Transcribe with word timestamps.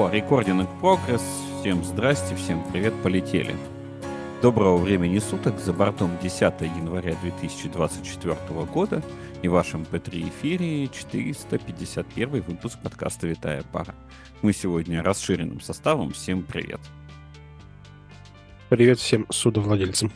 Во, 0.00 0.10
рекординг 0.10 0.66
прогресс. 0.80 1.22
Всем 1.60 1.84
здрасте, 1.84 2.34
всем 2.34 2.64
привет, 2.72 2.94
полетели. 3.02 3.54
Доброго 4.40 4.78
времени 4.78 5.18
суток, 5.18 5.60
за 5.60 5.74
бортом 5.74 6.16
10 6.22 6.40
января 6.62 7.14
2024 7.16 8.34
года 8.64 9.02
и 9.42 9.48
в 9.48 9.52
вашем 9.52 9.82
P3 9.82 10.30
эфире 10.30 10.88
451 10.88 12.30
выпуск 12.40 12.78
подкаста 12.82 13.26
«Витая 13.26 13.62
пара». 13.72 13.94
Мы 14.40 14.54
сегодня 14.54 15.02
расширенным 15.02 15.60
составом. 15.60 16.12
Всем 16.12 16.44
привет. 16.44 16.80
Привет 18.70 19.00
всем 19.00 19.26
судовладельцам. 19.28 20.10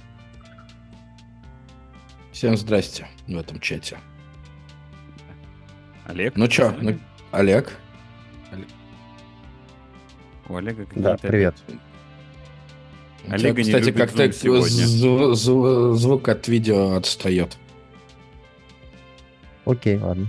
Всем 2.33 2.57
здрасте 2.57 3.07
в 3.29 3.37
этом 3.37 3.61
чате. 3.61 3.99
Олег? 6.07 6.37
Ну 6.37 6.49
чё, 6.49 6.75
ну, 6.81 6.99
Олег? 7.33 7.79
У 10.49 10.57
Олега 10.57 10.87
Да, 10.95 11.17
привет. 11.17 11.57
Олега 13.29 13.63
Тебя, 13.63 13.79
кстати, 13.79 13.97
как-то 13.97 14.25
зв- 14.27 15.33
зв- 15.33 15.95
звук 15.95 16.29
от 16.29 16.47
видео 16.49 16.95
отстает. 16.97 17.57
Окей, 19.65 19.97
ладно. 19.99 20.27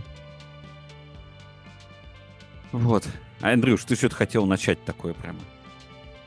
Вот. 2.72 3.06
А, 3.42 3.52
Андрюш, 3.52 3.84
ты 3.84 3.96
что-то 3.96 4.16
хотел 4.16 4.46
начать 4.46 4.84
такое 4.86 5.14
прямо 5.14 5.40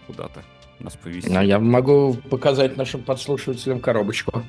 куда-то 0.07 0.43
нас 0.79 0.95
повести. 0.97 1.31
А 1.35 1.43
я 1.43 1.59
могу 1.59 2.15
показать 2.15 2.77
нашим 2.77 3.03
подслушивателям 3.03 3.81
коробочку. 3.81 4.45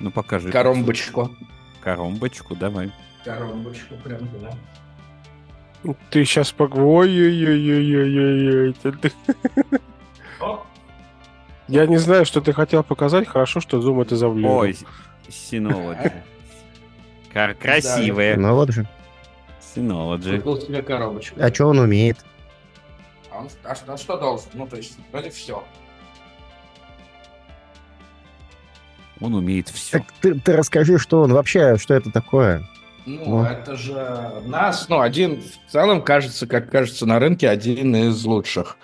Ну, 0.00 0.10
покажи. 0.10 0.50
Коромбочку. 0.50 1.30
Коромбочку, 1.80 2.56
давай. 2.56 2.90
Коромбочку 3.24 3.94
прям, 4.02 4.28
да. 4.40 4.56
Ты 6.10 6.24
сейчас 6.24 6.52
пог... 6.52 6.74
Ой-ой-ой-ой-ой-ой. 6.76 8.74
Я 11.68 11.86
не 11.86 11.96
знаю, 11.98 12.24
что 12.26 12.40
ты 12.40 12.52
хотел 12.52 12.82
показать. 12.82 13.28
Хорошо, 13.28 13.60
что 13.60 13.78
Zoom 13.78 14.02
это 14.02 14.16
завлек. 14.16 14.50
Ой, 14.50 14.76
Synology. 15.28 16.12
Красивые. 17.32 18.34
Же. 18.72 18.88
Synology. 19.74 20.36
Купил 20.38 20.60
себе 20.60 20.82
коробочку. 20.82 21.40
А 21.40 21.54
что 21.54 21.66
он 21.66 21.78
умеет? 21.78 22.18
А, 23.30 23.38
он- 23.38 23.48
а 23.64 23.74
а 23.86 23.96
что 23.96 24.16
должен? 24.18 24.48
Ну, 24.54 24.66
то 24.66 24.76
есть, 24.76 24.98
вроде 25.12 25.30
все. 25.30 25.62
Он 29.20 29.34
умеет 29.34 29.68
все. 29.68 29.98
Так 29.98 30.12
ты, 30.20 30.34
ты 30.34 30.56
расскажи, 30.56 30.98
что 30.98 31.20
он 31.22 31.32
вообще, 31.32 31.76
что 31.76 31.94
это 31.94 32.10
такое? 32.10 32.66
Ну, 33.06 33.24
Ну. 33.38 33.42
это 33.44 33.76
же 33.76 34.42
нас, 34.46 34.88
ну, 34.88 35.00
один 35.00 35.40
в 35.42 35.72
целом 35.72 36.02
кажется, 36.02 36.46
как 36.46 36.70
кажется 36.70 37.06
на 37.06 37.18
рынке, 37.18 37.48
один 37.48 37.94
из 37.96 38.24
лучших. 38.24 38.76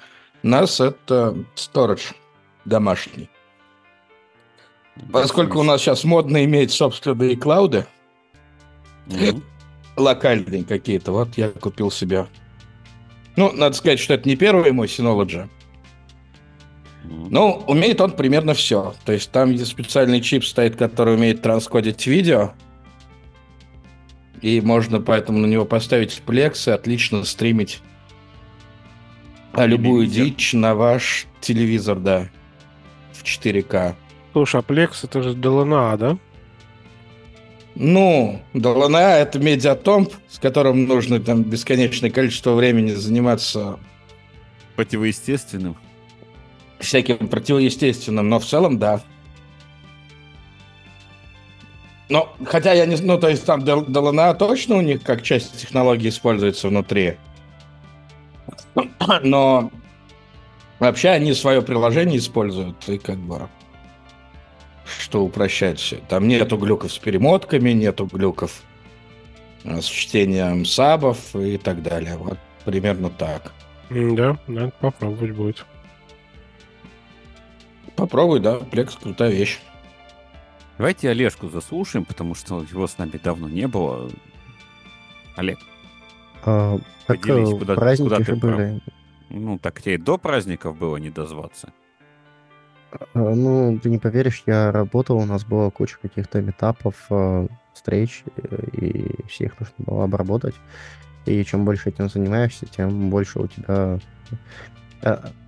Нас 0.43 0.81
это 0.81 1.37
storage 1.55 2.15
домашний. 2.65 3.29
Поскольку 5.13 5.61
у 5.61 5.63
нас 5.63 5.81
сейчас 5.83 6.05
модно 6.05 6.45
иметь 6.45 6.73
собственные 6.73 7.37
клауды, 7.37 7.87
Мгм. 9.07 9.43
локальные 9.97 10.65
какие-то, 10.65 11.13
вот 11.13 11.37
я 11.37 11.49
купил 11.51 11.91
себе. 11.91 12.27
Ну, 13.37 13.53
надо 13.53 13.77
сказать, 13.77 13.99
что 14.01 14.15
это 14.15 14.27
не 14.29 14.37
первый 14.37 14.73
мой 14.73 14.87
Synology. 14.87 15.49
Мгм. 17.05 17.29
Ну, 17.31 17.63
умеет 17.67 18.01
он 18.01 18.13
примерно 18.13 18.55
все. 18.55 18.95
То 19.05 19.13
есть 19.13 19.31
там 19.31 19.51
есть 19.53 19.67
специальный 19.71 20.21
чип 20.23 20.45
стоит, 20.45 20.77
который 20.77 21.15
умеет 21.15 21.43
транскодить 21.43 22.07
видео. 22.07 22.53
И 24.43 24.61
можно 24.61 25.01
поэтому 25.01 25.39
на 25.39 25.47
него 25.47 25.65
поставить 25.65 26.23
плекс 26.23 26.69
и 26.69 26.71
отлично 26.71 27.25
стримить 27.25 27.81
а, 29.53 29.67
любую 29.67 30.07
дичь 30.07 30.53
на 30.53 30.75
ваш 30.75 31.27
телевизор, 31.41 31.99
да. 31.99 32.29
В 33.13 33.25
4К. 33.25 33.95
Слушай, 34.33 34.61
а 34.61 34.63
Plex 34.63 34.91
это 35.03 35.23
же 35.23 35.31
DLNA, 35.31 35.97
да? 35.97 36.19
Ну, 37.75 38.43
DLNA— 38.53 39.17
это 39.19 39.39
медиатомп, 39.39 40.13
с 40.29 40.39
которым 40.39 40.85
нужно 40.85 41.21
там 41.21 41.43
бесконечное 41.43 42.11
количество 42.11 42.53
времени 42.53 42.93
заниматься 42.93 43.79
Противоестественным. 44.77 45.77
всяким 46.79 47.29
противоестественным, 47.29 48.29
но 48.29 48.39
в 48.39 48.45
целом 48.45 48.79
да. 48.79 49.03
Но, 52.09 52.33
хотя 52.45 52.73
я 52.73 52.87
не 52.87 52.97
знаю, 52.97 53.15
ну, 53.15 53.21
то 53.21 53.29
есть 53.29 53.45
там 53.45 53.63
DLNA 53.65 54.37
точно 54.37 54.77
у 54.77 54.81
них 54.81 55.03
как 55.03 55.23
часть 55.23 55.59
технологии 55.61 56.09
используется 56.09 56.69
внутри. 56.69 57.17
Но 59.23 59.71
вообще 60.79 61.09
они 61.09 61.35
свое 61.35 61.63
приложение 61.63 62.19
используют, 62.19 62.89
и 62.89 62.99
как 62.99 63.19
бы 63.19 63.49
что 64.87 65.23
упрощает 65.25 65.81
все. 65.81 65.97
Там 66.09 66.29
нету 66.29 66.57
глюков 66.57 66.93
с 66.93 66.99
перемотками, 66.99 67.71
нету 67.71 68.07
глюков 68.07 68.63
э, 69.65 69.81
с 69.81 69.85
чтением 69.85 70.65
сабов 70.65 71.35
и 71.35 71.59
так 71.59 71.83
далее. 71.83 72.17
Вот 72.17 72.39
примерно 72.65 73.11
так. 73.11 73.53
Да, 73.91 74.39
надо 74.47 74.73
попробовать 74.81 75.33
будет. 75.33 75.67
Попробуй, 77.97 78.41
да, 78.41 78.57
Плекс 78.57 78.95
крутая 78.95 79.31
вещь. 79.31 79.59
Давайте 80.79 81.09
Олежку 81.11 81.49
заслушаем, 81.49 82.05
потому 82.05 82.35
что 82.35 82.63
его 82.63 82.87
с 82.87 82.99
нами 82.99 83.19
давно 83.23 83.49
не 83.49 83.67
было. 83.67 84.11
Олег, 85.37 85.59
А, 86.45 86.79
так 87.07 87.21
Поделись, 87.21 87.59
куда- 87.59 87.75
праздники 87.75 88.09
куда 88.09 88.25
ты 88.25 88.37
были. 88.37 88.81
ну 89.31 89.59
так 89.59 89.81
тебе 89.83 89.95
и 89.95 89.99
до 89.99 90.17
праздников 90.19 90.77
было 90.79 90.97
не 90.99 91.11
дозваться. 91.11 91.73
А, 92.93 93.35
Ну, 93.35 93.79
ты 93.83 93.91
не 93.91 93.99
поверишь, 93.99 94.43
я 94.47 94.71
работал, 94.71 95.17
у 95.19 95.25
нас 95.25 95.45
была 95.45 95.71
куча 95.71 95.99
каких-то 96.01 96.41
метапов, 96.41 96.95
э, 97.11 97.49
встреч, 97.75 98.23
э, 98.37 98.67
и 98.73 99.27
всех 99.29 99.59
нужно 99.59 99.75
было 99.79 100.05
обработать. 100.05 100.55
И 101.27 101.45
чем 101.45 101.65
больше 101.65 101.89
этим 101.89 102.09
занимаешься, 102.09 102.67
тем 102.67 103.11
больше 103.11 103.41
у 103.41 103.47
тебя 103.49 103.99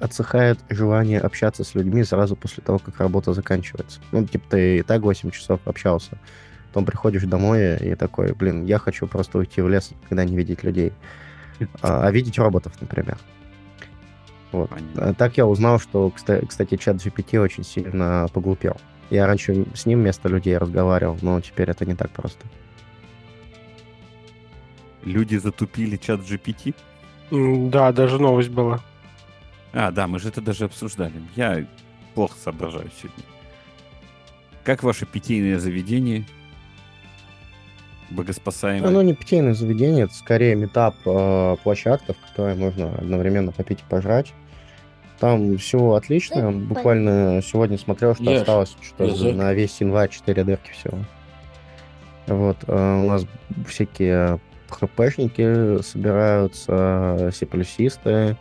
отсыхает 0.01 0.59
желание 0.69 1.21
общаться 1.21 1.65
с 1.65 1.75
людьми 1.75 2.05
сразу 2.05 2.37
после 2.37 2.63
того, 2.63 2.79
как 2.79 2.99
работа 3.01 3.33
заканчивается. 3.33 4.01
Ну, 4.13 4.25
типа, 4.25 4.45
ты 4.51 4.79
и 4.79 4.83
так 4.83 5.03
8 5.03 5.31
часов 5.31 5.61
общался, 5.65 6.19
потом 6.69 6.85
приходишь 6.85 7.25
домой 7.25 7.77
и 7.77 7.95
такой, 7.95 8.33
блин, 8.35 8.65
я 8.65 8.79
хочу 8.79 9.07
просто 9.07 9.39
уйти 9.39 9.61
в 9.61 9.69
лес, 9.69 9.91
когда 10.09 10.25
не 10.25 10.37
видеть 10.37 10.63
людей. 10.63 10.93
А, 11.83 12.07
а 12.07 12.11
видеть 12.11 12.39
роботов, 12.39 12.73
например. 12.81 13.19
Вот. 14.53 14.71
Понятно. 14.71 15.11
А 15.11 15.15
Так 15.15 15.37
я 15.37 15.47
узнал, 15.47 15.79
что, 15.79 16.13
кста- 16.17 16.47
кстати, 16.47 16.77
чат 16.77 16.97
GPT 16.97 17.39
очень 17.41 17.65
сильно 17.65 18.29
поглупел. 18.33 18.77
Я 19.11 19.27
раньше 19.27 19.67
с 19.75 19.87
ним 19.87 20.01
вместо 20.01 20.29
людей 20.29 20.57
разговаривал, 20.57 21.19
но 21.23 21.41
теперь 21.41 21.71
это 21.71 21.85
не 21.85 21.95
так 21.95 22.11
просто. 22.11 22.47
Люди 25.05 25.37
затупили 25.37 25.97
чат 25.97 26.21
GPT. 26.21 26.75
Да, 27.71 27.93
даже 27.93 28.21
новость 28.21 28.51
была. 28.51 28.81
А, 29.73 29.91
да, 29.91 30.07
мы 30.07 30.19
же 30.19 30.29
это 30.29 30.41
даже 30.41 30.65
обсуждали. 30.65 31.13
Я 31.37 31.65
плохо 32.15 32.37
соображаю 32.43 32.91
сегодня. 33.01 33.25
Как 34.65 34.83
ваше 34.83 35.07
питейное 35.07 35.59
заведение? 35.59 36.25
Богоспасаемое? 38.11 38.89
Оно 38.89 39.03
не 39.03 39.15
питейное 39.15 39.55
заведение, 39.55 40.05
это 40.05 40.15
скорее 40.15 40.55
метап 40.55 40.95
э, 41.05 41.57
площадка, 41.63 42.15
в 42.15 42.29
которой 42.29 42.55
можно 42.55 42.95
одновременно 42.95 43.53
попить 43.53 43.81
и 43.81 43.91
пожрать. 43.91 44.33
Там 45.21 45.59
все 45.59 45.93
отлично. 45.93 46.53
Буквально 46.53 47.43
сегодня 47.43 47.77
смотрел, 47.77 48.15
что 48.15 48.25
Ешь. 48.25 48.41
осталось 48.41 48.77
что 48.83 49.05
Язык. 49.05 49.35
на 49.35 49.53
весь 49.53 49.81
январь 49.81 50.09
4 50.09 50.45
дырки 50.45 50.71
всего. 50.71 50.99
Вот. 52.27 52.57
э, 52.67 53.03
у 53.03 53.09
нас 53.09 53.27
всякие 53.67 54.41
хпшники 54.69 55.83
собираются, 55.83 57.31
сиплюсисты. 57.35 58.37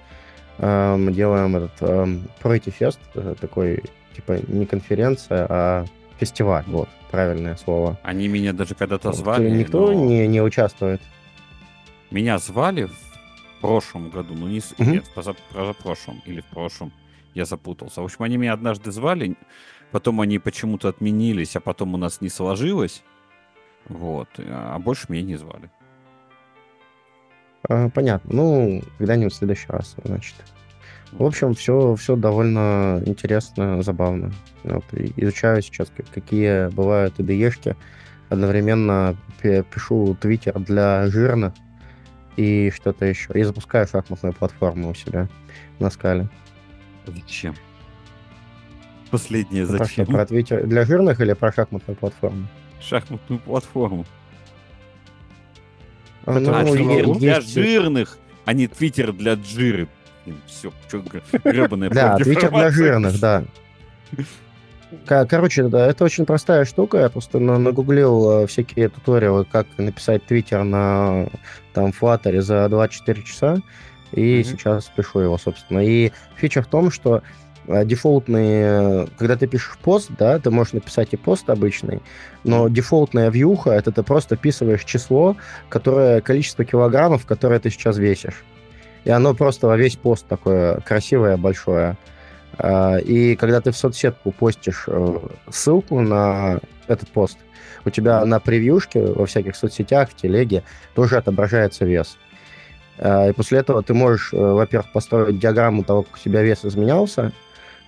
Э, 0.58 0.96
мы 0.96 1.12
делаем 1.12 1.56
этот 1.56 1.74
э, 1.82 2.18
Пройти 2.42 2.72
фест, 2.72 3.00
э, 3.16 3.36
такой, 3.40 3.84
типа, 4.16 4.40
не 4.48 4.66
конференция, 4.66 5.46
а 5.50 5.86
фестиваль, 6.20 6.64
вот, 6.68 6.90
правильное 7.12 7.56
слово. 7.56 8.00
Они 8.04 8.28
меня 8.28 8.54
даже 8.54 8.76
когда-то 8.76 9.12
звали. 9.14 9.50
Никто 9.50 9.88
но 9.88 9.94
не, 9.94 10.28
не 10.28 10.42
участвует. 10.42 11.02
Меня 12.10 12.38
звали 12.40 12.86
в 12.86 13.62
прошлом 13.62 14.10
году, 14.10 14.34
ну 14.34 14.48
не. 14.48 14.62
Мгм. 14.78 14.92
нет, 14.92 15.06
поза- 15.14 15.36
позапрошлом 15.54 16.22
или 16.26 16.42
в 16.42 16.46
прошлом. 16.46 16.92
Я 17.34 17.46
запутался. 17.46 18.02
В 18.02 18.06
общем, 18.06 18.24
они 18.24 18.38
меня 18.38 18.54
однажды 18.54 18.92
звали, 18.92 19.36
потом 19.92 20.22
они 20.22 20.40
почему-то 20.40 20.90
отменились, 20.90 21.56
а 21.56 21.60
потом 21.60 21.94
у 21.94 21.98
нас 21.98 22.22
не 22.22 22.30
сложилось. 22.30 23.04
Вот. 23.88 24.28
А 24.40 24.80
больше 24.80 25.06
меня 25.10 25.24
не 25.24 25.36
звали. 25.36 25.70
А, 27.70 27.90
Понятно. 27.90 28.34
Ну, 28.34 28.84
когда-нибудь 28.98 29.34
в 29.34 29.38
следующий 29.38 29.68
раз, 29.70 29.96
значит. 30.04 30.36
В 31.12 31.24
общем, 31.24 31.54
все, 31.54 31.96
все 31.96 32.16
довольно 32.16 33.02
интересно, 33.06 33.82
забавно. 33.82 34.32
Вот, 34.64 34.84
изучаю 34.94 35.62
сейчас, 35.62 35.92
как- 35.96 36.10
какие 36.10 36.70
бывают 36.70 37.18
IDE-шки. 37.20 37.76
Одновременно 38.30 39.16
пишу 39.42 40.18
твиттер 40.20 40.60
для 40.60 41.08
жирных. 41.08 41.54
и 42.36 42.72
что-то 42.76 43.06
еще. 43.06 43.34
И 43.34 43.42
запускаю 43.42 43.88
шахматную 43.88 44.32
платформу 44.32 44.92
у 44.92 44.94
себя 44.94 45.28
на 45.80 45.90
скале. 45.90 46.30
Зачем? 47.08 47.56
Последнее 49.10 49.66
Про 49.66 49.76
что, 49.76 49.86
зачем? 49.86 50.06
Про 50.06 50.26
Твиттер 50.26 50.68
для 50.68 50.86
жирных 50.86 51.20
или 51.22 51.34
про 51.34 51.52
шахматную 51.52 51.96
платформу? 51.98 52.48
Шахматную 52.80 53.40
платформу. 53.40 54.06
Это 56.36 56.60
а, 56.60 56.64
Твиттер 56.66 57.08
есть- 57.08 57.20
для 57.20 57.42
жирных, 57.42 58.18
а 58.46 58.54
не 58.54 58.68
Твиттер 58.68 59.14
для 59.14 59.34
джиры. 59.36 59.88
Все, 60.46 60.72
что 60.88 61.02
гребаная 61.44 61.90
Да, 61.90 62.18
Твиттер 62.18 62.52
для 62.52 62.70
жирных, 62.70 63.20
да. 63.20 63.44
Ко- 65.06 65.26
Короче, 65.26 65.64
да, 65.64 65.88
это 65.88 66.06
очень 66.06 66.26
простая 66.26 66.64
штука. 66.66 66.98
Я 67.00 67.10
просто 67.10 67.40
на- 67.40 67.58
нагуглил 67.58 68.44
э, 68.44 68.48
всякие 68.48 68.88
туториалы, 68.90 69.46
как 69.46 69.68
написать 69.78 70.26
твиттер 70.26 70.64
на 70.64 71.28
там 71.74 71.88
Flutter 72.00 72.40
за 72.42 72.68
24 72.70 73.22
часа, 73.24 73.58
и 74.14 74.40
Мгм. 74.40 74.44
сейчас 74.46 74.86
пишу 74.96 75.20
его, 75.20 75.38
собственно. 75.38 75.80
И 75.86 76.12
фича 76.38 76.62
в 76.62 76.68
том, 76.68 76.90
что 76.92 77.22
дефолтные, 77.68 79.08
когда 79.18 79.36
ты 79.36 79.48
пишешь 79.48 79.78
пост, 79.84 80.10
да, 80.18 80.40
ты 80.40 80.50
можешь 80.50 80.74
написать 80.74 81.10
и 81.12 81.18
пост 81.18 81.50
обычный, 81.50 82.02
но 82.44 82.68
дефолтная 82.70 83.30
вьюха 83.30 83.72
это 83.72 83.92
ты 83.92 84.04
просто 84.04 84.36
вписываешь 84.36 84.84
число, 84.84 85.36
которое 85.70 86.22
количество 86.22 86.64
килограммов, 86.66 87.26
которое 87.26 87.60
ты 87.60 87.70
сейчас 87.70 87.98
весишь. 87.98 88.44
И 89.04 89.10
оно 89.10 89.34
просто 89.34 89.68
во 89.68 89.78
весь 89.78 89.96
пост 89.96 90.26
такое 90.28 90.82
красивое, 90.82 91.38
большое. 91.38 91.98
А, 92.58 92.98
И 92.98 93.36
когда 93.36 93.62
ты 93.62 93.72
в 93.72 93.78
соцсетку 93.78 94.32
постишь 94.32 94.86
э, 94.88 95.20
ссылку 95.50 96.02
на 96.02 96.60
этот 96.88 97.10
пост, 97.10 97.38
у 97.86 97.90
тебя 97.90 98.26
на 98.26 98.40
превьюшке 98.40 99.06
во 99.06 99.26
всяких 99.26 99.56
соцсетях, 99.56 100.10
в 100.10 100.16
телеге 100.16 100.64
тоже 100.94 101.18
отображается 101.18 101.86
вес. 101.86 102.18
А, 102.98 103.30
И 103.30 103.34
после 103.34 103.60
этого 103.60 103.82
ты 103.84 103.94
можешь, 103.94 104.34
э, 104.34 104.38
во-первых, 104.38 104.92
построить 104.92 105.40
диаграмму 105.40 105.84
того, 105.84 106.04
как 106.04 106.16
у 106.16 106.18
тебя 106.18 106.42
вес 106.42 106.66
изменялся, 106.66 107.32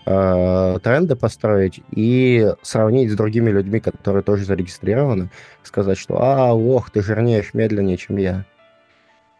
э, 0.05 0.79
тренды 0.83 1.15
построить 1.15 1.81
и 1.91 2.51
сравнить 2.61 3.11
с 3.11 3.15
другими 3.15 3.49
людьми, 3.51 3.79
которые 3.79 4.23
тоже 4.23 4.45
зарегистрированы, 4.45 5.29
сказать, 5.63 5.97
что 5.97 6.21
«А, 6.21 6.53
ох, 6.53 6.89
ты 6.91 7.01
жирнеешь 7.01 7.53
медленнее, 7.53 7.97
чем 7.97 8.17
я». 8.17 8.45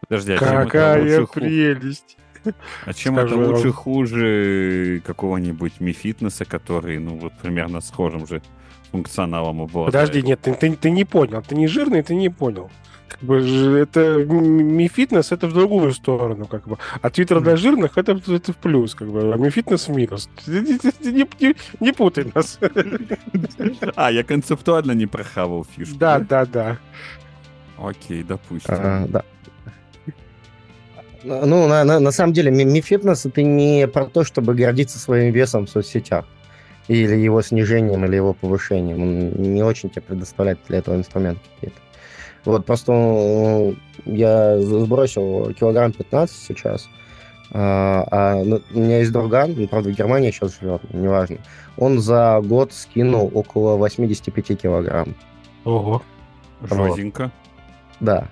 Подожди, 0.08 0.34
а 0.34 0.38
чем 0.38 0.48
это 0.48 0.64
Какая 0.66 1.02
лучше, 1.02 1.26
ху- 1.26 1.34
прелесть. 1.40 2.18
а 2.86 2.94
чем 2.94 3.16
скажу 3.16 3.36
это 3.36 3.46
вам. 3.46 3.56
лучше, 3.56 3.72
хуже 3.72 5.02
какого-нибудь 5.06 5.80
Мифитнеса, 5.80 6.46
который, 6.46 7.00
ну, 7.00 7.18
вот 7.18 7.34
примерно 7.42 7.82
схожим 7.82 8.26
же 8.26 8.42
функционалом 8.92 9.62
обладает? 9.62 9.94
Подожди, 9.94 10.22
нет, 10.28 10.40
ты, 10.42 10.54
ты, 10.54 10.76
ты 10.76 10.90
не 10.90 11.04
понял. 11.06 11.44
Ты 11.48 11.56
не 11.56 11.68
жирный, 11.68 12.02
ты 12.02 12.16
не 12.16 12.30
понял. 12.30 12.72
Как 13.10 13.20
бы 13.24 13.38
это 13.80 14.24
ми-фитнес 14.26 15.32
это 15.32 15.48
в 15.48 15.54
другую 15.54 15.92
сторону, 15.94 16.46
как 16.46 16.68
бы. 16.68 16.78
А 17.02 17.10
твиттер 17.10 17.42
для 17.42 17.56
жирных 17.58 17.98
это, 17.98 18.16
в- 18.16 18.30
это 18.30 18.54
в 18.54 18.56
плюс, 18.58 18.96
как 18.96 19.10
бы. 19.10 19.34
А 19.34 19.38
ми-фитнес 19.38 19.88
в 19.88 19.92
минус. 19.96 20.30
Не, 20.48 21.26
не- 21.40 21.56
не 21.80 21.92
путай 21.94 22.26
нас. 22.36 22.60
А, 23.96 24.12
я 24.12 24.24
концептуально 24.24 24.92
не 24.94 25.08
прохавал 25.08 25.66
фишку. 25.76 25.98
Да, 25.98 26.20
да, 26.20 26.46
да. 26.46 26.78
Окей, 27.78 28.24
допустим. 28.24 28.76
А, 28.78 29.06
да. 29.08 29.24
Ну, 31.24 31.68
на, 31.68 31.84
на, 31.84 32.00
на 32.00 32.12
самом 32.12 32.34
деле, 32.34 32.52
ми- 32.52 32.66
ми-фитнес 32.66 33.26
это 33.26 33.42
не 33.44 33.88
про 33.88 34.06
то, 34.06 34.24
чтобы 34.24 34.54
гордиться 34.56 35.00
своим 35.00 35.34
весом 35.34 35.66
в 35.66 35.70
соцсетях. 35.70 36.26
Или 36.88 37.16
его 37.16 37.42
снижением, 37.42 38.06
или 38.06 38.16
его 38.16 38.34
повышением. 38.34 39.02
Он 39.02 39.30
не 39.54 39.62
очень 39.64 39.90
тебе 39.90 40.02
предоставляет 40.02 40.60
для 40.68 40.78
этого 40.80 40.96
инструменты 40.96 41.42
какие-то. 41.56 41.78
Вот, 42.46 42.66
просто 42.66 42.92
ну, 42.92 43.76
я 44.06 44.60
сбросил 44.60 45.54
килограмм 45.54 45.92
15 45.92 46.36
сейчас. 46.36 46.90
А, 47.52 48.06
а, 48.12 48.44
ну, 48.44 48.62
у 48.74 48.80
меня 48.80 49.00
есть 49.00 49.12
друган, 49.12 49.56
он, 49.58 49.68
правда, 49.68 49.90
в 49.90 49.94
Германии 49.94 50.32
сейчас 50.32 50.60
живет, 50.60 50.82
неважно. 50.94 51.38
Он 51.78 52.00
за 52.00 52.40
год 52.44 52.74
скинул 52.74 53.32
около 53.34 53.76
85 53.78 54.62
килограмм. 54.62 55.16
Ого. 55.66 56.04
Жозенько. 56.62 57.32
Да. 58.00 58.28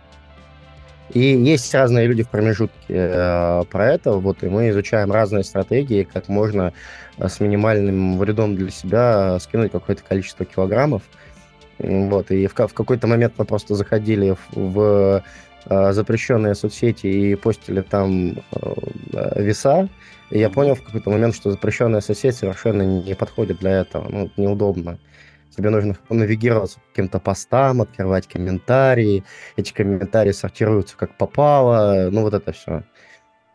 И 1.11 1.19
есть 1.19 1.73
разные 1.73 2.05
люди 2.05 2.23
в 2.23 2.29
промежутке 2.29 2.75
э, 2.89 3.63
про 3.71 3.85
это, 3.87 4.13
вот, 4.13 4.43
и 4.43 4.47
мы 4.47 4.69
изучаем 4.69 5.11
разные 5.11 5.45
стратегии, 5.45 6.03
как 6.03 6.27
можно 6.27 6.73
э, 7.17 7.29
с 7.29 7.39
минимальным 7.39 8.17
вредом 8.17 8.55
для 8.55 8.69
себя 8.69 9.39
скинуть 9.39 9.71
какое-то 9.71 10.03
количество 10.03 10.45
килограммов. 10.45 11.03
М, 11.03 11.26
Вот, 11.79 12.31
и 12.31 12.47
в, 12.47 12.53
в 12.53 12.73
какой-то 12.73 13.07
момент 13.07 13.33
мы 13.37 13.45
просто 13.45 13.75
заходили 13.75 14.31
в, 14.31 14.55
в, 14.55 15.23
э, 15.65 15.93
запрещенные 15.93 16.55
соцсети 16.55 17.07
и 17.07 17.35
постили 17.35 17.81
там 17.81 18.37
э, 18.51 19.41
веса, 19.41 19.89
и 20.29 20.39
я 20.39 20.49
понял 20.49 20.75
в 20.75 20.83
какой-то 20.83 21.09
момент, 21.09 21.35
что 21.35 21.51
запрещенная 21.51 22.01
соцсеть 22.01 22.35
совершенно 22.35 22.81
не 22.81 23.15
подходит 23.15 23.59
для 23.59 23.81
этого, 23.81 24.07
ну, 24.09 24.31
неудобно. 24.37 24.97
Тебе 25.55 25.69
нужно 25.71 25.95
навигироваться 26.09 26.79
по 26.79 26.85
каким-то 26.89 27.19
постам, 27.19 27.81
открывать 27.81 28.27
комментарии. 28.27 29.23
Эти 29.55 29.73
комментарии 29.73 30.31
сортируются 30.31 30.95
как 30.95 31.17
попало. 31.17 32.09
Ну, 32.11 32.21
вот 32.21 32.35
это 32.35 32.51
все. 32.51 32.83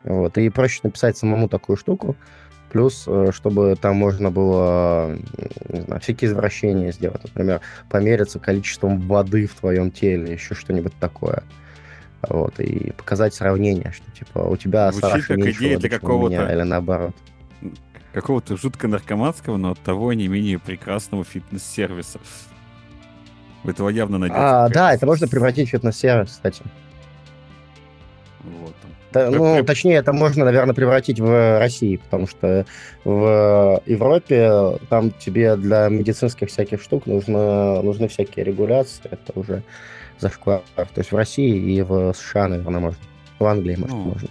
Вот. 0.03 0.37
И 0.37 0.49
проще 0.49 0.81
написать 0.83 1.17
самому 1.17 1.49
такую 1.49 1.77
штуку. 1.77 2.17
Плюс, 2.73 3.05
э, 3.07 3.33
чтобы 3.35 3.77
там 3.79 3.97
можно 3.97 4.31
было, 4.31 5.19
не 5.69 5.83
знаю, 5.83 6.01
всякие 6.01 6.31
извращения 6.31 6.91
сделать. 6.91 7.23
Например, 7.23 7.61
помериться 7.91 8.39
количеством 8.39 8.99
воды 8.99 9.47
в 9.47 9.55
твоем 9.55 9.91
теле, 9.91 10.33
еще 10.33 10.55
что-нибудь 10.55 10.95
такое. 10.99 11.43
Вот. 12.27 12.59
И 12.61 12.93
показать 12.93 13.35
сравнение, 13.35 13.93
что, 13.93 14.11
типа, 14.13 14.39
у 14.39 14.57
тебя 14.57 14.91
Звучит 14.91 15.27
как 15.27 15.37
меньше 15.37 15.59
идея 15.59 15.75
воды, 15.77 15.89
для 15.91 15.99
у 15.99 16.01
меня, 16.01 16.39
какого-то- 16.39 16.53
или 16.55 16.63
наоборот. 16.63 17.17
Какого-то 18.15 18.57
жутко 18.57 18.89
наркоманского, 18.89 19.59
но 19.59 19.73
от 19.73 19.79
того 19.81 20.15
не 20.15 20.29
менее 20.29 20.59
прекрасного 20.59 21.25
фитнес-сервиса. 21.25 22.21
У 23.65 23.69
этого 23.69 23.91
явно 23.91 24.17
найдется. 24.17 24.65
А, 24.65 24.69
да, 24.71 24.95
это 24.95 25.05
можно 25.05 25.29
превратить 25.29 25.69
в 25.69 25.73
фитнес-сервис, 25.73 26.31
кстати. 26.31 26.63
Вот. 28.45 28.75
Как 29.12 29.31
ну, 29.31 29.56
при- 29.56 29.62
точнее, 29.62 29.94
это 29.97 30.12
можно, 30.12 30.44
наверное, 30.44 30.75
превратить 30.75 31.20
в 31.20 31.59
России, 31.59 31.97
потому 31.97 32.26
что 32.26 32.64
в 33.05 33.82
Европе 33.87 34.79
там 34.88 35.11
тебе 35.11 35.56
для 35.56 35.88
медицинских 35.88 36.49
всяких 36.49 36.81
штук 36.83 37.07
нужно, 37.07 37.83
нужны 37.83 38.09
всякие 38.09 38.45
регуляции, 38.45 39.02
это 39.11 39.38
уже 39.38 39.62
зашквар. 40.19 40.62
То 40.76 40.87
есть 40.97 41.12
в 41.12 41.16
России 41.16 41.57
и 41.75 41.83
в 41.83 42.12
США, 42.14 42.49
наверное, 42.49 42.81
можно. 42.81 42.99
В 43.38 43.45
Англии, 43.45 43.76
может, 43.76 43.97
Ну. 43.97 44.02
можно. 44.02 44.28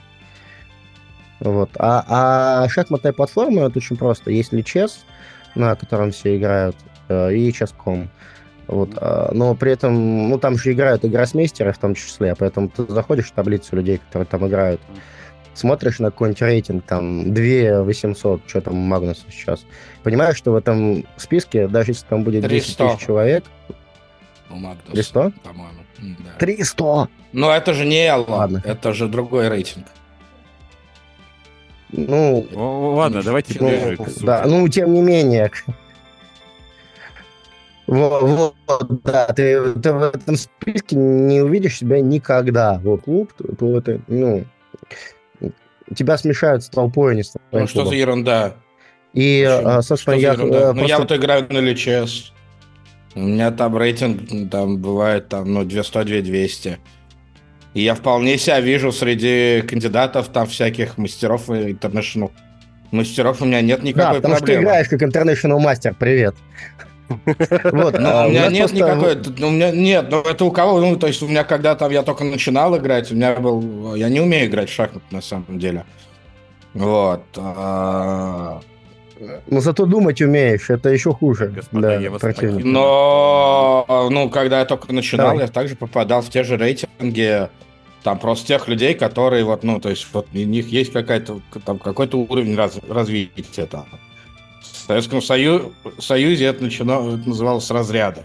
Вот. 1.42 1.70
А, 1.78 2.06
а 2.08 2.70
шахматная 2.70 3.14
платформа, 3.14 3.64
это 3.68 3.80
очень 3.80 3.98
просто. 3.98 4.32
Есть 4.32 4.54
Lichess, 4.54 4.92
на 5.56 5.76
котором 5.76 6.12
все 6.12 6.38
играют, 6.38 6.76
э, 7.10 7.34
и 7.34 7.50
Chess.com. 7.52 8.10
Вот, 8.72 8.92
а, 8.96 9.30
но 9.34 9.54
при 9.54 9.74
этом, 9.74 10.30
ну, 10.30 10.40
там 10.40 10.58
же 10.58 10.72
играют 10.72 11.04
и 11.04 11.10
гроссмейстеры 11.10 11.74
в 11.74 11.78
том 11.78 11.94
числе, 11.94 12.34
поэтому 12.36 12.70
ты 12.70 12.86
заходишь 12.88 13.28
в 13.28 13.34
таблицу 13.34 13.76
людей, 13.76 13.98
которые 13.98 14.26
там 14.26 14.48
играют, 14.48 14.80
смотришь 15.54 16.00
на 16.00 16.10
какой-нибудь 16.10 16.42
рейтинг, 16.42 16.86
там, 16.86 17.34
2 17.34 17.84
800, 17.84 18.42
что 18.48 18.62
там 18.62 18.74
у 18.76 18.78
Магнуса 18.78 19.24
сейчас, 19.30 19.66
понимаешь, 20.04 20.38
что 20.38 20.52
в 20.52 20.56
этом 20.56 21.06
списке, 21.18 21.68
даже 21.68 21.92
если 21.92 22.06
там 22.08 22.24
будет 22.24 22.48
10 22.48 22.78
300. 22.78 22.88
тысяч 22.88 23.06
человек, 23.06 23.44
У 24.50 24.56
Магнуса, 24.56 24.92
300? 24.94 25.34
По-моему. 25.44 25.80
Да. 26.00 26.32
300! 26.40 27.10
Но 27.34 27.54
это 27.54 27.74
же 27.74 27.86
не 27.86 28.08
Элла, 28.08 28.26
Ладно. 28.30 28.62
это 28.66 28.94
же 28.94 29.10
другой 29.10 29.50
рейтинг. 29.50 29.86
Ну, 31.90 32.48
О, 32.56 32.96
Ладно, 32.96 33.22
давайте 33.22 33.58
ну, 33.60 33.98
да, 34.22 34.44
ну, 34.46 34.66
тем 34.70 34.94
не 34.94 35.02
менее. 35.02 35.52
Вот, 37.92 38.56
вот, 38.68 39.04
да, 39.04 39.26
ты, 39.28 39.74
ты 39.74 39.92
в 39.92 40.02
этом 40.04 40.38
списке 40.38 40.96
не 40.96 41.42
увидишь 41.42 41.78
себя 41.80 42.00
никогда. 42.00 42.80
Вот 42.84 43.02
клуб, 43.04 43.34
то, 43.38 43.54
то 43.54 43.78
это, 43.78 44.00
ну, 44.08 44.46
тебя 45.94 46.18
смешают 46.18 46.64
с 46.64 46.70
толпой, 46.70 47.12
а 47.12 47.16
не 47.16 47.24
с 47.24 47.32
твоим 47.50 47.64
Ну 47.64 47.68
что 47.68 47.86
за 47.86 47.96
ерунда? 47.96 48.54
И, 49.12 49.44
Почему? 49.46 49.68
а, 49.70 49.72
Что 49.74 49.82
собственно, 49.82 50.16
за 50.16 50.22
я, 50.22 50.32
ерунда? 50.32 50.58
э, 50.58 50.72
Ну, 50.74 50.82
я 50.88 50.96
просто- 50.96 51.16
вот 51.16 51.22
играю 51.22 51.48
на 51.50 51.58
Личес. 51.60 52.32
У 53.14 53.20
меня 53.20 53.52
там 53.52 53.78
рейтинг, 53.78 54.50
там 54.50 54.78
бывает 54.78 55.28
там, 55.28 55.54
ну, 55.54 55.66
200-200. 55.66 56.78
И 57.74 57.82
я 57.82 57.94
вполне 57.94 58.38
себя 58.38 58.62
вижу 58.62 58.94
среди 58.94 59.64
кандидатов 59.68 60.30
там 60.30 60.48
всяких 60.48 60.98
мастеров 60.98 61.50
и 61.50 61.72
интернешнл. 61.72 62.32
Мастеров 62.92 63.42
у 63.42 63.46
меня 63.46 63.60
нет 63.60 63.82
Да, 63.82 63.86
никакой 63.88 64.16
потому 64.22 64.36
что 64.38 64.46
ты 64.46 64.54
проблемы. 64.54 64.64
играешь 64.64 64.88
как 64.88 65.02
International 65.02 65.60
Master, 65.60 65.94
привет. 66.00 66.36
Вот, 67.26 68.00
Ну, 68.00 68.10
а 68.10 68.26
у 68.26 68.30
меня 68.30 68.48
нет 68.48 68.70
просто- 68.72 68.76
никакой, 68.78 69.16
ну, 69.38 69.48
у 69.48 69.52
меня 69.52 69.72
нет, 69.72 70.08
ну 70.10 70.22
это 70.22 70.46
у 70.46 70.52
кого, 70.52 70.80
ну 70.80 70.96
то 70.98 71.08
есть 71.08 71.22
у 71.22 71.28
меня 71.28 71.44
когда 71.44 71.76
там 71.76 71.92
я 71.92 72.04
только 72.04 72.24
начинал 72.24 72.78
играть, 72.78 73.12
у 73.12 73.16
меня 73.16 73.36
был, 73.36 73.96
я 73.96 74.10
не 74.10 74.20
умею 74.22 74.48
играть 74.48 74.70
в 74.70 74.74
шахматы 74.74 75.06
на 75.12 75.22
самом 75.22 75.60
деле, 75.60 75.86
вот. 76.74 77.24
а, 77.38 78.62
Но 79.48 79.60
зато 79.60 79.86
думать 79.86 80.22
умеешь, 80.22 80.70
это 80.70 80.90
еще 80.90 81.14
хуже. 81.14 81.48
Господа, 81.48 81.90
да, 81.90 81.96
я 81.96 82.10
вас. 82.12 82.22
Но, 82.64 84.08
ну, 84.12 84.30
когда 84.30 84.60
я 84.60 84.66
только 84.66 84.94
начинал, 84.94 85.28
Давай. 85.32 85.46
я 85.46 85.48
также 85.52 85.76
попадал 85.76 86.22
в 86.22 86.30
те 86.30 86.44
же 86.44 86.58
рейтинги, 86.58 87.48
Там 88.04 88.18
просто 88.18 88.48
тех 88.48 88.68
людей, 88.68 88.96
которые 88.96 89.44
вот, 89.44 89.64
ну, 89.64 89.80
то 89.80 89.90
есть 89.90 90.08
вот 90.12 90.28
у 90.34 90.38
них 90.38 90.70
есть 90.70 90.92
какая-то, 90.92 91.40
там 91.64 91.78
какой-то 91.78 92.18
уровень 92.18 92.56
раз, 92.56 92.80
развития 92.90 93.68
там. 93.68 93.86
В 94.62 94.88
Советском 94.88 95.22
Сою, 95.22 95.74
Союзе 96.00 96.46
это, 96.46 96.64
начинало, 96.64 97.18
это 97.18 97.28
называлось 97.28 97.70
разряды. 97.72 98.24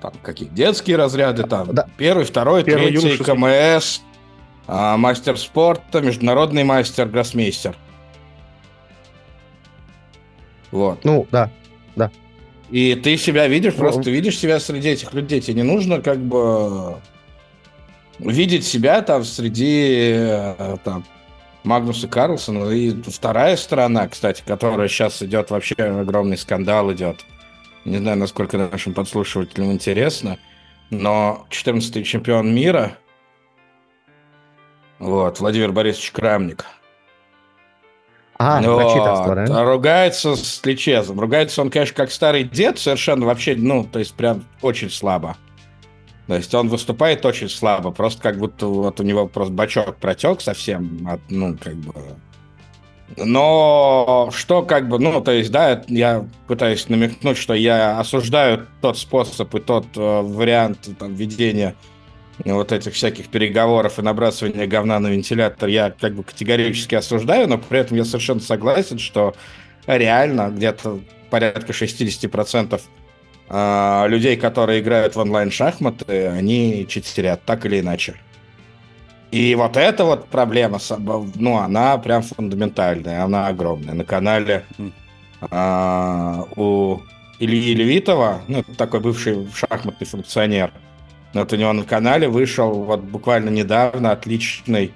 Там 0.00 0.12
какие 0.22 0.48
детские 0.48 0.96
разряды, 0.96 1.44
там 1.44 1.74
Да. 1.74 1.88
первый, 1.96 2.24
второй, 2.24 2.62
Первый 2.64 2.88
третий, 2.88 3.08
юношеский. 3.08 3.24
КМС, 3.78 4.00
а, 4.66 4.96
мастер 4.96 5.38
спорта, 5.38 6.00
международный 6.00 6.64
мастер, 6.64 7.06
гроссмейстер. 7.06 7.76
Вот. 10.70 11.04
Ну, 11.04 11.26
да. 11.30 11.50
И 12.70 12.94
ты 12.96 13.16
себя 13.18 13.46
видишь, 13.46 13.74
Ну, 13.74 13.80
просто 13.80 14.02
ты 14.02 14.10
видишь 14.10 14.38
себя 14.38 14.58
среди 14.58 14.88
этих 14.88 15.12
людей. 15.12 15.40
Тебе 15.40 15.56
не 15.56 15.62
нужно 15.62 16.00
как 16.00 16.18
бы 16.18 16.96
видеть 18.18 18.64
себя 18.64 19.00
там 19.02 19.22
среди 19.22 20.12
э, 20.16 20.76
там, 20.82 21.04
Магнуса 21.64 22.08
Карлсона. 22.08 22.70
И 22.70 22.90
вторая 23.10 23.56
сторона, 23.56 24.06
кстати, 24.08 24.42
которая 24.46 24.88
сейчас 24.88 25.22
идет, 25.22 25.50
вообще 25.50 25.74
огромный 25.74 26.36
скандал 26.36 26.92
идет. 26.92 27.24
Не 27.84 27.98
знаю, 27.98 28.18
насколько 28.18 28.56
нашим 28.56 28.94
подслушивателям 28.94 29.72
интересно, 29.72 30.38
но 30.90 31.46
14-й 31.50 32.02
чемпион 32.04 32.54
мира, 32.54 32.96
вот, 34.98 35.40
Владимир 35.40 35.72
Борисович 35.72 36.12
Крамник, 36.12 36.64
А, 38.38 38.60
вот. 38.62 39.34
да? 39.34 39.60
А 39.60 39.64
Ругается 39.64 40.34
с 40.34 40.64
Личезом. 40.64 41.20
Ругается 41.20 41.60
он, 41.60 41.70
конечно, 41.70 41.94
как 41.94 42.10
старый 42.10 42.44
дед, 42.44 42.78
совершенно 42.78 43.26
вообще, 43.26 43.54
ну, 43.54 43.84
то 43.84 43.98
есть 43.98 44.14
прям 44.14 44.44
очень 44.62 44.90
слабо. 44.90 45.36
То 46.26 46.36
есть 46.36 46.54
он 46.54 46.68
выступает 46.68 47.24
очень 47.26 47.50
слабо, 47.50 47.90
просто 47.90 48.22
как 48.22 48.38
будто 48.38 48.66
вот 48.66 48.98
у 49.00 49.02
него 49.02 49.26
просто 49.26 49.52
бачок 49.52 49.96
протек 49.96 50.40
совсем, 50.40 51.06
от, 51.06 51.20
ну, 51.28 51.56
как 51.60 51.74
бы... 51.74 51.92
Но 53.16 54.30
что 54.32 54.62
как 54.62 54.88
бы, 54.88 54.98
ну, 54.98 55.20
то 55.20 55.30
есть, 55.30 55.50
да, 55.50 55.84
я 55.88 56.26
пытаюсь 56.48 56.88
намекнуть, 56.88 57.36
что 57.36 57.52
я 57.52 58.00
осуждаю 58.00 58.66
тот 58.80 58.96
способ 58.96 59.54
и 59.54 59.60
тот 59.60 59.86
э, 59.94 60.20
вариант 60.22 60.88
там, 60.98 61.14
ведения 61.14 61.74
вот 62.44 62.72
этих 62.72 62.94
всяких 62.94 63.28
переговоров 63.28 63.98
и 63.98 64.02
набрасывания 64.02 64.66
говна 64.66 64.98
на 64.98 65.08
вентилятор 65.08 65.68
я 65.68 65.90
как 65.90 66.14
бы 66.14 66.24
категорически 66.24 66.94
осуждаю, 66.94 67.48
но 67.48 67.58
при 67.58 67.78
этом 67.78 67.96
я 67.96 68.04
совершенно 68.04 68.40
согласен, 68.40 68.98
что 68.98 69.34
реально 69.86 70.50
где-то 70.50 71.00
порядка 71.30 71.72
60% 71.72 72.80
а, 73.48 74.06
людей, 74.06 74.36
которые 74.36 74.80
играют 74.80 75.16
в 75.16 75.18
онлайн-шахматы, 75.18 76.28
они 76.28 76.86
читерят, 76.88 77.42
так 77.44 77.66
или 77.66 77.80
иначе. 77.80 78.16
И 79.30 79.54
вот 79.56 79.76
эта 79.76 80.04
вот 80.04 80.28
проблема, 80.28 80.78
ну, 81.34 81.58
она 81.58 81.98
прям 81.98 82.22
фундаментальная, 82.22 83.24
она 83.24 83.48
огромная. 83.48 83.94
На 83.94 84.04
канале 84.04 84.64
а, 85.40 86.44
у 86.56 87.00
Ильи 87.40 87.74
Левитова, 87.74 88.42
ну, 88.46 88.60
это 88.60 88.74
такой 88.76 89.00
бывший 89.00 89.48
шахматный 89.52 90.06
функционер, 90.06 90.72
вот 91.34 91.52
у 91.52 91.56
него 91.56 91.72
на 91.72 91.82
канале 91.82 92.28
вышел 92.28 92.72
вот 92.84 93.00
буквально 93.00 93.50
недавно 93.50 94.12
отличный, 94.12 94.92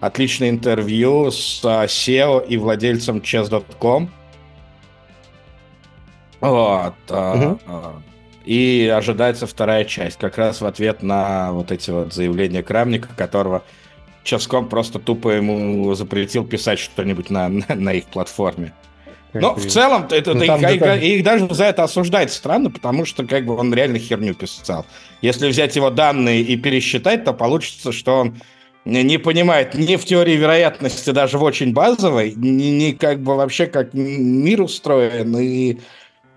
отличное 0.00 0.48
интервью 0.48 1.30
с 1.30 1.60
а, 1.62 1.84
SEO 1.84 2.46
и 2.46 2.56
владельцем 2.56 3.18
chess.com. 3.18 4.10
Вот. 6.48 6.94
а, 7.10 7.58
а, 7.66 7.94
И 8.44 8.92
ожидается 8.94 9.46
вторая 9.46 9.84
часть, 9.84 10.18
как 10.18 10.38
раз 10.38 10.60
в 10.60 10.66
ответ 10.66 11.02
на 11.02 11.52
вот 11.52 11.72
эти 11.72 11.90
вот 11.90 12.12
заявления 12.12 12.62
Крамника, 12.62 13.08
которого 13.16 13.62
Ческом 14.24 14.70
просто 14.70 14.98
тупо 14.98 15.28
ему 15.28 15.92
запретил 15.94 16.46
писать 16.46 16.78
что-нибудь 16.78 17.28
на, 17.28 17.48
на, 17.48 17.66
на 17.74 17.92
их 17.92 18.06
платформе. 18.06 18.72
Но 19.34 19.54
в 19.54 19.66
целом 19.66 20.06
это, 20.10 20.32
Ну, 20.34 20.46
там 20.46 20.60
их, 20.64 21.02
их 21.02 21.24
даже 21.24 21.52
за 21.52 21.64
это 21.64 21.82
осуждать 21.82 22.32
странно, 22.32 22.70
потому 22.70 23.04
что 23.04 23.26
как 23.26 23.44
бы 23.44 23.56
он 23.56 23.74
реально 23.74 23.98
херню 23.98 24.32
писал. 24.34 24.86
Если 25.20 25.48
взять 25.48 25.76
его 25.76 25.90
данные 25.90 26.42
и 26.42 26.56
пересчитать, 26.56 27.24
то 27.24 27.32
получится, 27.32 27.92
что 27.92 28.20
он 28.20 28.36
не 28.84 29.02
не 29.02 29.18
понимает 29.18 29.74
ни 29.74 29.96
в 29.96 30.04
теории 30.04 30.36
вероятности, 30.36 31.10
даже 31.10 31.38
в 31.38 31.42
очень 31.42 31.72
базовой, 31.72 32.34
ни, 32.36 32.64
ни 32.64 32.92
как 32.92 33.20
бы 33.20 33.34
вообще 33.34 33.66
как 33.66 33.92
мир 33.94 34.62
устроен, 34.62 35.36
и 35.36 35.78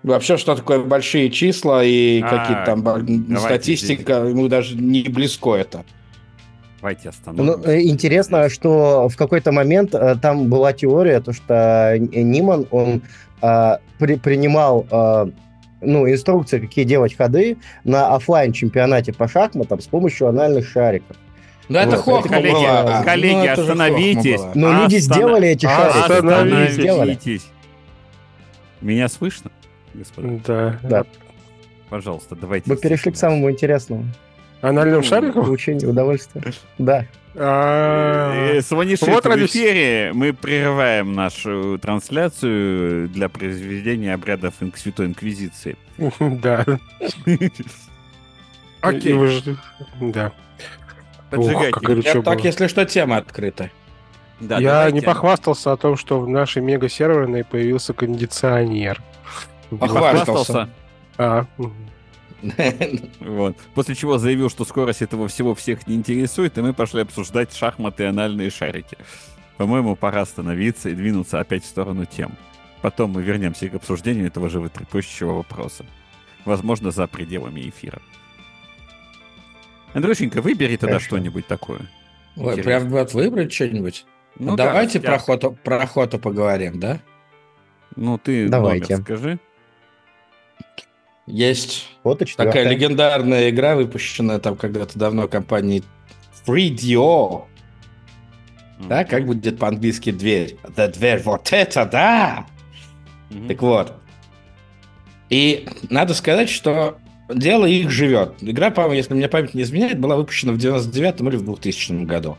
вообще 0.08 0.36
что 0.36 0.54
такое 0.56 0.80
большие 0.80 1.30
числа 1.30 1.82
и 1.84 2.20
А, 2.22 2.28
какие-то 2.28 2.64
там 2.64 3.38
статистика, 3.38 4.12
ему 4.24 4.48
даже 4.48 4.76
не 4.76 5.02
близко 5.02 5.54
это. 5.54 5.84
Давайте 6.80 7.02
Ну, 7.04 7.10
остановимся. 7.10 7.70
э, 7.70 7.82
интересно, 7.82 8.48
что 8.48 9.08
в 9.08 9.16
какой-то 9.16 9.50
момент 9.52 9.94
э, 9.94 10.14
там 10.20 10.48
была 10.48 10.72
теория, 10.72 11.20
то 11.20 11.32
что 11.32 11.94
Н- 11.96 12.08
Ниман, 12.30 12.66
он 12.70 13.02
э, 13.42 13.78
при- 13.98 14.14
принимал 14.16 14.86
э, 14.90 15.26
ну, 15.80 16.08
инструкции, 16.08 16.60
какие 16.60 16.84
делать 16.84 17.16
ходы 17.16 17.56
на 17.84 18.14
оффлайн 18.14 18.52
чемпионате 18.52 19.12
по 19.12 19.26
шахматам 19.28 19.80
с 19.80 19.86
помощью 19.86 20.28
анальных 20.28 20.68
шариков. 20.68 21.16
Да 21.68 21.82
это 21.82 21.96
Вот, 21.96 22.04
хохма 22.22 22.30
коллеги, 22.36 22.52
была. 22.54 23.02
коллеги, 23.02 23.34
Ну, 23.34 23.44
это 23.44 23.62
остановитесь. 23.62 24.40
Но 24.54 24.72
люди 24.84 24.96
Остана- 24.96 25.00
сделали 25.00 25.48
эти 25.48 25.66
А, 25.66 25.68
шарики. 25.70 26.12
остановитесь. 26.12 26.58
Люди 26.60 26.72
сделали. 26.80 27.10
Остановитесь. 27.12 27.46
Меня 28.80 29.08
слышно, 29.08 29.50
господа? 29.98 30.28
Да. 30.46 30.78
Да. 30.82 31.04
Пожалуйста, 31.90 32.36
давайте. 32.36 32.70
Мы 32.70 32.76
перешли 32.76 33.12
к 33.12 33.16
самому 33.16 33.50
интересному. 33.50 34.04
Анальным 34.60 35.02
шариком? 35.02 35.44
Получение 35.44 35.88
удовольствия. 35.88 36.42
Да. 36.78 37.06
А, 37.40 38.56
Э, 38.56 38.60
Вот 38.70 39.24
в 39.24 39.28
ради- 39.28 39.46
эфире, 39.46 40.10
мы 40.12 40.32
прерываем 40.32 41.12
нашу 41.14 41.78
трансляцию 41.78 43.08
для 43.08 43.28
произведения 43.28 44.12
обрядов 44.14 44.54
Святой 44.74 45.06
Инквизиции. 45.06 45.76
Да. 46.18 46.64
Окей. 48.80 49.42
Да. 50.00 50.32
Поджигайте. 51.30 52.22
так, 52.22 52.44
если 52.44 52.66
что, 52.68 52.84
тема 52.84 53.18
открыта. 53.18 53.70
Да, 54.40 54.58
Я 54.58 54.70
давайте. 54.70 54.94
не 54.94 55.00
похвастался 55.02 55.72
о 55.72 55.76
том, 55.76 55.96
что 55.96 56.20
в 56.20 56.28
нашей 56.28 56.62
мега-серверной 56.62 57.44
появился 57.44 57.92
кондиционер. 57.92 59.02
Похвастался. 59.70 60.68
А, 61.16 61.46
мгм. 61.56 61.74
Вот. 63.20 63.56
После 63.74 63.94
чего 63.94 64.18
заявил, 64.18 64.48
что 64.50 64.64
скорость 64.64 65.02
этого 65.02 65.28
всего 65.28 65.54
всех 65.54 65.86
не 65.86 65.96
интересует, 65.96 66.56
и 66.56 66.62
мы 66.62 66.72
пошли 66.72 67.02
обсуждать 67.02 67.54
шахматы 67.54 68.04
и 68.04 68.06
анальные 68.06 68.50
шарики. 68.50 68.96
По-моему, 69.56 69.96
пора 69.96 70.22
остановиться 70.22 70.88
и 70.88 70.94
двинуться 70.94 71.40
опять 71.40 71.64
в 71.64 71.66
сторону 71.66 72.04
тем. 72.06 72.32
Потом 72.80 73.10
мы 73.10 73.22
вернемся 73.22 73.68
к 73.68 73.74
обсуждению 73.74 74.28
этого 74.28 74.48
животрепещущего 74.48 75.32
вопроса. 75.32 75.84
Возможно, 76.44 76.92
за 76.92 77.08
пределами 77.08 77.68
эфира. 77.68 78.00
Андрюшенька, 79.94 80.40
выбери 80.40 80.76
тогда 80.76 80.94
Хорошо. 80.94 81.06
что-нибудь 81.06 81.46
такое. 81.46 81.80
Ой, 82.36 82.62
прям 82.62 82.88
вот 82.88 83.12
выбрать 83.14 83.52
что-нибудь? 83.52 84.06
Ну, 84.38 84.54
Давайте 84.54 85.00
да, 85.00 85.02
про, 85.06 85.10
я- 85.12 85.16
охоту, 85.16 85.58
про 85.64 85.82
охоту 85.82 86.18
поговорим, 86.20 86.78
да? 86.78 87.00
Ну, 87.96 88.16
ты 88.18 88.48
Давайте. 88.48 88.92
номер 88.94 89.04
скажи. 89.04 89.38
Есть 91.28 91.88
Вот 92.04 92.22
и 92.22 92.24
такая 92.24 92.68
легендарная 92.68 93.50
игра, 93.50 93.76
выпущенная 93.76 94.38
там 94.38 94.56
когда-то 94.56 94.98
давно 94.98 95.28
компанией 95.28 95.84
3DO. 96.46 97.44
Да, 98.88 99.04
как 99.04 99.26
будет 99.26 99.58
по-английски 99.58 100.10
дверь? 100.10 100.56
Да, 100.74 100.88
дверь, 100.88 101.20
вот 101.24 101.48
это 101.52 101.84
да! 101.84 102.46
Мгм. 103.30 103.48
Так 103.48 103.62
вот. 103.62 103.92
И 105.28 105.68
надо 105.90 106.14
сказать, 106.14 106.48
что 106.48 106.96
дело 107.28 107.66
их 107.66 107.90
живет. 107.90 108.36
Игра, 108.40 108.70
по-моему, 108.70 108.94
если 108.94 109.12
мне 109.12 109.28
память 109.28 109.52
не 109.52 109.62
изменяет, 109.62 109.98
была 109.98 110.16
выпущена 110.16 110.52
в 110.52 110.56
99-м 110.56 111.28
или 111.28 111.36
в 111.36 111.44
2000 111.44 112.04
году. 112.04 112.38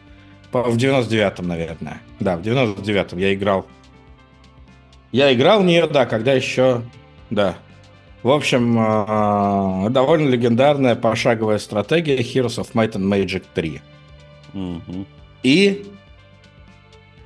В 0.51 0.75
99-м, 0.75 1.48
наверное. 1.48 2.01
Да, 2.19 2.38
в 2.38 2.41
99-м 2.41 3.19
я 3.19 3.34
играл. 3.36 3.67
Я 5.12 5.31
играл 5.34 5.62
в 5.62 5.65
нее, 5.65 5.86
да, 5.86 6.08
когда 6.08 6.34
еще... 6.34 6.81
Да. 7.29 7.55
В 8.22 8.30
общем, 8.30 8.76
а, 8.78 9.90
довольно 9.90 10.28
легендарная 10.30 10.96
пошаговая 10.96 11.58
стратегия 11.58 12.18
Heroes 12.18 12.58
of 12.58 12.74
Might 12.74 12.94
and 12.94 13.08
Magic 13.08 13.44
3. 13.54 13.82
Мгм. 14.54 15.06
И 15.44 15.86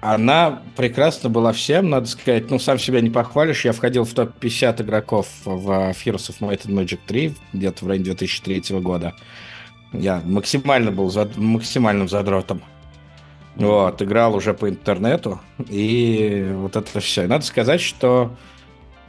она 0.02 0.62
прекрасно 0.76 1.30
была 1.30 1.54
всем, 1.54 1.90
надо 1.90 2.08
сказать. 2.08 2.52
Ну, 2.52 2.60
сам 2.60 2.78
себя 2.78 3.02
не 3.02 3.10
похвалишь. 3.10 3.66
Я 3.66 3.72
входил 3.72 4.04
в 4.04 4.14
топ-50 4.14 4.82
игроков 4.84 5.28
в 5.46 5.70
Heroes 5.70 6.30
of 6.30 6.40
Might 6.42 6.68
and 6.68 6.74
Magic 6.74 7.00
3 7.08 7.34
где-то 7.54 7.86
в 7.86 7.88
районе 7.88 8.06
2003 8.06 8.80
года. 8.82 9.14
Я 9.94 10.22
максимально 10.26 10.92
был 10.92 11.10
зад- 11.10 11.38
максимальным 11.38 12.10
задротом. 12.10 12.62
Вот, 13.56 14.02
играл 14.02 14.36
уже 14.36 14.54
по 14.54 14.68
интернету. 14.70 15.40
И 15.70 16.48
вот 16.54 16.76
это 16.76 17.00
все. 17.00 17.26
Надо 17.28 17.46
сказать, 17.46 17.82
что 17.82 18.36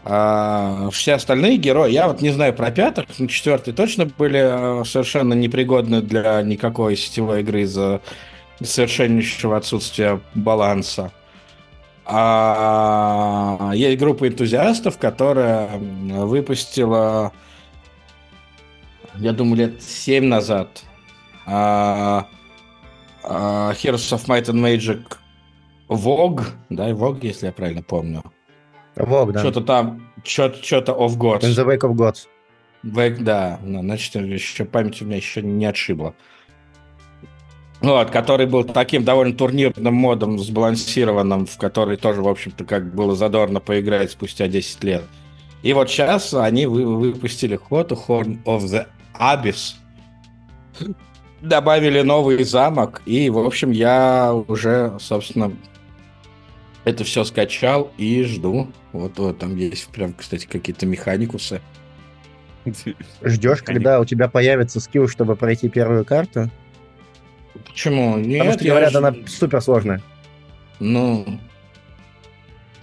а, 0.06 0.90
все 0.90 1.14
остальные 1.14 1.56
герои, 1.56 1.90
я 1.90 2.08
вот 2.08 2.20
не 2.20 2.28
знаю 2.28 2.52
про 2.52 2.70
пятых, 2.70 3.06
но 3.18 3.26
четвертые 3.26 3.75
точно 3.75 4.04
были 4.04 4.38
а, 4.38 4.82
совершенно 4.84 5.32
непригодны 5.32 6.02
для 6.02 6.42
никакой 6.42 6.94
сетевой 6.96 7.40
игры 7.40 7.62
из-за 7.62 8.02
совершеннейшего 8.62 9.56
отсутствия 9.56 10.20
баланса. 10.34 11.11
А 12.06 13.70
есть 13.75 13.99
группа 13.99 14.28
энтузиастов, 14.28 14.99
которая 14.99 15.70
выпустила, 15.78 17.32
я 19.14 19.32
думаю, 19.32 19.56
лет 19.56 19.82
7 19.82 20.26
назад 20.26 20.82
а, 21.46 22.26
а, 23.23 23.73
Heroes 23.73 24.12
of 24.12 24.26
Might 24.26 24.50
and 24.50 24.61
Magic 24.61 25.16
Vogue, 25.88 26.44
да, 26.68 26.90
Vogue, 26.90 27.20
если 27.23 27.46
я 27.46 27.52
правильно 27.52 27.82
помню. 27.82 28.23
Vogue, 28.97 29.33
да. 29.33 29.41
Что-то 29.41 29.61
там, 29.63 30.09
что-то 30.25 30.93
of 30.93 31.17
Gods. 31.17 31.43
In 31.43 31.55
the 31.55 31.67
Wake 31.67 31.81
of 31.81 31.95
Gods. 31.95 32.27
Wake, 32.85 33.23
да, 33.23 33.59
ну, 33.63 33.81
значит, 33.81 34.15
еще 34.15 34.65
память 34.65 35.01
у 35.01 35.07
меня 35.07 35.17
еще 35.17 35.43
не 35.43 35.67
отшибла. 35.67 36.15
Вот, 37.81 38.11
который 38.11 38.47
был 38.47 38.65
таким 38.65 39.05
довольно 39.05 39.35
турнирным 39.35 39.95
модом, 39.95 40.39
сбалансированным, 40.39 41.47
в 41.47 41.59
который 41.59 41.97
тоже, 41.97 42.23
в 42.23 42.29
общем-то, 42.29 42.65
как 42.65 42.95
было 42.95 43.15
задорно 43.15 43.61
поиграть 43.61 44.11
спустя 44.11 44.49
10 44.49 44.85
лет. 44.85 45.03
И 45.63 45.73
вот 45.73 45.91
сейчас 45.91 46.33
они 46.35 46.67
вы, 46.67 46.85
выпустили 46.87 47.57
ход 47.57 47.93
Horn 47.93 48.43
of 48.45 48.61
the 48.65 48.87
Abyss, 49.19 49.75
добавили 51.41 52.01
новый 52.03 52.43
замок, 52.45 53.03
и, 53.07 53.29
в 53.31 53.39
общем, 53.39 53.71
я 53.71 54.35
уже, 54.35 54.97
собственно, 55.01 55.53
это 56.85 57.05
все 57.05 57.25
скачал 57.25 57.93
и 57.97 58.23
жду. 58.23 58.69
Вот, 58.93 59.19
вот 59.19 59.38
там 59.38 59.57
есть 59.57 59.88
прям, 59.88 60.12
кстати, 60.12 60.47
какие-то 60.47 60.87
механикусы. 60.87 61.61
Ждешь, 63.23 63.62
когда 63.62 64.00
у 64.00 64.05
тебя 64.05 64.29
появится 64.29 64.81
скилл, 64.81 65.09
чтобы 65.09 65.37
пройти 65.37 65.69
первую 65.69 66.05
карту? 66.05 66.50
Почему? 67.67 68.19
Нет, 68.19 68.41
Потому 68.41 68.59
что, 68.59 68.69
говорят, 68.69 68.93
ж... 68.93 68.97
она 68.97 69.14
супер 69.26 69.61
сложная. 69.61 70.03
Ну, 70.81 71.38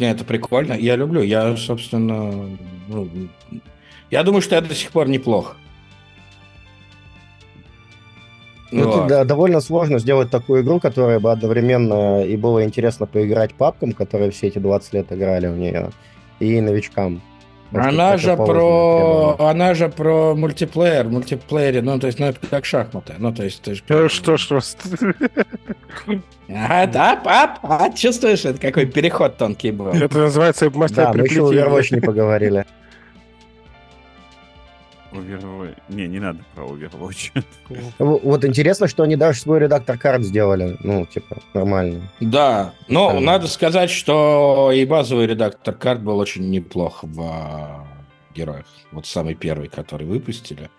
нет, 0.02 0.16
это 0.16 0.26
прикольно. 0.26 0.74
Я 0.74 0.96
люблю. 0.96 1.22
Я, 1.22 1.56
собственно, 1.58 2.58
ну, 2.88 3.10
я 4.10 4.24
думаю, 4.24 4.42
что 4.42 4.56
я 4.56 4.62
до 4.62 4.74
сих 4.74 4.92
пор 4.92 5.08
неплохо. 5.08 5.56
Ну, 8.72 8.90
вот. 8.90 9.08
да, 9.08 9.26
довольно 9.26 9.60
сложно 9.60 10.00
сделать 10.00 10.30
такую 10.30 10.64
игру, 10.64 10.80
которая 10.80 11.20
бы 11.20 11.32
одновременно 11.32 12.24
и 12.24 12.38
было 12.38 12.64
интересно 12.64 13.06
поиграть 13.06 13.54
папкам, 13.54 13.92
которые 13.92 14.32
все 14.32 14.48
эти 14.48 14.60
20 14.60 14.94
лет 14.94 15.12
играли 15.12 15.48
в 15.48 15.58
нее, 15.58 15.90
и 16.40 16.62
новичкам. 16.62 17.22
Она 17.74 18.18
же 18.18 18.36
про, 18.36 19.38
она 19.40 19.74
же 19.74 19.88
про 19.88 20.36
мультиплеер, 20.36 21.08
мультиплеере, 21.08 21.82
ну 21.82 22.00
то 22.00 22.08
есть, 22.08 22.20
ну 22.20 22.26
это 22.28 22.40
как 22.46 22.66
шахматы, 22.66 23.14
ну 23.18 23.34
то 23.34 23.44
есть, 23.44 23.62
ты 23.62 23.76
же... 23.76 23.84
Ну, 23.88 24.10
что, 24.10 24.38
что? 24.38 24.60
А, 26.50 26.84
ап, 26.84 27.28
ап, 27.28 27.60
а, 27.64 27.90
чувствуешь, 27.92 28.44
это 28.44 28.60
какой 28.60 28.86
переход 28.86 29.38
тонкий 29.38 29.72
был. 29.72 29.88
Это 29.88 30.18
называется 30.18 30.70
мастер 30.70 31.06
Да, 31.06 31.14
мы 31.14 31.24
еще 31.24 31.40
Overwatch 31.40 31.96
не 31.96 32.02
поговорили. 32.02 32.66
Overwatch. 35.12 35.78
Не, 35.90 36.08
не 36.08 36.20
надо 36.20 36.40
про 36.56 36.66
Overwatch. 36.66 37.44
Вот 38.00 38.46
интересно, 38.46 38.88
что 38.88 39.04
они 39.04 39.16
даже 39.16 39.40
свой 39.40 39.60
редактор 39.60 39.98
карт 39.98 40.24
сделали. 40.24 40.78
Ну, 40.82 41.06
типа, 41.06 41.38
нормально. 41.54 42.12
Да, 42.20 42.74
но 42.88 43.12
Там... 43.12 43.24
надо 43.24 43.48
сказать, 43.48 43.90
что 43.90 44.72
и 44.74 44.86
базовый 44.86 45.28
редактор 45.28 45.76
карт 45.76 46.02
был 46.02 46.18
очень 46.18 46.50
неплох 46.50 47.00
в 47.04 47.22
а, 47.22 47.88
героях. 48.34 48.66
Вот 48.92 49.06
самый 49.06 49.36
первый, 49.36 49.70
который 49.70 50.08
выпустили. 50.08 50.70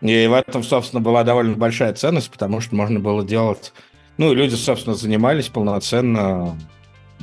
И 0.00 0.26
в 0.26 0.32
этом, 0.32 0.62
собственно, 0.62 1.00
была 1.00 1.24
довольно 1.24 1.56
большая 1.56 1.92
ценность, 1.92 2.30
потому 2.30 2.60
что 2.60 2.74
можно 2.74 3.00
было 3.00 3.24
делать... 3.24 3.72
Ну, 4.16 4.34
люди, 4.34 4.54
собственно, 4.54 4.94
занимались 4.94 5.48
полноценно, 5.48 6.58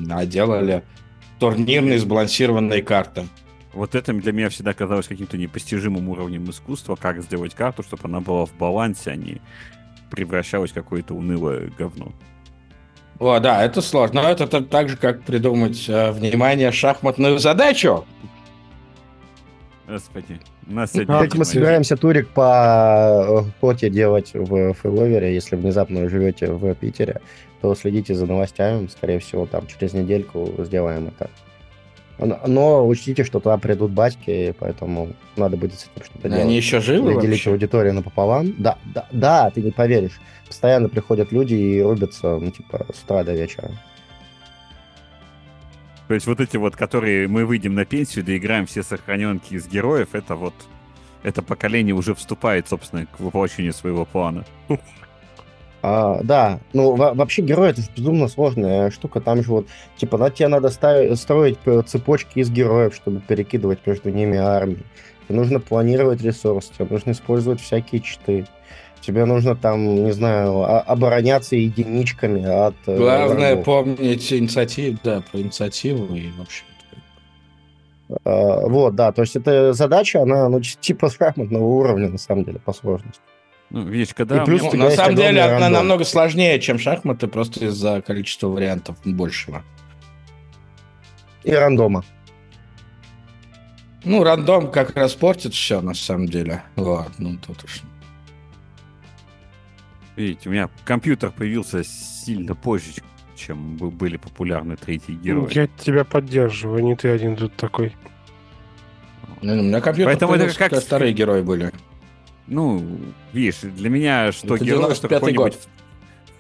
а 0.10 0.26
делали 0.26 0.84
турнирные 1.40 2.00
сбалансированные 2.00 2.82
карты. 2.82 3.28
Вот 3.78 3.94
это 3.94 4.12
для 4.12 4.32
меня 4.32 4.50
всегда 4.50 4.74
казалось 4.74 5.08
каким-то 5.08 5.38
непостижимым 5.38 6.10
уровнем 6.10 6.50
искусства, 6.50 6.96
как 6.96 7.22
сделать 7.22 7.54
карту, 7.54 7.84
чтобы 7.84 8.06
она 8.06 8.22
была 8.22 8.48
в 8.48 8.54
балансе, 8.56 9.12
а 9.12 9.16
не 9.16 9.40
превращалась 10.10 10.72
в 10.72 10.74
какое-то 10.74 11.13
унылое 11.13 11.70
говно. 11.78 12.12
О, 13.20 13.40
да, 13.40 13.63
это 13.63 13.82
сложно. 13.82 14.24
Но 14.24 14.30
это 14.30 14.48
так 14.63 14.90
же, 14.90 14.98
как 14.98 15.22
придумать, 15.22 15.88
э, 15.88 16.12
внимание, 16.12 16.72
шахматную 16.72 17.38
задачу. 17.38 18.06
Господи. 19.88 20.40
У 20.66 20.74
нас 20.74 20.92
как 20.92 21.36
мы 21.36 21.46
собираемся 21.46 21.98
турик 21.98 22.30
по 22.30 23.46
коте 23.62 23.92
делать 23.92 24.32
в 24.34 24.74
фейловере, 24.74 25.36
если 25.36 25.56
внезапно 25.56 26.10
живете 26.10 26.52
в 26.52 26.74
Питере, 26.74 27.22
то 27.62 27.76
следите 27.76 28.16
за 28.16 28.26
новостями. 28.26 28.88
Скорее 28.88 29.20
всего, 29.20 29.46
там 29.46 29.68
через 29.68 29.94
недельку 29.94 30.52
сделаем 30.58 31.08
это. 31.10 31.30
Но 32.20 32.88
учтите, 32.88 33.24
что 33.24 33.40
туда 33.40 33.58
придут 33.58 33.92
батьки, 33.92 34.54
поэтому 34.60 35.14
надо 35.36 35.56
будет 35.58 35.76
с 35.76 35.90
этим 35.94 36.06
что-то 36.06 36.30
делать. 36.30 36.44
Они 36.46 36.56
еще 36.56 36.80
живы 36.80 37.14
Или 37.14 37.22
делить 37.22 37.48
аудиторию 37.48 37.94
напополам. 37.94 38.54
Да, 38.58 38.78
да, 38.86 39.08
да, 39.12 39.50
ты 39.52 39.62
не 39.62 39.72
поверишь. 39.72 40.20
Постоянно 40.48 40.90
приходят 40.90 41.32
люди 41.32 41.54
и 41.54 41.82
рубятся, 41.82 42.38
ну, 42.38 42.50
типа, 42.50 42.88
с 42.94 43.04
утра 43.04 43.24
до 43.24 43.34
вечера. 43.34 43.72
То 46.08 46.14
есть 46.14 46.26
вот 46.26 46.40
эти 46.40 46.58
вот, 46.58 46.76
которые 46.76 47.28
мы 47.28 47.46
выйдем 47.46 47.76
на 47.76 47.86
пенсию, 47.86 48.24
доиграем 48.24 48.66
все 48.66 48.82
сохраненки 48.82 49.54
из 49.54 49.68
героев, 49.68 50.10
это 50.14 50.36
вот 50.36 50.54
это 51.24 51.42
поколение 51.42 51.94
уже 51.94 52.16
вступает, 52.16 52.70
собственно, 52.70 53.06
к 53.06 53.20
воплощению 53.20 53.74
своего 53.74 54.06
плана. 54.06 54.46
А, 55.89 56.19
да, 56.21 56.60
ну 56.73 56.95
вообще 56.95 57.41
герой 57.41 57.69
это 57.69 57.82
же 57.82 57.88
безумно 57.95 58.28
сложная 58.28 58.91
штука. 58.91 59.21
Там 59.21 59.41
же 59.41 59.50
вот, 59.50 59.67
типа, 59.95 60.17
на 60.17 60.30
тебе 60.30 60.50
надо 60.50 60.69
ставить, 60.69 61.17
строить 61.17 61.58
цепочки 61.86 62.39
из 62.39 62.52
героев, 62.52 62.93
чтобы 62.93 63.21
перекидывать 63.21 63.80
между 63.86 64.10
ними 64.10 64.38
армии. 64.38 64.84
Тебе 65.28 65.39
нужно 65.39 65.62
планировать 65.62 66.21
ресурсы, 66.21 66.73
тебе 66.78 66.88
нужно 66.89 67.12
использовать 67.12 67.62
всякие 67.62 68.02
читы. 68.02 68.45
Тебе 69.00 69.23
нужно 69.23 69.56
там, 69.56 70.04
не 70.04 70.12
знаю, 70.12 70.63
обороняться 70.63 71.56
единичками 71.56 72.43
от... 72.43 72.76
Э, 72.88 72.97
Главное 72.97 73.56
врагов. 73.56 73.65
помнить 73.65 74.34
инициативу, 74.34 74.97
да, 75.06 75.23
про 75.32 75.39
инициативу 75.39 76.13
и, 76.13 76.30
в 76.32 76.41
общем 76.41 76.65
а, 78.26 78.67
вот, 78.67 78.95
да, 78.95 79.13
то 79.13 79.21
есть 79.21 79.38
эта 79.38 79.71
задача, 79.71 80.21
она, 80.21 80.50
ну, 80.50 80.60
типа 80.60 81.10
шахматного 81.17 81.63
уровня, 81.63 82.10
на 82.10 82.17
самом 82.17 82.43
деле, 82.43 82.60
по 82.60 82.73
сложности. 82.73 83.21
Ну, 83.70 83.84
видишь, 83.84 84.14
когда... 84.14 84.42
И 84.42 84.46
плюс 84.46 84.62
ну, 84.62 84.74
на 84.74 84.92
самом 84.92 85.16
деле 85.16 85.42
рандом. 85.42 85.58
она 85.58 85.70
намного 85.70 86.06
сложнее, 86.06 86.60
чем 86.60 86.80
шахматы, 86.80 87.28
просто 87.28 87.66
из-за 87.66 88.02
количества 88.02 88.48
вариантов 88.48 88.98
большего. 89.04 89.64
И 91.44 91.52
рандома. 91.52 92.06
Ну, 94.06 94.24
рандом 94.24 94.72
как 94.72 94.96
раз 94.96 95.14
портит 95.16 95.54
все, 95.54 95.82
на 95.82 95.94
самом 95.94 96.28
деле. 96.28 96.64
Вот, 96.76 97.10
ну, 97.18 97.38
тут 97.46 97.64
уж... 97.66 97.82
Видите, 100.16 100.50
у 100.50 100.52
меня 100.52 100.70
компьютер 100.86 101.32
появился 101.32 101.84
сильно 101.84 102.56
позже, 102.56 102.92
чем 103.36 103.76
были 103.76 104.18
популярны 104.18 104.78
третьи 104.78 105.14
герои. 105.14 105.54
Я 105.54 105.68
тебя 105.68 106.06
поддерживаю, 106.06 106.84
не 106.84 106.96
ты 106.96 107.10
один 107.10 107.36
тут 107.36 107.56
такой. 107.56 107.96
Ну, 109.42 109.54
у 109.54 109.64
меня 109.64 109.82
компьютер 109.82 110.14
Поэтому 110.14 110.34
это 110.34 110.58
как 110.58 110.76
старые 110.78 111.14
герои 111.14 111.42
были. 111.42 111.72
Ну, 112.48 112.84
видишь, 113.34 113.60
для 113.62 113.90
меня 113.90 114.32
что 114.32 114.56
это 114.56 114.64
герой, 114.64 114.96
что 114.96 115.08
какой-нибудь, 115.08 115.58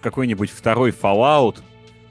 какой-нибудь 0.01 0.49
второй 0.49 0.91
Fallout, 0.91 1.57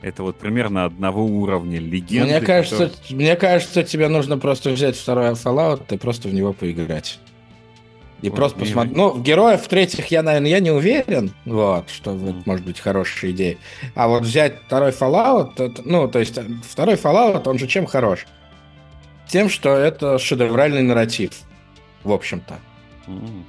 это 0.03 0.23
вот 0.23 0.39
примерно 0.39 0.85
одного 0.85 1.25
уровня 1.25 1.81
легенды. 1.81 2.31
Мне 2.31 2.41
кажется, 2.41 2.91
который... 2.91 3.15
мне 3.15 3.37
кажется, 3.37 3.83
тебе 3.83 4.09
нужно 4.09 4.39
просто 4.39 4.71
взять 4.71 4.97
второй 4.97 5.31
Fallout 5.31 5.95
и 5.95 5.97
просто 5.97 6.29
в 6.29 6.35
него 6.35 6.53
поиграть. 6.53 7.19
И 8.23 8.29
вот, 8.29 8.37
просто 8.37 8.59
посмотреть. 8.59 8.97
Ну, 8.97 9.19
героев 9.19 9.63
в 9.63 9.69
третьих 9.69 10.07
я, 10.09 10.23
наверное, 10.23 10.51
я 10.51 10.61
не 10.61 10.71
уверен, 10.71 11.33
вот, 11.45 11.91
что 11.91 12.13
mm. 12.13 12.31
это 12.31 12.43
может 12.49 12.65
быть 12.65 12.81
хорошая 12.81 13.31
идея. 13.33 13.59
А 13.95 14.09
вот 14.09 14.23
взять 14.23 14.61
второй 14.67 14.91
Fallout, 14.91 15.53
это, 15.59 15.83
ну, 15.85 16.09
то 16.09 16.19
есть 16.19 16.39
второй 16.69 16.95
Fallout, 16.95 17.47
он 17.49 17.59
же 17.59 17.67
чем 17.67 17.87
хорош? 17.87 18.27
Тем, 19.29 19.49
что 19.49 19.75
это 19.75 20.19
шедевральный 20.19 20.83
нарратив, 20.83 21.33
в 22.05 22.13
общем-то. 22.13 22.59
Mm. 23.07 23.45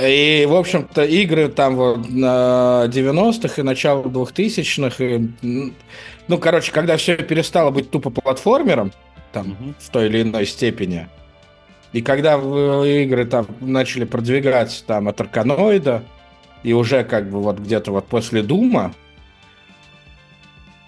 И, 0.00 0.46
в 0.48 0.54
общем-то, 0.54 1.04
игры 1.04 1.48
там 1.48 1.76
вот 1.76 2.08
на 2.08 2.84
90-х 2.86 3.60
и 3.60 3.64
начало 3.64 4.04
2000-х, 4.04 5.04
и, 5.04 5.72
ну, 6.28 6.38
короче, 6.38 6.72
когда 6.72 6.96
все 6.96 7.16
перестало 7.16 7.70
быть 7.70 7.90
тупо 7.90 8.10
платформером, 8.10 8.92
там, 9.32 9.48
mm-hmm. 9.48 9.74
в 9.78 9.90
той 9.90 10.06
или 10.06 10.22
иной 10.22 10.46
степени, 10.46 11.08
и 11.92 12.00
когда 12.00 12.36
игры 12.36 13.26
там 13.26 13.46
начали 13.60 14.04
продвигаться 14.04 14.84
там 14.84 15.08
от 15.08 15.20
Арканоида, 15.20 16.02
и 16.62 16.72
уже 16.72 17.04
как 17.04 17.28
бы 17.28 17.42
вот 17.42 17.58
где-то 17.58 17.92
вот 17.92 18.06
после 18.06 18.42
Дума, 18.42 18.94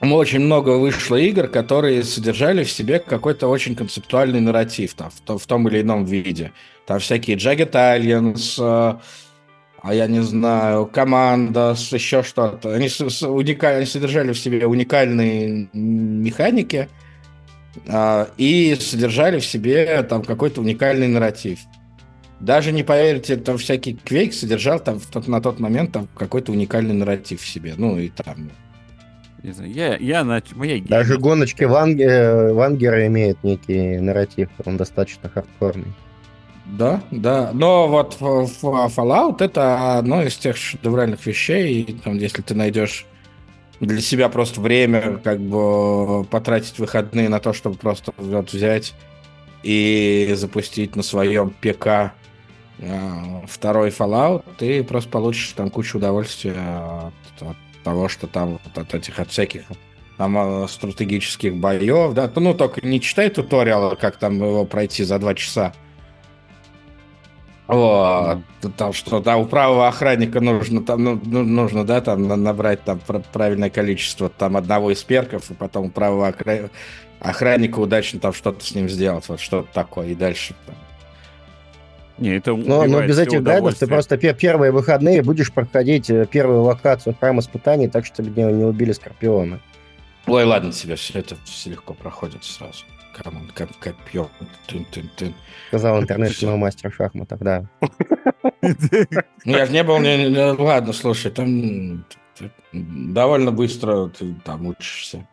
очень 0.00 0.40
много 0.40 0.70
вышло 0.78 1.16
игр, 1.16 1.48
которые 1.48 2.04
содержали 2.04 2.64
в 2.64 2.70
себе 2.70 2.98
какой-то 2.98 3.48
очень 3.48 3.74
концептуальный 3.74 4.40
нарратив 4.40 4.94
там, 4.94 5.10
в, 5.10 5.38
в 5.38 5.46
том 5.46 5.68
или 5.68 5.80
ином 5.80 6.04
виде. 6.04 6.52
Там 6.86 6.98
всякие 6.98 7.36
Jagged 7.36 7.72
Aliens, 7.72 9.00
а 9.84 9.92
я 9.92 10.06
не 10.06 10.22
знаю, 10.22 10.86
команда, 10.86 11.76
еще 11.90 12.22
что-то. 12.22 12.72
Они, 12.72 12.88
с, 12.88 13.00
с, 13.00 13.22
уникаль... 13.22 13.76
они 13.76 13.86
содержали 13.86 14.32
в 14.32 14.38
себе 14.38 14.66
уникальные 14.66 15.68
механики 15.74 16.88
а, 17.86 18.30
и 18.38 18.76
содержали 18.80 19.40
в 19.40 19.44
себе 19.44 20.02
там 20.04 20.22
какой-то 20.22 20.62
уникальный 20.62 21.06
нарратив. 21.06 21.58
Даже 22.40 22.72
не 22.72 22.82
поверите, 22.82 23.36
там 23.36 23.58
всякий 23.58 23.94
квейк 23.94 24.32
содержал 24.32 24.80
там 24.80 24.98
в 24.98 25.06
тот, 25.06 25.28
на 25.28 25.42
тот 25.42 25.60
момент 25.60 25.92
там 25.92 26.08
какой-то 26.16 26.52
уникальный 26.52 26.94
нарратив 26.94 27.42
в 27.42 27.46
себе. 27.46 27.74
Ну 27.76 27.98
и 27.98 28.08
там 28.08 28.50
не 29.42 29.52
знаю, 29.52 29.70
я, 29.70 29.96
я 29.98 30.24
на 30.24 30.42
моя 30.54 30.80
Даже 30.80 31.18
гоночки 31.18 31.64
Вангера, 31.64 32.54
Вангера 32.54 33.06
имеют 33.06 33.44
некий 33.44 33.98
нарратив, 33.98 34.48
он 34.64 34.78
достаточно 34.78 35.28
хардкорный. 35.28 35.92
Да, 36.64 37.02
да. 37.10 37.50
Но 37.52 37.88
вот 37.88 38.16
Fallout 38.20 39.42
это 39.42 39.98
одно 39.98 40.22
из 40.22 40.36
тех 40.36 40.56
шедевральных 40.56 41.24
вещей. 41.26 41.82
И, 41.82 41.92
там, 41.92 42.16
если 42.16 42.42
ты 42.42 42.54
найдешь 42.54 43.06
для 43.80 44.00
себя 44.00 44.28
просто 44.28 44.60
время, 44.60 45.18
как 45.22 45.40
бы 45.40 46.24
потратить 46.24 46.78
выходные 46.78 47.28
на 47.28 47.40
то, 47.40 47.52
чтобы 47.52 47.76
просто 47.76 48.12
вот, 48.16 48.52
взять 48.52 48.94
и 49.62 50.32
запустить 50.34 50.96
на 50.96 51.02
своем 51.02 51.50
ПК 51.50 52.12
э, 52.78 53.42
второй 53.46 53.90
Fallout, 53.90 54.44
ты 54.58 54.82
просто 54.84 55.10
получишь 55.10 55.52
там 55.56 55.70
кучу 55.70 55.98
удовольствия 55.98 56.54
от, 56.58 57.48
от 57.48 57.56
того, 57.82 58.08
что 58.08 58.26
там 58.26 58.58
вот 58.64 58.78
от 58.78 58.94
этих, 58.94 59.18
от 59.18 59.30
всяких 59.30 59.62
там 60.16 60.36
э, 60.38 60.68
стратегических 60.68 61.56
боев, 61.56 62.14
да, 62.14 62.30
ну 62.36 62.54
только 62.54 62.86
не 62.86 63.00
читай 63.00 63.30
туториалы, 63.30 63.96
как 63.96 64.16
там 64.16 64.36
его 64.36 64.64
пройти 64.64 65.04
за 65.04 65.18
два 65.18 65.34
часа. 65.34 65.74
Вот, 67.66 68.40
там 68.76 68.92
что, 68.92 69.20
да, 69.20 69.38
у 69.38 69.46
правого 69.46 69.88
охранника 69.88 70.40
нужно, 70.40 70.82
там, 70.82 71.02
ну, 71.02 71.20
ну 71.24 71.44
нужно, 71.44 71.84
да, 71.84 72.02
там 72.02 72.28
набрать 72.28 72.84
там 72.84 73.00
правильное 73.32 73.70
количество 73.70 74.28
там 74.28 74.58
одного 74.58 74.90
из 74.90 75.02
перков, 75.02 75.50
и 75.50 75.54
потом 75.54 75.86
у 75.86 75.90
правого 75.90 76.34
охранника 77.20 77.78
удачно 77.78 78.20
там 78.20 78.34
что-то 78.34 78.62
с 78.62 78.74
ним 78.74 78.90
сделать, 78.90 79.26
вот 79.28 79.40
что-то 79.40 79.68
такое, 79.72 80.08
и 80.08 80.14
дальше 80.14 80.54
там, 80.66 80.74
не, 82.18 82.36
это 82.36 82.54
но, 82.54 82.84
но 82.84 83.04
без 83.06 83.18
этих 83.18 83.42
гайдов 83.42 83.74
ты 83.74 83.86
просто 83.86 84.16
первые 84.18 84.70
выходные 84.70 85.22
будешь 85.22 85.52
проходить 85.52 86.10
э, 86.10 86.26
первую 86.30 86.62
локацию 86.62 87.16
храм 87.18 87.40
испытаний, 87.40 87.88
так 87.88 88.06
что 88.06 88.22
не, 88.22 88.42
не 88.52 88.64
убили 88.64 88.92
Скорпиона. 88.92 89.60
Ой, 90.26 90.44
ладно 90.44 90.70
тебе, 90.70 90.94
все 90.96 91.18
это 91.18 91.36
все 91.44 91.70
легко 91.70 91.92
проходит 91.92 92.44
сразу. 92.44 92.84
Come 93.14 93.35
on, 93.35 93.50
как 93.54 93.70
копье. 93.78 94.28
Тын 94.66 94.86
-тын 94.92 95.08
-тын. 95.16 95.32
Сказал 95.68 96.00
international 96.00 96.56
master 96.56 96.92
шахматов, 96.92 97.40
да. 97.40 97.68
Ну, 99.44 99.56
я 99.56 99.66
же 99.66 99.72
не 99.72 99.82
был... 99.82 99.96
Ладно, 100.62 100.92
слушай, 100.92 101.30
там 101.30 102.04
довольно 102.72 103.52
быстро 103.52 104.08
ты 104.08 104.34
там 104.44 104.66
учишься. 104.66 105.26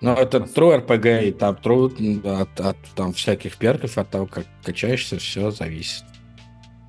Ну, 0.00 0.12
это 0.12 0.38
true 0.38 0.86
RPG, 0.86 1.28
и 1.28 1.32
там 1.32 1.56
true 1.56 2.40
от, 2.40 2.60
от 2.60 2.76
там, 2.94 3.12
всяких 3.12 3.56
перков, 3.56 3.98
от 3.98 4.08
того, 4.08 4.26
как 4.26 4.46
качаешься, 4.62 5.18
все 5.18 5.50
зависит. 5.50 6.04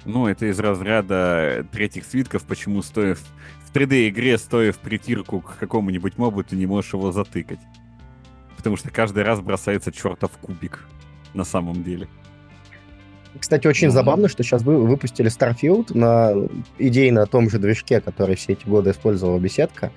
Ну, 0.05 0.27
это 0.27 0.45
из 0.45 0.59
разряда 0.59 1.65
третьих 1.71 2.05
свитков, 2.05 2.43
почему 2.43 2.83
стоя 2.83 3.15
в, 3.15 3.19
в 3.65 3.73
3D-игре, 3.73 4.37
стоя 4.37 4.71
в 4.71 4.77
притирку 4.77 5.41
к 5.41 5.57
какому-нибудь 5.57 6.17
мобу, 6.17 6.43
ты 6.43 6.55
не 6.55 6.67
можешь 6.67 6.93
его 6.93 7.11
затыкать. 7.11 7.59
Потому 8.59 8.75
что 8.75 8.91
каждый 8.91 9.23
раз 9.23 9.39
бросается 9.39 9.89
чертов 9.89 10.31
кубик 10.31 10.85
на 11.33 11.45
самом 11.45 11.81
деле. 11.81 12.09
Кстати, 13.39 13.67
очень 13.67 13.87
ну, 13.87 13.93
забавно, 13.93 14.27
что 14.27 14.43
сейчас 14.43 14.63
вы 14.63 14.85
выпустили 14.85 15.31
Starfield 15.31 15.97
на 15.97 16.33
идее 16.77 17.13
на 17.13 17.25
том 17.25 17.49
же 17.49 17.57
движке, 17.57 18.01
который 18.01 18.35
все 18.35 18.51
эти 18.51 18.67
годы 18.67 18.91
использовала 18.91 19.39
беседка. 19.39 19.93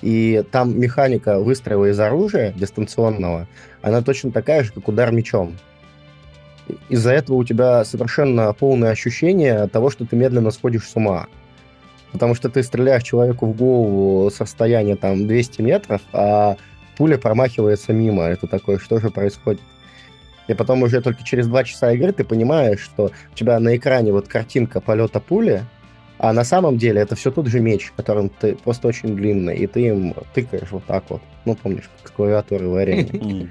И 0.00 0.42
там 0.50 0.80
механика 0.80 1.38
выстрела 1.38 1.90
из 1.90 2.00
оружия 2.00 2.54
дистанционного, 2.54 3.46
она 3.82 4.00
точно 4.00 4.32
такая 4.32 4.64
же, 4.64 4.72
как 4.72 4.88
удар 4.88 5.12
мечом. 5.12 5.58
Из-за 6.88 7.12
этого 7.12 7.36
у 7.36 7.44
тебя 7.44 7.84
совершенно 7.84 8.54
полное 8.54 8.92
ощущение 8.92 9.66
того, 9.66 9.90
что 9.90 10.06
ты 10.06 10.16
медленно 10.16 10.50
сходишь 10.50 10.88
с 10.88 10.96
ума. 10.96 11.26
Потому 12.10 12.34
что 12.34 12.48
ты 12.48 12.62
стреляешь 12.62 13.02
человеку 13.02 13.44
в 13.44 13.54
голову 13.54 14.30
с 14.30 14.40
расстояния 14.40 14.96
там 14.96 15.26
200 15.26 15.60
метров, 15.60 16.00
а 16.14 16.56
пуля 16.96 17.18
промахивается 17.18 17.92
мимо. 17.92 18.24
Это 18.24 18.46
такое, 18.46 18.78
что 18.78 18.98
же 18.98 19.10
происходит? 19.10 19.60
И 20.48 20.54
потом 20.54 20.82
уже 20.82 21.00
только 21.00 21.22
через 21.24 21.46
два 21.46 21.64
часа 21.64 21.92
игры 21.92 22.12
ты 22.12 22.24
понимаешь, 22.24 22.80
что 22.80 23.10
у 23.32 23.34
тебя 23.34 23.58
на 23.60 23.76
экране 23.76 24.12
вот 24.12 24.28
картинка 24.28 24.80
полета 24.80 25.20
пули, 25.20 25.64
а 26.18 26.32
на 26.32 26.44
самом 26.44 26.78
деле 26.78 27.00
это 27.00 27.14
все 27.16 27.30
тот 27.30 27.46
же 27.46 27.60
меч, 27.60 27.92
которым 27.96 28.28
ты 28.28 28.56
просто 28.56 28.88
очень 28.88 29.16
длинный, 29.16 29.56
и 29.56 29.66
ты 29.66 29.86
им 29.86 30.14
тыкаешь 30.34 30.70
вот 30.70 30.84
так 30.84 31.04
вот. 31.08 31.22
Ну, 31.44 31.54
помнишь, 31.54 31.90
как 32.02 32.12
клавиатуры 32.12 32.68
в 32.68 32.76
арене. 32.76 33.50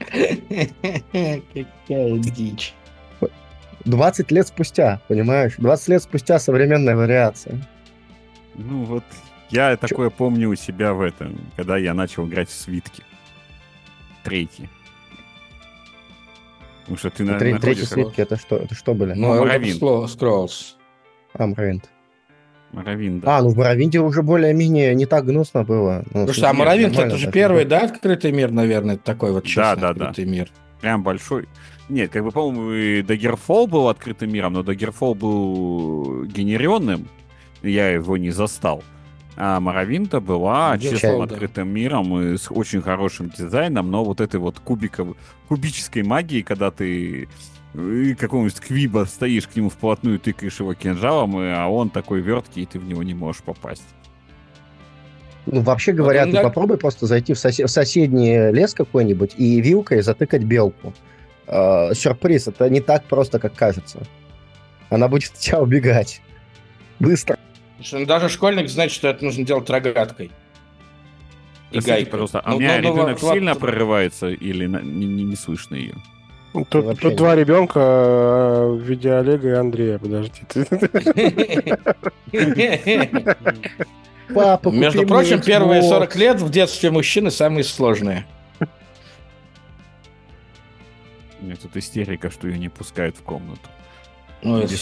Какая 1.86 2.18
дичь. 2.18 2.74
20 3.84 4.30
лет 4.30 4.46
спустя, 4.46 5.00
понимаешь? 5.08 5.54
20 5.58 5.88
лет 5.88 6.02
спустя 6.02 6.38
современная 6.38 6.96
вариация. 6.96 7.58
Ну 8.54 8.84
вот, 8.84 9.04
я 9.50 9.76
Чё? 9.76 9.88
такое 9.88 10.10
помню 10.10 10.50
у 10.50 10.54
себя 10.54 10.92
в 10.92 11.00
этом, 11.00 11.38
когда 11.56 11.76
я 11.76 11.94
начал 11.94 12.26
играть 12.26 12.48
в 12.48 12.52
свитки. 12.52 13.02
Третий. 14.22 14.68
Потому 16.82 16.98
что 16.98 17.10
ты, 17.10 17.24
наверное, 17.24 17.60
Третий 17.60 17.84
свитки, 17.84 18.20
это 18.20 18.36
что, 18.36 18.56
это 18.56 18.74
что 18.74 18.94
были? 18.94 19.12
Ну, 19.12 19.44
Elder 19.44 20.06
Scrolls. 20.06 20.74
А, 21.34 21.46
Моровинд. 21.46 21.88
Моровинд, 22.72 23.24
да. 23.24 23.38
А, 23.38 23.42
ну 23.42 23.50
в 23.50 23.56
Моровинде 23.56 24.00
уже 24.00 24.22
более-менее 24.22 24.94
не 24.94 25.06
так 25.06 25.24
гнусно 25.24 25.64
было. 25.64 26.04
Ну, 26.12 26.24
Слушай, 26.24 26.50
а 26.50 26.52
Моровинд 26.52 26.98
это 26.98 27.16
же 27.16 27.30
первый, 27.30 27.64
да, 27.64 27.80
открытый 27.80 28.32
мир, 28.32 28.50
наверное, 28.50 28.96
такой 28.96 29.32
вот 29.32 29.44
честный 29.44 29.62
да, 29.62 29.76
да, 29.76 29.88
открытый 29.90 30.24
да. 30.24 30.30
мир. 30.30 30.50
Прям 30.80 31.02
большой. 31.02 31.48
Нет, 31.88 32.10
как 32.10 32.24
бы, 32.24 32.30
по-моему, 32.30 32.72
и 32.72 33.02
Daggerfall 33.02 33.66
был 33.66 33.88
открытым 33.88 34.32
миром, 34.32 34.52
но 34.52 34.60
Daggerfall 34.60 35.14
был 35.14 36.24
генеренным, 36.24 37.08
я 37.62 37.88
его 37.88 38.16
не 38.16 38.30
застал. 38.30 38.84
А 39.42 39.58
Моровинта 39.58 40.20
была 40.20 40.76
честным 40.78 41.22
открытым 41.22 41.68
миром 41.68 42.20
и 42.20 42.36
с 42.36 42.50
очень 42.50 42.82
хорошим 42.82 43.30
дизайном, 43.30 43.90
но 43.90 44.04
вот 44.04 44.20
этой 44.20 44.38
вот 44.38 44.60
кубиковой, 44.60 45.14
кубической 45.48 46.02
магией, 46.02 46.42
когда 46.42 46.70
ты 46.70 47.26
и 47.74 48.14
какого-нибудь 48.14 48.60
квиба 48.60 49.06
стоишь 49.08 49.48
к 49.48 49.56
нему 49.56 49.70
вплотную, 49.70 50.18
тыкаешь 50.18 50.60
его 50.60 50.74
кинжалом, 50.74 51.36
а 51.38 51.68
он 51.68 51.88
такой 51.88 52.20
верткий, 52.20 52.64
и 52.64 52.66
ты 52.66 52.78
в 52.78 52.84
него 52.84 53.02
не 53.02 53.14
можешь 53.14 53.42
попасть. 53.42 53.86
Ну, 55.46 55.62
вообще 55.62 55.92
говоря, 55.92 56.26
ты 56.26 56.42
попробуй 56.42 56.76
просто 56.76 57.06
зайти 57.06 57.32
в, 57.32 57.38
сос- 57.38 57.64
в 57.64 57.70
соседний 57.70 58.52
лес 58.52 58.74
какой-нибудь 58.74 59.36
и 59.38 59.62
вилкой 59.62 60.02
затыкать 60.02 60.44
белку. 60.44 60.92
Э- 61.46 61.94
сюрприз, 61.94 62.48
это 62.48 62.68
не 62.68 62.82
так 62.82 63.04
просто, 63.04 63.38
как 63.38 63.54
кажется. 63.54 64.02
Она 64.90 65.08
будет 65.08 65.30
от 65.30 65.34
тебя 65.38 65.62
убегать. 65.62 66.20
Быстро. 66.98 67.38
Ну, 67.92 68.06
даже 68.06 68.28
школьник 68.28 68.68
знает, 68.68 68.92
что 68.92 69.08
это 69.08 69.24
нужно 69.24 69.44
делать 69.44 69.68
рогаткой. 69.70 70.26
И 70.26 70.30
Простите, 71.74 71.92
гайкой. 71.92 72.10
пожалуйста, 72.10 72.40
а 72.44 72.50
ну, 72.50 72.56
у 72.56 72.60
меня 72.60 72.80
ну, 72.80 72.92
ребенок 72.92 73.22
ну, 73.22 73.32
сильно 73.32 73.52
вот... 73.52 73.60
прорывается 73.60 74.28
или 74.28 74.66
не, 74.66 75.06
не, 75.06 75.24
не 75.24 75.36
слышно 75.36 75.76
ее? 75.76 75.94
Тут, 76.52 77.00
тут 77.00 77.14
два 77.14 77.36
ребенка 77.36 77.78
э, 77.78 78.72
в 78.72 78.80
виде 78.80 79.12
Олега 79.12 79.48
и 79.48 79.52
Андрея, 79.52 80.00
подожди. 80.00 80.42
Папа, 84.34 84.68
Между 84.70 85.06
прочим, 85.06 85.40
первые 85.40 85.82
40 85.82 86.16
лет 86.16 86.40
в 86.40 86.50
детстве 86.50 86.90
мужчины 86.90 87.30
самые 87.30 87.62
сложные. 87.62 88.26
У 91.40 91.44
меня 91.44 91.54
тут 91.56 91.76
истерика, 91.76 92.30
что 92.30 92.48
ее 92.48 92.58
не 92.58 92.68
пускают 92.68 93.16
в 93.16 93.22
комнату. 93.22 93.68
Ну, 94.42 94.58
это 94.58 94.74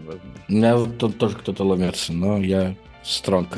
про... 0.00 0.18
У 0.48 0.52
меня 0.52 0.78
тут 0.98 1.18
тоже 1.18 1.36
кто-то 1.36 1.64
ломится, 1.64 2.12
но 2.12 2.38
я 2.38 2.74
стронг. 3.02 3.56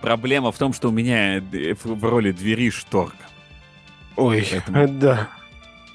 Проблема 0.00 0.50
в 0.52 0.58
том, 0.58 0.72
что 0.72 0.88
у 0.88 0.92
меня 0.92 1.42
в 1.84 2.04
роли 2.04 2.32
двери 2.32 2.70
шторка. 2.70 3.16
Ой, 4.16 4.46
Поэтому... 4.50 4.88
да. 5.00 5.28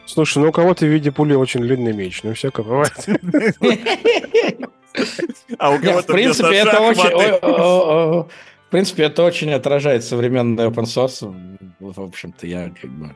Слушай, 0.06 0.40
ну 0.40 0.50
у 0.50 0.52
кого-то 0.52 0.86
в 0.86 0.90
виде 0.90 1.12
пули 1.12 1.34
очень 1.34 1.62
длинный 1.62 1.94
меч, 1.94 2.24
ну 2.24 2.34
всякое 2.34 2.63
бывает. 2.63 2.94
А 5.60 5.70
у 5.70 5.80
кого-то 5.80 6.12
В 6.12 6.16
принципе, 6.16 6.56
это 6.56 6.80
очень... 6.82 8.28
В 8.68 8.70
принципе, 8.70 9.04
это 9.04 9.24
очень 9.24 9.54
отражает 9.54 10.04
современный 10.04 10.66
open 10.66 10.86
source. 10.86 11.24
В 11.80 12.02
общем-то, 12.02 12.48
я 12.48 12.72
как 12.82 12.90
бы... 12.90 13.16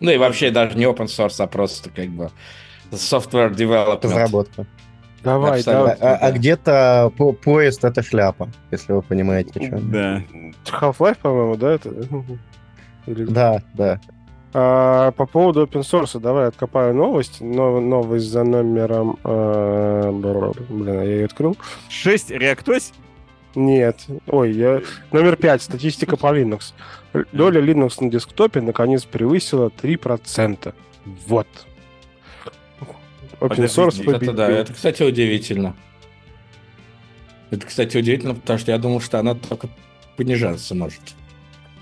Ну 0.00 0.10
и 0.10 0.18
вообще 0.18 0.50
даже 0.50 0.76
не 0.76 0.84
open 0.84 1.06
source, 1.06 1.42
а 1.42 1.46
просто 1.46 1.90
как 1.90 2.10
бы 2.10 2.30
software 2.90 3.54
development. 3.54 4.04
Разработка. 4.04 4.66
Давай, 5.22 5.62
давай. 5.62 5.96
А, 6.00 6.16
а 6.16 6.32
где-то 6.32 7.12
по 7.16 7.32
поезд 7.32 7.84
это 7.84 8.02
шляпа, 8.02 8.48
если 8.70 8.92
вы 8.92 9.02
понимаете, 9.02 9.64
что. 9.64 9.78
Да. 9.78 10.22
Half-Life, 10.64 11.18
по-моему, 11.22 11.56
да, 11.56 11.72
это? 11.72 11.90
Или... 13.06 13.24
Да, 13.24 13.62
да. 13.74 14.00
А, 14.54 15.12
по 15.12 15.26
поводу 15.26 15.64
open 15.64 15.80
source, 15.82 16.18
давай 16.20 16.48
откопаю 16.48 16.94
новость. 16.94 17.40
Но, 17.40 17.80
новость 17.80 18.26
за 18.26 18.44
номером... 18.44 19.18
а, 19.24 20.10
бр- 20.12 20.52
блин, 20.68 20.94
я 20.94 21.02
ее 21.04 21.24
открыл. 21.24 21.56
6 21.88 22.30
реактось? 22.30 22.92
Нет. 23.54 24.06
Ой, 24.26 24.52
я... 24.52 24.82
Номер 25.10 25.36
5. 25.36 25.62
Статистика 25.62 26.16
по 26.16 26.36
Linux. 26.36 26.72
Доля 27.32 27.60
Linux 27.60 27.96
на 28.00 28.10
десктопе 28.10 28.60
наконец 28.60 29.04
превысила 29.04 29.68
3%. 29.68 30.74
Вот. 31.26 31.46
Open 33.42 33.64
source 33.64 33.74
Подожди, 33.74 34.02
Это 34.02 34.12
победил. 34.12 34.32
да, 34.34 34.48
это, 34.50 34.72
кстати, 34.72 35.02
удивительно. 35.02 35.74
Это, 37.50 37.66
кстати, 37.66 37.96
удивительно, 37.96 38.34
потому 38.34 38.58
что 38.58 38.72
я 38.72 38.78
думал, 38.78 39.00
что 39.00 39.18
она 39.18 39.34
только 39.34 39.68
понижаться 40.16 40.74
может. 40.74 41.00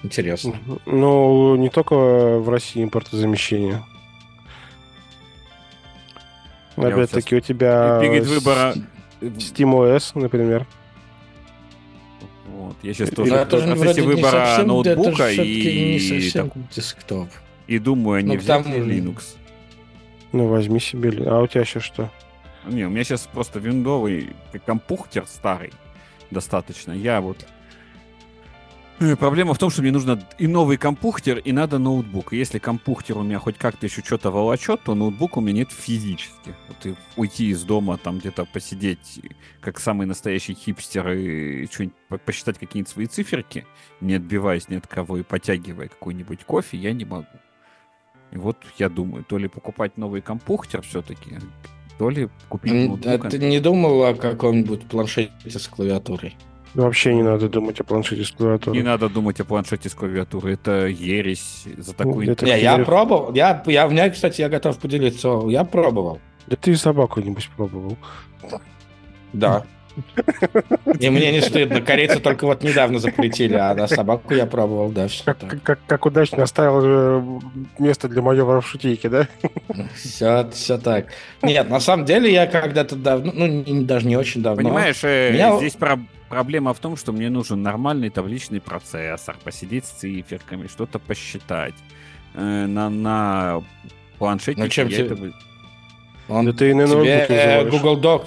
Интересно. 0.02 0.54
Ну, 0.86 1.56
не 1.56 1.68
только 1.68 1.94
в 2.38 2.48
России 2.48 2.82
импортозамещение. 2.82 3.82
Опять-таки 6.76 7.36
у 7.36 7.40
тебя 7.40 8.00
Перед 8.00 8.26
выбора... 8.26 8.74
SteamOS, 9.20 10.12
например. 10.18 10.66
Вот, 12.48 12.74
я 12.82 12.94
сейчас 12.94 13.10
Ну, 13.10 13.16
тоже 13.46 13.66
Но 13.66 13.74
в 13.74 13.78
процессе 13.80 14.02
выбора 14.02 14.46
совсем- 14.46 14.66
ноутбука 14.68 15.30
и, 15.30 15.98
совсем 15.98 16.50
так- 16.50 16.70
десктоп. 16.74 17.28
и 17.66 17.78
думаю, 17.78 18.24
не 18.24 18.34
Ну, 18.34 18.40
взять 18.40 18.64
там- 18.64 18.72
Linux. 18.72 19.36
Ну, 20.32 20.46
возьми 20.46 20.80
себе. 20.80 21.10
А 21.26 21.40
у 21.40 21.46
тебя 21.46 21.64
сейчас 21.64 21.82
что? 21.82 22.10
Не, 22.66 22.84
у 22.84 22.90
меня 22.90 23.04
сейчас 23.04 23.26
просто 23.32 23.58
виндовый 23.58 24.30
компухтер 24.66 25.26
старый 25.26 25.72
достаточно. 26.30 26.92
Я 26.92 27.20
вот... 27.20 27.46
Э, 29.00 29.16
Проблема 29.16 29.54
в 29.54 29.58
том, 29.58 29.70
что 29.70 29.80
мне 29.80 29.90
нужно 29.92 30.22
и 30.38 30.46
новый 30.46 30.76
компухтер, 30.76 31.38
и 31.38 31.52
надо 31.52 31.78
ноутбук. 31.78 32.32
И 32.32 32.36
если 32.36 32.58
компухтер 32.58 33.16
у 33.16 33.22
меня 33.22 33.38
хоть 33.38 33.56
как-то 33.56 33.86
еще 33.86 34.02
что-то 34.02 34.30
волочет, 34.30 34.82
то 34.84 34.94
ноутбук 34.94 35.38
у 35.38 35.40
меня 35.40 35.60
нет 35.60 35.72
физически. 35.72 36.54
Вот 36.68 36.84
и 36.86 36.94
уйти 37.16 37.48
из 37.48 37.64
дома, 37.64 37.96
там 37.96 38.18
где-то 38.18 38.44
посидеть, 38.44 39.20
как 39.60 39.80
самый 39.80 40.06
настоящий 40.06 40.54
хипстер, 40.54 41.10
и 41.12 41.66
что-нибудь 41.66 41.96
по- 42.08 42.18
посчитать 42.18 42.58
какие-нибудь 42.58 42.92
свои 42.92 43.06
циферки, 43.06 43.66
не 44.02 44.14
отбиваясь 44.14 44.68
ни 44.68 44.76
от 44.76 44.86
кого 44.86 45.16
и 45.16 45.22
потягивая 45.22 45.88
какой-нибудь 45.88 46.44
кофе, 46.44 46.76
я 46.76 46.92
не 46.92 47.06
могу. 47.06 47.26
И 48.32 48.38
вот 48.38 48.56
я 48.78 48.88
думаю, 48.88 49.24
то 49.24 49.38
ли 49.38 49.48
покупать 49.48 49.96
новый 49.98 50.20
компухтер 50.20 50.82
все-таки, 50.82 51.38
то 51.98 52.10
ли 52.10 52.28
купить 52.48 52.72
ноутбук. 52.88 53.24
А 53.24 53.30
ты 53.30 53.38
не 53.38 53.60
думал 53.60 54.04
о 54.04 54.14
каком-нибудь 54.14 54.84
планшете 54.86 55.30
с 55.46 55.66
клавиатурой? 55.68 56.36
Вообще 56.74 57.12
не 57.14 57.24
надо 57.24 57.48
думать 57.48 57.80
о 57.80 57.84
планшете 57.84 58.24
с 58.24 58.30
клавиатурой. 58.30 58.78
Не 58.78 58.84
надо 58.84 59.08
думать 59.08 59.40
о 59.40 59.44
планшете 59.44 59.88
с 59.88 59.94
клавиатурой. 59.94 60.54
Это 60.54 60.86
ересь 60.86 61.64
за 61.76 61.92
такую... 61.94 62.26
Ну, 62.26 62.32
это- 62.32 62.44
Не, 62.46 62.52
я 62.52 62.76
я- 62.76 62.84
пробовал. 62.84 63.34
Я, 63.34 63.60
я, 63.66 63.88
у 63.88 63.90
меня, 63.90 64.08
кстати, 64.08 64.40
я 64.40 64.48
готов 64.48 64.78
поделиться. 64.78 65.42
Я 65.48 65.64
пробовал. 65.64 66.20
Да 66.46 66.54
ты 66.56 66.76
собаку, 66.76 67.20
небось, 67.20 67.50
пробовал. 67.56 67.96
Да. 69.32 69.64
И 70.98 71.10
мне 71.10 71.32
не 71.32 71.40
стыдно. 71.40 71.80
Корейцы 71.80 72.20
только 72.20 72.46
вот 72.46 72.62
недавно 72.62 72.98
запретили, 72.98 73.54
а 73.54 73.74
на 73.74 73.86
собаку 73.86 74.34
я 74.34 74.46
пробовал, 74.46 74.90
да, 74.90 75.08
все 75.08 75.24
Как, 75.24 75.38
как, 75.62 75.78
как, 75.86 76.06
удачно 76.06 76.42
оставил 76.42 77.42
место 77.78 78.08
для 78.08 78.22
майора 78.22 78.60
в 78.60 78.66
шутейке, 78.66 79.08
да? 79.08 79.28
Все, 79.94 80.48
все 80.52 80.78
так. 80.78 81.06
Нет, 81.42 81.68
на 81.68 81.80
самом 81.80 82.04
деле 82.04 82.32
я 82.32 82.46
когда-то 82.46 82.96
давно, 82.96 83.32
ну, 83.34 83.82
даже 83.84 84.06
не 84.06 84.16
очень 84.16 84.42
давно. 84.42 84.62
Понимаешь, 84.62 85.00
э, 85.02 85.32
Меня- 85.32 85.56
здесь 85.58 85.74
про- 85.74 85.98
проблема 86.28 86.74
в 86.74 86.78
том, 86.78 86.96
что 86.96 87.12
мне 87.12 87.30
нужен 87.30 87.62
нормальный 87.62 88.10
табличный 88.10 88.60
процессор, 88.60 89.36
посидеть 89.42 89.86
с 89.86 89.90
циферками, 89.90 90.66
что-то 90.66 90.98
посчитать. 90.98 91.74
Э, 92.34 92.66
на, 92.66 92.88
на 92.90 93.62
планшете 94.18 94.60
Ну, 94.60 94.68
чем 94.68 94.88
я 94.88 94.96
тебе- 94.96 95.06
это 95.06 95.32
Он, 96.28 96.46
Да 96.46 96.52
ты 96.52 96.70
и 96.70 96.74
на 96.74 96.86
тебе 96.86 97.26
э. 97.28 97.68
Google 97.68 98.00
Doc, 98.00 98.26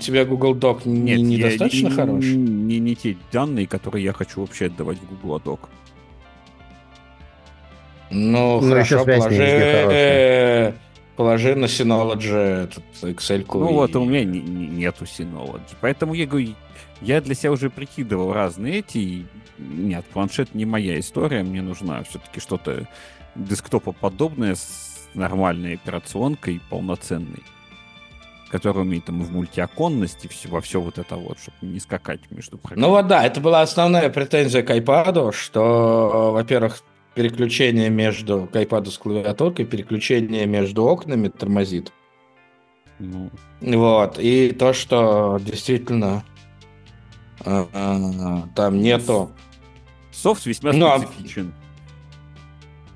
тебе 0.00 0.24
Google 0.24 0.54
Doc 0.54 0.82
не- 0.86 1.00
Нет, 1.00 1.18
я- 1.18 1.24
недостаточно 1.24 1.88
не, 1.88 1.94
хорош? 1.94 2.24
Не, 2.24 2.78
не 2.80 2.94
те 2.96 3.16
данные, 3.32 3.66
которые 3.66 4.04
я 4.04 4.12
хочу 4.12 4.40
вообще 4.40 4.66
отдавать 4.66 4.98
в 4.98 5.06
Google 5.22 5.38
Doc. 5.44 5.58
Ну, 8.10 8.60
Ну, 8.60 8.76
еще 8.76 8.98
хорошо, 8.98 8.98
не 9.10 9.16
положи, 9.18 9.42
э, 9.42 10.72
положи 11.16 11.54
на 11.56 11.64
Synology 11.64 12.36
этот 12.64 12.84
Excel. 13.02 13.44
Ну 13.52 13.72
вот, 13.72 13.96
у 13.96 14.04
меня 14.04 14.24
не- 14.24 14.40
не- 14.40 14.68
нету 14.68 15.04
Synology. 15.04 15.74
Поэтому 15.80 16.14
я 16.14 16.26
говорю, 16.26 16.54
я 17.00 17.20
для 17.20 17.34
себя 17.34 17.52
уже 17.52 17.68
прикидывал 17.70 18.32
разные 18.32 18.78
эти. 18.78 18.98
и 18.98 19.26
Нет, 19.58 20.04
планшет 20.12 20.54
не 20.54 20.66
моя 20.66 21.00
история. 21.00 21.42
Мне 21.42 21.62
нужна 21.62 22.02
все-таки 22.04 22.40
что-то 22.40 22.86
десктопоподобное 23.34 24.54
с 24.54 25.08
нормальной 25.14 25.74
операционкой, 25.74 26.60
полноценной, 26.68 27.42
которая 28.50 28.84
умеет 28.84 29.06
там 29.06 29.22
в 29.22 29.32
мультиоконности, 29.32 30.28
все, 30.28 30.48
во 30.48 30.60
все 30.60 30.80
вот 30.80 30.98
это 30.98 31.16
вот, 31.16 31.38
чтобы 31.38 31.56
не 31.62 31.80
скакать 31.80 32.20
между 32.30 32.60
Ну 32.74 32.90
вот 32.90 33.06
да, 33.06 33.24
это 33.24 33.40
была 33.40 33.62
основная 33.62 34.08
претензия 34.10 34.62
к 34.62 34.70
iPad, 34.70 35.32
что, 35.32 36.30
во-первых, 36.32 36.82
переключение 37.14 37.90
между 37.90 38.48
к 38.52 38.56
iPad 38.56 38.90
с 38.90 38.98
клавиатуркой, 38.98 39.64
переключение 39.64 40.46
между 40.46 40.84
окнами 40.84 41.28
тормозит. 41.28 41.92
Ну, 42.98 43.30
Вот. 43.60 44.18
И 44.18 44.52
то, 44.52 44.72
что 44.72 45.38
действительно 45.40 46.24
э, 47.44 47.64
э, 47.72 48.42
там 48.54 48.80
нету... 48.80 49.32
софт 50.12 50.46
весьма 50.46 50.72
специфичен. 50.72 51.52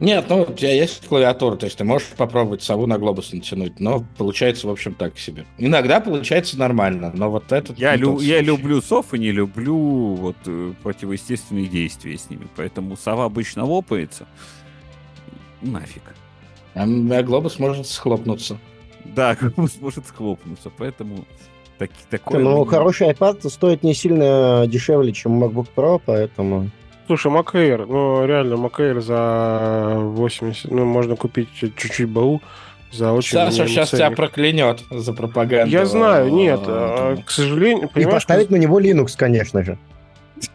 Нет, 0.01 0.25
ну, 0.31 0.43
у 0.43 0.53
тебя 0.55 0.73
есть 0.73 1.07
клавиатура, 1.07 1.57
то 1.57 1.67
есть 1.67 1.77
ты 1.77 1.85
можешь 1.85 2.09
попробовать 2.09 2.63
сову 2.63 2.87
на 2.87 2.99
глобус 2.99 3.35
натянуть, 3.35 3.81
но 3.81 4.03
получается, 4.17 4.67
в 4.67 4.71
общем, 4.71 4.95
так 4.95 5.19
себе. 5.19 5.45
Иногда 5.59 6.01
получается 6.01 6.59
нормально, 6.59 7.13
но 7.15 7.31
вот 7.31 7.53
это... 7.53 7.75
Я, 7.77 7.97
лю- 7.97 8.19
я 8.19 8.41
люблю 8.41 8.81
сов 8.81 9.13
и 9.13 9.19
не 9.19 9.31
люблю 9.31 9.77
вот 9.77 10.37
э, 10.47 10.73
противоестественные 10.83 11.67
действия 11.67 12.17
с 12.17 12.31
ними. 12.31 12.49
Поэтому 12.57 12.97
сова 12.97 13.27
обычно 13.27 13.67
лопается. 13.67 14.27
Нафиг. 15.61 16.03
А 16.75 16.85
а 16.85 17.23
глобус 17.23 17.59
может 17.59 17.87
схлопнуться. 17.87 18.59
Да, 19.05 19.37
может 19.57 20.07
схлопнуться. 20.07 20.71
Поэтому 20.79 21.27
так, 21.77 21.91
такое... 22.09 22.41
Ну, 22.43 22.63
мне- 22.63 22.71
хороший 22.71 23.11
iPad 23.11 23.47
стоит 23.51 23.83
не 23.83 23.93
сильно 23.93 24.65
дешевле, 24.67 25.13
чем 25.13 25.45
MacBook 25.45 25.69
Pro, 25.77 26.01
поэтому... 26.05 26.71
Слушай, 27.11 27.33
Air, 27.55 27.87
ну 27.89 28.25
реально, 28.25 28.55
Air 28.79 29.01
за 29.01 29.97
80, 29.99 30.71
ну 30.71 30.85
можно 30.85 31.17
купить 31.17 31.49
чуть-чуть 31.53 32.09
БУ 32.09 32.41
за 32.93 33.11
очень 33.13 33.33
Саша 33.33 33.67
сейчас 33.67 33.89
тебя 33.91 33.99
ценник. 34.07 34.17
проклянет 34.17 34.85
за 34.93 35.13
пропаганду. 35.13 35.73
Я 35.73 35.87
знаю, 35.87 36.33
нет, 36.33 36.61
э, 36.61 36.65
а, 36.69 37.13
этому. 37.15 37.25
к 37.27 37.31
сожалению, 37.33 37.89
И 37.97 38.05
поставить 38.05 38.51
на 38.51 38.57
него 38.57 38.81
Linux, 38.81 39.15
конечно 39.17 39.65
же. 39.65 39.77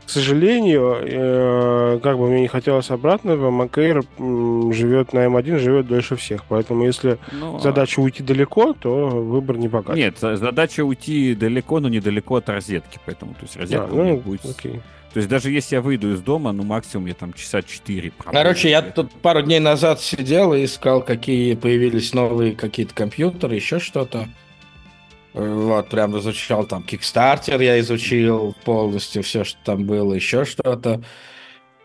к 0.05 0.09
сожалению, 0.09 0.95
э, 1.01 1.99
как 2.01 2.17
бы 2.19 2.29
мне 2.29 2.39
не 2.39 2.47
хотелось 2.47 2.89
обратного, 2.89 3.51
Mac 3.51 3.71
Air 3.71 4.05
м, 4.17 4.71
живет 4.71 5.11
на 5.11 5.25
M1, 5.25 5.59
живет 5.59 5.87
дольше 5.87 6.15
всех, 6.15 6.45
поэтому 6.47 6.85
если 6.85 7.17
Ну, 7.33 7.57
а- 7.57 7.59
задача 7.59 7.99
уйти 7.99 8.23
далеко, 8.23 8.73
то 8.79 9.09
выбор 9.09 9.57
не 9.57 9.67
богат. 9.67 9.97
Нет, 9.97 10.19
за- 10.21 10.37
задача 10.37 10.85
уйти 10.85 11.35
далеко, 11.35 11.81
но 11.81 11.89
недалеко 11.89 12.37
от 12.37 12.47
розетки. 12.47 12.97
Поэтому, 13.05 13.33
то 13.33 13.41
есть, 13.41 13.57
розетка 13.57 13.87
А, 13.91 13.93
у 13.93 14.01
меня 14.01 14.13
ну, 14.13 14.19
будет... 14.19 14.45
окей. 14.45 14.79
То 15.15 15.19
есть, 15.19 15.29
даже 15.29 15.49
если 15.49 15.75
я 15.75 15.81
выйду 15.81 16.11
из 16.11 16.19
дома, 16.19 16.51
ну, 16.51 16.63
максимум 16.63 17.05
я 17.05 17.13
там 17.13 17.31
часа 17.31 17.61
4 17.61 18.11
Короче, 18.17 18.69
я 18.69 18.81
тут 18.81 19.13
пару 19.13 19.41
дней 19.41 19.61
назад 19.61 20.01
сидел 20.01 20.53
и 20.53 20.65
искал, 20.65 21.01
какие 21.01 21.55
появились 21.55 22.13
новые 22.13 22.53
какие-то 22.53 22.93
компьютеры, 22.93 23.55
еще 23.55 23.79
что-то. 23.79 24.27
Вот, 25.31 25.87
прям 25.87 26.19
изучал 26.19 26.65
там 26.65 26.83
Kickstarter, 26.85 27.63
я 27.63 27.79
изучил 27.79 28.57
полностью 28.65 29.23
все, 29.23 29.45
что 29.45 29.57
там 29.63 29.85
было, 29.85 30.15
еще 30.15 30.43
что-то. 30.43 31.01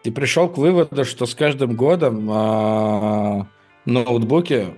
И 0.03 0.11
пришел 0.11 0.49
к 0.49 0.59
выводу, 0.59 1.05
что 1.05 1.25
с 1.25 1.37
каждым 1.37 1.77
годом 1.77 2.29
а, 2.33 3.47
ноутбуки, 3.85 4.75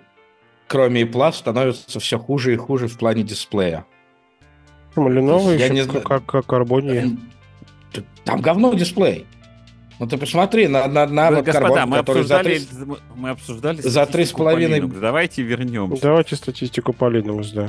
кроме 0.68 1.04
Apple, 1.04 1.32
становятся 1.32 2.00
все 2.00 2.18
хуже 2.18 2.52
и 2.52 2.56
хуже 2.58 2.86
в 2.86 2.98
плане 2.98 3.22
дисплея. 3.22 3.86
Лenovo 4.94 5.56
Я 5.56 5.64
еще 5.64 5.72
не 5.72 5.80
как, 5.84 5.90
знаю. 5.90 6.22
как, 6.26 6.44
Carbon 6.44 7.18
Там 8.24 8.40
говно 8.40 8.72
дисплей. 8.74 9.26
Ну 9.98 10.07
ты 10.09 10.16
посмотри 10.16 10.66
на, 10.68 10.87
на, 10.88 11.07
на 11.07 11.31
вот 11.31 11.44
Господа, 11.44 11.66
Carbon, 11.83 11.87
мы 11.87 11.96
который 11.98 12.24
за 12.24 12.38
обсуждали, 12.40 12.59
30 12.59 12.87
мы- 12.87 12.98
мы 13.14 13.31
обсуждали 13.31 13.81
за 13.81 13.90
статистику 14.05 14.42
3,5 14.42 14.44
по 14.44 14.59
Linux. 14.59 15.00
Давайте 15.00 15.42
вернемся. 15.42 16.02
Давайте 16.02 16.37
статистику 16.37 16.92
по 16.92 17.05
Linux, 17.11 17.52
да. 17.55 17.68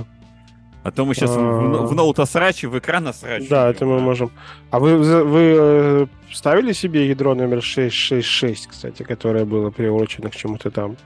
А 0.83 0.91
то 0.91 1.05
мы 1.05 1.15
сейчас 1.15 1.29
в, 1.29 1.39
А. 1.39 1.85
в 1.87 1.93
ноута-сраче, 1.95 2.67
в 2.67 2.77
экрана-сраче. 2.77 3.47
Да, 3.49 3.69
это 3.69 3.85
мы 3.85 3.99
можем. 3.99 4.31
А 4.69 4.79
вы, 4.79 4.97
вы 4.97 5.55
э, 5.57 6.05
ставили 6.31 6.73
себе 6.73 7.07
ядро 7.07 7.35
номер 7.35 7.61
666, 7.61 8.67
кстати, 8.67 9.03
которое 9.03 9.45
было 9.45 9.69
приурочено 9.69 10.29
к 10.29 10.35
чему-то 10.35 10.71
там? 10.71 10.97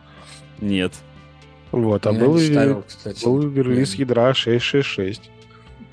Нет. 0.61 0.93
Вот, 1.71 2.07
а 2.07 2.11
Я 2.11 2.19
был, 2.19 2.39
ставил, 2.39 2.83
кстати. 2.87 3.23
был 3.23 3.41
релиз 3.53 3.93
ядра 3.95 4.33
666. 4.33 5.29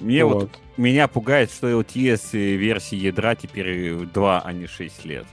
Мне 0.01 0.25
вот 0.25 0.35
вот. 0.35 0.51
Меня 0.77 1.09
пугает, 1.09 1.51
что 1.51 1.69
LTS 1.71 2.33
версии 2.57 2.97
ядра 2.97 3.35
теперь 3.35 3.95
2, 3.95 4.41
а 4.45 4.53
не 4.53 4.67
6 4.67 5.05
лет. 5.05 5.27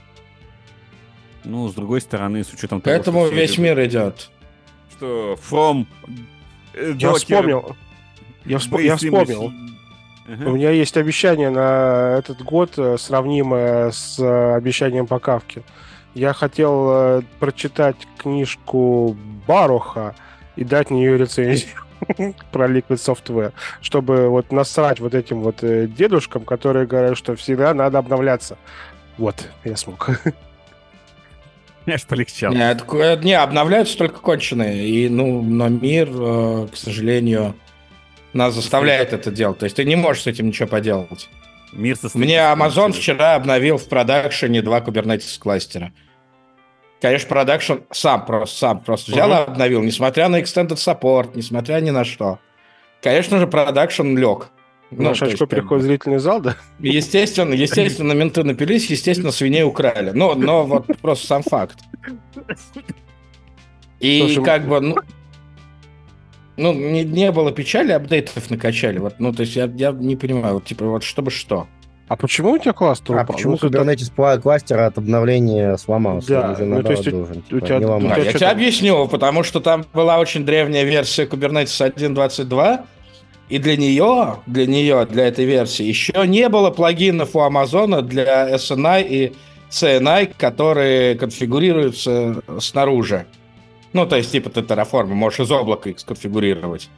Ну, 1.44 1.68
с 1.68 1.74
другой 1.74 2.00
стороны, 2.00 2.44
с 2.44 2.52
учетом 2.52 2.80
того, 2.80 2.94
Поэтому 2.94 3.26
что 3.26 3.34
весь 3.34 3.58
мир 3.58 3.84
идет. 3.84 4.30
Что 4.92 5.36
from... 5.50 5.86
э, 6.74 6.94
Я 6.98 7.08
Docker, 7.10 7.14
вспомнил. 7.16 7.76
Я, 8.44 8.56
вспо- 8.58 8.82
я 8.82 8.96
вспомнил. 8.96 9.52
Ага. 10.28 10.48
У 10.48 10.52
меня 10.54 10.70
есть 10.70 10.96
обещание 10.96 11.50
на 11.50 12.14
этот 12.18 12.42
год, 12.42 12.74
э, 12.76 12.96
сравнимое 12.96 13.90
с 13.90 14.20
э, 14.20 14.54
обещанием 14.54 15.06
по 15.08 15.18
Кавке. 15.18 15.62
Я 16.14 16.32
хотел 16.32 17.24
прочитать 17.40 17.96
книжку 18.18 19.16
Баруха 19.48 20.14
и 20.56 20.62
дать 20.62 20.90
на 20.90 20.94
нее 20.94 21.16
рецензию 21.16 21.70
про 22.52 22.68
Liquid 22.68 22.96
Software, 22.96 23.52
чтобы 23.80 24.28
вот 24.28 24.52
насрать 24.52 25.00
вот 25.00 25.14
этим 25.14 25.40
вот 25.40 25.62
э, 25.62 25.86
дедушкам, 25.86 26.44
которые 26.44 26.86
говорят, 26.86 27.16
что 27.16 27.36
всегда 27.36 27.74
надо 27.74 27.98
обновляться. 27.98 28.56
Вот, 29.18 29.48
я 29.64 29.76
смог. 29.76 30.10
Аж 31.86 32.06
полегчало. 32.06 32.54
Нет, 32.54 32.82
ку- 32.82 32.98
не, 33.22 33.34
обновляются 33.34 33.98
только 33.98 34.20
конченые. 34.20 34.88
И, 34.88 35.08
ну, 35.08 35.42
но 35.42 35.68
мир, 35.68 36.08
э, 36.12 36.68
к 36.72 36.76
сожалению, 36.76 37.56
нас 38.32 38.54
заставляет 38.54 39.12
это 39.12 39.30
делать. 39.30 39.58
То 39.58 39.64
есть 39.64 39.76
ты 39.76 39.84
не 39.84 39.96
можешь 39.96 40.22
с 40.22 40.26
этим 40.26 40.48
ничего 40.48 40.68
поделать. 40.68 41.28
Мир 41.72 41.96
Мне 42.14 42.36
Amazon 42.36 42.92
вчера 42.92 43.34
обновил 43.34 43.78
в 43.78 43.88
продакшене 43.88 44.60
два 44.62 44.80
Kubernetes 44.80 45.38
кластера. 45.38 45.92
Конечно, 47.02 47.28
продакшн 47.28 47.72
сам 47.90 48.24
просто, 48.24 48.56
сам 48.56 48.80
просто 48.80 49.10
взял 49.10 49.28
и 49.28 49.34
обновил, 49.34 49.82
несмотря 49.82 50.28
на 50.28 50.40
extended 50.40 50.76
support, 50.76 51.32
несмотря 51.34 51.80
ни 51.80 51.90
на 51.90 52.04
что. 52.04 52.38
Конечно 53.02 53.40
же, 53.40 53.48
продакшн 53.48 54.16
лег. 54.16 54.50
Ну, 54.92 55.08
Наш 55.08 55.18
то 55.18 55.24
есть, 55.24 55.34
очко 55.34 55.46
как 55.46 55.58
переходит 55.58 55.82
в 55.82 55.86
зрительный 55.88 56.18
зал, 56.20 56.40
да? 56.40 56.54
Естественно, 56.78 57.54
естественно, 57.54 58.12
менты 58.12 58.44
напились, 58.44 58.86
естественно, 58.86 59.32
свиней 59.32 59.64
украли. 59.64 60.10
Но, 60.10 60.36
но 60.36 60.64
вот 60.64 60.86
просто 61.00 61.26
сам 61.26 61.42
факт. 61.42 61.80
И 63.98 64.20
Слушай, 64.20 64.44
как 64.44 64.68
бы, 64.68 64.80
ну, 64.80 64.96
ну 66.56 66.72
не, 66.72 67.02
не 67.02 67.32
было 67.32 67.50
печали, 67.50 67.90
апдейтов 67.90 68.48
накачали. 68.48 68.98
Вот, 68.98 69.18
ну, 69.18 69.32
то 69.32 69.40
есть 69.40 69.56
я, 69.56 69.64
я 69.74 69.90
не 69.90 70.14
понимаю, 70.14 70.54
вот, 70.54 70.66
типа, 70.66 70.84
вот 70.84 71.02
чтобы 71.02 71.32
что. 71.32 71.66
А 72.12 72.16
почему 72.16 72.50
у 72.52 72.58
тебя 72.58 72.74
кластер 72.74 73.16
А 73.16 73.22
упал? 73.22 73.34
почему 73.34 73.52
Ну, 73.62 73.68
Kubernetes 73.68 74.12
пла- 74.14 74.38
кластер 74.38 74.78
от 74.80 74.98
обновления 74.98 75.78
сломался? 75.78 76.28
Да, 76.28 76.44
Он 76.44 76.50
уже 76.52 76.64
ну, 76.66 76.82
то 76.82 76.90
есть 76.90 77.10
должен, 77.10 77.38
у 77.38 77.40
типа, 77.40 77.66
тебя- 77.66 77.78
не 77.78 77.86
у 77.86 77.96
А, 77.96 78.00
тебя 78.00 78.16
я 78.16 78.32
тебе 78.34 78.46
объясню, 78.48 79.08
потому 79.08 79.42
что 79.42 79.60
там 79.60 79.86
была 79.94 80.18
очень 80.18 80.44
древняя 80.44 80.84
версия 80.84 81.24
Kubernetes 81.24 81.80
1.22, 81.80 82.84
и 83.48 83.56
для 83.58 83.78
нее, 83.78 84.36
для 84.44 84.66
нее, 84.66 85.06
для 85.06 85.26
этой 85.28 85.46
версии, 85.46 85.84
еще 85.86 86.26
не 86.26 86.50
было 86.50 86.68
плагинов 86.70 87.34
у 87.34 87.40
Амазона 87.40 88.02
для 88.02 88.46
SNI 88.56 89.06
и 89.08 89.32
CNI, 89.70 90.34
которые 90.36 91.14
конфигурируются 91.14 92.42
снаружи. 92.60 93.24
Ну, 93.94 94.04
то 94.04 94.16
есть, 94.16 94.32
типа, 94.32 94.50
ты 94.50 94.60
Terraform 94.60 95.06
можешь 95.06 95.40
из 95.40 95.50
облака 95.50 95.88
их 95.88 95.98
сконфигурировать. 95.98 96.90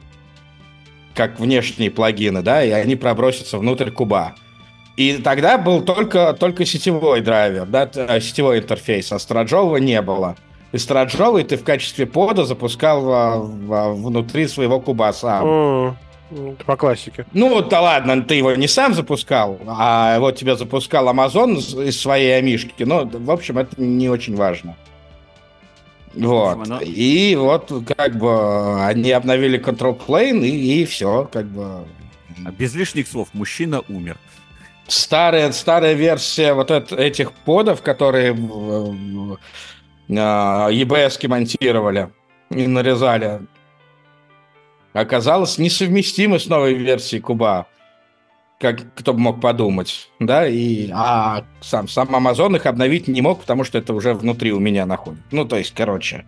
Как 1.13 1.39
внешние 1.39 1.89
плагины, 1.89 2.41
да, 2.41 2.65
и 2.65 2.71
они 2.71 2.97
пробросятся 2.97 3.57
внутрь 3.57 3.91
куба. 3.91 4.35
И 4.97 5.17
тогда 5.17 5.57
был 5.57 5.81
только, 5.81 6.33
только 6.33 6.65
сетевой 6.65 7.21
драйвер, 7.21 7.65
да, 7.65 7.89
э, 7.93 8.19
сетевой 8.21 8.59
интерфейс, 8.59 9.11
а 9.11 9.19
страджового 9.19 9.77
не 9.77 10.01
было. 10.01 10.35
И 10.71 10.77
страджовый 10.77 11.43
ты 11.43 11.57
в 11.57 11.63
качестве 11.63 12.05
пода 12.05 12.45
запускал 12.45 13.01
во- 13.01 13.39
во- 13.41 13.93
внутри 13.93 14.47
своего 14.47 14.79
куба 14.79 15.11
сам. 15.13 15.97
М, 16.31 16.55
По 16.65 16.75
классике. 16.75 17.25
Ну, 17.33 17.49
вот 17.49 17.69
да 17.69 17.81
ладно, 17.81 18.21
ты 18.23 18.35
его 18.35 18.53
не 18.55 18.67
сам 18.67 18.93
запускал, 18.93 19.59
а 19.67 20.17
вот 20.19 20.37
тебя 20.37 20.55
запускал 20.55 21.07
Amazon 21.09 21.57
из 21.87 21.99
своей 22.01 22.37
амишки. 22.37 22.83
Ну, 22.83 23.07
в 23.07 23.31
общем, 23.31 23.57
это 23.59 23.79
не 23.81 24.09
очень 24.09 24.35
важно. 24.35 24.75
Вот. 26.15 26.55
В 26.67 26.81
И 26.83 27.35
вот 27.35 27.71
как 27.95 28.17
бы 28.17 28.83
они 28.85 29.11
обновили 29.11 29.59
Control 29.61 29.99
Plane, 30.07 30.45
и, 30.47 30.85
все, 30.85 31.29
как 31.31 31.45
бы. 31.45 31.85
А 32.45 32.51
Без 32.51 32.73
лишних 32.73 33.07
слов, 33.07 33.29
мужчина 33.33 33.81
умер. 33.89 34.17
Старая, 34.87 35.51
старая 35.51 35.93
версия 35.93 36.53
вот 36.53 36.69
эт- 36.69 36.95
этих 36.95 37.31
подов, 37.31 37.81
которые 37.81 38.33
в- 38.33 39.37
а, 40.15 40.69
монтировали 41.27 42.09
и 42.51 42.67
нарезали, 42.67 43.41
оказалась 44.93 45.57
несовместима 45.57 46.37
с 46.37 46.45
новой 46.47 46.75
версией 46.75 47.21
Куба. 47.21 47.67
Как 48.59 48.93
кто 48.95 49.13
бы 49.13 49.19
мог 49.19 49.41
подумать, 49.41 50.09
да, 50.19 50.47
и 50.47 50.89
а 50.93 51.43
сам, 51.61 51.87
сам 51.89 52.15
Amazon 52.15 52.55
их 52.55 52.65
обновить 52.65 53.07
не 53.07 53.21
мог, 53.21 53.41
потому 53.41 53.65
что 53.65 53.77
это 53.77 53.93
уже 53.93 54.13
внутри 54.13 54.53
у 54.53 54.59
меня 54.59 54.85
находит. 54.85 55.21
Ну, 55.31 55.45
то 55.45 55.57
есть, 55.57 55.73
короче, 55.75 56.25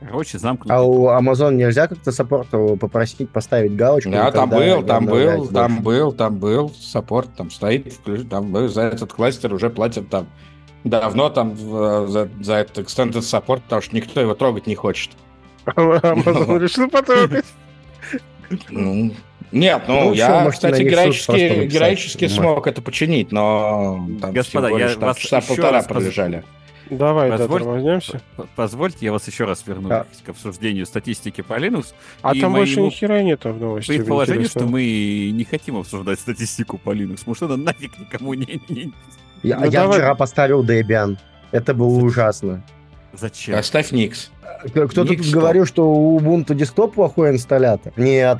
Короче, 0.00 0.38
замкнутый. 0.38 0.76
А 0.76 0.82
у 0.82 1.08
Amazon 1.08 1.54
нельзя 1.54 1.88
как-то 1.88 2.12
саппорту 2.12 2.76
попросить 2.80 3.30
поставить 3.30 3.74
галочку? 3.74 4.10
Да, 4.10 4.30
там 4.30 4.48
был, 4.50 4.82
там 4.84 5.06
был, 5.06 5.48
там 5.48 5.82
был, 5.82 6.12
там 6.12 6.36
был 6.38 6.72
саппорт, 6.78 7.28
там 7.36 7.50
стоит, 7.50 7.94
там 8.30 8.52
был, 8.52 8.68
за 8.68 8.82
этот 8.82 9.12
кластер 9.12 9.52
уже 9.52 9.70
платят 9.70 10.08
там 10.08 10.28
давно 10.84 11.28
там 11.30 11.54
в- 11.54 12.08
за, 12.08 12.28
за 12.40 12.54
этот 12.54 12.78
extended 12.86 13.20
support, 13.22 13.62
потому 13.62 13.82
что 13.82 13.96
никто 13.96 14.20
его 14.20 14.34
трогать 14.34 14.66
не 14.66 14.74
хочет. 14.76 15.10
Amazon 15.66 16.58
решил 16.62 16.88
потрогать. 16.88 17.44
Ну, 18.70 19.12
нет, 19.52 19.82
ну, 19.88 20.04
Ну, 20.04 20.12
я, 20.14 20.40
можете 20.40 20.68
кстати, 20.68 20.82
героически, 20.82 21.66
героически 21.66 22.28
смог 22.28 22.66
это 22.66 22.82
починить, 22.82 23.32
но 23.32 24.06
там 24.20 24.32
Господа, 24.32 24.66
всего 24.68 24.78
я 24.78 24.86
лишь 24.86 24.94
там 24.94 25.04
вас 25.04 25.16
часа 25.18 25.40
полтора 25.40 25.70
раз 25.72 25.86
пролежали. 25.86 26.44
Давай, 26.90 27.30
да, 27.30 27.38
Позволь- 27.38 27.62
тормознемся. 27.62 28.20
П- 28.36 28.44
Позвольте, 28.56 28.98
я 29.06 29.12
вас 29.12 29.26
еще 29.26 29.44
раз 29.44 29.62
верну 29.66 29.88
Да. 29.88 30.06
к 30.24 30.28
обсуждению 30.28 30.86
статистики 30.86 31.40
по 31.40 31.54
Linux. 31.58 31.92
А 32.22 32.34
И 32.34 32.40
там 32.40 32.52
больше 32.54 32.80
ни 32.80 32.90
хера 32.90 33.22
нету 33.22 33.52
в 33.52 33.60
новости. 33.60 33.88
Предположение, 33.96 34.48
что 34.48 34.64
мы 34.64 35.30
не 35.32 35.44
хотим 35.44 35.76
обсуждать 35.76 36.18
статистику 36.20 36.78
по 36.78 36.90
Linux, 36.94 37.18
потому 37.18 37.34
что 37.34 37.46
она 37.46 37.56
нафиг 37.56 37.98
никому 37.98 38.34
не... 38.34 38.60
не- 38.68 38.92
Я, 39.42 39.58
Ну, 39.58 39.64
я 39.66 39.70
давай. 39.82 39.98
вчера 39.98 40.14
поставил 40.14 40.64
Debian. 40.64 41.16
Это 41.52 41.74
было 41.74 41.98
ужасно. 42.02 42.62
Зачем? 43.12 43.56
Оставь 43.58 43.92
Никс. 43.92 44.30
Кто-то 44.72 45.14
говорил, 45.32 45.64
что 45.66 45.88
у 45.90 46.18
Ubuntu 46.20 46.54
десктоп 46.54 46.94
плохой 46.94 47.30
инсталлятор. 47.30 47.92
Нет. 47.96 48.38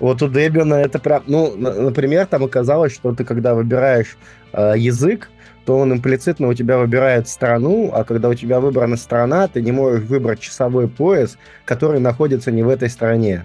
Вот 0.00 0.20
у 0.22 0.28
Debian 0.28 0.74
это 0.74 0.98
прям... 0.98 1.22
Ну, 1.26 1.56
на- 1.56 1.72
например, 1.72 2.26
там 2.26 2.44
оказалось, 2.44 2.94
что 2.94 3.14
ты 3.14 3.24
когда 3.24 3.54
выбираешь 3.54 4.16
э, 4.52 4.74
язык, 4.76 5.30
то 5.66 5.76
он 5.78 5.92
имплицитно 5.92 6.46
у 6.46 6.54
тебя 6.54 6.78
выбирает 6.78 7.28
страну, 7.28 7.90
а 7.92 8.04
когда 8.04 8.28
у 8.28 8.34
тебя 8.34 8.60
выбрана 8.60 8.96
страна, 8.96 9.48
ты 9.48 9.60
не 9.60 9.72
можешь 9.72 10.04
выбрать 10.04 10.38
часовой 10.38 10.86
пояс, 10.86 11.36
который 11.64 11.98
находится 11.98 12.52
не 12.52 12.62
в 12.62 12.68
этой 12.68 12.88
стране. 12.88 13.44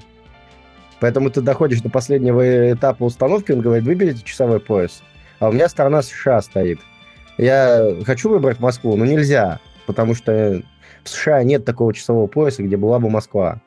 Поэтому 0.99 1.31
ты 1.31 1.41
доходишь 1.41 1.81
до 1.81 1.89
последнего 1.89 2.73
этапа 2.73 3.05
установки, 3.05 3.51
он 3.51 3.62
говорит, 3.62 3.86
выберите 3.86 4.23
часовой 4.23 4.60
пояс. 4.60 5.01
А 5.39 5.49
у 5.49 5.51
меня 5.51 5.67
страна 5.67 6.03
США 6.03 6.43
стоит. 6.43 6.79
Я 7.39 7.95
хочу 8.05 8.29
выбрать 8.29 8.60
Москву, 8.60 8.95
но 8.95 9.05
нельзя, 9.05 9.60
потому 9.88 10.13
что 10.13 10.62
в 11.03 11.10
США 11.10 11.43
нет 11.43 11.65
такого 11.65 11.91
часового 11.91 12.27
пояса, 12.27 12.62
где 12.62 12.77
была 12.77 12.99
бы 12.99 13.10
Москва. 13.10 13.62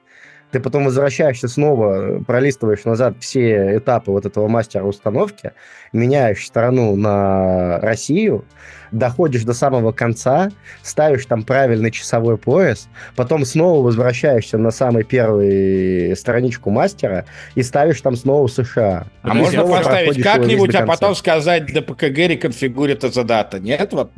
Ты 0.51 0.61
потом 0.61 0.85
возвращаешься 0.85 1.49
снова, 1.49 2.23
пролистываешь 2.25 2.85
назад 2.85 3.17
все 3.21 3.77
этапы 3.77 4.13
вот 4.13 4.25
этого 4.25 4.47
мастера 4.47 4.85
установки, 4.85 5.53
меняешь 5.93 6.47
страну 6.47 6.95
на 6.95 7.81
Россию, 7.81 8.45
доходишь 8.93 9.43
до 9.43 9.53
самого 9.53 9.93
конца, 9.93 10.51
ставишь 10.83 11.27
там 11.27 11.43
правильный 11.43 11.91
часовой 11.91 12.39
пояс, 12.39 12.89
потом 13.17 13.45
снова 13.45 13.85
возвращаешься 13.85 14.57
на 14.57 14.71
самый 14.71 15.03
первый 15.03 16.17
страничку 16.17 16.71
мастера 16.71 17.25
и 17.55 17.63
ставишь 17.63 18.01
там 18.01 18.15
снова 18.15 18.47
США. 18.47 19.07
А 19.23 19.35
можно 19.35 19.67
поставить 19.67 20.23
как-нибудь, 20.23 20.75
а 20.75 20.87
потом 20.87 21.15
сказать 21.15 21.67
для 21.67 21.83
ПКГ 21.83 22.17
реконфигурит 22.29 23.05
это 23.05 23.25
дата? 23.25 23.59
Нет, 23.59 23.93
вот 23.93 24.13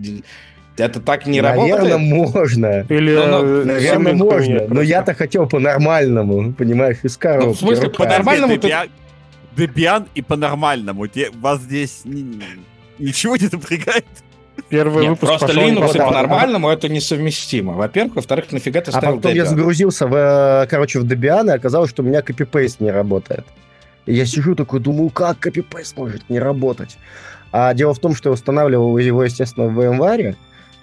это 0.76 1.00
так 1.00 1.26
не 1.26 1.40
Наверное, 1.40 1.70
работает. 1.70 2.00
можно. 2.00 2.86
Или 2.88 3.14
Ну, 3.14 3.26
ну, 3.26 3.44
э, 3.44 3.64
Наверное, 3.64 4.12
можно. 4.14 4.60
Но 4.68 4.82
я-то 4.82 5.14
хотел 5.14 5.46
по-нормальному, 5.48 6.52
понимаешь, 6.52 6.98
из 7.02 7.16
коробки. 7.16 7.46
Ну, 7.46 7.52
в 7.54 7.58
смысле, 7.58 7.90
по-нормальному 7.90 8.56
ты- 8.58 8.68
Debian, 8.68 8.88
Debian 9.56 10.06
и 10.14 10.22
по-нормальному. 10.22 11.06
Те- 11.06 11.30
Вас 11.40 11.60
здесь 11.60 12.02
ни- 12.04 12.40
ничего 12.98 13.36
не 13.36 13.48
напрягает? 13.50 14.04
Первый 14.70 15.02
Нет, 15.02 15.10
выпуск 15.10 15.28
просто 15.30 15.46
пошел 15.48 15.62
не 15.62 15.70
Linux 15.76 15.94
и 15.94 15.98
по-нормальному 15.98 16.68
это 16.70 16.88
несовместимо. 16.88 17.74
Во-первых, 17.74 18.16
во-вторых, 18.16 18.50
нафига 18.52 18.80
ты 18.80 18.90
А 18.90 18.94
ставил 18.98 19.16
потом 19.16 19.32
я 19.34 19.42
Debian? 19.42 19.46
загрузился, 19.46 20.06
в, 20.06 20.14
э, 20.14 20.66
короче, 20.68 20.98
в 21.00 21.04
Debian, 21.04 21.46
и 21.48 21.54
оказалось, 21.54 21.90
что 21.90 22.02
у 22.02 22.06
меня 22.06 22.22
копипейст 22.22 22.80
не 22.80 22.90
работает. 22.90 23.44
И 24.06 24.14
я 24.14 24.24
сижу 24.24 24.54
такой, 24.54 24.80
думаю, 24.80 25.10
как 25.10 25.38
копипейст 25.38 25.96
может 25.98 26.28
не 26.30 26.38
работать? 26.38 26.96
А 27.52 27.74
дело 27.74 27.92
в 27.94 27.98
том, 27.98 28.14
что 28.14 28.30
я 28.30 28.32
устанавливал 28.34 28.96
его, 28.98 29.24
естественно, 29.24 29.66
в 29.68 29.78
VMware, 29.78 30.36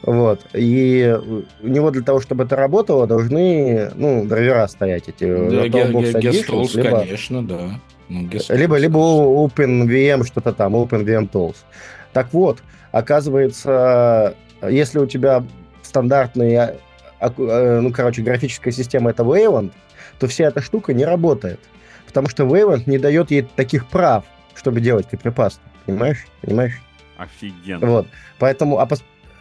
вот, 0.03 0.41
и 0.53 1.17
у 1.61 1.67
него 1.67 1.89
для 1.91 2.01
того, 2.03 2.19
чтобы 2.19 2.43
это 2.43 2.55
работало, 2.55 3.07
должны, 3.07 3.89
ну, 3.95 4.25
драйвера 4.25 4.67
стоять 4.67 5.07
эти. 5.07 5.23
Да, 5.25 5.67
Ге- 5.67 5.69
Ге- 5.69 6.11
Editions, 6.11 6.63
Guest 6.63 6.81
либо- 6.83 6.99
конечно, 6.99 7.47
да. 7.47 7.79
Ну, 8.09 8.29
либо, 8.49 8.77
либо 8.77 8.97
OpenVM, 8.99 10.25
что-то 10.25 10.51
там, 10.51 10.75
OpenVM 10.75 11.29
Tools. 11.31 11.55
Так 12.11 12.33
вот, 12.33 12.61
оказывается, 12.91 14.35
если 14.69 14.99
у 14.99 15.05
тебя 15.05 15.45
стандартная, 15.81 16.75
ну, 17.37 17.91
короче, 17.91 18.21
графическая 18.21 18.71
система 18.71 19.11
это 19.11 19.23
Wayland, 19.23 19.71
то 20.19 20.27
вся 20.27 20.45
эта 20.45 20.61
штука 20.61 20.93
не 20.93 21.05
работает. 21.05 21.59
Потому 22.05 22.27
что 22.27 22.43
Wayland 22.43 22.83
не 22.85 22.97
дает 22.97 23.31
ей 23.31 23.43
таких 23.55 23.87
прав, 23.87 24.25
чтобы 24.53 24.81
делать 24.81 25.07
копипаст. 25.09 25.61
Понимаешь? 25.85 26.25
Понимаешь? 26.41 26.81
Офигенно. 27.17 27.87
Вот. 27.87 28.07
Поэтому 28.39 28.79
а, 28.79 28.87
э, 28.89 28.95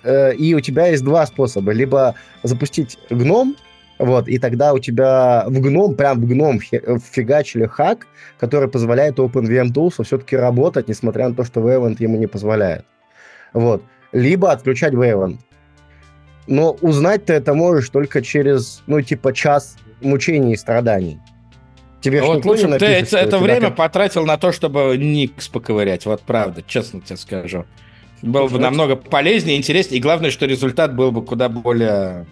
и 0.04 0.54
у 0.54 0.60
тебя 0.60 0.88
есть 0.88 1.04
два 1.04 1.26
способа. 1.26 1.72
Либо 1.72 2.14
запустить 2.42 2.98
гном, 3.10 3.56
вот, 3.98 4.28
и 4.28 4.38
тогда 4.38 4.72
у 4.72 4.78
тебя 4.78 5.44
в 5.46 5.60
гном, 5.60 5.94
прям 5.94 6.20
в 6.20 6.26
гном 6.26 6.60
фигачили 6.60 7.66
хак, 7.66 8.06
который 8.38 8.68
позволяет 8.68 9.18
OpenVM 9.18 9.72
Tools 9.72 10.02
все-таки 10.04 10.36
работать, 10.36 10.88
несмотря 10.88 11.28
на 11.28 11.34
то, 11.34 11.44
что 11.44 11.60
Wayland 11.60 11.96
ему 12.00 12.16
не 12.16 12.26
позволяет. 12.26 12.84
Вот. 13.52 13.84
Либо 14.12 14.50
отключать 14.50 14.92
Wayland. 14.92 15.38
Но 16.48 16.72
узнать 16.80 17.26
ты 17.26 17.34
это 17.34 17.54
можешь 17.54 17.88
только 17.90 18.22
через, 18.22 18.82
ну, 18.88 19.00
типа, 19.00 19.32
час 19.32 19.76
мучений 20.00 20.54
и 20.54 20.56
страданий. 20.56 21.20
Тебе 22.00 22.20
ну, 22.20 22.34
вот 22.34 22.44
лучше 22.44 22.66
бы 22.66 22.78
ты 22.78 22.86
это, 22.86 23.16
это 23.16 23.38
время 23.38 23.68
как... 23.68 23.76
потратил 23.76 24.26
на 24.26 24.36
то, 24.36 24.50
чтобы 24.50 24.96
Никс 24.98 25.46
поковырять. 25.46 26.04
Вот 26.04 26.22
правда, 26.22 26.62
честно 26.66 27.00
тебе 27.00 27.16
скажу. 27.16 27.64
Было 28.22 28.46
бы 28.46 28.58
намного 28.58 28.94
полезнее, 28.96 29.56
интереснее, 29.56 29.98
и 29.98 30.02
главное, 30.02 30.30
что 30.30 30.46
результат 30.46 30.94
был 30.94 31.10
бы 31.10 31.24
куда 31.24 31.48
более 31.48 32.26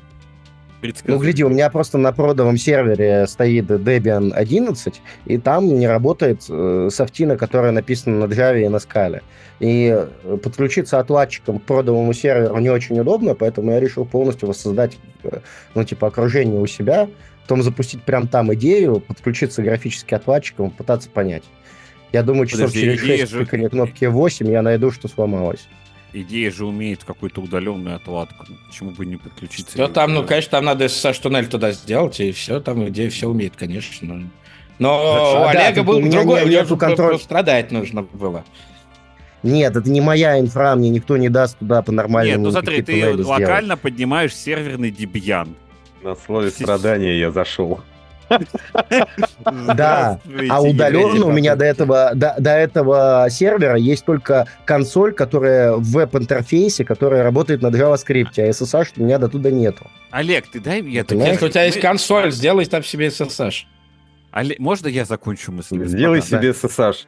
ну, 1.04 1.18
гляди, 1.18 1.44
у 1.44 1.50
меня 1.50 1.68
просто 1.68 1.98
на 1.98 2.12
продовом 2.12 2.56
сервере 2.56 3.26
стоит 3.26 3.70
Debian 3.70 4.32
11, 4.32 5.02
и 5.26 5.38
там 5.38 5.66
не 5.66 5.86
работает 5.86 6.42
э, 6.48 6.88
софтина, 6.90 7.36
которая 7.36 7.72
написана 7.72 8.26
на 8.26 8.32
Java 8.32 8.64
и 8.64 8.68
на 8.68 8.76
Scala. 8.76 9.20
И 9.58 9.94
э, 9.94 10.36
подключиться 10.38 10.98
отладчиком 10.98 11.58
к 11.58 11.64
продовому 11.64 12.14
серверу 12.14 12.56
не 12.58 12.70
очень 12.70 12.98
удобно, 12.98 13.34
поэтому 13.34 13.72
я 13.72 13.80
решил 13.80 14.06
полностью 14.06 14.48
воссоздать, 14.48 14.96
э, 15.22 15.40
ну, 15.74 15.84
типа, 15.84 16.06
окружение 16.06 16.60
у 16.60 16.66
себя, 16.66 17.10
потом 17.42 17.62
запустить 17.62 18.02
прям 18.02 18.26
там 18.26 18.54
идею, 18.54 19.00
подключиться 19.00 19.62
графически 19.62 20.14
отладчиком, 20.14 20.70
пытаться 20.70 21.10
понять. 21.10 21.44
Я 22.12 22.22
думаю, 22.22 22.46
часов 22.46 22.72
Подожди, 22.72 22.96
через 22.96 23.28
6 23.28 23.32
же... 23.32 23.68
кнопки 23.68 24.06
8 24.06 24.50
я 24.50 24.62
найду, 24.62 24.90
что 24.90 25.08
сломалось 25.08 25.68
идея 26.12 26.50
же 26.50 26.66
умеет 26.66 27.04
какую-то 27.04 27.40
удаленную 27.40 27.96
отладку. 27.96 28.46
Почему 28.66 28.90
бы 28.90 29.06
не 29.06 29.16
подключиться? 29.16 29.72
Все 29.72 29.88
там, 29.88 30.14
ну, 30.14 30.24
конечно, 30.24 30.50
там 30.50 30.64
надо 30.64 30.86
SSH-туннель 30.86 31.46
туда 31.46 31.72
сделать, 31.72 32.18
и 32.20 32.32
все, 32.32 32.60
там 32.60 32.88
идея 32.88 33.10
все 33.10 33.28
умеет, 33.28 33.54
конечно. 33.56 34.30
Но 34.78 34.90
а, 34.90 35.42
у 35.42 35.48
Олега 35.48 35.76
да, 35.76 35.82
был 35.82 36.00
другой, 36.00 36.44
у 36.44 36.48
него 36.48 36.76
контроль... 36.76 37.18
страдать 37.18 37.70
нужно 37.70 38.02
было. 38.02 38.44
Нет, 39.42 39.76
это 39.76 39.88
не 39.88 40.00
моя 40.00 40.38
инфра, 40.38 40.74
мне 40.74 40.90
никто 40.90 41.16
не 41.16 41.28
даст 41.28 41.58
туда 41.58 41.82
по 41.82 41.92
нормальному. 41.92 42.46
Нет, 42.46 42.46
ну 42.46 42.50
смотри, 42.50 42.82
ты 42.82 43.16
локально 43.16 43.60
сделать. 43.64 43.80
поднимаешь 43.80 44.34
серверный 44.34 44.90
Debian. 44.90 45.54
На 46.02 46.14
слове 46.14 46.50
страдания 46.50 47.18
я 47.18 47.30
зашел. 47.30 47.80
Да, 49.74 50.20
а 50.48 50.62
удаленно 50.62 51.26
у 51.26 51.32
меня 51.32 51.56
до 51.56 51.64
этого, 51.64 52.12
до, 52.14 52.36
до 52.38 52.50
этого 52.50 53.26
сервера 53.30 53.76
есть 53.76 54.04
только 54.04 54.46
консоль, 54.64 55.12
которая 55.12 55.72
в 55.72 55.82
веб-интерфейсе, 55.82 56.84
которая 56.84 57.22
работает 57.22 57.62
на 57.62 57.68
JavaScript, 57.68 58.38
а 58.38 58.48
SSH 58.48 58.92
у 58.96 59.04
меня 59.04 59.18
до 59.18 59.28
туда 59.28 59.50
нету. 59.50 59.90
Олег, 60.10 60.50
ты 60.50 60.60
дай 60.60 60.82
мне... 60.82 61.04
Если 61.08 61.44
у 61.44 61.48
тебя 61.48 61.64
есть 61.64 61.80
консоль, 61.80 62.30
сделай 62.32 62.64
там 62.66 62.84
себе 62.84 63.08
SSH. 63.08 63.64
Олег, 64.30 64.58
можно 64.58 64.88
я 64.88 65.04
закончу 65.04 65.52
мысль? 65.52 65.84
Сделай 65.86 66.22
себе 66.22 66.50
SSH. 66.50 67.06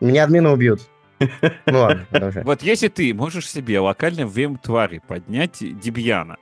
Меня 0.00 0.24
админы 0.24 0.50
убьют. 0.50 0.80
Ну 1.66 1.78
ладно, 1.78 2.42
Вот 2.44 2.62
если 2.62 2.88
ты 2.88 3.14
можешь 3.14 3.48
себе 3.48 3.78
локально 3.78 4.26
в 4.26 4.36
VM-твари 4.36 5.00
поднять 5.06 5.58
Дебьяна, 5.60 6.36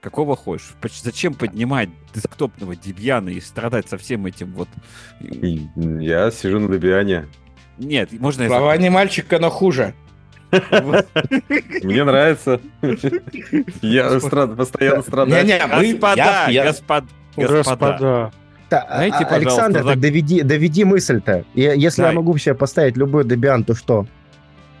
какого 0.00 0.36
хочешь. 0.36 0.74
Зачем 1.02 1.34
поднимать 1.34 1.88
десктопного 2.14 2.72
Debian 2.72 3.32
и 3.32 3.40
страдать 3.40 3.88
со 3.88 3.98
всем 3.98 4.26
этим 4.26 4.52
вот? 4.52 4.68
Я 5.20 6.30
сижу 6.30 6.58
на 6.60 6.72
Debian. 6.72 7.26
Нет, 7.78 8.12
можно... 8.12 8.46
Слова 8.46 8.76
не 8.76 8.90
мальчика, 8.90 9.38
но 9.38 9.50
хуже. 9.50 9.94
Мне 10.50 12.04
нравится. 12.04 12.60
Я 13.82 14.18
постоянно 14.20 15.02
страдаю. 15.02 15.44
Не-не, 15.44 15.58
господа, 15.58 16.46
господа, 16.48 17.06
господа. 17.36 18.32
Знаете, 18.68 19.24
Александр, 19.24 19.96
доведи, 19.96 20.42
доведи 20.42 20.84
мысль-то. 20.84 21.44
Если 21.54 22.02
я 22.02 22.12
могу 22.12 22.36
себе 22.38 22.54
поставить 22.54 22.96
любой 22.96 23.24
Debian, 23.24 23.64
то 23.64 23.74
что? 23.74 24.06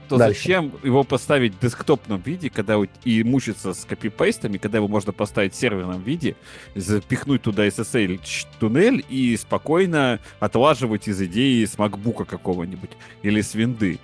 То 0.08 0.16
Дальше. 0.16 0.40
зачем 0.40 0.72
его 0.82 1.04
поставить 1.04 1.54
в 1.54 1.60
десктопном 1.60 2.20
виде, 2.24 2.50
когда 2.50 2.76
и 3.04 3.22
мучиться 3.22 3.74
с 3.74 3.84
копипейстами, 3.84 4.58
когда 4.58 4.78
его 4.78 4.88
можно 4.88 5.12
поставить 5.12 5.54
в 5.54 5.56
серверном 5.56 6.02
виде, 6.02 6.36
запихнуть 6.74 7.42
туда 7.42 7.66
SSL 7.66 8.20
туннель 8.58 9.04
и 9.08 9.36
спокойно 9.36 10.20
отлаживать 10.40 11.08
из 11.08 11.20
идеи 11.22 11.64
с 11.64 11.78
макбука 11.78 12.24
какого-нибудь 12.24 12.90
или 13.22 13.40
с 13.40 13.54
винды. 13.54 13.98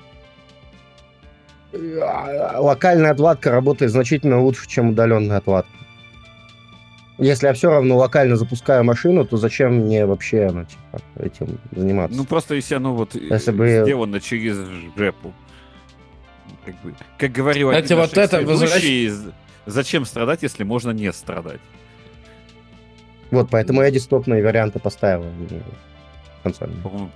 А, 1.75 2.61
локальная 2.61 3.13
отладка 3.13 3.51
работает 3.51 3.93
значительно 3.93 4.41
лучше, 4.41 4.69
чем 4.69 4.91
удаленная 4.91 5.39
отладка. 5.39 5.73
Если 7.19 7.47
я 7.47 7.53
все 7.53 7.71
равно 7.71 7.97
локально 7.97 8.37
запускаю 8.37 8.85
машину, 8.85 9.25
то 9.25 9.37
зачем 9.37 9.75
мне 9.75 10.07
вообще 10.07 10.51
ну, 10.51 10.65
типа, 10.65 11.03
этим 11.25 11.59
заниматься? 11.71 12.17
Ну, 12.17 12.25
просто 12.25 12.55
если 12.55 12.75
оно 12.75 12.95
вот 12.95 13.15
если 13.15 13.53
бы... 13.53 13.83
сделано 13.85 14.21
через 14.21 14.57
жепу 14.97 15.33
как 16.65 16.75
бы, 16.83 16.95
как 17.19 17.33
говорил 17.33 17.69
Знаете, 17.69 17.95
вот 17.97 18.17
это 18.17 18.41
возвращ... 18.43 18.85
зачем 19.67 20.05
страдать, 20.05 20.43
если 20.43 20.65
можно 20.65 20.91
не 20.91 21.13
страдать? 21.13 21.61
Вот, 23.31 23.49
поэтому 23.51 23.83
я 23.83 23.91
десктопные 23.91 24.45
варианты 24.45 24.79
поставил. 24.79 25.25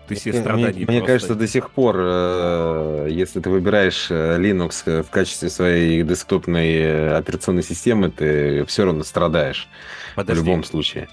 Ты 0.07 0.15
все 0.15 0.33
страдания. 0.33 0.87
Мне, 0.87 0.99
мне 0.99 1.03
кажется, 1.03 1.35
до 1.35 1.47
сих 1.49 1.71
пор, 1.71 1.97
э, 1.99 3.09
если 3.11 3.41
ты 3.41 3.51
выбираешь 3.51 4.07
э, 4.11 4.39
Linux 4.39 5.03
в 5.03 5.11
качестве 5.11 5.51
своей 5.51 6.03
десктопной 6.05 7.17
операционной 7.17 7.65
системы, 7.65 8.11
ты 8.11 8.65
все 8.67 8.85
равно 8.85 9.03
страдаешь. 9.03 9.69
Подожди. 10.15 10.43
В 10.43 10.47
любом 10.47 10.65
случае. 10.65 11.09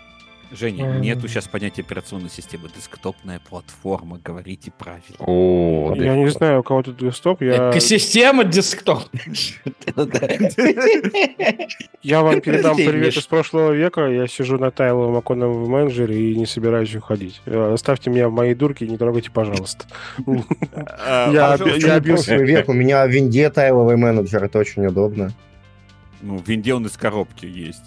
Женя, 0.53 0.85
mm. 0.85 0.99
нету 0.99 1.27
сейчас 1.27 1.47
понятия 1.47 1.81
операционной 1.81 2.29
системы. 2.29 2.69
Десктопная 2.75 3.39
платформа, 3.39 4.19
говорите 4.23 4.71
правильно. 4.71 5.15
О, 5.17 5.93
я 5.95 6.15
не 6.15 6.29
знаю, 6.29 6.59
у 6.59 6.63
кого 6.63 6.83
тут 6.83 6.97
десктоп. 6.97 7.41
Я... 7.41 7.71
Экосистема 7.71 8.43
десктоп. 8.43 9.03
Я 12.03 12.21
вам 12.21 12.41
передам 12.41 12.75
привет 12.75 13.17
из 13.17 13.25
прошлого 13.25 13.71
века. 13.71 14.05
Я 14.07 14.27
сижу 14.27 14.59
на 14.59 14.69
тайловом 14.69 15.15
оконном 15.15 15.67
менеджере 15.67 16.31
и 16.31 16.35
не 16.35 16.45
собираюсь 16.45 16.95
уходить. 16.95 17.41
Э, 17.45 17.73
оставьте 17.73 18.11
меня 18.11 18.29
в 18.29 18.31
моей 18.31 18.53
дурке 18.53 18.85
и 18.85 18.89
не 18.89 18.97
трогайте, 18.97 19.31
пожалуйста. 19.31 19.85
А, 20.71 21.31
я 21.31 21.53
обил 21.95 22.17
свой 22.17 22.45
век. 22.45 22.69
У 22.69 22.73
меня 22.73 23.07
в 23.07 23.09
винде 23.09 23.49
тайловый 23.49 23.97
менеджер. 23.97 24.43
Это 24.43 24.59
очень 24.59 24.85
удобно. 24.85 25.31
Ну, 26.21 26.37
в 26.37 26.47
винде 26.47 26.73
он 26.73 26.85
из 26.85 26.95
коробки 26.95 27.45
есть. 27.45 27.83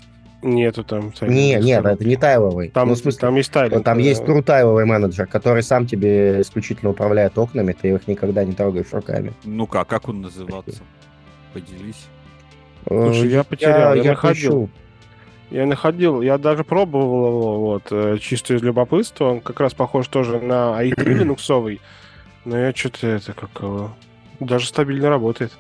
Нету 0.47 0.85
там. 0.85 1.13
Не, 1.23 1.57
нет, 1.57 1.85
это 1.85 2.05
не 2.05 2.17
тайловый. 2.17 2.69
Там, 2.69 2.89
ну, 2.89 2.95
в 2.95 2.99
смысле, 2.99 3.21
там 3.21 3.35
есть 3.35 3.51
тайлинг. 3.51 3.85
Там 3.85 3.99
есть 3.99 4.23
true 4.23 4.43
тайловый 4.43 4.85
менеджер, 4.85 5.27
который 5.27 5.63
сам 5.63 5.87
тебе 5.87 6.41
исключительно 6.41 6.93
управляет 6.93 7.37
окнами, 7.37 7.73
ты 7.73 7.89
их 7.89 8.07
никогда 8.07 8.45
не 8.45 8.53
трогаешь 8.53 8.93
руками. 8.93 9.33
Ну 9.45 9.67
как, 9.67 9.89
как 9.89 10.09
он 10.09 10.23
называться? 10.23 10.83
Поделись. 11.53 12.07
Э, 12.87 13.07
Слушай, 13.07 13.29
я 13.29 13.43
потерял, 13.45 13.95
я, 13.95 13.97
я, 13.97 14.03
я 14.03 14.11
находил. 14.11 14.71
Я 15.51 15.67
находил, 15.67 16.23
я 16.23 16.39
даже 16.39 16.65
пробовал 16.65 17.29
его, 17.29 17.61
вот, 17.61 17.89
э, 17.91 18.19
чисто 18.21 18.55
из 18.55 18.63
любопытства. 18.63 19.27
Он 19.27 19.41
как 19.41 19.59
раз 19.59 19.75
похож 19.75 20.07
тоже 20.07 20.41
на 20.41 20.81
i3 20.81 21.03
линуксовый. 21.05 21.81
Но 22.45 22.57
я 22.57 22.73
что-то 22.73 23.09
это 23.09 23.33
как 23.33 23.91
даже 24.39 24.67
стабильно 24.67 25.09
работает. 25.11 25.53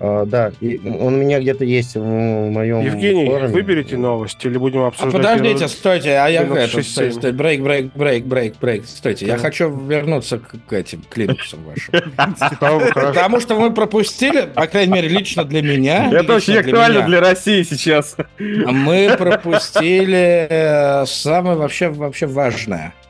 Uh, 0.00 0.24
да, 0.26 0.52
и 0.60 0.80
он 0.84 1.14
у 1.14 1.16
меня 1.16 1.40
где-то 1.40 1.64
есть 1.64 1.96
в 1.96 2.00
моем 2.00 2.82
Евгений, 2.82 3.26
форуме. 3.26 3.48
выберите 3.48 3.96
новость 3.96 4.44
или 4.44 4.56
будем 4.56 4.82
а 4.82 4.88
обсуждать? 4.88 5.12
А 5.12 5.18
подождите, 5.18 5.54
первый... 5.54 5.68
стойте, 5.68 6.10
а 6.18 6.28
я 6.28 6.42
это, 6.42 6.82
стойте, 6.84 7.32
брейк, 7.32 7.62
брейк, 7.62 7.90
брейк, 7.96 8.24
брейк, 8.24 8.54
брейк, 8.60 8.86
стойте, 8.86 9.26
я 9.26 9.38
хочу 9.38 9.68
вернуться 9.68 10.38
к, 10.38 10.54
к 10.68 10.72
этим, 10.72 11.02
к 11.02 11.18
Linux 11.18 11.56
вашим. 11.64 12.12
Потому 12.94 13.40
что 13.40 13.56
мы 13.56 13.74
пропустили, 13.74 14.42
по 14.54 14.68
крайней 14.68 14.92
мере, 14.92 15.08
лично 15.08 15.44
для 15.44 15.62
меня. 15.62 16.08
Это 16.12 16.36
очень 16.36 16.56
актуально 16.56 17.02
для 17.02 17.18
России 17.18 17.64
сейчас. 17.64 18.16
Мы 18.38 19.16
пропустили 19.18 20.46
э, 20.48 21.06
самое 21.06 21.56
вообще, 21.56 21.88
вообще 21.88 22.26
важное– 22.26 22.94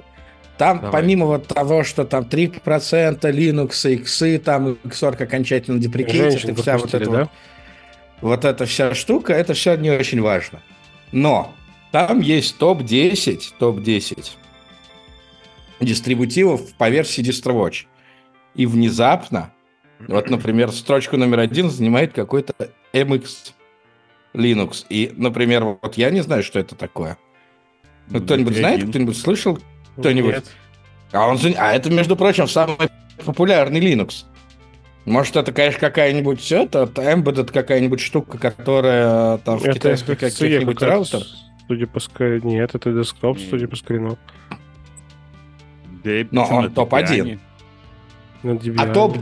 там, 0.59 0.81
Давай. 0.81 0.93
помимо 0.93 1.27
вот 1.27 1.47
того, 1.47 1.85
что 1.85 2.05
там 2.05 2.25
3% 2.25 3.21
Linux, 3.21 3.91
X, 3.91 4.43
там 4.43 4.77
Xorg 4.85 5.23
окончательно 5.23 5.79
деприкейтит, 5.79 6.59
вся 6.59 6.77
вот 6.79 6.95
эта 6.95 7.11
да? 7.11 7.21
вот, 7.21 7.29
вот 8.21 8.45
эта 8.45 8.67
вся 8.67 8.95
штука, 8.95 9.33
это 9.33 9.55
все 9.55 9.77
не 9.77 9.91
очень 9.91 10.21
важно. 10.21 10.61
Но 11.13 11.55
там 11.93 12.21
есть 12.21 12.59
топ-10, 12.59 13.41
топ-10 13.59 14.31
дистрибутивов 15.81 16.75
по 16.75 16.91
версии 16.91 17.23
DistroWatch. 17.23 17.87
И 18.55 18.67
внезапно 18.67 19.53
Вот, 20.07 20.31
например, 20.31 20.71
строчку 20.73 21.17
номер 21.17 21.41
один 21.41 21.71
занимает 21.71 22.13
какой-то 22.13 22.55
MX 22.93 23.53
Linux. 24.35 24.85
И, 24.89 25.13
например, 25.17 25.65
вот 25.65 25.97
я 25.97 26.11
не 26.11 26.21
знаю, 26.21 26.43
что 26.43 26.59
это 26.59 26.75
такое. 26.75 27.17
Ну, 28.11 28.21
кто-нибудь 28.21 28.57
знает, 28.57 28.89
кто-нибудь 28.89 29.17
слышал? 29.17 29.59
Кто-нибудь? 29.99 30.35
Нет. 30.35 30.45
А, 31.13 31.29
он, 31.29 31.39
а 31.57 31.73
это, 31.73 31.91
между 31.91 32.17
прочим, 32.17 32.49
самый 32.49 32.77
популярный 33.25 33.81
Linux. 33.81 34.25
Может, 35.05 35.37
это, 35.37 35.53
конечно, 35.53 35.81
какая-нибудь 35.81 36.53
это, 36.53 36.83
embedded 36.97 37.51
какая-нибудь 37.51 38.01
штука, 38.01 38.37
которая 38.37 39.37
э, 39.37 39.39
там 39.45 39.59
в 39.59 39.65
Это 39.65 39.75
китайских 39.75 40.19
каких-нибудь 40.19 40.83
раутер? 40.83 41.23
Судя 41.67 41.87
по 41.87 42.01
скрину. 42.01 42.49
Нет, 42.49 42.75
это 42.75 42.93
десктоп, 42.93 43.39
судя 43.39 43.69
по 43.69 43.77
скрину. 43.77 44.19
Но 46.31 46.45
он 46.45 46.73
на. 48.43 48.51
Debian. 48.53 48.75
А 48.79 48.87
топ 48.93 49.17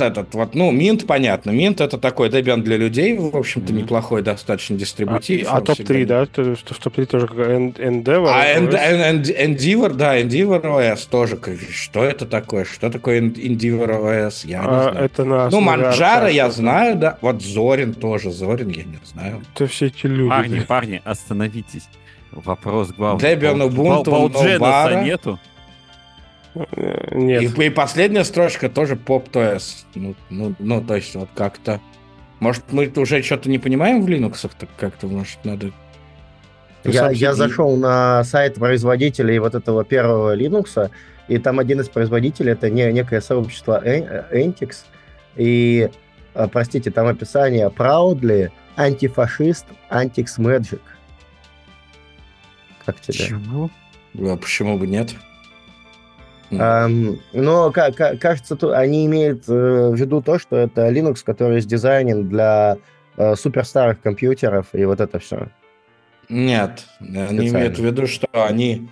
этот, 0.00 0.34
вот, 0.34 0.54
ну, 0.54 0.72
Mint, 0.72 1.06
понятно. 1.06 1.50
Mint 1.50 1.82
это 1.82 1.98
такой 1.98 2.28
Debian 2.28 2.62
для 2.62 2.76
людей, 2.76 3.16
в 3.16 3.36
общем-то, 3.36 3.72
Мгм. 3.72 3.82
неплохой 3.82 4.22
достаточно 4.22 4.76
А, 4.76 4.78
дистрибутив. 4.78 5.46
а 5.50 5.58
он 5.58 5.64
топ-3, 5.64 5.84
всегда- 5.84 6.20
да? 6.20 6.26
То- 6.26 6.56
что 6.56 6.74
В 6.74 6.78
топ-3 6.78 7.06
тоже 7.06 7.26
Endeavor. 7.26 8.30
А 8.32 8.58
Endeavor, 8.58 9.94
да, 9.94 10.18
Endeavor 10.20 10.62
OS 10.62 11.08
тоже. 11.10 11.38
Что 11.72 12.04
это 12.04 12.26
такое? 12.26 12.64
Что 12.64 12.90
такое 12.90 13.20
End- 13.20 13.36
Endeavor 13.38 13.88
OS? 13.88 14.46
Я 14.46 14.60
не 14.60 14.66
А, 14.68 14.82
знаю. 14.90 15.04
это 15.04 15.24
на 15.24 15.50
Ну, 15.50 15.60
Манджара 15.60 16.28
я 16.28 16.50
знаю, 16.50 16.96
да. 16.96 17.18
Вот 17.20 17.42
Зорин 17.42 17.94
тоже. 17.94 18.30
Зорин 18.30 18.68
я 18.70 18.84
не 18.84 18.98
знаю. 19.04 19.42
Это 19.54 19.66
все 19.66 19.86
эти 19.86 20.06
люди. 20.06 20.28
Парни, 20.30 20.58
да. 20.60 20.64
парни, 20.66 21.02
остановитесь. 21.04 21.88
Вопрос 22.30 22.92
главный. 22.92 23.22
Debian, 23.34 23.58
Ubuntu, 23.68 24.04
Бал- 24.10 24.28
Балдженоса 24.30 24.58
Novara. 24.90 25.04
нету? 25.04 25.38
Э, 26.54 27.16
Нет. 27.16 27.58
И, 27.58 27.64
и 27.64 27.70
последняя 27.70 28.24
строчка 28.24 28.68
тоже 28.68 28.94
Pop.OS. 28.94 29.84
Ну, 29.94 30.14
ну, 30.30 30.54
ну, 30.58 30.82
то 30.82 30.96
есть 30.96 31.14
вот 31.14 31.28
как-то... 31.34 31.80
Может, 32.40 32.72
мы 32.72 32.90
уже 32.96 33.22
что-то 33.22 33.48
не 33.48 33.58
понимаем 33.58 34.04
в 34.04 34.08
Linux? 34.08 34.50
Так 34.58 34.68
как-то, 34.76 35.06
может, 35.06 35.44
надо... 35.44 35.70
Ты 36.82 36.90
Я, 36.90 37.02
сам 37.02 37.12
я 37.12 37.34
зашел 37.34 37.76
на 37.76 38.24
сайт 38.24 38.56
производителей 38.56 39.38
вот 39.38 39.54
этого 39.54 39.84
первого 39.84 40.36
Linux, 40.36 40.90
и 41.28 41.38
там 41.38 41.60
один 41.60 41.80
из 41.80 41.88
производителей 41.88 42.52
это 42.52 42.68
не, 42.68 42.92
некое 42.92 43.20
сообщество 43.20 43.80
Эн- 43.84 44.26
Entix, 44.32 44.78
и, 45.36 45.88
э, 46.34 46.48
простите, 46.48 46.90
там 46.90 47.06
описание 47.06 47.68
Proudly, 47.68 48.50
антифашист, 48.76 49.66
Antix 49.90 50.38
Magic. 50.38 50.80
Как 52.84 53.00
тебе? 53.00 53.28
Чего? 53.28 53.70
А 54.18 54.36
почему 54.36 54.76
бы 54.76 54.88
нет? 54.88 55.14
Эм, 56.60 57.20
но 57.32 57.70
ка- 57.70 57.92
ка- 57.92 58.16
кажется, 58.16 58.56
они 58.76 59.06
имеют 59.06 59.48
э, 59.48 59.52
в 59.90 59.94
виду 59.94 60.20
то, 60.20 60.38
что 60.38 60.56
это 60.56 60.88
Linux, 60.88 61.22
который 61.24 61.60
сдизайнен 61.60 62.28
для 62.28 62.76
э, 63.16 63.34
суперстарых 63.36 64.00
компьютеров 64.00 64.66
и 64.72 64.84
вот 64.84 65.00
это 65.00 65.18
все. 65.18 65.48
Нет, 66.28 66.86
они 67.00 67.10
Специально. 67.10 67.48
имеют 67.48 67.78
в 67.78 67.84
виду, 67.84 68.06
что 68.06 68.28
они 68.32 68.88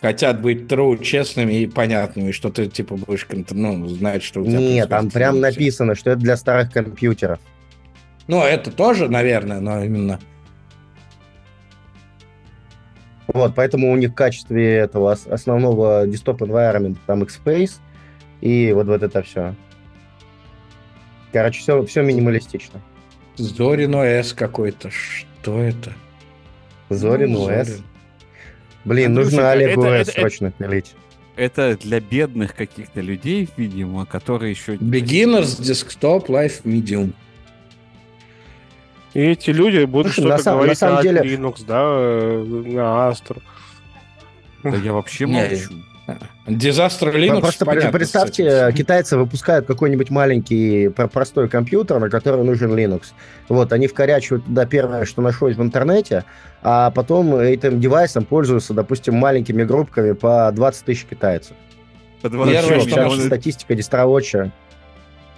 хотят 0.00 0.40
быть 0.40 0.62
true, 0.62 1.02
честными 1.02 1.52
и 1.54 1.66
понятными, 1.66 2.30
что 2.32 2.50
ты, 2.50 2.66
типа, 2.66 2.96
будешь 2.96 3.26
ну, 3.50 3.86
знать, 3.88 4.22
что 4.22 4.40
у 4.40 4.46
тебя 4.46 4.58
Нет, 4.58 4.88
там 4.88 5.10
прям 5.10 5.40
написано, 5.40 5.94
что 5.94 6.10
это 6.10 6.20
для 6.20 6.36
старых 6.36 6.72
компьютеров. 6.72 7.38
Ну, 8.26 8.42
это 8.42 8.70
тоже, 8.70 9.08
наверное, 9.08 9.60
но 9.60 9.84
именно... 9.84 10.20
Вот, 13.32 13.54
поэтому 13.54 13.92
у 13.92 13.96
них 13.96 14.10
в 14.10 14.14
качестве 14.14 14.74
этого 14.76 15.12
ос- 15.12 15.26
основного 15.26 16.06
десктоп 16.06 16.42
environment 16.42 16.96
там 17.06 17.22
Xpace 17.22 17.72
и 18.40 18.72
вот, 18.74 18.86
вот 18.86 19.02
это 19.02 19.22
все. 19.22 19.54
Короче, 21.32 21.60
все, 21.60 21.84
все 21.84 22.02
минималистично. 22.02 22.80
Зорин 23.36 23.94
OS 23.94 24.34
какой-то. 24.34 24.90
Что 24.90 25.58
это? 25.60 25.92
Zorin 26.88 27.28
Ну, 27.28 27.48
OS. 27.48 27.62
Zorin. 27.66 27.82
Блин, 28.84 29.06
Андрюшенька, 29.10 29.36
нужно 29.36 29.50
Олегу 29.52 29.82
это- 29.84 29.90
OS 29.96 30.00
это- 30.02 30.12
срочно 30.20 30.50
пилить. 30.52 30.94
Это 31.36 31.78
для 31.80 32.00
бедных 32.00 32.54
каких-то 32.54 33.00
людей, 33.00 33.48
видимо, 33.56 34.04
которые 34.04 34.50
еще... 34.50 34.74
Beginners 34.74 35.60
Desktop 35.60 36.26
Live 36.26 36.62
Medium. 36.64 37.12
И 39.14 39.20
эти 39.20 39.50
люди 39.50 39.84
будут 39.84 40.12
Слушай, 40.12 40.28
на 40.28 40.36
что-то 40.38 40.50
говорить 40.56 40.78
самом 40.78 40.96
на 40.96 41.02
деле- 41.02 41.20
Linux, 41.22 41.64
да, 41.66 41.82
э, 41.84 42.44
на 42.66 43.10
Astor. 43.10 43.38
Да 44.62 44.76
я 44.76 44.92
вообще 44.92 45.26
молчу. 45.26 45.70
Disaster 46.46 47.14
Linux, 47.14 47.40
Просто 47.40 47.64
понятно, 47.64 47.92
представьте, 47.92 48.44
кстати. 48.44 48.76
китайцы 48.76 49.16
выпускают 49.16 49.66
какой-нибудь 49.66 50.10
маленький 50.10 50.88
про- 50.88 51.06
простой 51.06 51.48
компьютер, 51.48 52.00
на 52.00 52.10
который 52.10 52.42
нужен 52.44 52.74
Linux. 52.74 53.12
Вот, 53.48 53.72
они 53.72 53.86
вкорячивают 53.86 54.44
туда 54.44 54.66
первое, 54.66 55.04
что 55.04 55.22
нашлось 55.22 55.54
в 55.56 55.62
интернете, 55.62 56.24
а 56.62 56.90
потом 56.90 57.36
этим 57.36 57.80
девайсом 57.80 58.24
пользуются, 58.24 58.74
допустим, 58.74 59.14
маленькими 59.14 59.62
группками 59.62 60.12
по 60.12 60.50
20 60.52 60.84
тысяч 60.84 61.04
китайцев. 61.04 61.54
Первое, 62.22 62.80
что 62.80 63.02
можно- 63.04 63.24
статистика 63.26 63.74
дистроводча. 63.76 64.50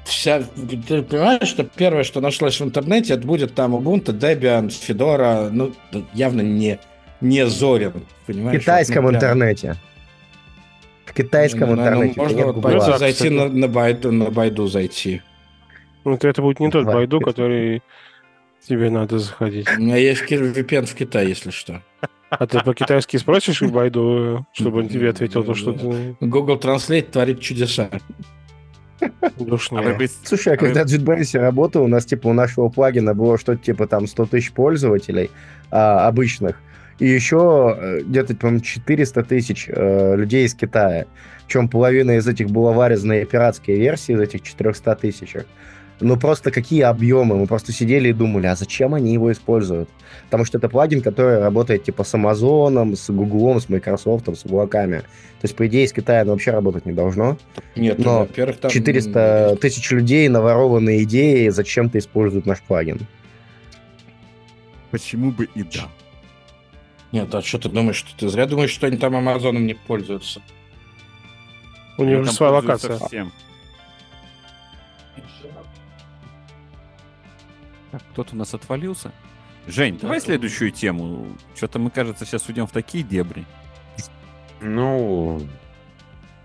Вся, 0.05 0.42
ты 0.88 1.03
понимаешь, 1.03 1.48
что 1.48 1.64
первое, 1.64 2.03
что 2.03 2.20
нашлось 2.20 2.61
в 2.61 2.64
интернете, 2.64 3.14
это 3.14 3.26
будет 3.26 3.55
там 3.55 3.74
Ubuntu, 3.74 4.07
Debian, 4.18 4.68
Fedora, 4.68 5.48
ну, 5.50 5.72
явно 6.12 6.40
не, 6.40 6.78
не 7.20 7.46
Зорин, 7.46 7.92
В 8.22 8.26
понимаешь? 8.26 8.61
китайском 8.61 9.05
Вот, 9.05 9.12
ну, 9.12 9.16
интернете. 9.16 9.76
В 11.05 11.14
китайском 11.14 11.70
Ну, 11.70 11.76
ну, 11.76 11.82
интернете. 11.82 12.20
Можно 12.20 12.36
нет 12.36 12.46
вот 12.46 12.62
Да, 12.62 12.98
зайти 12.98 13.30
на, 13.30 13.48
на, 13.48 13.68
Байду, 13.68 14.11
на 14.11 14.30
Байду 14.30 14.66
зайти. 14.66 15.22
Ну, 16.05 16.14
это, 16.14 16.28
это 16.28 16.42
будет 16.42 16.59
не 16.59 16.70
тот. 16.70 16.84
Байду, 16.84 17.20
который 17.20 17.82
тебе 18.66 18.90
надо 18.90 19.18
заходить. 19.18 19.68
У 19.76 19.80
меня 19.80 19.96
есть 19.96 20.22
VPN 20.22 20.86
в 20.86 20.94
Китае, 20.94 21.28
если 21.28 21.50
что. 21.50 21.82
А 22.30 22.46
ты 22.46 22.61
по-китайски 22.61 23.18
спросишь 23.18 23.61
у 23.61 23.68
Байду, 23.68 24.46
чтобы 24.53 24.78
он 24.78 24.88
тебе 24.88 25.11
ответил 25.11 25.44
то, 25.44 25.55
что 25.55 25.72
ты 25.72 26.16
Google 26.20 26.57
Translate 26.57 27.11
творит 27.11 27.40
чудеса. 27.40 27.90
А 29.20 29.30
душнее. 29.38 30.09
Слушай, 30.24 30.55
а 30.55 30.57
А 30.57 30.61
вы- 30.61 30.66
когда 30.66 30.84
в 30.84 30.86
JetBrains 30.86 31.38
работал, 31.38 31.84
у 31.84 31.88
нас 31.88 32.05
типа 32.05 32.28
у 32.28 32.32
нашего 32.32 32.68
плагина 32.68 33.14
было 33.14 33.38
что-то 33.38 33.62
типа 33.62 33.86
там 33.86 34.07
100 34.07 34.26
тысяч 34.26 34.53
пользователей 34.53 35.30
а, 35.70 36.07
обычных, 36.07 36.57
и 36.98 37.07
еще 37.07 37.76
э, 37.78 38.00
где-то, 38.03 38.36
по-моему, 38.36 38.61
400 38.61 39.24
тысяч 39.24 39.66
э, 39.68 40.14
людей 40.16 40.46
из 40.46 40.55
Китая. 40.55 41.07
Причем 41.46 41.68
половина 41.68 42.12
из 42.12 42.26
этих 42.28 42.48
была 42.50 42.72
вырезанные 42.72 43.24
пиратские 43.26 43.76
версии 43.78 44.14
из 44.14 44.20
этих 44.20 44.42
400 44.42 44.94
тысяч. 44.96 45.36
Ну 46.03 46.16
просто 46.16 46.50
какие 46.50 46.82
объемы? 46.82 47.36
Мы 47.36 47.46
просто 47.46 47.72
сидели 47.72 48.09
и 48.09 48.12
думали, 48.12 48.46
а 48.46 48.57
зачем 48.57 48.94
они 48.94 49.12
его 49.12 49.30
используют? 49.30 49.88
Потому 50.24 50.44
что 50.44 50.59
это 50.59 50.68
плагин, 50.68 51.00
который 51.00 51.38
работает 51.38 51.84
типа 51.84 52.05
с 52.05 52.14
Амазоном, 52.14 52.96
с 52.96 53.11
Гуглом, 53.11 53.61
с 53.61 53.68
Microsoft, 53.68 54.28
с 54.36 54.44
облаками. 54.44 54.98
То 54.98 55.46
есть, 55.46 55.57
по 55.57 55.66
идее, 55.66 55.84
из 55.84 55.92
Китая 55.92 56.22
оно 56.22 56.32
вообще 56.32 56.50
работать 56.50 56.86
не 56.86 56.92
должно. 56.92 57.36
Нет, 57.74 57.98
Но 57.98 58.20
во-первых, 58.20 58.59
там... 58.59 58.70
400 58.70 59.59
тысяч 59.61 59.90
людей, 59.90 60.28
наворованные 60.28 61.03
идеи, 61.05 61.48
зачем-то 61.48 61.98
используют 61.98 62.46
наш 62.46 62.61
плагин. 62.62 63.00
Почему 64.90 65.32
бы 65.32 65.48
и 65.55 65.62
да? 65.62 65.88
Нет, 67.12 67.34
а 67.34 67.42
что 67.42 67.59
ты 67.59 67.68
думаешь, 67.68 67.96
что 67.96 68.16
ты 68.16 68.28
зря 68.28 68.46
думаешь, 68.46 68.70
что 68.70 68.86
они 68.86 68.96
там 68.96 69.16
Амазоном 69.16 69.66
не 69.66 69.74
пользуются? 69.74 70.40
У 71.98 72.03
Они 72.03 72.14
же 72.22 72.32
своя 72.32 72.53
локация. 72.53 72.98
всем. 72.98 73.32
Так, 77.93 78.03
кто-то 78.12 78.34
у 78.34 78.36
нас 78.38 78.53
отвалился. 78.55 79.12
Жень, 79.68 79.99
давай 80.01 80.20
следующую 80.20 80.72
тему. 80.72 81.36
Что-то 81.55 81.78
мы, 81.78 81.90
кажется, 81.90 82.24
сейчас 82.26 82.49
уйдем 82.49 82.66
в 82.66 82.72
такие 82.72 83.05
дебри. 83.05 83.45
Ну, 84.61 85.40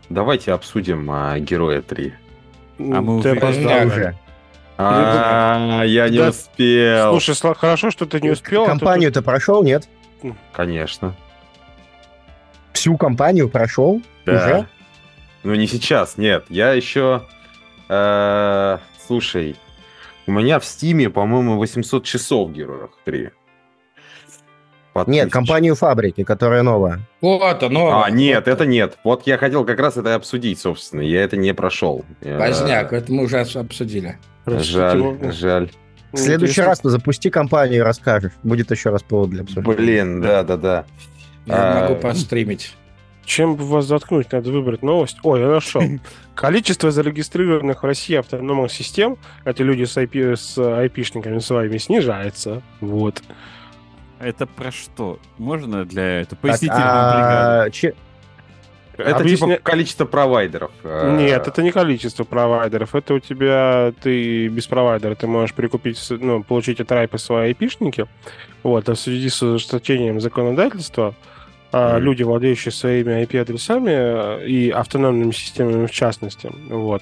давайте 0.10 0.52
обсудим 0.54 1.10
а, 1.10 1.40
Героя 1.40 1.82
3. 1.82 2.14
А 2.80 2.84
мы 2.84 3.22
Ты 3.24 3.32
уже- 3.32 3.40
опоздал. 3.40 3.64
Да, 3.70 3.86
уже. 3.86 4.18
А, 4.78 5.84
я 5.84 6.10
не 6.10 6.18
Да. 6.20 6.30
успел. 6.30 7.20
Слушай, 7.20 7.56
хорошо, 7.56 7.90
что 7.90 8.06
ты 8.06 8.22
не 8.22 8.30
успел. 8.30 8.64
а 8.64 8.66
то 8.66 8.72
Компанию 8.72 9.12
ты 9.12 9.22
прошел, 9.24 9.64
нет? 9.64 9.88
Конечно. 10.54 11.16
Всю 12.74 12.96
компанию 12.98 13.50
прошел? 13.50 14.02
Да. 14.26 14.34
Уже? 14.34 14.68
Ну, 15.44 15.56
не 15.56 15.66
сейчас, 15.68 16.18
нет. 16.18 16.46
Я 16.50 16.74
еще... 16.74 17.24
э, 17.90 18.78
слушай, 19.08 19.56
у 20.28 20.32
меня 20.32 20.60
в 20.60 20.66
Стиме, 20.66 21.10
по-моему, 21.10 21.58
800 21.58 22.04
часов 22.04 22.50
в 22.50 22.54
Героях 22.54 22.92
3. 23.06 23.30
По 24.94 25.04
Нет, 25.08 25.32
компанию 25.32 25.76
фабрики, 25.76 26.24
которая 26.24 26.64
новая. 26.64 27.02
Вот 27.22 27.62
оно. 27.62 28.02
А, 28.04 28.10
нет, 28.10 28.46
вот 28.48 28.52
это 28.52 28.66
нет. 28.66 28.98
Вот 29.04 29.28
я 29.28 29.38
хотел 29.38 29.64
как 29.64 29.80
раз 29.80 29.96
это 29.96 30.16
обсудить, 30.16 30.60
собственно. 30.60 31.02
Я 31.02 31.22
это 31.24 31.38
не 31.38 31.54
прошел. 31.54 32.04
Э, 32.22 32.40
Поздняк, 32.40 32.92
это 32.94 33.12
мы 33.12 33.24
уже 33.26 33.40
обсудили. 33.40 34.18
Жаль, 34.48 34.98
его- 34.98 35.32
жаль. 35.32 35.70
В 36.14 36.18
следующий 36.18 36.62
раз 36.62 36.80
ты 36.80 36.90
запусти 36.90 37.30
компанию 37.30 37.80
и 37.80 37.84
расскажешь. 37.84 38.32
Будет 38.42 38.72
еще 38.72 38.90
раз 38.90 39.04
повод 39.04 39.30
для 39.30 39.44
обсуждения. 39.44 39.76
Блин, 39.78 40.22
да-да-да. 40.22 40.86
Я 41.46 41.54
А, 41.56 41.82
могу 41.90 42.02
постримить. 42.02 42.74
Чем 43.28 43.56
бы 43.58 43.66
вас 43.66 43.84
заткнуть? 43.86 44.32
Надо 44.32 44.50
выбрать 44.54 44.82
новость. 44.84 45.18
Ой, 45.22 45.42
я 45.42 45.48
нашел. 45.48 45.82
Количество 46.34 46.92
зарегистрированных 46.92 47.84
в 47.84 47.86
России 47.86 48.16
автономных 48.16 48.72
систем, 48.72 49.18
это 49.44 49.64
люди 49.66 49.84
с, 49.84 49.98
IP, 49.98 50.38
с 50.38 50.58
IP-шниками 50.58 51.40
своими, 51.40 51.78
снижается. 51.78 52.62
Вот. 52.80 53.22
Это 54.22 54.48
про 54.48 54.72
что? 54.72 55.20
Можно 55.38 55.84
для 55.84 56.22
этого? 56.22 56.30
Так, 56.30 56.40
Поясните 56.40 56.74
бригады. 56.74 57.68
а, 57.68 57.70
че- 57.70 57.96
Это 58.98 59.18
Объясня- 59.18 59.56
типа 59.58 59.62
количество 59.62 60.06
провайдеров. 60.06 60.72
э, 60.86 61.18
Нет, 61.20 61.48
это 61.50 61.62
не 61.62 61.72
количество 61.72 62.24
провайдеров. 62.24 62.96
Это 62.96 63.14
у 63.16 63.20
тебя, 63.20 63.92
ты 64.02 64.48
без 64.48 64.68
провайдера, 64.68 65.16
ты 65.16 65.28
можешь 65.28 65.54
прикупить, 65.54 66.02
ну, 66.10 66.44
получить 66.44 66.80
от 66.80 66.90
Райпа 66.94 67.18
свои 67.18 67.52
IP-шники. 67.52 68.08
Вот, 68.64 68.88
а 68.88 68.94
в 68.96 69.00
связи 69.00 69.28
с 69.30 69.44
ужесточением 69.44 70.22
законодательства 70.22 71.14
а, 71.72 71.96
Мгм. 71.96 72.04
люди, 72.04 72.24
владеющие 72.24 72.72
своими 72.72 73.24
IP-адресами 73.24 73.92
э, 73.92 74.48
и 74.48 74.70
автономными 74.70 75.32
системами 75.32 75.86
в 75.86 75.92
частности, 75.92 76.52
вот, 76.70 77.02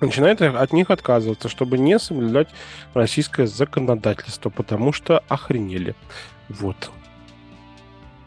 начинают 0.00 0.42
от 0.42 0.72
них 0.72 0.90
отказываться, 0.90 1.48
чтобы 1.48 1.78
не 1.78 1.98
соблюдать 1.98 2.48
российское 2.94 3.46
законодательство, 3.46 4.50
потому 4.50 4.92
что 4.92 5.22
охренели. 5.28 5.94
Вот. 6.48 6.90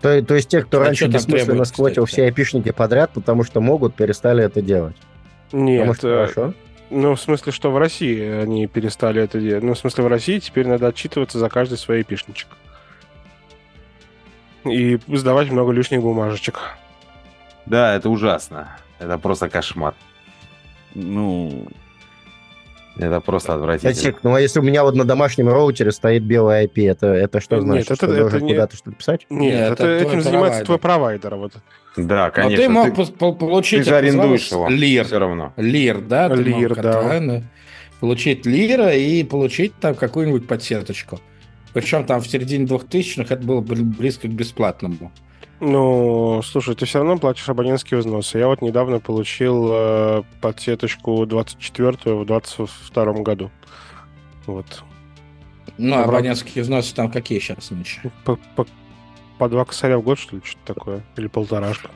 То, 0.01 0.21
то 0.21 0.35
есть 0.35 0.49
те, 0.49 0.61
кто 0.61 0.81
А 0.81 0.85
раньше 0.85 1.07
бессмысленно 1.07 1.65
сквотил 1.65 2.05
все 2.05 2.23
айпишники 2.25 2.71
подряд, 2.71 3.11
потому 3.13 3.43
что 3.43 3.61
могут, 3.61 3.95
перестали 3.95 4.43
это 4.43 4.61
делать. 4.61 4.95
Потому 5.51 5.65
Нет, 5.65 5.97
что 5.97 6.07
э, 6.07 6.27
хорошо. 6.27 6.53
Ну, 6.91 7.15
в 7.15 7.21
смысле, 7.21 7.51
что 7.51 7.71
в 7.71 7.77
России 7.77 8.21
они 8.21 8.67
перестали 8.67 9.21
это 9.21 9.39
делать. 9.39 9.63
Ну, 9.63 9.73
в 9.73 9.77
смысле, 9.77 10.03
в 10.03 10.07
России 10.07 10.39
теперь 10.39 10.67
надо 10.67 10.87
отчитываться 10.87 11.39
за 11.39 11.49
каждый 11.49 11.77
свой 11.77 12.03
пишничек. 12.03 12.49
И 14.66 14.99
сдавать 15.07 15.49
много 15.51 15.72
лишних 15.72 16.01
бумажечек. 16.01 16.59
Да, 17.66 17.95
это 17.95 18.09
ужасно. 18.09 18.78
Это 18.99 19.18
просто 19.18 19.49
кошмар. 19.49 19.93
Ну, 20.93 21.66
Это 22.97 23.20
просто 23.20 23.53
отвратительно. 23.55 23.93
Кстати, 23.93 24.18
ну 24.24 24.34
а 24.36 24.39
если 24.39 24.59
у 24.59 24.63
меня 24.63 24.84
вот 24.84 24.95
на 24.95 25.03
домашнем 25.03 25.49
роутере 25.49 25.91
стоит 25.91 26.24
белый 26.24 26.66
IP, 26.66 26.89
это, 26.89 27.07
это 27.07 27.41
что 27.41 27.55
Нет, 27.57 27.63
значит? 27.66 27.86
это- 27.88 27.95
что 27.97 28.05
это 28.05 28.16
должен 28.22 28.43
не- 28.45 28.53
куда-то 28.53 28.78
что-то 28.78 28.95
писать? 28.95 29.26
Нет, 29.30 29.53
Нет, 29.53 29.72
это, 29.74 29.86
это 29.88 30.07
этим 30.09 30.22
занимается 30.22 30.63
провайдер. 30.63 30.66
твой 30.66 30.78
провайдер. 30.80 31.36
Вот. 31.36 31.53
Да, 31.97 32.26
Но 32.28 32.32
конечно. 32.32 32.63
ты 32.63 32.70
мог 32.70 32.95
ты, 32.95 33.05
получить... 33.34 33.80
ты 33.80 33.84
же 33.86 33.89
это 33.91 33.97
арендуешь 33.97 34.47
его. 34.49 34.70
Лир. 34.70 35.03
Все 35.05 35.20
равно. 35.20 35.53
Лир, 35.57 35.99
да? 36.01 36.30
ты 36.30 36.36
Лир, 36.36 36.70
мог, 36.70 36.82
да. 36.82 37.43
Получить 37.99 38.45
лира 38.45 38.93
и 38.93 39.24
получить 39.24 39.74
там 39.80 39.95
какую-нибудь 39.95 40.47
подсеточку. 40.47 41.20
Причем 41.76 42.05
там 42.05 42.21
в 42.21 42.28
середине 42.28 42.65
2000-х 42.65 43.34
это 43.36 43.43
было 43.45 43.59
бли- 43.59 43.84
близко 43.84 44.30
к 44.30 44.32
бесплатному. 44.32 45.11
Ну, 45.59 46.41
слушай, 46.41 46.73
ты 46.73 46.86
все 46.86 46.99
равно 46.99 47.17
платишь 47.17 47.49
абонентские 47.49 47.99
взносы. 47.99 48.38
Я 48.38 48.47
вот 48.47 48.61
недавно 48.61 49.01
получил 49.01 49.69
э, 49.73 50.23
подсеточку 50.39 51.23
24-ю 51.26 52.19
в 52.19 52.26
22 52.26 53.13
году. 53.23 53.51
Вот. 54.45 54.84
Ну, 55.78 55.95
Добро. 55.97 56.11
абонентские 56.17 56.63
взносы 56.63 56.95
там 56.95 57.11
какие 57.11 57.39
сейчас 57.39 57.71
нынче? 57.71 58.09
По, 58.23 58.38
по, 58.55 58.65
по 59.38 59.49
два 59.49 59.65
косаря 59.65 59.97
в 59.97 60.01
год, 60.01 60.17
что 60.17 60.38
ли, 60.38 60.41
что-то 60.45 60.73
такое? 60.73 61.03
Или 61.17 61.28
полторашка? 61.28 61.89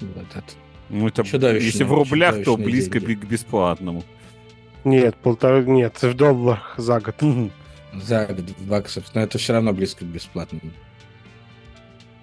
Вот 0.00 0.26
это. 0.34 0.44
ну 0.90 1.08
это, 1.08 1.22
Чудовищные- 1.24 1.64
если 1.64 1.84
в 1.84 1.92
рублях, 1.94 2.44
то 2.44 2.58
близко 2.58 3.00
деньги. 3.00 3.14
к 3.14 3.24
бесплатному. 3.24 4.04
Нет, 4.84 5.16
полтора... 5.16 5.60
Нет, 5.62 6.02
в 6.02 6.12
долларах 6.14 6.74
за 6.76 7.00
год. 7.00 7.14
За 7.92 8.28
баксов. 8.58 9.04
Но 9.14 9.22
это 9.22 9.38
все 9.38 9.52
равно 9.52 9.72
близко 9.72 10.04
к 10.04 10.08
бесплатному. 10.08 10.72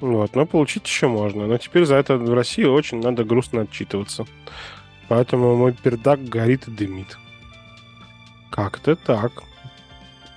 Вот, 0.01 0.35
но 0.35 0.45
получить 0.45 0.85
еще 0.85 1.07
можно. 1.07 1.47
Но 1.47 1.57
теперь 1.57 1.85
за 1.85 1.95
это 1.95 2.17
в 2.17 2.33
России 2.33 2.63
очень 2.63 3.01
надо 3.01 3.23
грустно 3.23 3.61
отчитываться. 3.61 4.25
Поэтому 5.07 5.55
мой 5.55 5.73
пердак 5.73 6.23
горит 6.23 6.67
и 6.67 6.71
дымит. 6.71 7.17
Как-то 8.51 8.95
так. 8.95 9.31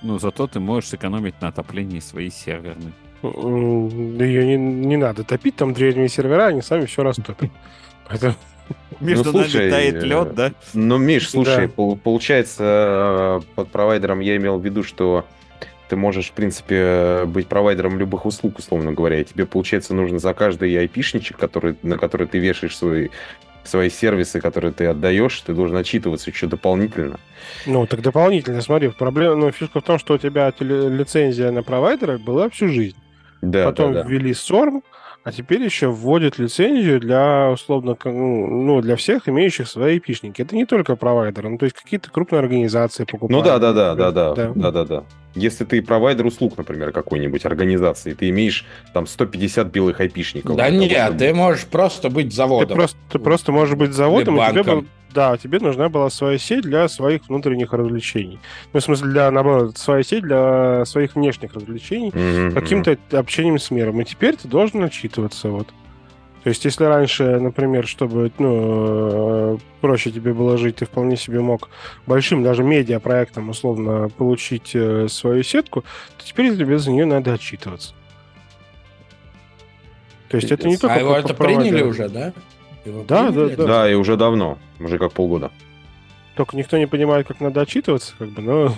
Ну, 0.01 0.17
зато 0.19 0.47
ты 0.47 0.59
можешь 0.59 0.89
сэкономить 0.89 1.41
на 1.41 1.49
отоплении 1.49 1.99
своей 1.99 2.31
серверной. 2.31 2.93
Да 3.21 4.25
ее 4.25 4.45
не, 4.45 4.57
не 4.57 4.97
надо 4.97 5.25
топить, 5.25 5.57
там 5.57 5.73
древние 5.73 6.07
сервера, 6.07 6.47
они 6.47 6.61
сами 6.61 6.85
все 6.85 7.03
растопят. 7.03 7.49
Поэтому 8.07 8.35
Между 8.99 9.31
слушай, 9.31 9.61
нами 9.61 9.71
тает 9.71 10.03
лед, 10.03 10.35
да? 10.35 10.51
Ну, 10.73 10.97
Миш, 10.97 11.29
слушай, 11.29 11.67
Да. 11.67 11.73
пол- 11.73 11.95
получается, 11.97 13.41
э, 13.41 13.41
под 13.55 13.69
провайдером 13.69 14.19
я 14.19 14.35
имел 14.35 14.59
в 14.59 14.65
виду, 14.65 14.83
что 14.83 15.25
ты 15.87 15.95
можешь, 15.95 16.27
в 16.27 16.31
принципе, 16.33 16.75
э, 16.77 17.25
быть 17.25 17.47
провайдером 17.47 17.97
любых 17.97 18.25
услуг, 18.25 18.59
условно 18.59 18.91
говоря. 18.91 19.19
И 19.21 19.23
тебе, 19.23 19.45
получается, 19.45 19.93
нужно 19.93 20.19
за 20.19 20.33
каждый 20.33 20.75
айпишничек, 20.77 21.37
который, 21.37 21.75
на 21.81 21.97
который 21.97 22.27
ты 22.27 22.39
вешаешь 22.39 22.75
свои, 22.77 23.07
свои 23.63 23.89
сервисы, 23.89 24.39
которые 24.41 24.71
ты 24.73 24.85
отдаешь, 24.85 25.39
ты 25.41 25.53
должен 25.53 25.77
отчитываться 25.77 26.29
еще 26.29 26.47
дополнительно. 26.47 27.19
Ну, 27.65 27.87
так 27.87 28.01
дополнительно, 28.01 28.61
смотри, 28.61 28.89
проблема, 28.89 29.35
ну, 29.35 29.51
фишка 29.51 29.79
в 29.79 29.83
том, 29.83 29.97
что 29.97 30.15
у 30.15 30.17
тебя 30.17 30.53
лицензия 30.59 31.51
на 31.51 31.63
провайдера 31.63 32.17
была 32.17 32.49
всю 32.49 32.67
жизнь. 32.67 32.97
Да, 33.41 33.65
Потом 33.65 33.93
да, 33.93 34.03
да. 34.03 34.09
ввели 34.09 34.31
SORM, 34.31 34.81
а 35.23 35.31
теперь 35.31 35.61
еще 35.63 35.87
вводят 35.87 36.39
лицензию 36.39 36.99
для, 36.99 37.49
условно, 37.51 37.97
ну, 38.05 38.47
ну, 38.47 38.81
для 38.81 38.95
всех 38.95 39.27
имеющих 39.29 39.67
свои 39.67 39.99
пишники. 39.99 40.41
Это 40.41 40.55
не 40.55 40.65
только 40.65 40.95
провайдеры, 40.95 41.49
ну, 41.49 41.57
то 41.57 41.65
есть 41.65 41.75
какие-то 41.75 42.09
крупные 42.09 42.39
организации 42.39 43.03
покупают. 43.03 43.31
Ну 43.31 43.41
да, 43.41 43.59
да, 43.59 43.73
да, 43.73 43.95
да, 43.95 44.11
да, 44.11 44.33
Да. 44.33 44.51
да, 44.55 44.71
да, 44.71 44.85
да. 44.85 45.03
Если 45.35 45.63
ты 45.63 45.81
провайдер 45.83 46.25
услуг, 46.25 46.57
например, 46.57 46.91
какой-нибудь 46.91 47.45
организации, 47.45 48.13
ты 48.13 48.29
имеешь 48.29 48.65
там 48.93 49.05
150 49.05 49.67
белых 49.67 49.99
айпишников. 49.99 50.55
Да 50.55 50.69
нет, 50.69 50.91
чтобы- 50.91 51.19
ты 51.19 51.33
можешь 51.33 51.65
просто 51.65 52.09
быть 52.09 52.29
Ты 52.29 52.35
заводом. 52.35 52.77
просто, 52.77 52.97
ты 53.11 53.19
просто 53.19 53.51
можешь 53.51 53.75
быть 53.75 53.93
заводом, 53.93 54.37
Или 54.37 54.43
и 54.45 54.49
тебе, 54.63 54.83
да, 55.13 55.37
тебе 55.37 55.59
нужна 55.59 55.89
была 55.89 56.09
своя 56.09 56.37
сеть 56.37 56.61
для 56.61 56.87
своих 56.87 57.27
внутренних 57.27 57.73
развлечений. 57.73 58.39
Ну, 58.73 58.79
в 58.79 58.83
смысле, 58.83 59.09
для, 59.09 59.31
наоборот, 59.31 59.77
своя 59.77 60.03
сеть 60.03 60.23
для 60.23 60.85
своих 60.85 61.15
внешних 61.15 61.53
развлечений, 61.53 62.11
Мгм, 62.13 62.53
каким-то 62.53 62.97
общением 63.11 63.59
с 63.59 63.71
миром. 63.71 63.99
И 64.01 64.05
теперь 64.05 64.35
ты 64.35 64.47
должен 64.47 64.83
отчитываться, 64.83 65.49
вот. 65.49 65.67
То 66.43 66.49
есть, 66.49 66.63
если 66.63 66.85
раньше, 66.85 67.39
например, 67.39 67.85
чтобы 67.85 68.31
ну, 68.39 69.55
э, 69.55 69.57
проще 69.81 70.09
тебе 70.09 70.33
было 70.33 70.57
жить, 70.57 70.77
ты 70.77 70.85
вполне 70.85 71.17
себе 71.17 71.41
мог 71.41 71.69
большим 72.07 72.43
даже 72.43 72.63
медиапроектом 72.63 73.49
условно 73.49 74.09
получить 74.09 74.71
э, 74.73 75.07
свою 75.09 75.43
сетку, 75.43 75.81
то 76.17 76.25
теперь 76.25 76.55
тебе 76.55 76.79
за 76.79 76.91
нее 76.91 77.05
надо 77.05 77.33
отчитываться. 77.33 77.93
То 80.29 80.37
есть 80.37 80.51
это 80.51 80.67
не 80.67 80.77
только 80.77 80.95
А 80.95 80.99
его 80.99 81.15
это 81.15 81.33
приняли 81.33 81.81
уже, 81.81 82.07
да? 82.07 82.33
Его 82.85 83.03
Да, 83.03 83.27
приняли? 83.31 83.55
да, 83.55 83.65
Да, 83.65 83.91
и 83.91 83.93
уже 83.95 84.15
давно, 84.17 84.57
уже 84.79 84.97
как 84.97 85.11
полгода. 85.13 85.51
Только 86.35 86.55
никто 86.55 86.77
не 86.77 86.85
понимает, 86.87 87.27
как 87.27 87.41
надо 87.41 87.61
отчитываться, 87.61 88.13
как 88.17 88.29
бы, 88.29 88.41
но 88.41 88.73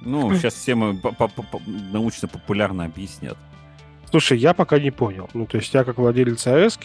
Ну, 0.00 0.34
сейчас 0.36 0.54
всем 0.54 0.84
э, 0.84 0.94
по- 1.00 1.12
по- 1.12 1.28
по- 1.28 1.60
научно-популярно 1.92 2.84
объяснят. 2.84 3.36
Слушай, 4.10 4.38
я 4.38 4.54
пока 4.54 4.78
не 4.78 4.90
понял. 4.90 5.28
Ну, 5.34 5.44
то 5.46 5.58
есть 5.58 5.72
я 5.74 5.84
как 5.84 5.98
владелец 5.98 6.46
АЭС 6.46 6.78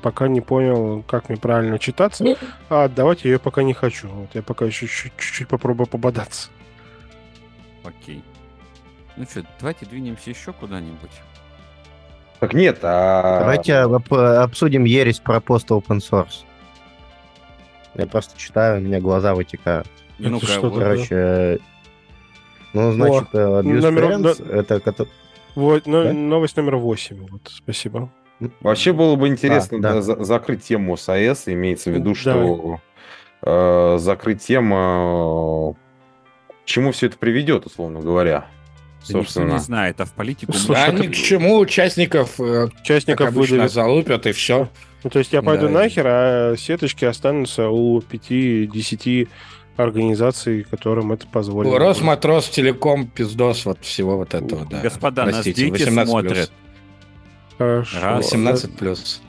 пока 0.00 0.28
не 0.28 0.40
понял, 0.40 1.02
как 1.08 1.28
мне 1.28 1.36
правильно 1.38 1.78
читаться, 1.80 2.24
а 2.68 2.84
отдавать 2.84 3.24
я 3.24 3.32
ее 3.32 3.38
пока 3.40 3.62
не 3.64 3.74
хочу. 3.74 4.08
Вот 4.08 4.28
я 4.34 4.42
пока 4.42 4.64
еще 4.64 4.86
чуть- 4.86 5.12
чуть-чуть 5.18 5.48
попробую 5.48 5.86
пободаться. 5.88 6.50
Окей. 7.82 8.22
Ну 9.16 9.24
что, 9.24 9.44
давайте 9.58 9.86
двинемся 9.86 10.30
еще 10.30 10.52
куда-нибудь. 10.52 11.10
Так 12.40 12.52
нет, 12.54 12.78
а... 12.82 13.40
Давайте 13.40 13.74
об- 13.76 14.12
обсудим 14.14 14.84
ересь 14.84 15.18
про 15.20 15.40
пост 15.40 15.70
open 15.70 15.98
source. 16.00 16.44
Я 17.94 18.06
просто 18.06 18.36
читаю, 18.38 18.78
у 18.80 18.84
меня 18.84 19.00
глаза 19.00 19.34
вытекают. 19.34 19.86
И 20.18 20.26
ну-ка, 20.28 20.46
что? 20.46 20.70
Короче, 20.70 21.58
ну, 22.72 22.92
значит, 22.92 23.28
э, 23.32 23.38
Abuse 23.38 23.80
номер- 23.80 24.04
Friends, 24.04 24.50
это 24.52 24.80
кото- 24.80 25.08
Вот, 25.54 25.84
Да? 25.86 26.12
новость 26.12 26.56
номер 26.56 26.76
8. 26.76 27.26
Вот, 27.30 27.42
спасибо. 27.46 28.10
Вообще 28.60 28.92
было 28.92 29.14
бы 29.14 29.28
интересно 29.28 29.78
А, 29.78 29.80
да. 29.80 29.92
да, 29.94 30.02
за- 30.02 30.24
закрыть 30.24 30.64
тему 30.64 30.96
с 30.96 31.08
АЭС, 31.08 31.44
имеется 31.46 31.90
в 31.90 31.94
виду, 31.94 32.10
Да. 32.14 32.14
что 32.20 32.80
э, 33.46 33.96
закрыть 34.00 34.42
тему, 34.44 35.76
к 36.62 36.64
чему 36.64 36.90
все 36.92 37.06
это 37.06 37.16
приведет, 37.16 37.64
условно 37.66 38.00
говоря. 38.00 38.46
Да 39.08 39.18
никто 39.18 39.24
Собственно. 39.24 39.52
не 39.54 39.58
знает, 39.58 40.00
а 40.00 40.04
в 40.04 40.12
политику... 40.12 40.52
мы- 40.52 40.58
Слушай, 40.58 40.92
Да, 40.92 40.98
ни 40.98 41.06
к 41.08 41.14
чему 41.14 41.58
участников, 41.58 42.40
э, 42.40 42.68
как 42.70 42.80
Участников 42.80 43.28
обычно, 43.28 43.52
выдавят. 43.54 43.72
залупят, 43.72 44.26
и 44.26 44.32
все. 44.32 44.68
Ну, 45.02 45.10
то 45.10 45.18
есть 45.18 45.32
я 45.32 45.42
пойду 45.42 45.66
Да. 45.66 45.72
нахер, 45.72 46.04
а 46.06 46.54
сеточки 46.56 47.04
останутся 47.04 47.68
у 47.68 48.00
5-10 48.00 49.28
организаций, 49.76 50.64
которым 50.64 51.12
это 51.12 51.26
позволено. 51.26 51.78
Росматрос, 51.78 52.48
Телеком, 52.48 53.06
Пиздос, 53.08 53.66
вот 53.66 53.78
всего 53.82 54.16
вот 54.16 54.32
этого, 54.34 54.64
да. 54.70 54.80
Господа, 54.80 55.24
нас 55.26 55.34
Простите, 55.34 55.62
дети 55.70 55.70
18 55.82 56.08
смотрят. 56.10 56.52
Хорошо. 57.58 58.00
Раз. 58.00 58.24
18 58.24 58.76
плюс. 58.76 59.20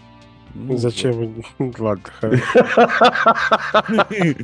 Ну, 0.53 0.77
Зачем? 0.77 1.43
Ладно, 1.79 2.03
хорошо. 2.21 2.89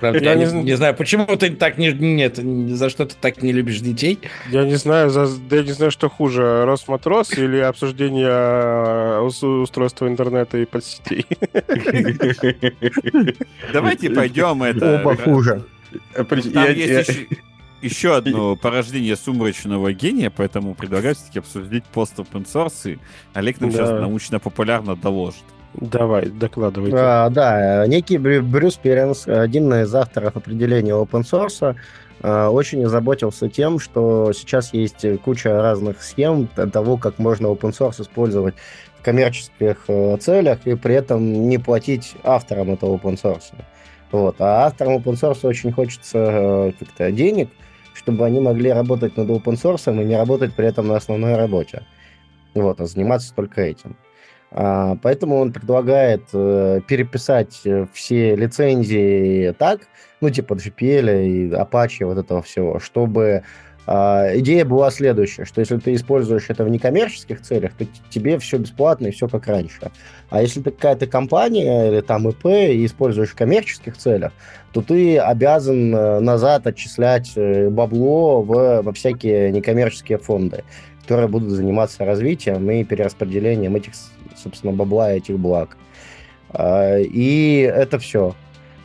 Правда, 0.00 0.18
Я 0.20 0.30
я 0.32 0.36
не 0.36 0.44
не, 0.44 0.50
зн- 0.50 0.62
не 0.64 0.76
знаю, 0.76 0.94
почему 0.94 1.26
ты 1.36 1.50
так 1.50 1.78
не... 1.78 1.92
Нет, 1.92 2.36
за 2.36 2.90
что 2.90 3.06
ты 3.06 3.14
так 3.20 3.42
не 3.42 3.52
любишь 3.52 3.80
детей? 3.80 4.18
Я 4.50 4.64
не 4.64 4.76
знаю, 4.76 5.10
за- 5.10 5.28
да 5.48 5.56
я 5.56 5.62
не 5.62 5.72
знаю, 5.72 5.90
что 5.90 6.08
хуже, 6.08 6.64
Росматрос 6.64 7.32
или 7.38 7.58
обсуждение 7.58 8.28
э, 8.28 9.20
ус- 9.20 9.42
устройства 9.42 10.08
интернета 10.08 10.58
и 10.58 10.64
подсетей. 10.64 11.26
Давайте 13.72 14.10
пойдем 14.10 14.62
это... 14.62 15.00
Оба 15.00 15.16
хуже. 15.16 15.62
Там 16.14 16.26
есть 16.74 17.08
еще, 17.08 17.26
еще 17.80 18.16
одно 18.16 18.56
порождение 18.56 19.16
сумрачного 19.16 19.92
гения, 19.92 20.30
поэтому 20.34 20.74
предлагаю 20.74 21.14
все-таки 21.14 21.38
обсудить 21.38 21.84
пост 21.84 22.18
open 22.18 22.46
source, 22.46 22.94
и 22.94 22.98
Олег 23.34 23.60
нам 23.60 23.70
Да. 23.70 23.76
сейчас 23.76 23.90
научно-популярно 23.90 24.96
доложит. 24.96 25.42
Давай, 25.74 26.26
докладывайте. 26.26 26.96
А, 26.98 27.30
да, 27.30 27.86
некий 27.86 28.18
Брю- 28.18 28.42
Брюс 28.42 28.76
Перенс, 28.76 29.28
один 29.28 29.72
из 29.74 29.94
авторов 29.94 30.36
определения 30.36 30.92
open 30.92 31.22
source, 31.22 31.76
а, 32.20 32.50
очень 32.50 32.84
озаботился 32.84 33.48
тем, 33.48 33.78
что 33.78 34.32
сейчас 34.32 34.72
есть 34.72 35.04
куча 35.24 35.60
разных 35.60 36.02
схем 36.02 36.46
того, 36.48 36.96
как 36.96 37.18
можно 37.18 37.46
open 37.46 37.70
source 37.70 38.02
использовать 38.02 38.54
в 38.98 39.02
коммерческих 39.02 39.84
э, 39.86 40.16
целях 40.18 40.66
и 40.66 40.74
при 40.74 40.96
этом 40.96 41.48
не 41.48 41.58
платить 41.58 42.14
авторам 42.24 42.72
этого 42.72 42.96
open 42.96 43.20
source. 43.20 43.54
Вот. 44.10 44.36
А 44.40 44.66
авторам 44.66 44.96
open 44.96 45.14
source 45.14 45.46
очень 45.46 45.70
хочется 45.70 46.18
э, 46.18 46.72
как-то 46.78 47.12
денег, 47.12 47.48
чтобы 47.94 48.26
они 48.26 48.40
могли 48.40 48.72
работать 48.72 49.16
над 49.16 49.28
open 49.28 49.54
source 49.54 49.92
и 49.92 50.04
не 50.04 50.16
работать 50.16 50.54
при 50.54 50.66
этом 50.66 50.88
на 50.88 50.96
основной 50.96 51.36
работе. 51.36 51.82
Вот, 52.54 52.80
а 52.80 52.86
заниматься 52.86 53.32
только 53.34 53.60
этим. 53.60 53.96
А, 54.50 54.96
Поэтому 55.02 55.36
он 55.36 55.52
предлагает 55.52 56.22
э, 56.32 56.80
переписать 56.86 57.60
э, 57.64 57.86
все 57.92 58.34
лицензии 58.34 59.52
так, 59.58 59.80
ну, 60.20 60.30
типа 60.30 60.54
GPL 60.54 61.26
и 61.26 61.50
Apache, 61.50 62.06
вот 62.06 62.18
этого 62.18 62.42
всего, 62.42 62.78
чтобы 62.78 63.44
а, 63.90 64.36
идея 64.36 64.66
была 64.66 64.90
следующая, 64.90 65.46
что 65.46 65.62
если 65.62 65.78
ты 65.78 65.94
используешь 65.94 66.44
это 66.48 66.62
в 66.62 66.68
некоммерческих 66.68 67.40
целях, 67.40 67.72
то 67.72 67.86
тебе 68.10 68.38
все 68.38 68.58
бесплатно 68.58 69.06
и 69.06 69.10
все 69.12 69.28
как 69.28 69.46
раньше. 69.46 69.90
А 70.28 70.42
если 70.42 70.60
ты 70.60 70.70
какая-то 70.72 71.06
компания 71.06 71.88
или 71.88 72.02
там 72.02 72.28
ИП 72.28 72.44
и 72.46 72.84
используешь 72.84 73.30
в 73.30 73.34
коммерческих 73.34 73.96
целях, 73.96 74.32
то 74.72 74.82
ты 74.82 75.16
обязан 75.16 75.94
э, 75.94 76.20
назад 76.20 76.66
отчислять 76.66 77.32
бабло 77.70 78.42
в, 78.42 78.82
во 78.82 78.92
всякие 78.92 79.50
некоммерческие 79.52 80.18
фонды, 80.18 80.64
которые 81.00 81.28
будут 81.28 81.48
заниматься 81.48 82.04
развитием 82.04 82.70
и 82.70 82.84
перераспределением 82.84 83.74
этих, 83.74 83.92
собственно, 84.42 84.72
бабла 84.72 85.12
и 85.12 85.18
этих 85.18 85.38
благ. 85.38 85.76
А, 86.50 86.98
И 86.98 87.58
это 87.60 87.98
все, 87.98 88.34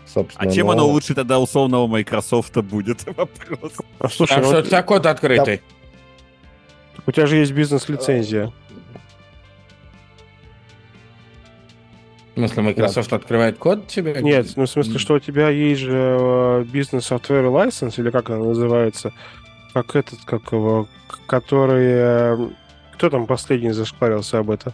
собственно. 0.06 0.50
А 0.50 0.54
чем 0.54 0.68
но- 0.68 0.74
оно 0.74 0.88
лучше 0.88 1.14
тогда 1.16 1.40
условного 1.40 1.88
Microsoft 1.88 2.56
будет? 2.58 3.06
Вопрос. 3.18 3.74
А 4.00 4.10
слушай, 4.10 4.34
А 4.34 4.40
ну 4.40 4.44
что 4.46 4.56
вот 4.56 4.60
это 4.66 4.70
за 4.70 4.84
код 4.84 5.06
открытый? 5.06 5.62
у 7.06 7.12
тебя 7.12 7.26
же 7.28 7.38
есть 7.38 7.52
бизнес-лицензия. 7.52 8.52
В 12.36 12.36
смысле, 12.40 12.64
Microsoft 12.64 13.14
открывает 13.14 13.58
код 13.60 13.88
тебе? 13.88 14.16
Нет, 14.22 14.48
ну 14.56 14.64
в 14.66 14.70
смысле, 14.70 14.98
что 14.98 15.14
у 15.16 15.20
тебя 15.20 15.50
есть 15.50 15.82
же 15.82 16.18
э, 16.20 16.66
бизнес-софтвер 16.68 17.46
license, 17.46 17.94
или 18.02 18.10
как 18.10 18.30
она 18.32 18.44
называется, 18.44 19.14
как 19.74 19.96
этот, 19.96 20.20
как 20.26 20.52
его, 20.52 20.88
который... 21.28 21.86
э, 21.86 22.50
Кто 22.94 23.12
там 23.12 23.28
последний 23.28 23.72
зашкварился 23.72 24.40
об 24.40 24.50
этом? 24.50 24.74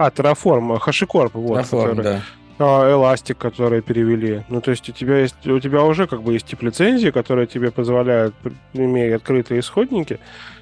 А, 0.00 0.08
Terraform, 0.08 0.78
HashiCorp, 0.80 1.32
вот. 1.34 1.60
Terraform, 1.60 1.88
который- 1.88 2.02
да. 2.04 2.20
Elastic, 2.58 3.34
которые 3.34 3.82
перевели. 3.82 4.44
Ну, 4.48 4.60
то 4.62 4.70
есть 4.70 4.88
у 4.88 4.92
тебя 4.92 5.18
есть, 5.18 5.46
у 5.46 5.60
тебя 5.60 5.82
уже 5.82 6.06
как 6.06 6.22
бы 6.22 6.32
есть 6.34 6.46
тип 6.46 6.62
лицензии, 6.62 7.10
которые 7.10 7.46
тебе 7.46 7.70
позволяют, 7.70 8.34
имея 8.72 9.16
открытые 9.16 9.60
исходники, 9.60 10.18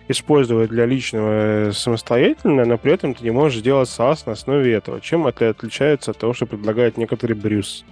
использовать 0.09 0.71
для 0.71 0.87
личного 0.87 1.31
э, 1.69 1.73
самостоятельно, 1.73 2.65
но 2.65 2.79
при 2.79 2.93
этом 2.93 3.15
ты 3.15 3.23
не 3.23 3.31
можешь 3.31 3.61
сделать 3.61 3.89
SaaS 3.89 4.23
на 4.27 4.33
основе 4.33 4.73
этого. 4.73 5.01
Чем 5.01 5.27
это 5.29 5.51
отличается 5.51 6.11
от 6.11 6.19
того, 6.19 6.35
что 6.35 6.47
предлагает 6.47 6.97
некоторый 6.97 7.35
Брюс? 7.35 7.85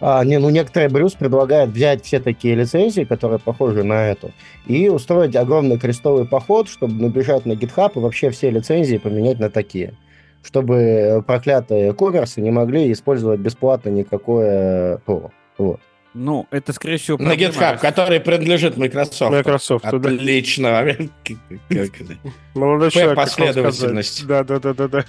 А, 0.00 0.24
не, 0.24 0.38
ну 0.38 0.50
некоторые 0.50 0.88
Брюс 0.88 1.14
предлагает 1.14 1.70
взять 1.70 2.04
все 2.04 2.20
такие 2.20 2.54
лицензии, 2.54 3.04
которые 3.04 3.38
похожи 3.38 3.82
на 3.82 4.08
эту, 4.08 4.32
и 4.66 4.88
устроить 4.88 5.36
огромный 5.36 5.78
крестовый 5.78 6.26
поход, 6.26 6.68
чтобы 6.68 7.00
набежать 7.00 7.46
на 7.46 7.52
GitHub 7.52 7.92
и 7.94 7.98
вообще 7.98 8.30
все 8.30 8.50
лицензии 8.50 8.96
поменять 8.98 9.38
на 9.38 9.50
такие. 9.50 9.94
Чтобы 10.42 11.24
проклятые 11.26 11.94
коммерсы 11.94 12.42
не 12.42 12.50
могли 12.50 12.92
использовать 12.92 13.40
бесплатно 13.40 13.88
никакое 13.88 14.98
ПО. 14.98 15.30
Вот. 15.56 15.80
Ну, 16.12 16.46
это, 16.52 16.72
скорее 16.72 16.98
всего, 16.98 17.18
На 17.18 17.34
GitHub, 17.34 17.78
который 17.78 18.20
принадлежит 18.20 18.76
Microsoft. 18.76 19.32
Microsoft, 19.32 19.84
да. 19.90 20.10
Отлично. 20.10 20.68
Как 21.68 22.00
это? 22.00 22.16
Молодой 22.54 22.90
человек, 22.92 23.16
последовательность. 23.16 24.24
Да, 24.26 24.44
да, 24.44 24.60
да, 24.60 24.74
да, 24.74 24.88
да. 24.88 25.04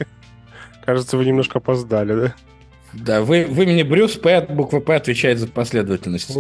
Кажется, 0.83 1.17
вы 1.17 1.25
немножко 1.25 1.59
опоздали, 1.59 2.13
да? 2.13 2.35
Да, 2.95 3.21
вы, 3.21 3.45
в 3.45 3.61
имени 3.61 3.83
Брюс 3.83 4.13
П, 4.15 4.41
буква 4.49 4.79
П 4.79 4.95
отвечает 4.95 5.39
за 5.39 5.47
последовательность. 5.47 6.35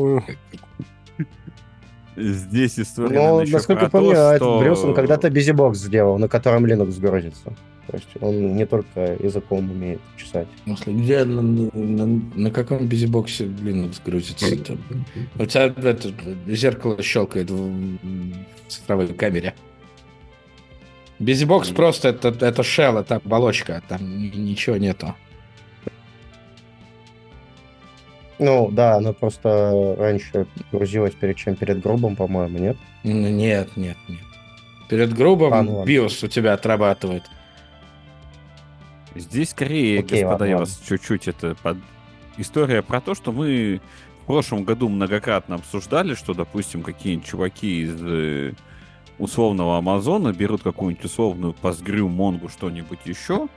Здесь 2.17 2.79
история, 2.79 3.09
Но, 3.09 3.23
наверное, 3.23 3.45
Ну, 3.45 3.51
насколько 3.51 3.81
про 3.81 3.89
помню, 3.89 4.13
то, 4.13 4.29
этот 4.31 4.37
что... 4.37 4.59
Брюс, 4.59 4.79
он 4.83 4.93
когда-то 4.93 5.27
BusyBox 5.27 5.73
сделал, 5.75 6.17
на 6.17 6.29
котором 6.29 6.65
Linux 6.65 6.97
грузится. 6.99 7.53
То 7.87 7.97
есть 7.97 8.07
он 8.21 8.55
не 8.55 8.65
только 8.65 9.17
языком 9.21 9.69
умеет 9.69 9.99
чесать. 10.17 10.47
В 10.61 10.67
смысле, 10.69 10.93
где, 10.93 11.23
на, 11.25 11.41
на- 11.41 12.21
на 12.35 12.51
каком 12.51 12.87
безибоксе 12.87 13.45
Linux 13.45 13.97
грузится? 14.03 14.45
У 15.37 15.45
тебя 15.45 15.65
это, 15.65 16.11
зеркало 16.47 17.01
щелкает 17.03 17.51
в, 17.51 17.57
в 17.57 17.97
цифровой 18.69 19.07
камере. 19.09 19.53
Безибокс 21.19 21.69
просто 21.69 22.09
это, 22.09 22.29
это 22.29 22.61
shell, 22.61 22.99
это 23.01 23.17
оболочка, 23.17 23.83
там 23.87 24.01
ни- 24.19 24.35
ничего 24.35 24.77
нету. 24.77 25.15
Ну, 28.37 28.69
да, 28.71 28.95
она 28.95 29.13
просто 29.13 29.95
раньше 29.97 30.45
грузилась 30.71 31.13
перед 31.13 31.37
чем? 31.37 31.55
Перед 31.55 31.81
грубым, 31.81 32.15
по-моему, 32.15 32.57
нет? 32.59 32.77
Ну, 33.03 33.29
Нет, 33.29 33.77
нет, 33.77 33.97
нет. 34.07 34.19
Перед 34.89 35.13
грубым 35.13 35.53
А, 35.53 35.63
ну. 35.63 35.85
BIOS 35.85 36.25
у 36.25 36.27
тебя 36.27 36.53
отрабатывает. 36.53 37.23
Здесь 39.15 39.51
скорее, 39.51 39.99
Окей, 39.99 40.23
господа, 40.23 40.31
ладно, 40.31 40.45
я 40.45 40.57
вас 40.57 40.81
чуть-чуть 40.87 41.27
это 41.27 41.55
под... 41.63 41.77
История 42.37 42.81
про 42.81 42.99
то, 42.99 43.15
что 43.15 43.31
мы 43.31 43.79
в 44.23 44.25
прошлом 44.25 44.65
году 44.65 44.89
многократно 44.89 45.55
обсуждали, 45.55 46.15
что, 46.15 46.33
допустим, 46.33 46.81
какие-нибудь 46.81 47.25
чуваки 47.25 47.83
из 47.83 47.95
э, 48.01 48.53
условного 49.17 49.77
Амазона 49.77 50.33
берут 50.33 50.63
какую-нибудь 50.63 51.05
условную 51.05 51.55
Postgre, 51.61 52.07
Монгу, 52.09 52.49
что-нибудь 52.49 52.99
еще, 53.05 53.47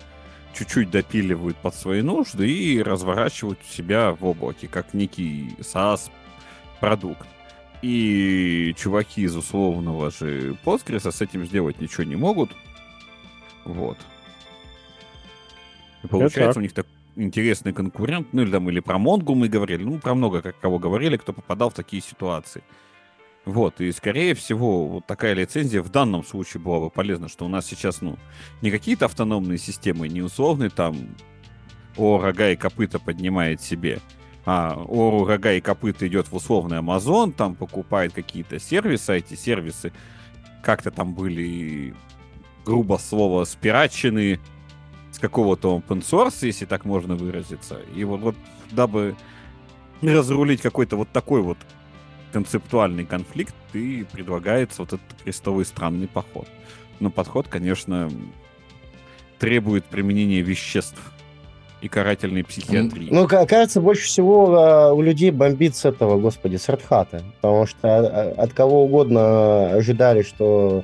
чуть-чуть 0.58 0.90
допиливают 0.90 1.56
под 1.56 1.74
свои 1.74 2.02
нужды 2.02 2.50
и 2.50 2.82
разворачивают 2.82 3.60
у 3.60 3.72
себя 3.72 4.12
в 4.12 4.24
облаке, 4.24 4.66
как 4.66 4.92
некий 4.92 5.54
SaaS 5.58 6.10
продукт. 6.80 7.26
И 7.80 8.74
чуваки 8.76 9.22
из 9.22 9.36
условного 9.36 10.10
же 10.10 10.56
Postgres 10.64 11.10
с 11.10 11.20
этим 11.20 11.46
сделать 11.46 11.80
ничего 11.80 12.02
не 12.02 12.16
могут. 12.16 12.50
Вот. 13.64 13.98
И 16.02 16.08
получается 16.08 16.54
так. 16.54 16.56
у 16.56 16.60
них 16.60 16.72
так 16.72 16.86
интересный 17.14 17.72
конкурент, 17.72 18.28
ну 18.32 18.42
или 18.42 18.50
там 18.50 18.68
или 18.68 18.80
про 18.80 18.98
Монгу 18.98 19.34
мы 19.34 19.48
говорили, 19.48 19.84
ну 19.84 19.98
про 19.98 20.14
много 20.14 20.42
как 20.42 20.58
кого 20.58 20.78
говорили, 20.80 21.16
кто 21.16 21.32
попадал 21.32 21.70
в 21.70 21.74
такие 21.74 22.02
ситуации. 22.02 22.62
Вот, 23.48 23.80
и 23.80 23.90
скорее 23.92 24.34
всего, 24.34 24.86
вот 24.86 25.06
такая 25.06 25.32
лицензия 25.32 25.80
в 25.80 25.88
данном 25.88 26.22
случае 26.22 26.60
была 26.60 26.80
бы 26.80 26.90
полезна, 26.90 27.28
что 27.28 27.46
у 27.46 27.48
нас 27.48 27.64
сейчас, 27.64 28.02
ну, 28.02 28.18
не 28.60 28.70
какие-то 28.70 29.06
автономные 29.06 29.56
системы, 29.56 30.06
не 30.06 30.20
условные 30.20 30.68
там 30.68 30.94
о 31.96 32.18
рога 32.18 32.50
и 32.50 32.56
копыта 32.56 32.98
поднимает 32.98 33.62
себе, 33.62 34.00
а 34.44 34.76
о 34.76 35.24
рога 35.26 35.54
и 35.54 35.62
копыта 35.62 36.06
идет 36.06 36.28
в 36.28 36.34
условный 36.34 36.80
Amazon, 36.80 37.32
там 37.32 37.54
покупает 37.54 38.12
какие-то 38.12 38.58
сервисы, 38.58 39.12
а 39.12 39.14
эти 39.14 39.32
сервисы 39.32 39.94
как-то 40.62 40.90
там 40.90 41.14
были, 41.14 41.94
грубо 42.66 42.98
слово, 42.98 43.44
спирачены 43.44 44.40
с 45.10 45.18
какого-то 45.18 45.78
open 45.78 46.02
source, 46.02 46.44
если 46.44 46.66
так 46.66 46.84
можно 46.84 47.14
выразиться. 47.14 47.80
И 47.96 48.04
вот, 48.04 48.20
вот 48.20 48.36
дабы 48.72 49.16
разрулить 50.02 50.60
какой-то 50.60 50.96
вот 50.96 51.08
такой 51.12 51.40
вот 51.40 51.56
концептуальный 52.32 53.04
конфликт, 53.04 53.54
и 53.72 54.06
предлагается 54.12 54.82
вот 54.82 54.94
этот 54.94 55.22
крестовый 55.22 55.64
странный 55.64 56.08
поход. 56.08 56.46
Но 57.00 57.10
подход, 57.10 57.48
конечно, 57.48 58.10
требует 59.38 59.84
применения 59.84 60.40
веществ 60.40 60.98
и 61.80 61.88
карательной 61.88 62.42
психиатрии. 62.42 63.08
Ну, 63.10 63.28
ка- 63.28 63.46
кажется, 63.46 63.80
больше 63.80 64.06
всего 64.06 64.56
а, 64.56 64.92
у 64.92 65.00
людей 65.00 65.30
бомбит 65.30 65.76
с 65.76 65.84
этого, 65.84 66.18
господи, 66.18 66.56
с 66.56 66.68
Hat, 66.68 67.22
потому 67.40 67.66
что 67.66 67.78
а, 67.84 68.34
от 68.36 68.52
кого 68.52 68.84
угодно 68.84 69.70
ожидали, 69.70 70.22
что 70.22 70.82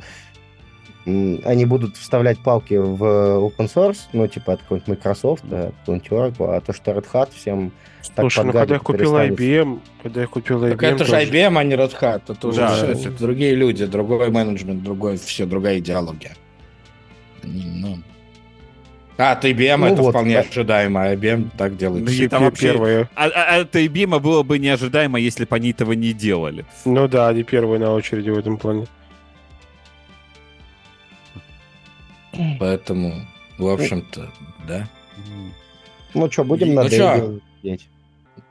они 1.07 1.65
будут 1.67 1.97
вставлять 1.97 2.39
палки 2.39 2.75
в 2.75 3.03
open 3.03 3.73
source, 3.73 3.99
ну, 4.13 4.27
типа 4.27 4.55
от 4.55 4.63
какого-нибудь 4.63 4.89
Microsoft, 4.89 5.45
да, 5.45 5.69
от 5.69 5.75
какого-нибудь 5.81 6.09
Oracle, 6.11 6.57
а 6.57 6.61
то, 6.61 6.73
что 6.73 6.93
Red 6.93 7.07
Hat 7.13 7.29
всем 7.35 7.73
так 8.15 8.25
Слушай, 8.25 8.45
ну 8.45 8.53
когда 8.53 8.75
я 8.75 8.81
купил. 8.81 9.15
IBM, 9.17 9.81
когда 10.03 10.21
я 10.23 10.27
купил 10.27 10.63
IBM... 10.65 10.71
Так 10.71 10.83
это 10.83 11.05
же 11.05 11.11
тоже- 11.13 11.25
IBM, 11.25 11.59
а 11.59 11.65
не 11.65 11.75
Red 11.75 11.93
Hat. 12.01 12.23
Это 12.29 12.49
уже 12.49 12.61
Да. 12.61 12.75
всё, 12.75 12.87
это 12.87 13.11
другие 13.19 13.55
люди, 13.55 13.87
другой 13.87 14.31
менеджмент, 14.31 14.83
другой, 14.83 15.17
все, 15.17 15.47
другая 15.47 15.79
идеология. 15.79 16.37
Они, 17.43 17.65
ну... 17.67 17.99
А, 19.17 19.33
от 19.33 19.45
IBM 19.45 19.77
Ну 19.77 19.87
это 19.87 20.03
вот, 20.03 20.11
вполне 20.11 20.35
да. 20.35 20.41
ожидаемо, 20.41 21.05
а 21.05 21.15
IBM 21.15 21.51
так 21.57 21.77
делает. 21.77 22.05
Ну, 22.05 22.11
все. 22.11 22.29
там 22.29 22.45
вообще- 22.45 22.73
первые. 22.73 23.09
А, 23.15 23.27
а- 23.29 23.61
от 23.61 23.75
IBM 23.77 24.19
было 24.21 24.43
бы 24.43 24.59
неожидаемо, 24.59 25.19
если 25.21 25.45
бы 25.45 25.55
они 25.55 25.71
этого 25.71 25.93
не 25.93 26.13
делали. 26.13 26.65
Ну 26.85 27.07
да, 27.09 27.29
они 27.29 27.43
первые 27.45 27.79
на 27.79 27.93
очереди 27.93 28.31
в 28.31 28.39
этом 28.39 28.57
плане. 28.59 28.87
Поэтому, 32.59 33.15
в 33.59 33.67
общем-то, 33.67 34.31
да. 34.67 34.89
Ну 36.15 36.31
что, 36.31 36.45
будем 36.45 36.75
Ну 36.75 36.83
на 36.83 36.89
сидеть? 36.89 37.89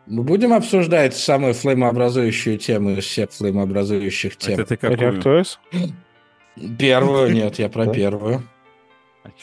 Мы 0.06 0.24
будем 0.24 0.52
обсуждать 0.54 1.16
самую 1.16 1.54
флеймообразующую 1.54 2.58
тему 2.58 2.92
из 2.92 3.06
всех 3.06 3.32
флеймообразующих 3.32 4.36
тем. 4.36 4.56
Это 4.56 4.66
ты 4.66 4.78
какую? 4.78 5.22
ReactOS? 5.22 5.58
Первую, 6.78 7.34
нет, 7.34 7.58
я 7.60 7.70
про 7.70 7.88
первую. 7.88 8.44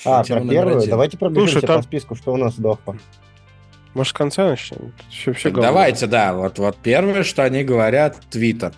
А, 0.04 0.22
Тема 0.22 0.40
про 0.40 0.44
номер 0.44 0.64
первую? 0.64 0.88
Давайте 0.88 1.18
пробежимся 1.18 1.66
по 1.66 1.82
списку, 1.82 2.14
что 2.14 2.34
у 2.34 2.36
нас 2.36 2.54
сдохло. 2.54 2.96
Может, 3.94 4.10
с 4.10 4.12
конца 4.12 4.48
начнем? 4.50 4.92
Все, 5.08 5.32
все 5.32 5.50
Так 5.50 5.60
давайте, 5.60 6.06
да, 6.06 6.34
вот, 6.34 6.58
вот 6.58 6.76
первое, 6.76 7.24
что 7.24 7.42
они 7.44 7.64
говорят, 7.64 8.20
Твиттер. 8.30 8.72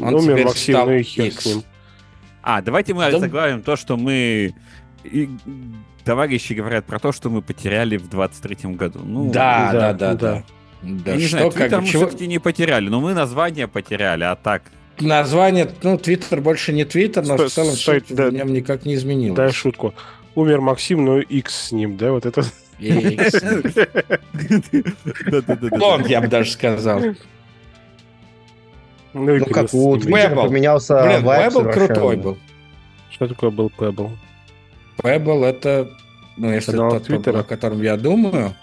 он 0.00 0.14
Умер 0.14 0.22
теперь 0.22 0.44
Максим, 0.44 0.74
стал 0.74 0.86
ну 0.86 0.92
X. 0.94 1.58
А, 2.46 2.62
давайте 2.62 2.94
мы 2.94 3.10
Да. 3.10 3.18
заглавим 3.18 3.60
то, 3.60 3.74
что 3.74 3.96
мы... 3.96 4.54
и 5.02 5.28
товарищи 6.04 6.52
говорят 6.52 6.86
про 6.86 7.00
то, 7.00 7.10
что 7.10 7.28
мы 7.28 7.42
потеряли 7.42 7.96
в 7.96 8.08
23-м 8.08 8.74
году. 8.74 9.00
Ну, 9.02 9.32
да, 9.32 9.72
да, 9.72 9.80
да, 9.80 9.92
да, 9.92 10.14
да. 10.14 10.14
да. 10.14 10.42
Да, 11.04 11.10
я 11.10 11.16
не 11.16 11.22
что, 11.22 11.30
знаю, 11.38 11.50
как, 11.50 11.56
Твиттер 11.58 11.80
мы 11.80 11.86
чего- 11.88 12.06
все-таки 12.06 12.28
не 12.28 12.38
потеряли, 12.38 12.88
но 12.88 13.00
мы 13.00 13.14
название 13.14 13.66
потеряли, 13.66 14.22
а 14.22 14.36
так... 14.36 14.62
Название, 15.00 15.68
ну, 15.82 15.98
Твиттер 15.98 16.40
больше 16.40 16.72
не 16.72 16.84
Твиттер, 16.84 17.26
но 17.26 17.34
Стой, 17.34 17.48
в 17.48 17.52
целом 17.52 17.72
стой, 17.72 18.00
суть 18.06 18.14
да. 18.16 18.28
в 18.28 18.32
нем 18.32 18.52
никак 18.52 18.84
не 18.84 18.94
изменилось. 18.94 19.36
Дай 19.36 19.50
шутку. 19.50 19.92
Умер 20.36 20.60
Максим, 20.60 21.18
и 21.18 21.22
X 21.22 21.68
с 21.68 21.72
ним, 21.72 21.96
да? 21.96 22.12
Вот 22.12 22.26
это... 22.26 22.44
Клон, 25.76 26.04
я 26.06 26.20
бы 26.20 26.28
даже 26.28 26.52
сказал. 26.52 27.02
Ну, 29.16 29.36
Ну 29.38 29.46
как 29.46 29.72
у 29.72 29.96
Pebble. 29.96 30.42
поменялся 30.46 31.02
Блин, 31.02 31.24
Pebble 31.26 31.72
крутой 31.72 32.16
был. 32.16 32.38
Что 33.10 33.28
такое 33.28 33.50
был 33.50 33.72
Pebble? 33.76 34.10
Pebble 34.98 35.44
это, 35.46 35.88
ну, 36.36 36.52
если 36.52 36.72
Канал 36.72 36.90
тот, 36.92 37.04
Твиттера. 37.04 37.38
о 37.40 37.42
котором 37.44 37.82
я 37.82 37.96
думаю, 37.96 38.54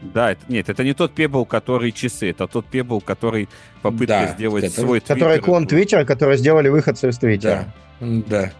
Да, 0.00 0.30
это, 0.32 0.40
нет, 0.48 0.68
это 0.68 0.84
не 0.84 0.94
тот 0.94 1.12
пебл, 1.12 1.44
который 1.44 1.90
часы, 1.90 2.30
это 2.30 2.46
тот 2.46 2.66
пебл, 2.66 3.00
который 3.00 3.48
попытка 3.82 4.06
Да, 4.06 4.26
сделать 4.28 4.64
это- 4.64 4.80
свой 4.80 5.00
Который 5.00 5.18
Твиттер. 5.38 5.40
клон 5.44 5.66
Твиттера, 5.66 6.04
который 6.04 6.36
сделали 6.38 6.68
выходцы 6.68 7.08
из 7.08 7.18
Твиттера. 7.18 7.66
да, 8.00 8.06
да. 8.28 8.52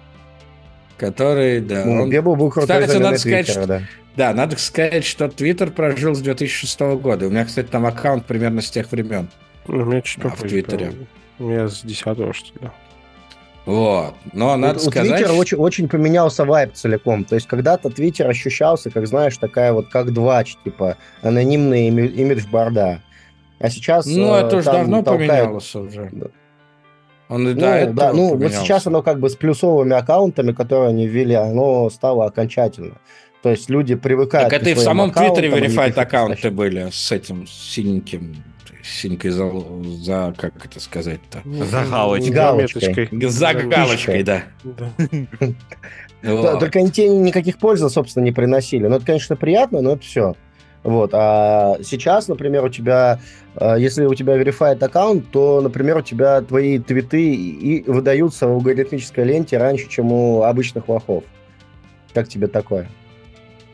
Который, 0.96 1.60
да. 1.60 1.84
Ну, 1.84 2.02
он- 2.02 2.10
Пебл 2.10 2.34
был 2.34 2.50
крутой 2.50 2.82
Кстати, 2.82 2.98
надо 3.00 3.18
сказать, 3.18 3.46
Твиттера, 3.46 3.62
что- 3.62 3.68
да. 3.68 3.82
Да, 4.16 4.34
надо 4.34 4.58
сказать, 4.58 5.04
что 5.04 5.28
Твиттер 5.28 5.70
прожил 5.70 6.14
с 6.16 6.18
2006 6.20 6.96
года. 6.96 7.28
У 7.28 7.30
меня, 7.30 7.44
кстати, 7.44 7.68
там 7.68 7.86
аккаунт 7.86 8.24
примерно 8.26 8.60
с 8.60 8.68
тех 8.70 8.90
времен. 8.90 9.28
Ну, 9.68 9.82
У 9.82 9.86
меня 9.86 10.00
чуть 10.02 10.24
А, 10.24 10.28
в 10.30 10.36
Твиттере. 10.40 10.92
У 11.38 11.44
меня 11.44 11.68
с 11.68 11.82
10 11.82 12.34
что 12.34 12.58
ли. 12.60 12.70
Вот. 13.66 14.14
Но 14.32 14.56
надо 14.56 14.78
у 14.78 14.90
сказать... 14.90 15.10
Твиттера 15.10 15.28
что- 15.32 15.38
очень, 15.38 15.58
очень 15.58 15.88
поменялся 15.88 16.44
вайб 16.46 16.72
целиком. 16.72 17.24
То 17.24 17.34
есть 17.34 17.46
когда-то 17.46 17.90
Твиттер 17.90 18.28
ощущался, 18.28 18.90
как 18.90 19.06
знаешь, 19.06 19.36
такая 19.36 19.72
вот 19.74 19.88
как 19.88 20.12
двач, 20.14 20.56
типа 20.64 20.96
анонимный 21.22 21.88
ими- 21.88 22.06
имидж 22.08 22.46
борда. 22.50 23.02
А 23.60 23.68
сейчас 23.70 24.06
Ну, 24.06 24.34
э, 24.34 24.40
это 24.46 24.56
уже 24.56 24.64
давно 24.72 25.02
толкают- 25.02 25.28
поменялось 25.28 25.74
уже. 25.74 26.08
Да. 26.12 26.26
Он 27.28 27.46
и 27.46 27.52
Ну, 27.52 27.60
до 27.60 27.66
этого 27.66 27.94
да, 27.94 28.12
ну 28.14 28.36
вот 28.36 28.52
сейчас 28.54 28.86
оно 28.86 29.02
как 29.02 29.20
бы 29.20 29.28
с 29.28 29.36
плюсовыми 29.36 29.92
аккаунтами, 29.94 30.52
которые 30.52 30.88
они 30.88 31.06
ввели, 31.06 31.34
оно 31.34 31.90
стало 31.90 32.24
окончательно. 32.24 32.94
То 33.42 33.50
есть 33.50 33.68
люди 33.68 33.94
привыкают 33.96 34.48
Так 34.50 34.62
это 34.62 34.70
и 34.70 34.74
в 34.74 34.78
самом 34.78 35.10
Твиттере 35.12 35.48
аккаунтам, 35.48 35.70
verified 35.70 35.72
никаких 35.88 35.98
аккаунты 35.98 36.34
источников. 36.36 36.56
были 36.56 36.88
с 36.90 37.12
этим 37.12 37.46
синеньким, 37.46 38.42
синенькой 38.88 39.30
за, 39.30 39.50
за 40.02 40.34
как 40.36 40.64
это 40.64 40.80
сказать-то? 40.80 41.42
За 41.64 41.84
галочкой. 41.84 42.30
Галочкой. 42.32 43.08
За 43.28 43.52
Да, 43.52 43.54
галочкой, 43.54 44.22
да. 44.22 44.42
Только 46.22 46.80
они 46.80 46.90
тебе 46.90 47.08
никаких 47.08 47.58
пользы, 47.58 47.88
собственно, 47.88 48.24
не 48.24 48.32
приносили. 48.32 48.86
Ну, 48.86 48.96
это, 48.96 49.06
конечно, 49.06 49.36
приятно, 49.36 49.80
но 49.80 49.92
это 49.92 50.02
все. 50.02 50.34
Вот. 50.82 51.10
А 51.12 51.76
сейчас, 51.82 52.28
например, 52.28 52.64
у 52.64 52.68
тебя, 52.68 53.20
э, 53.56 53.76
если 53.78 54.04
у 54.04 54.14
тебя 54.14 54.36
verified 54.40 54.82
аккаунт, 54.82 55.30
то, 55.30 55.60
например, 55.60 55.98
у 55.98 56.02
тебя 56.02 56.40
твои 56.40 56.78
твиты 56.78 57.34
и 57.34 57.82
выдаются 57.88 58.46
в 58.48 58.52
алгоритмической 58.52 59.24
ленте 59.24 59.58
раньше, 59.58 59.88
чем 59.88 60.12
у 60.12 60.42
обычных 60.42 60.88
лохов. 60.88 61.24
Как 62.14 62.28
тебе 62.28 62.46
такое? 62.46 62.88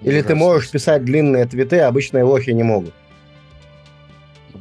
Или 0.03 0.21
ты 0.21 0.35
Ужасно. 0.35 0.35
можешь 0.37 0.71
писать 0.71 1.05
длинные 1.05 1.47
твиты, 1.47 1.79
а 1.81 1.89
обычные 1.89 2.25
лохи 2.25 2.51
не 2.51 2.62
могут. 2.62 2.93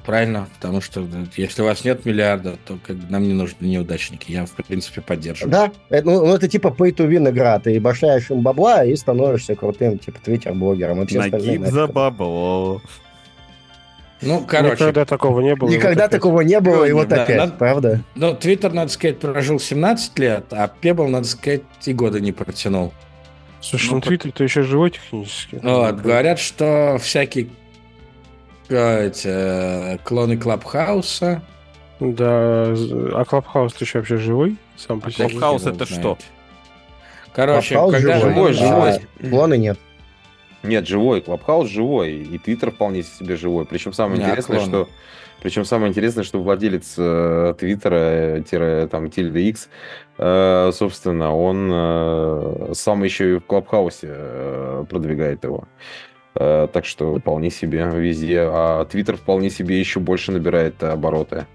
Правильно, 0.06 0.47
потому 0.56 0.82
что 0.82 1.08
если 1.38 1.62
у 1.62 1.66
вас 1.66 1.86
нет 1.86 2.06
миллиарда, 2.06 2.58
то 2.66 2.78
как 2.86 2.97
бы 2.97 3.10
нам 3.10 3.24
не 3.24 3.34
нужны 3.34 3.66
неудачники. 3.66 4.32
Я, 4.32 4.45
в 4.45 4.51
принципе, 4.51 4.99
поддерживаю. 4.99 5.51
Да, 5.51 5.72
это, 5.89 6.06
ну, 6.06 6.26
ну, 6.26 6.36
это 6.36 6.49
типа 6.49 6.76
pay-to-win 6.78 7.30
игра. 7.30 7.58
Ты 7.60 7.80
башляешь 7.80 8.30
им 8.30 8.41
бабла 8.41 8.84
и 8.84 8.95
становишься 8.97 9.56
крутым, 9.56 9.97
типа, 9.99 10.20
твиттер-блогером. 10.24 11.04
И 11.04 11.06
все 11.06 11.22
остальные 11.22 11.60
Нагиб 11.60 11.74
за 11.74 11.88
бабло. 11.88 12.82
Ну, 14.22 14.45
короче, 14.47 14.76
Никогда 14.76 15.06
такого 15.06 15.41
не 15.41 15.56
было. 15.56 15.70
Никогда 15.70 16.04
вот 16.04 16.12
такого 16.12 16.41
не 16.41 16.60
было, 16.60 16.86
и 16.86 16.91
вот 16.91 17.08
Да, 17.10 17.24
опять, 17.24 17.38
надо- 17.38 17.54
правда? 17.54 18.04
ну, 18.16 18.34
Твиттер, 18.34 18.72
надо 18.74 18.91
сказать, 18.91 19.20
прожил 19.20 19.60
17 19.60 20.18
лет, 20.20 20.45
а 20.51 20.68
Пебл, 20.68 21.08
надо 21.08 21.28
сказать, 21.28 21.64
и 21.86 21.93
года 21.93 22.20
не 22.20 22.32
протянул. 22.32 22.93
Слушай, 23.60 23.89
Ну, 23.89 23.95
ну 23.95 24.01
Твиттер-то 24.01 24.43
еще 24.43 24.64
живой 24.64 24.91
технически. 24.91 25.60
Вот, 25.62 25.95
говорят, 26.01 26.39
что 26.39 26.97
всякие 27.01 27.49
эти, 28.70 29.28
э, 29.28 29.97
клоны 30.03 30.38
Клабхауса. 30.38 31.41
Да, 31.99 32.74
а 33.14 33.24
Клабхаус 33.28 33.74
ты 33.74 33.86
еще 33.86 33.99
вообще 33.99 34.18
живой? 34.18 34.57
Сам 34.76 34.99
по 34.99 35.11
себе? 35.11 35.30
Клабхаус 35.30 35.66
это 35.68 35.86
что? 35.86 36.18
Короче, 37.34 37.76
Клабхаус 37.76 37.93
когда 37.95 38.20
живой, 38.20 38.53
живой. 38.53 38.91
а 38.93 39.28
клоны 39.30 39.57
нет. 39.57 39.80
Нет, 40.64 40.88
живой, 40.88 41.22
Клабхаус 41.22 41.70
живой, 41.70 42.14
и 42.14 42.38
Твиттер 42.38 42.72
вполне 42.72 43.03
себе 43.03 43.36
живой. 43.36 43.66
Причем 43.66 43.93
самое 43.93 44.20
Не, 44.20 44.26
интересное, 44.26 44.57
клон. 44.59 44.70
что 44.70 44.89
причем 45.43 45.66
самое 45.66 45.89
интересное, 45.89 46.24
что 46.24 46.41
владелец 46.41 46.95
э, 46.97 47.53
Твиттера, 47.59 47.95
э, 48.38 48.43
тире, 48.49 48.88
там, 48.89 49.09
Тильда 49.09 49.39
X, 49.39 49.68
э, 50.18 50.72
собственно, 50.74 51.36
он 51.36 51.70
э, 51.70 52.72
сам 52.76 53.03
еще 53.03 53.34
и 53.34 53.39
в 53.39 53.41
Клабхаусе 53.41 54.07
э, 54.09 54.86
продвигает 54.89 55.43
его. 55.43 55.66
Э, 56.36 56.68
так 56.72 56.86
что 56.86 57.16
вполне 57.20 57.52
себе 57.52 57.88
везде. 57.94 58.42
А 58.42 58.86
Твиттер 58.86 59.18
вполне 59.18 59.50
себе 59.50 59.80
еще 59.80 60.00
больше 60.00 60.32
набирает 60.32 60.82
обороты. 60.84 61.46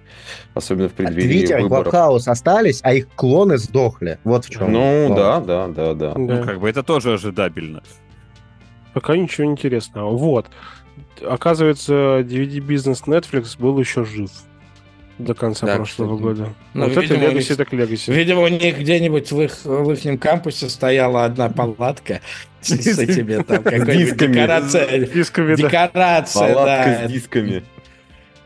Особенно 0.54 0.88
в 0.88 0.92
преддверии 0.92 1.28
Твиттер 1.40 1.60
и. 1.60 1.68
Клабхаус 1.68 2.28
остались, 2.28 2.80
а 2.82 2.94
их 2.94 3.08
клоны 3.16 3.58
сдохли. 3.58 4.18
Вот 4.24 4.44
в 4.44 4.50
чем. 4.50 4.72
Ну, 4.72 5.14
да, 5.16 5.40
да, 5.40 5.68
да, 5.68 5.94
да. 5.94 6.12
Ну, 6.16 6.26
Да. 6.28 6.42
как 6.44 6.60
бы 6.60 6.68
это 6.68 6.82
тоже 6.82 7.14
ожидабельно. 7.14 7.82
Пока 8.94 9.16
ничего 9.16 9.46
интересного. 9.46 10.16
Вот. 10.16 10.46
Оказывается, 11.26 12.20
DVD-бизнес 12.20 13.02
Netflix 13.06 13.58
был 13.58 13.78
еще 13.78 14.04
жив 14.04 14.30
до 15.18 15.34
конца 15.34 15.66
Да, 15.66 15.76
прошлого 15.76 16.16
кстати. 16.16 16.22
года. 16.22 16.54
Ну, 16.74 16.82
вот 16.84 16.92
это 16.92 17.00
видимо, 17.00 17.24
у 17.26 17.30
Legacy 17.32 17.34
них- 17.34 17.56
так 17.56 17.72
Legacy. 17.72 18.12
Видимо, 18.14 18.40
у 18.42 18.48
них 18.48 18.78
где-нибудь 18.78 19.32
в 19.32 19.40
их, 19.42 19.64
в 19.64 19.92
их 19.92 20.20
кампусе 20.20 20.68
стояла 20.68 21.24
одна 21.24 21.48
палатка 21.48 22.20
с 22.60 22.68
с 22.70 22.98
этими 22.98 23.42
там 23.42 23.62
какой-нибудь 23.62 23.98
дисками. 24.12 24.32
декорация. 24.32 24.98
Дисками, 25.06 25.54
да. 25.54 25.62
Декорация, 25.68 26.54
Палатка 26.54 26.98
да. 27.02 27.08
с 27.08 27.12
дисками. 27.12 27.64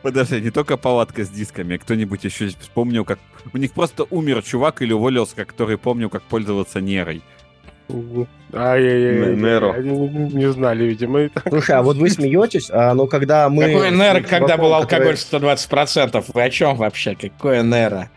Подожди, 0.03 0.41
не 0.41 0.51
только 0.51 0.77
палатка 0.77 1.25
с 1.25 1.29
дисками, 1.29 1.77
а 1.77 1.79
кто-нибудь 1.79 2.25
еще 2.25 2.49
вспомнил, 2.49 3.05
как... 3.05 3.21
У 3.53 3.59
них 3.59 3.73
просто 3.73 4.05
умер 4.11 4.43
чувак 4.43 4.83
или 4.83 4.93
уволился, 4.93 5.45
который 5.45 5.79
помнил, 5.79 6.11
как 6.11 6.23
пользоваться 6.25 6.81
нерой. 6.81 7.23
Ай-яй-яй. 8.55 9.37
Неро. 9.37 9.77
Не 9.77 10.51
знали, 10.53 10.85
видимо. 10.85 11.29
Слушай, 11.49 11.77
а 11.77 11.83
вот 11.83 11.97
вы 11.97 12.11
смеетесь, 12.11 12.71
а 12.71 12.95
ну 12.95 13.07
когда 13.07 13.49
мы... 13.49 13.67
Какой 13.67 13.91
с 13.91 13.93
нейро, 13.93 14.21
когда 14.21 14.57
был 14.57 14.75
алкоголь 14.75 15.17
который- 15.17 15.55
120%? 15.55 16.25
Вы 16.35 16.43
о 16.43 16.51
чем 16.51 16.77
вообще? 16.77 17.15
Какое 17.15 17.63
нейро? 17.63 18.11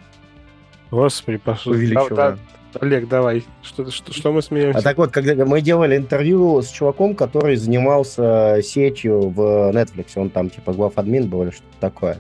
Господи, 0.92 1.38
пошел. 1.38 1.74
Увеличиваем. 1.74 2.40
Олег, 2.82 3.08
давай. 3.08 3.44
Что, 3.64 3.90
что, 3.90 4.14
что 4.14 4.34
мы 4.34 4.42
смеемся? 4.42 4.80
А 4.80 4.82
так 4.82 4.98
вот, 4.98 5.12
когда 5.12 5.46
мы 5.46 5.62
делали 5.62 5.96
интервью 5.96 6.62
с 6.62 6.70
чуваком, 6.70 7.16
который 7.16 7.56
занимался 7.56 8.60
сетью 8.62 9.30
в 9.30 9.72
Netflix, 9.72 10.08
он 10.16 10.30
там 10.30 10.50
типа 10.50 10.74
главадмин 10.74 11.28
был 11.28 11.44
или 11.44 11.52
что-то 11.52 11.78
такое. 11.80 12.18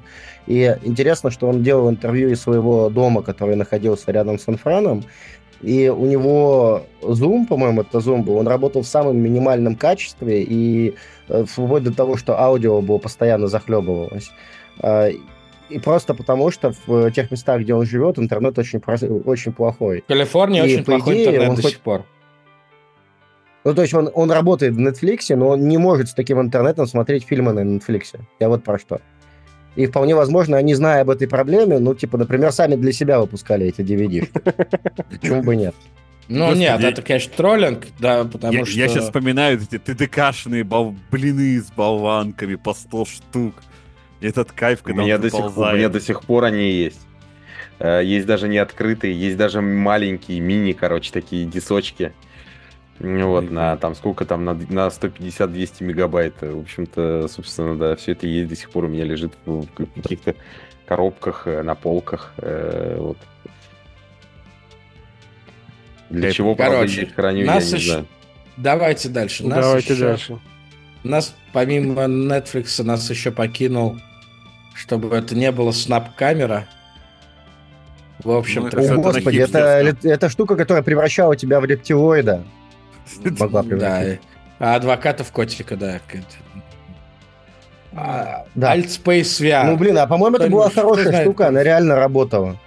И 0.48 0.78
интересно, 0.84 1.32
что 1.32 1.48
он 1.48 1.64
делал 1.64 1.90
интервью 1.90 2.30
из 2.30 2.42
своего 2.42 2.90
дома, 2.90 3.22
который 3.22 3.56
находился 3.56 4.12
рядом 4.12 4.40
с 4.40 4.44
Санфраном, 4.44 5.04
И 5.62 5.90
у 5.90 6.06
него 6.06 6.84
Zoom, 7.02 7.48
по-моему, 7.48 7.82
это 7.82 7.98
Zoom 8.00 8.24
был, 8.24 8.38
он 8.38 8.48
работал 8.48 8.82
в 8.82 8.88
самом 8.88 9.18
минимальном 9.18 9.76
качестве 9.76 10.44
и 10.44 10.96
э, 11.30 11.46
вплоть 11.46 11.84
до 11.84 11.94
того, 11.94 12.18
что 12.18 12.40
аудио 12.40 12.82
было 12.82 12.98
постоянно 12.98 13.48
захлебывалось. 13.48 14.30
А, 14.80 15.10
И 15.70 15.80
просто 15.80 16.14
потому, 16.14 16.52
что 16.52 16.74
в 16.86 17.10
тех 17.12 17.32
местах, 17.32 17.62
где 17.62 17.74
он 17.74 17.86
живет, 17.86 18.20
интернет 18.20 18.58
очень, 18.60 18.80
очень 19.26 19.52
плохой. 19.54 20.02
В 20.02 20.08
Калифорнии 20.08 20.60
И, 20.60 20.64
очень 20.64 20.84
по 20.86 20.92
плохой 20.92 21.14
идее, 21.16 21.26
интернет 21.28 21.50
он 21.50 21.56
до 21.56 21.62
хоть- 21.64 21.72
сих 21.72 21.80
пор. 21.80 22.04
Ну, 23.64 23.74
то 23.74 23.82
есть 23.82 23.94
он, 23.96 24.12
он 24.14 24.30
работает 24.30 24.76
в 24.76 24.80
Netflix, 24.80 25.36
но 25.36 25.48
он 25.50 25.68
не 25.68 25.80
может 25.80 26.10
с 26.10 26.14
таким 26.14 26.40
интернетом 26.40 26.86
смотреть 26.86 27.26
фильмы 27.26 27.52
на 27.52 27.62
Netflix. 27.62 28.14
Я 28.40 28.48
вот 28.50 28.64
про 28.64 28.78
что. 28.78 29.02
И 29.76 29.86
вполне 29.88 30.16
возможно, 30.16 30.58
они, 30.58 30.74
зная 30.74 31.02
об 31.02 31.10
этой 31.10 31.28
проблеме, 31.28 31.80
ну, 31.80 31.94
типа, 31.96 32.18
например, 32.18 32.52
сами 32.52 32.76
для 32.76 32.92
себя 32.94 33.20
выпускали 33.20 33.68
эти 33.68 33.82
DVD. 33.82 34.28
Почему 35.22 35.44
бы 35.44 35.56
нет? 35.56 35.76
Ну 36.28 36.40
Господи. 36.40 36.60
нет, 36.60 36.84
это, 36.84 37.02
конечно, 37.04 37.34
троллинг, 37.36 37.86
да, 38.00 38.24
потому 38.24 38.52
Я, 38.54 38.66
что... 38.66 38.78
я 38.78 38.88
сейчас 38.88 39.04
вспоминаю 39.06 39.60
эти 39.62 39.78
ТДКшные 39.78 40.64
бол- 40.64 40.96
блины 41.12 41.60
с 41.62 41.72
болванками 41.72 42.56
по 42.56 42.74
100 42.74 43.06
штук. 43.06 43.56
Этот 44.22 44.52
кайф, 44.52 44.80
У 44.82 44.86
когда 44.86 45.04
меня, 45.04 45.16
он 45.16 45.22
до 45.22 45.30
сих, 45.30 45.54
пор- 45.54 45.74
у 45.74 45.78
меня 45.78 45.90
до 45.90 46.00
сих 46.02 46.22
пор 46.24 46.46
они 46.46 46.72
есть. 46.72 47.02
Э, 47.78 48.02
Есть 48.04 48.26
даже 48.26 48.48
не 48.48 48.58
открытые, 48.58 49.14
есть 49.14 49.38
даже 49.38 49.62
маленькие, 49.62 50.40
мини, 50.40 50.72
короче, 50.72 51.12
такие 51.12 51.46
дисочки. 51.46 52.14
Вот, 53.00 53.52
на 53.52 53.76
там 53.78 53.94
сколько 53.96 54.26
там, 54.26 54.46
на, 54.46 54.54
на 54.54 54.88
150-200 54.88 55.84
мегабайт. 55.84 56.36
В 56.42 56.60
общем-то, 56.60 57.28
собственно, 57.28 57.78
да, 57.78 57.96
все 57.96 58.14
это 58.14 58.26
есть 58.26 58.48
до 58.50 58.56
сих 58.56 58.70
пор 58.70 58.86
у 58.86 58.88
меня 58.88 59.04
лежит 59.04 59.34
в 59.46 59.66
каких-то 60.02 60.36
коробках, 60.86 61.46
э, 61.46 61.62
на 61.62 61.76
полках. 61.76 62.34
э, 62.38 62.96
Вот. 63.00 63.18
Для 66.10 66.32
чего, 66.32 66.56
правда, 66.56 66.78
Короче, 66.78 67.02
я 67.02 67.08
их 67.08 67.16
храню, 67.16 67.46
нас 67.46 67.66
я 67.66 67.72
не 67.72 67.78
еще- 67.80 67.90
знаю. 67.92 68.06
Давайте 68.58 69.10
дальше. 69.10 69.46
Нас 69.46 69.60
Давайте 69.66 69.94
еще- 69.94 70.04
дальше. 70.06 70.40
Нас, 71.04 71.36
помимо 71.52 72.04
Netflix, 72.04 72.82
нас 72.84 73.10
еще 73.10 73.32
покинул, 73.32 73.98
чтобы 74.76 75.16
это 75.16 75.36
не 75.36 75.52
было 75.52 75.72
снап-камера. 75.72 76.68
В 78.24 78.32
общем, 78.32 78.64
Ну, 78.64 78.70
то 78.70 78.80
это 78.80 78.94
О, 78.94 78.98
господи, 78.98 79.38
это, 79.40 79.96
это 80.04 80.30
штука, 80.30 80.56
которая 80.56 80.84
превращала 80.84 81.36
тебя 81.36 81.60
в 81.60 81.66
рептилоида. 81.66 82.44
Могла 83.40 83.64
да. 83.64 83.70
превратить. 83.70 84.22
А 84.60 84.76
адвокатов 84.76 85.32
котика, 85.32 85.76
да. 85.76 86.00
А, 87.94 88.46
Да. 88.56 88.76
Altspace 88.76 89.42
VR. 89.42 89.66
Ну, 89.66 89.78
блин, 89.78 89.98
а 89.98 90.08
по-моему, 90.08 90.38
это 90.38 90.50
была 90.50 90.70
хорошая 90.70 91.08
знает? 91.08 91.24
штука, 91.26 91.48
она 91.48 91.64
реально 91.64 91.96
работала. 91.96 92.58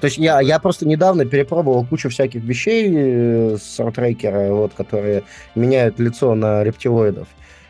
То 0.00 0.06
есть 0.06 0.18
я, 0.18 0.40
я 0.40 0.58
просто 0.58 0.86
недавно 0.86 1.24
перепробовал 1.24 1.84
кучу 1.84 2.10
всяких 2.10 2.42
вещей 2.42 2.92
э, 2.94 3.56
с 3.56 3.82
трекера, 3.92 4.52
вот, 4.52 4.74
которые 4.74 5.22
меняют 5.54 5.98
лицо 5.98 6.34
на 6.34 6.62
рептилоидов. 6.62 7.28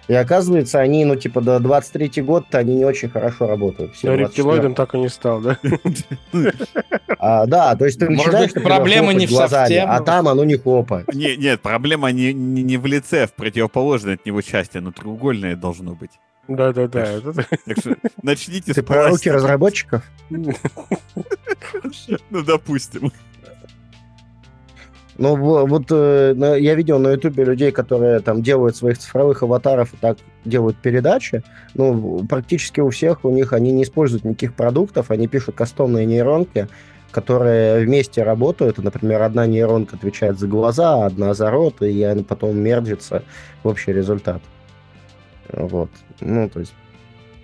И 0.08 0.14
оказывается, 0.14 0.78
они, 0.80 1.04
ну, 1.04 1.16
типа, 1.16 1.40
до 1.40 1.58
23 1.58 2.22
год-то 2.22 2.58
они 2.58 2.76
не 2.76 2.84
очень 2.84 3.08
хорошо 3.08 3.46
работают. 3.48 3.94
Все 3.94 4.12
Я 4.12 4.16
24. 4.18 4.26
рептилоидом 4.28 4.74
так 4.74 4.94
и 4.94 4.98
не 4.98 5.08
стал, 5.08 5.40
да? 5.40 5.58
А, 7.18 7.46
да, 7.46 7.74
то 7.74 7.86
есть 7.86 7.98
ты 7.98 8.08
Может 8.08 8.26
начинаешь, 8.26 8.52
быть, 8.52 8.62
проблема 8.62 9.12
не 9.14 9.26
в 9.26 9.30
глазами, 9.30 9.76
а 9.76 10.00
там 10.00 10.28
оно 10.28 10.44
не 10.44 10.56
хлопает. 10.56 11.12
Не, 11.12 11.36
нет, 11.36 11.60
проблема 11.60 12.12
не, 12.12 12.32
не, 12.32 12.62
не 12.62 12.76
в 12.76 12.86
лице, 12.86 13.26
в 13.26 13.32
противоположной 13.32 14.14
от 14.14 14.26
него 14.26 14.42
части, 14.42 14.78
но 14.78 14.92
треугольное 14.92 15.56
должно 15.56 15.94
быть. 15.94 16.12
Да-да-да. 16.48 17.00
это- 17.00 17.32
Так 17.32 17.78
что 17.78 17.96
начните 18.22 18.72
Ты 18.72 18.82
с 18.82 18.84
про 18.84 19.08
руки 19.08 19.30
разработчиков? 19.30 20.02
Ну, 20.30 20.52
допустим. 22.42 23.12
Ну, 25.18 25.34
во- 25.36 25.64
вот 25.66 25.84
э, 25.90 26.34
я 26.60 26.74
видел 26.74 26.98
на 26.98 27.12
Ютубе 27.12 27.44
людей, 27.44 27.70
которые 27.72 28.20
там 28.20 28.42
делают 28.42 28.76
своих 28.76 28.98
цифровых 28.98 29.42
аватаров 29.42 29.94
и 29.94 29.96
так 29.96 30.18
делают 30.44 30.76
передачи. 30.76 31.42
Ну, 31.74 32.24
практически 32.28 32.80
у 32.80 32.90
всех 32.90 33.24
у 33.24 33.30
них 33.30 33.52
они 33.52 33.72
не 33.72 33.82
используют 33.84 34.24
никаких 34.24 34.54
продуктов, 34.54 35.10
они 35.10 35.26
пишут 35.26 35.54
кастомные 35.54 36.04
нейронки, 36.06 36.68
которые 37.12 37.84
вместе 37.86 38.22
работают. 38.24 38.76
Например, 38.78 39.22
одна 39.22 39.46
нейронка 39.46 39.96
отвечает 39.96 40.38
за 40.38 40.48
глаза, 40.48 41.06
одна 41.06 41.32
за 41.32 41.50
рот, 41.50 41.80
и 41.80 42.02
она 42.02 42.22
потом 42.22 42.58
мерджится 42.58 43.22
в 43.62 43.68
общий 43.68 43.92
результат. 43.92 44.42
Вот. 45.50 45.88
Ну, 46.20 46.48
то 46.50 46.60
есть, 46.60 46.74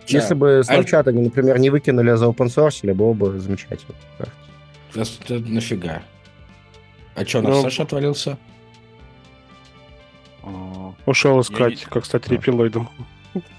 Да. 0.00 0.18
если 0.18 0.34
бы 0.34 0.62
Аль- 0.68 0.80
Snapchat 0.84 1.08
они, 1.08 1.22
например, 1.22 1.58
не 1.58 1.70
выкинули, 1.70 2.10
а 2.10 2.16
заопенсорсили, 2.18 2.92
было 2.92 3.14
бы 3.14 3.38
замечательно. 3.38 3.94
Это 4.94 5.38
нафига? 5.38 6.02
А 7.14 7.24
что, 7.26 7.38
у 7.40 7.42
нас 7.42 7.56
Ну, 7.56 7.62
Саша 7.62 7.82
отвалился? 7.82 8.38
А, 10.42 10.92
Ушел 11.06 11.36
Я 11.36 11.40
искать, 11.42 11.70
не- 11.80 11.84
как 11.90 12.04
стать 12.04 12.28
рептилоидом. 12.28 12.88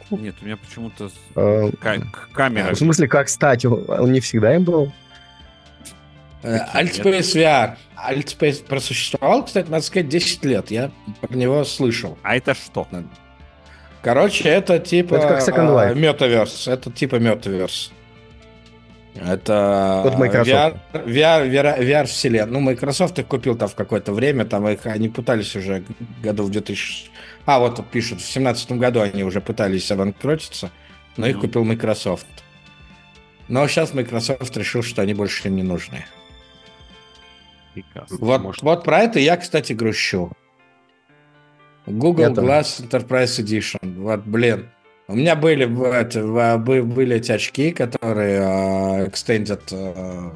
Нет, 0.10 0.36
у 0.42 0.46
меня 0.46 0.58
почему-то 0.58 1.10
Э, 1.36 1.72
к- 1.72 2.30
камера. 2.34 2.74
В 2.74 2.78
смысле, 2.78 3.08
как 3.08 3.30
стать? 3.30 3.66
Он 3.66 4.12
не 4.12 4.20
всегда 4.20 4.56
им 4.56 4.64
был? 4.64 4.92
Э, 6.44 6.58
Altspace 6.74 7.36
VR. 7.36 7.76
Altspace 7.96 8.66
просуществовал, 8.66 9.46
кстати, 9.46 9.70
надо 9.70 9.84
сказать, 9.84 10.10
10 10.10 10.44
лет. 10.46 10.72
Я 10.72 10.92
про 11.22 11.34
него 11.36 11.64
слышал. 11.64 12.18
А 12.22 12.36
это 12.36 12.54
что? 12.54 12.88
Короче, 14.02 14.50
это 14.50 14.80
типа... 14.80 15.16
Это 15.16 15.28
как 15.30 15.40
Second 15.48 15.70
Life. 15.74 15.92
э, 15.94 15.96
Metaverse. 15.96 16.72
Это 16.72 16.92
типа 16.92 17.16
Metaverse. 17.16 17.92
Это 19.16 20.02
От 20.04 20.18
Microsoft. 20.18 20.78
VR, 20.94 21.48
VR, 21.48 21.50
VR, 21.50 21.80
VR 21.80 22.06
вселенная. 22.06 22.52
Ну, 22.52 22.60
Microsoft 22.60 23.20
их 23.20 23.28
купил 23.28 23.56
там 23.56 23.70
в 23.70 23.76
какое-то 23.76 24.12
время, 24.12 24.46
там 24.46 24.68
их 24.68 24.86
они 24.86 25.10
пытались 25.10 25.56
уже 25.56 25.84
году 26.22 26.44
в 26.44 26.50
2000... 26.50 27.12
А, 27.46 27.60
вот 27.60 27.76
тут 27.76 27.90
пишут, 27.90 28.20
в 28.20 28.24
2017 28.24 28.72
году 28.74 29.02
они 29.02 29.24
уже 29.24 29.40
пытались 29.42 29.92
обанкротиться, 29.92 30.72
но 31.18 31.28
их 31.28 31.40
купил 31.40 31.64
Microsoft. 31.64 32.26
Но 33.48 33.68
сейчас 33.68 33.94
Microsoft 33.94 34.56
решил, 34.58 34.82
что 34.82 35.02
они 35.02 35.14
больше 35.14 35.48
им 35.48 35.58
не 35.58 35.64
нужны. 35.64 36.06
Прекрасно. 37.74 38.18
Вот, 38.20 38.42
Может- 38.42 38.62
вот 38.62 38.84
про 38.84 39.02
это 39.02 39.20
я, 39.20 39.38
кстати, 39.38 39.74
грущу. 39.74 40.32
Google. 41.86 42.32
Glass 42.32 42.82
Enterprise 42.82 43.44
Edition. 43.44 44.02
Вот, 44.02 44.22
блин. 44.22 44.70
У 45.08 45.16
меня 45.16 45.36
были, 45.36 45.66
это, 45.94 46.58
были 46.58 47.18
эти 47.18 47.32
очки, 47.32 47.72
которые 47.72 48.40
э, 48.40 49.06
extended 49.08 49.62
э, 49.72 50.32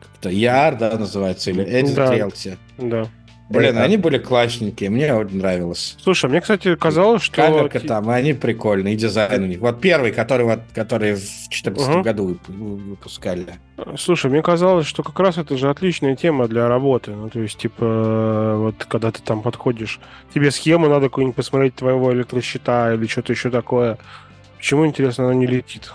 как-то 0.00 0.28
ER, 0.30 0.76
да, 0.76 0.98
называется, 0.98 1.50
или 1.50 1.64
Edit 1.64 1.94
Да. 1.94 2.14
Reality. 2.14 2.58
Да. 2.78 3.08
Блин, 3.52 3.78
они 3.78 3.96
были 3.96 4.18
классненькие, 4.18 4.90
мне 4.90 5.14
очень 5.14 5.38
нравилось. 5.38 5.96
Слушай, 6.02 6.30
мне, 6.30 6.40
кстати, 6.40 6.74
казалось, 6.76 7.22
что... 7.22 7.36
Камерка 7.36 7.80
там, 7.80 8.10
и 8.10 8.14
они 8.14 8.32
прикольные, 8.32 8.94
и 8.94 8.96
дизайн 8.96 9.42
у 9.42 9.46
них. 9.46 9.60
Вот 9.60 9.80
первый, 9.80 10.12
который, 10.12 10.44
вот, 10.46 10.60
который 10.74 11.12
в 11.12 11.18
2014 11.20 11.88
Мгм. 11.88 12.02
году 12.02 12.30
вып- 12.30 12.52
выпускали. 12.88 13.46
Слушай, 13.98 14.30
мне 14.30 14.42
казалось, 14.42 14.86
что 14.86 15.02
как 15.02 15.18
раз 15.20 15.38
это 15.38 15.56
же 15.56 15.68
отличная 15.70 16.16
тема 16.16 16.48
для 16.48 16.68
работы. 16.68 17.12
Ну, 17.12 17.28
то 17.30 17.40
есть, 17.40 17.58
типа, 17.58 18.54
вот 18.58 18.84
когда 18.86 19.10
ты 19.10 19.22
там 19.22 19.42
подходишь, 19.42 20.00
тебе 20.34 20.50
схему 20.50 20.88
надо 20.88 21.06
какую-нибудь 21.06 21.36
посмотреть 21.36 21.74
твоего 21.74 22.12
электросчета 22.12 22.94
или 22.94 23.06
что-то 23.06 23.32
еще 23.32 23.50
такое. 23.50 23.98
Почему, 24.56 24.86
интересно, 24.86 25.24
она 25.24 25.34
не 25.34 25.46
летит? 25.46 25.92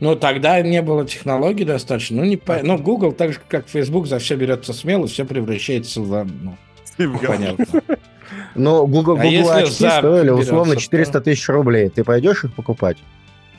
Ну, 0.00 0.14
тогда 0.14 0.60
не 0.60 0.82
было 0.82 1.06
технологий 1.06 1.64
достаточно. 1.64 2.18
Ну, 2.18 2.24
не 2.24 2.36
по... 2.36 2.58
ну, 2.62 2.76
Google, 2.76 3.12
так 3.12 3.32
же, 3.32 3.38
как 3.48 3.68
Facebook, 3.68 4.06
за 4.06 4.18
все 4.18 4.36
берется 4.36 4.72
смело, 4.72 5.06
все 5.06 5.24
превращается 5.24 6.00
в... 6.02 6.24
Ну, 6.24 6.56
понятно. 6.96 7.64
Но 8.54 8.86
Google, 8.86 9.14
А 9.14 9.22
Google 9.22 9.28
если 9.28 9.62
очки 9.62 9.88
стоили 9.88 10.30
условно 10.30 10.74
то- 10.74 10.80
400 10.80 11.20
тысяч 11.20 11.48
рублей. 11.48 11.88
Ты 11.90 12.04
пойдешь 12.04 12.44
их 12.44 12.54
покупать? 12.54 12.98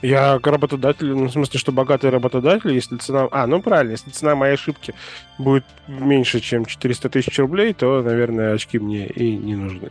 Я 0.03 0.39
работодатель, 0.43 1.07
ну, 1.07 1.25
в 1.25 1.31
смысле, 1.31 1.59
что 1.59 1.71
богатый 1.71 2.11
работодатель, 2.11 2.71
если 2.71 2.97
цена... 2.97 3.27
А, 3.31 3.47
ну 3.47 3.63
правильно, 3.63 3.91
если 3.91 4.11
цена 4.11 4.35
моей 4.35 4.53
ошибки 4.53 4.93
будет 5.39 5.65
меньше, 5.88 6.39
чем 6.39 6.65
400 6.65 7.09
тысяч 7.09 7.39
рублей, 7.39 7.73
то, 7.73 8.03
наверное, 8.03 8.53
очки 8.53 8.77
мне 8.77 9.07
и 9.07 9.35
не 9.35 9.55
нужны. 9.55 9.89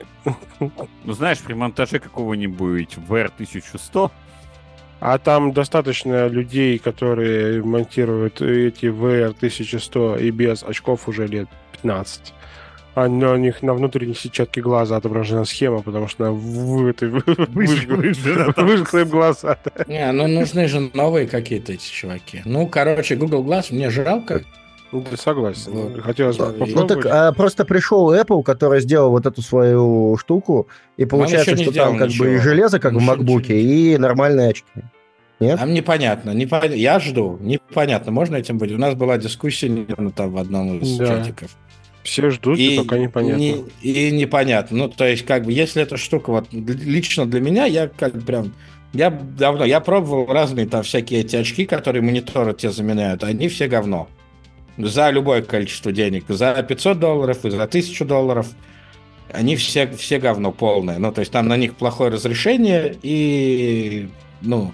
Ну, 0.60 1.12
знаешь, 1.12 1.38
при 1.40 1.54
монтаже 1.54 1.98
какого-нибудь 1.98 2.98
VR1100 3.08 4.10
А 5.00 5.18
там 5.18 5.52
достаточно 5.52 6.28
людей, 6.28 6.78
которые 6.78 7.64
монтируют 7.64 8.40
эти 8.40 8.86
VR1100 8.86 10.22
и 10.22 10.30
без 10.30 10.62
очков 10.62 11.08
уже 11.08 11.26
лет 11.26 11.48
15. 11.72 12.32
А 12.96 13.08
на 13.08 13.32
у 13.34 13.36
них 13.36 13.62
на 13.62 13.74
внутренней 13.74 14.14
сетчатке 14.14 14.62
глаза 14.62 14.96
отображена 14.96 15.44
схема, 15.44 15.82
потому 15.82 16.08
что 16.08 16.24
она 16.24 16.32
в 16.32 16.92
выжгла 18.56 18.98
им 19.00 19.08
глаза. 19.10 19.58
Не, 19.86 20.10
ну 20.12 20.26
нужны 20.26 20.66
же 20.66 20.90
новые 20.94 21.26
какие-то 21.28 21.74
эти 21.74 21.86
чуваки. 21.90 22.40
Ну, 22.46 22.66
короче, 22.66 23.16
Google 23.16 23.44
Glass 23.44 23.66
мне 23.70 23.90
жалко. 23.90 24.42
Ну, 24.92 25.04
Согласен. 25.14 25.72
Вот. 25.72 26.00
Хотелось 26.00 26.38
бы 26.38 26.54
Ну, 26.58 26.66
Ну 26.66 26.86
так 26.86 27.04
а, 27.04 27.32
просто 27.32 27.66
пришел 27.66 28.14
Apple, 28.14 28.42
который 28.42 28.80
сделал 28.80 29.10
вот 29.10 29.26
эту 29.26 29.42
свою 29.42 30.16
штуку, 30.18 30.68
и 30.96 31.04
получается, 31.04 31.54
что 31.56 31.72
там 31.74 31.98
как 31.98 32.08
бы 32.08 32.14
и 32.14 32.30
ничего. 32.30 32.42
железо, 32.42 32.78
как 32.80 32.94
в 32.94 32.96
Он 32.96 33.02
еще 33.02 33.12
MacBook, 33.12 33.40
ничего 33.40 33.58
и 33.58 33.98
нормальные 33.98 34.50
очки. 34.50 34.64
Нет? 35.38 35.58
Там 35.58 35.74
непонятно. 35.74 36.30
непон- 36.30 36.74
Я 36.74 36.98
жду. 36.98 37.36
Непонятно, 37.42 38.10
можно 38.10 38.36
этим 38.36 38.56
быть. 38.56 38.72
У 38.72 38.78
нас 38.78 38.94
была 38.94 39.18
дискуссия 39.18 39.68
недавно 39.68 40.10
там 40.12 40.30
в 40.30 40.38
одном 40.38 40.78
из 40.78 40.96
Да. 40.96 41.06
чатиков. 41.08 41.50
Все 42.06 42.30
ждут, 42.30 42.58
и, 42.58 42.78
пока 42.78 42.98
непонятно. 42.98 43.38
не- 43.40 43.64
и 43.82 44.10
непонятно. 44.12 44.76
Ну, 44.76 44.88
то 44.88 45.06
есть, 45.06 45.26
как 45.26 45.44
бы, 45.44 45.52
если 45.52 45.82
эта 45.82 45.96
штука, 45.96 46.30
вот 46.30 46.46
лично 46.52 47.26
для 47.26 47.40
меня, 47.40 47.66
я 47.66 47.88
как 47.88 48.14
бы 48.14 48.20
прям. 48.20 48.54
Я 48.92 49.10
давно, 49.10 49.64
я 49.64 49.80
пробовал 49.80 50.26
разные 50.32 50.66
там 50.66 50.84
всякие 50.84 51.20
эти 51.20 51.36
очки, 51.36 51.66
которые 51.66 52.02
мониторы 52.02 52.54
тебе 52.54 52.70
заменяют, 52.70 53.24
они 53.24 53.48
все 53.48 53.66
говно. 53.66 54.08
За 54.78 55.10
любое 55.10 55.42
количество 55.42 55.90
денег. 55.90 56.24
За 56.28 56.62
500 56.62 56.98
долларов 56.98 57.44
и 57.44 57.50
за 57.50 57.64
1000 57.64 58.04
долларов. 58.04 58.46
Они 59.32 59.56
все, 59.56 59.88
все 59.88 60.18
говно 60.18 60.52
полное. 60.52 60.98
Ну, 60.98 61.10
то 61.12 61.20
есть 61.20 61.32
там 61.32 61.48
на 61.48 61.56
них 61.56 61.74
плохое 61.74 62.12
разрешение 62.12 62.96
и, 63.02 64.08
ну, 64.42 64.70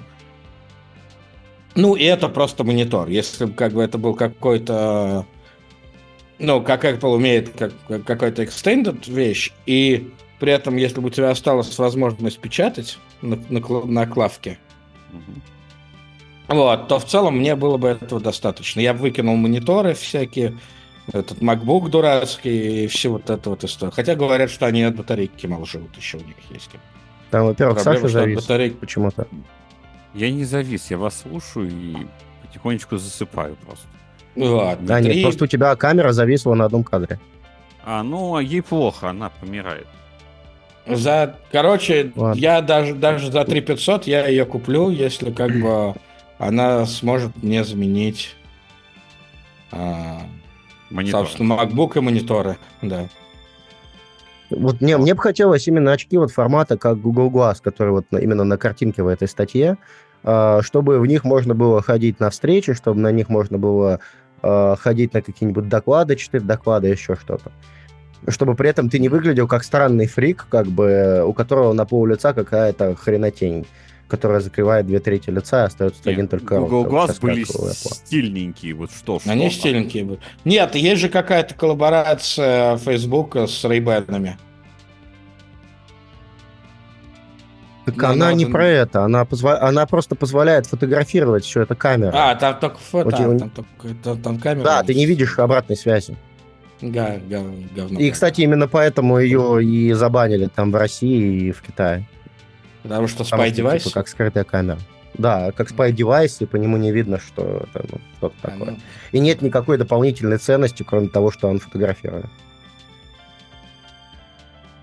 ну, 1.74 1.94
и 1.94 2.04
это 2.04 2.28
просто 2.28 2.64
монитор. 2.64 3.08
Если 3.08 3.46
бы 3.46 3.54
как 3.54 3.72
бы 3.72 3.82
это 3.82 3.96
был 3.96 4.14
какой-то 4.14 5.24
ну, 6.42 6.60
как 6.62 6.84
Apple 6.84 7.14
умеет 7.14 7.50
как, 7.56 7.72
как- 7.88 8.04
какой-то 8.04 8.42
extended 8.42 9.10
вещь, 9.10 9.52
и 9.64 10.10
при 10.40 10.52
этом, 10.52 10.76
если 10.76 11.00
бы 11.00 11.06
у 11.06 11.10
тебя 11.10 11.30
осталась 11.30 11.78
возможность 11.78 12.38
печатать 12.40 12.98
на, 13.22 13.36
на, 13.48 13.60
на 13.86 14.06
клавке, 14.06 14.58
Мгм. 15.12 15.42
вот, 16.48 16.88
то 16.88 16.98
в 16.98 17.04
целом 17.06 17.38
мне 17.38 17.54
было 17.54 17.76
бы 17.78 17.88
этого 17.88 18.20
достаточно. 18.20 18.80
Я 18.80 18.92
бы 18.94 19.00
выкинул 19.00 19.36
мониторы 19.36 19.94
всякие, 19.94 20.58
этот 21.12 21.38
MacBook 21.38 21.88
дурацкий 21.88 22.84
и 22.84 22.86
все 22.88 23.08
вот 23.10 23.28
это 23.30 23.50
вот 23.50 23.64
история. 23.64 23.92
Хотя 23.92 24.14
говорят, 24.14 24.50
что 24.50 24.66
они 24.66 24.82
от 24.82 24.96
батарейки 24.96 25.46
мало 25.46 25.66
живут, 25.66 25.96
еще 25.96 26.18
у 26.18 26.24
них 26.24 26.36
есть. 26.50 26.70
Там, 27.30 27.46
во-первых, 27.46 27.82
Проблема, 27.82 28.08
Саша 28.08 28.12
завис 28.20 28.38
батарейки- 28.38 28.74
почему-то. 28.76 29.26
Я 30.14 30.30
не 30.30 30.44
завис, 30.44 30.90
я 30.90 30.98
вас 30.98 31.22
слушаю 31.22 31.70
и 31.70 31.96
потихонечку 32.46 32.98
засыпаю 32.98 33.56
просто. 33.56 33.86
Вот, 34.34 34.84
Да, 34.84 35.00
нет, 35.00 35.12
три- 35.12 35.22
просто 35.22 35.44
у 35.44 35.46
тебя 35.46 35.74
камера 35.76 36.12
зависла 36.12 36.54
на 36.54 36.64
одном 36.66 36.84
кадре. 36.84 37.18
А, 37.84 38.02
ну, 38.02 38.38
ей 38.38 38.62
плохо, 38.62 39.10
она 39.10 39.30
помирает. 39.40 39.86
За, 40.86 41.36
короче, 41.52 42.12
Ладно. 42.16 42.40
я 42.40 42.60
даже, 42.60 42.94
даже 42.94 43.30
за 43.30 43.44
3500 43.44 44.06
я 44.06 44.26
ее 44.26 44.44
куплю, 44.44 44.88
если 44.90 45.30
как 45.30 45.52
бы 45.60 45.94
она 46.38 46.86
сможет 46.86 47.30
мне 47.42 47.62
заменить, 47.62 48.34
а, 49.70 50.22
Монитор. 50.90 51.26
собственно, 51.26 51.54
MacBook 51.54 51.96
и 51.98 52.00
мониторы, 52.00 52.56
да. 52.82 53.08
Вот 54.50 54.80
мне, 54.80 54.98
мне 54.98 55.14
бы 55.14 55.20
хотелось 55.22 55.66
именно 55.66 55.92
очки 55.92 56.18
вот 56.18 56.30
формата, 56.30 56.76
как 56.76 57.00
Google 57.00 57.30
Glass, 57.30 57.56
который 57.62 57.90
вот 57.92 58.06
именно 58.10 58.44
на 58.44 58.58
картинке 58.58 59.02
в 59.02 59.06
этой 59.06 59.26
статье, 59.28 59.78
а, 60.24 60.60
чтобы 60.62 60.98
в 61.00 61.06
них 61.06 61.24
можно 61.24 61.54
было 61.54 61.80
ходить 61.80 62.20
на 62.20 62.28
встречи, 62.30 62.74
чтобы 62.74 63.00
на 63.00 63.10
них 63.12 63.28
можно 63.28 63.56
было 63.58 64.00
а, 64.42 64.76
ходить 64.76 65.14
на 65.14 65.22
какие-нибудь 65.22 65.68
доклады, 65.68 66.16
читать 66.16 66.46
доклады, 66.46 66.88
еще 66.88 67.16
что-то. 67.16 67.52
Чтобы 68.28 68.54
при 68.54 68.68
этом 68.68 68.88
ты 68.88 68.98
не 68.98 69.08
выглядел 69.08 69.48
как 69.48 69.64
странный 69.64 70.06
фрик, 70.06 70.46
как 70.48 70.66
бы 70.66 71.24
у 71.26 71.32
которого 71.32 71.72
на 71.72 71.84
пол 71.86 72.06
лица 72.06 72.32
какая-то 72.32 72.94
хренотень, 72.94 73.66
которая 74.08 74.40
закрывает 74.40 74.86
две 74.86 75.00
трети 75.00 75.30
лица, 75.30 75.62
и 75.62 75.66
остается 75.66 76.00
Нет, 76.04 76.12
один 76.12 76.28
только 76.28 76.56
рот, 76.56 76.68
Google 76.68 76.84
как 76.84 77.10
Glass 77.10 77.20
были 77.20 77.44
стильненькие, 77.44 78.74
вот 78.74 78.90
что 78.92 79.18
ж. 79.18 79.22
Они 79.26 79.48
что. 79.48 79.60
стильненькие 79.60 80.04
будут. 80.04 80.20
Нет, 80.44 80.74
есть 80.74 81.00
же 81.00 81.08
какая-то 81.08 81.54
коллаборация 81.54 82.76
Facebook 82.76 83.36
с 83.36 83.64
Ray-Ban. 83.64 84.36
Так 87.84 87.96
Ну, 87.96 88.06
она 88.10 88.32
не 88.32 88.46
про 88.46 88.64
это, 88.66 89.02
она, 89.04 89.24
позва- 89.24 89.58
она 89.58 89.86
просто 89.86 90.14
позволяет 90.14 90.66
фотографировать 90.66 91.44
все 91.44 91.62
это 91.62 91.74
камера. 91.74 92.12
А, 92.14 92.34
там 92.36 92.58
только 92.60 92.78
фото, 92.78 93.08
Очень- 93.08 93.38
там, 93.40 93.50
только- 93.50 93.94
там, 94.04 94.22
там 94.22 94.38
камера. 94.38 94.64
да, 94.64 94.82
ты 94.84 94.94
не 94.94 95.04
видишь 95.04 95.36
обратной 95.38 95.76
связи. 95.76 96.16
Га- 96.80 97.18
га- 97.28 97.42
говно. 97.74 97.98
И, 97.98 98.10
кстати, 98.10 98.40
именно 98.42 98.68
поэтому 98.68 99.18
ее 99.18 99.64
и 99.64 99.92
забанили 99.94 100.46
там 100.46 100.70
в 100.70 100.76
России 100.76 101.48
и 101.48 101.52
в 101.52 101.60
Китае. 101.62 102.06
Потому 102.84 103.08
что 103.08 103.22
Spy 103.24 103.52
что, 103.52 103.62
Device. 103.62 103.78
типа, 103.80 103.90
как 103.94 104.08
скрытая 104.08 104.44
камера. 104.44 104.78
Да, 105.14 105.52
как 105.52 105.70
spy 105.70 105.92
девайс, 105.92 106.40
и 106.40 106.46
по 106.46 106.56
нему 106.56 106.78
не 106.78 106.90
видно, 106.90 107.18
что 107.20 107.66
это 107.74 107.84
ну, 107.92 107.98
что-то 108.16 108.34
А, 108.42 108.50
такое. 108.50 108.70
ну, 108.72 108.78
И 109.12 109.18
нет 109.18 109.42
никакой 109.42 109.76
дополнительной 109.76 110.38
ценности, 110.38 110.82
кроме 110.84 111.08
того, 111.08 111.30
что 111.30 111.48
он 111.48 111.58
фотографирует. 111.58 112.26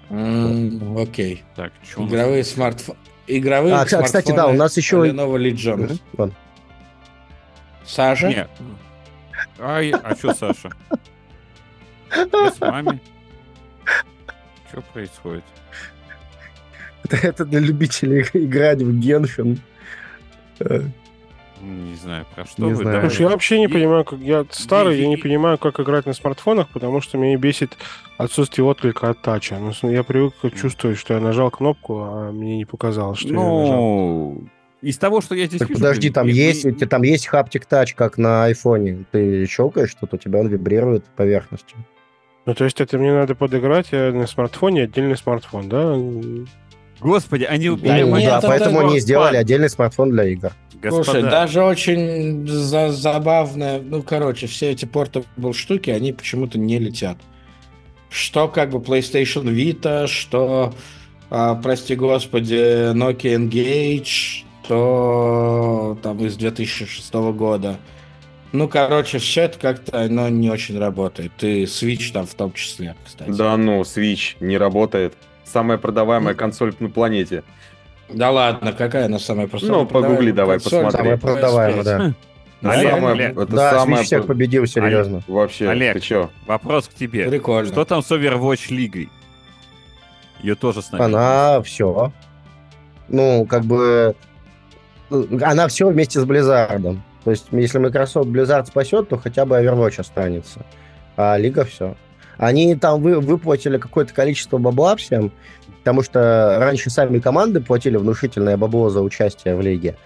М, 0.09 0.97
Окей. 0.97 1.43
Так, 1.55 1.71
что 1.83 2.05
Игровые 2.05 2.43
смартфоны. 2.43 2.97
Игровые 3.27 3.75
А, 3.75 3.85
кстати, 3.85 4.05
кстати, 4.05 4.31
да, 4.31 4.47
у 4.47 4.53
нас 4.53 4.75
еще... 4.75 4.97
Lenovo 4.97 5.37
Legion. 5.37 5.99
Саша? 7.85 8.27
Нет. 8.29 8.49
Ай, 9.59 9.91
а 9.91 10.15
что, 10.15 10.33
Саша? 10.33 10.71
Я 12.15 12.51
с 12.51 12.59
вами. 12.59 12.99
Что 14.71 14.81
происходит? 14.93 15.43
Это, 17.03 17.17
это 17.27 17.45
для 17.45 17.59
любителей 17.59 18.25
играть 18.33 18.81
в 18.81 18.99
Геншин. 18.99 19.59
Э, 21.61 21.65
Не 21.65 21.95
знаю, 21.95 22.25
про 22.35 22.45
что 22.45 22.61
Не 22.63 22.69
вы. 22.69 22.75
знаю. 22.75 23.01
да? 23.01 23.09
Слушай, 23.09 23.21
я 23.23 23.29
вообще 23.29 23.59
не 23.59 23.65
И- 23.65 23.67
понимаю, 23.67 24.03
как 24.05 24.19
я 24.19 24.45
старый, 24.51 24.99
я 24.99 25.07
не 25.07 25.15
и- 25.15 25.21
понимаю, 25.21 25.57
как 25.57 25.79
играть 25.79 26.05
на 26.05 26.13
смартфонах, 26.13 26.67
потому 26.69 27.01
что 27.01 27.17
меня 27.17 27.37
бесит 27.37 27.77
отсутствие 28.17 28.65
отклика 28.65 29.09
от 29.09 29.21
тача. 29.21 29.57
Ну, 29.59 29.89
я 29.89 30.03
привык 30.03 30.33
чувствовать, 30.55 30.97
что 30.97 31.13
я 31.13 31.19
нажал 31.19 31.51
кнопку, 31.51 31.99
а 32.01 32.31
мне 32.31 32.57
не 32.57 32.65
показалось, 32.65 33.19
что 33.19 33.29
я 33.29 33.33
нажал. 33.35 33.75
Ну, 33.77 34.43
из 34.81 34.97
того, 34.97 35.21
что 35.21 35.35
я 35.35 35.45
здесь 35.47 35.59
Так 35.59 35.69
вижу, 35.69 35.79
подожди, 35.81 36.09
там 36.09 36.27
и- 36.27 36.31
есть, 36.31 36.65
и- 36.65 36.69
у 36.69 36.71
тебя 36.71 36.87
там 36.87 37.01
есть 37.03 37.27
хаптик 37.27 37.65
тач, 37.65 37.93
как 37.95 38.17
на 38.17 38.45
айфоне. 38.45 39.05
Ты 39.11 39.45
щелкаешь 39.45 39.89
что-то, 39.91 40.15
у 40.15 40.19
тебя 40.19 40.39
он 40.39 40.47
вибрирует 40.47 41.03
поверхностью. 41.15 41.77
Ну, 42.45 42.53
то 42.55 42.63
есть 42.63 42.79
это 42.81 42.97
мне 42.97 43.13
надо 43.13 43.35
подыграть 43.35 43.91
я 43.91 44.11
на 44.11 44.25
смартфоне, 44.25 44.83
отдельный 44.83 45.17
смартфон, 45.17 45.69
да? 45.69 45.95
Господи, 46.99 47.43
они 47.43 47.67
Да 47.67 47.73
убили 47.73 48.01
нет, 48.03 48.29
да, 48.29 48.37
это 48.39 48.47
поэтому 48.47 48.79
они 48.81 48.99
сделали 48.99 49.37
отдельный 49.37 49.69
смартфон 49.69 50.11
для 50.11 50.25
игр. 50.25 50.51
Господа, 50.81 51.03
Слушай, 51.03 51.21
даже 51.23 51.63
очень 51.63 52.47
за- 52.47 52.91
забавно, 52.91 53.79
ну, 53.81 54.01
короче, 54.01 54.47
все 54.47 54.71
эти 54.71 54.85
portable 54.85 55.53
штуки, 55.53 55.89
они 55.89 56.13
почему-то 56.13 56.57
не 56.57 56.79
летят. 56.79 57.17
Что 58.09 58.47
как 58.47 58.69
бы 58.71 58.79
PlayStation 58.79 59.43
Vita, 59.43 60.07
что, 60.07 60.73
а, 61.29 61.55
прости 61.55 61.95
господи, 61.95 62.93
Nokia 62.93 63.35
Engage, 63.35 64.45
что 64.69 65.97
там 66.03 66.23
из 66.23 66.37
2006 66.37 67.31
года. 67.33 67.77
Ну, 68.51 68.67
короче, 68.67 69.17
все 69.17 69.41
это 69.43 69.59
как-то, 69.59 70.01
оно 70.01 70.29
не 70.29 70.49
очень 70.49 70.77
работает. 70.79 71.31
И 71.41 71.63
Switch 71.63 72.11
там 72.13 72.25
в 72.25 72.33
том 72.35 72.53
числе, 72.53 72.95
кстати. 73.05 73.31
Да 73.31 73.57
ну, 73.57 73.81
Switch 73.81 74.35
не 74.39 74.57
работает. 74.57 75.15
Самая 75.51 75.77
продаваемая 75.77 76.35
консоль 76.35 76.73
на 76.79 76.89
планете. 76.89 77.43
Да 78.09 78.31
ладно, 78.31 78.73
какая 78.73 79.05
она 79.05 79.19
самая 79.19 79.47
простая? 79.47 79.71
Ну, 79.71 79.85
погугли 79.85 80.31
давай, 80.31 80.59
посмотри. 80.59 80.91
Самая 80.91 81.17
продаваемая, 81.17 81.83
да. 81.83 82.13
Это 82.61 82.71
Олег, 82.71 82.91
самая- 82.91 83.13
Олег, 83.13 83.37
это 83.37 83.55
Да, 83.55 83.85
Switch 83.85 84.03
всех 84.03 84.25
победил, 84.27 84.65
серьезно. 84.65 85.21
Вообще, 85.27 85.69
Олег. 85.69 85.93
ты 85.93 85.99
чё? 86.01 86.29
Вопрос 86.45 86.87
к 86.87 86.93
тебе. 86.93 87.29
Прикольно. 87.29 87.71
Что 87.71 87.85
там 87.85 88.03
с 88.03 88.11
Overwatch 88.11 88.73
лигой? 88.73 89.09
Ее 90.41 90.55
тоже 90.55 90.81
с 90.81 90.91
нами. 90.91 91.05
Она 91.05 91.61
все. 91.61 92.11
Ну, 93.07 93.45
как 93.45 93.63
бы... 93.63 94.15
ну, 95.09 95.27
Она 95.41 95.67
все 95.67 95.87
вместе 95.89 96.19
с 96.19 96.25
Blizzard. 96.25 96.97
То 97.23 97.31
есть, 97.31 97.47
если 97.51 97.79
Microsoft 97.79 98.27
Blizzard 98.29 98.65
спасет, 98.65 99.09
то 99.09 99.17
хотя 99.17 99.45
бы 99.45 99.55
Overwatch 99.55 99.99
останется. 100.01 100.65
А 101.15 101.37
Лига 101.37 101.63
все. 101.65 101.95
Они 102.39 102.73
там 102.75 103.01
вы, 103.01 103.19
выплатили 103.19 103.77
какое-то 103.77 104.13
количество 104.13 104.57
бабла 104.57 104.95
всем, 104.95 105.31
потому 105.79 106.01
что 106.01 106.55
раньше 106.59 106.89
сами 106.89 107.19
команды 107.19 107.59
платили 107.59 107.97
внушительное 107.97 108.57
бабло 108.57 108.89
за 108.89 109.01
участие 109.01 109.55
в 109.55 109.61
Лиге. 109.61 109.97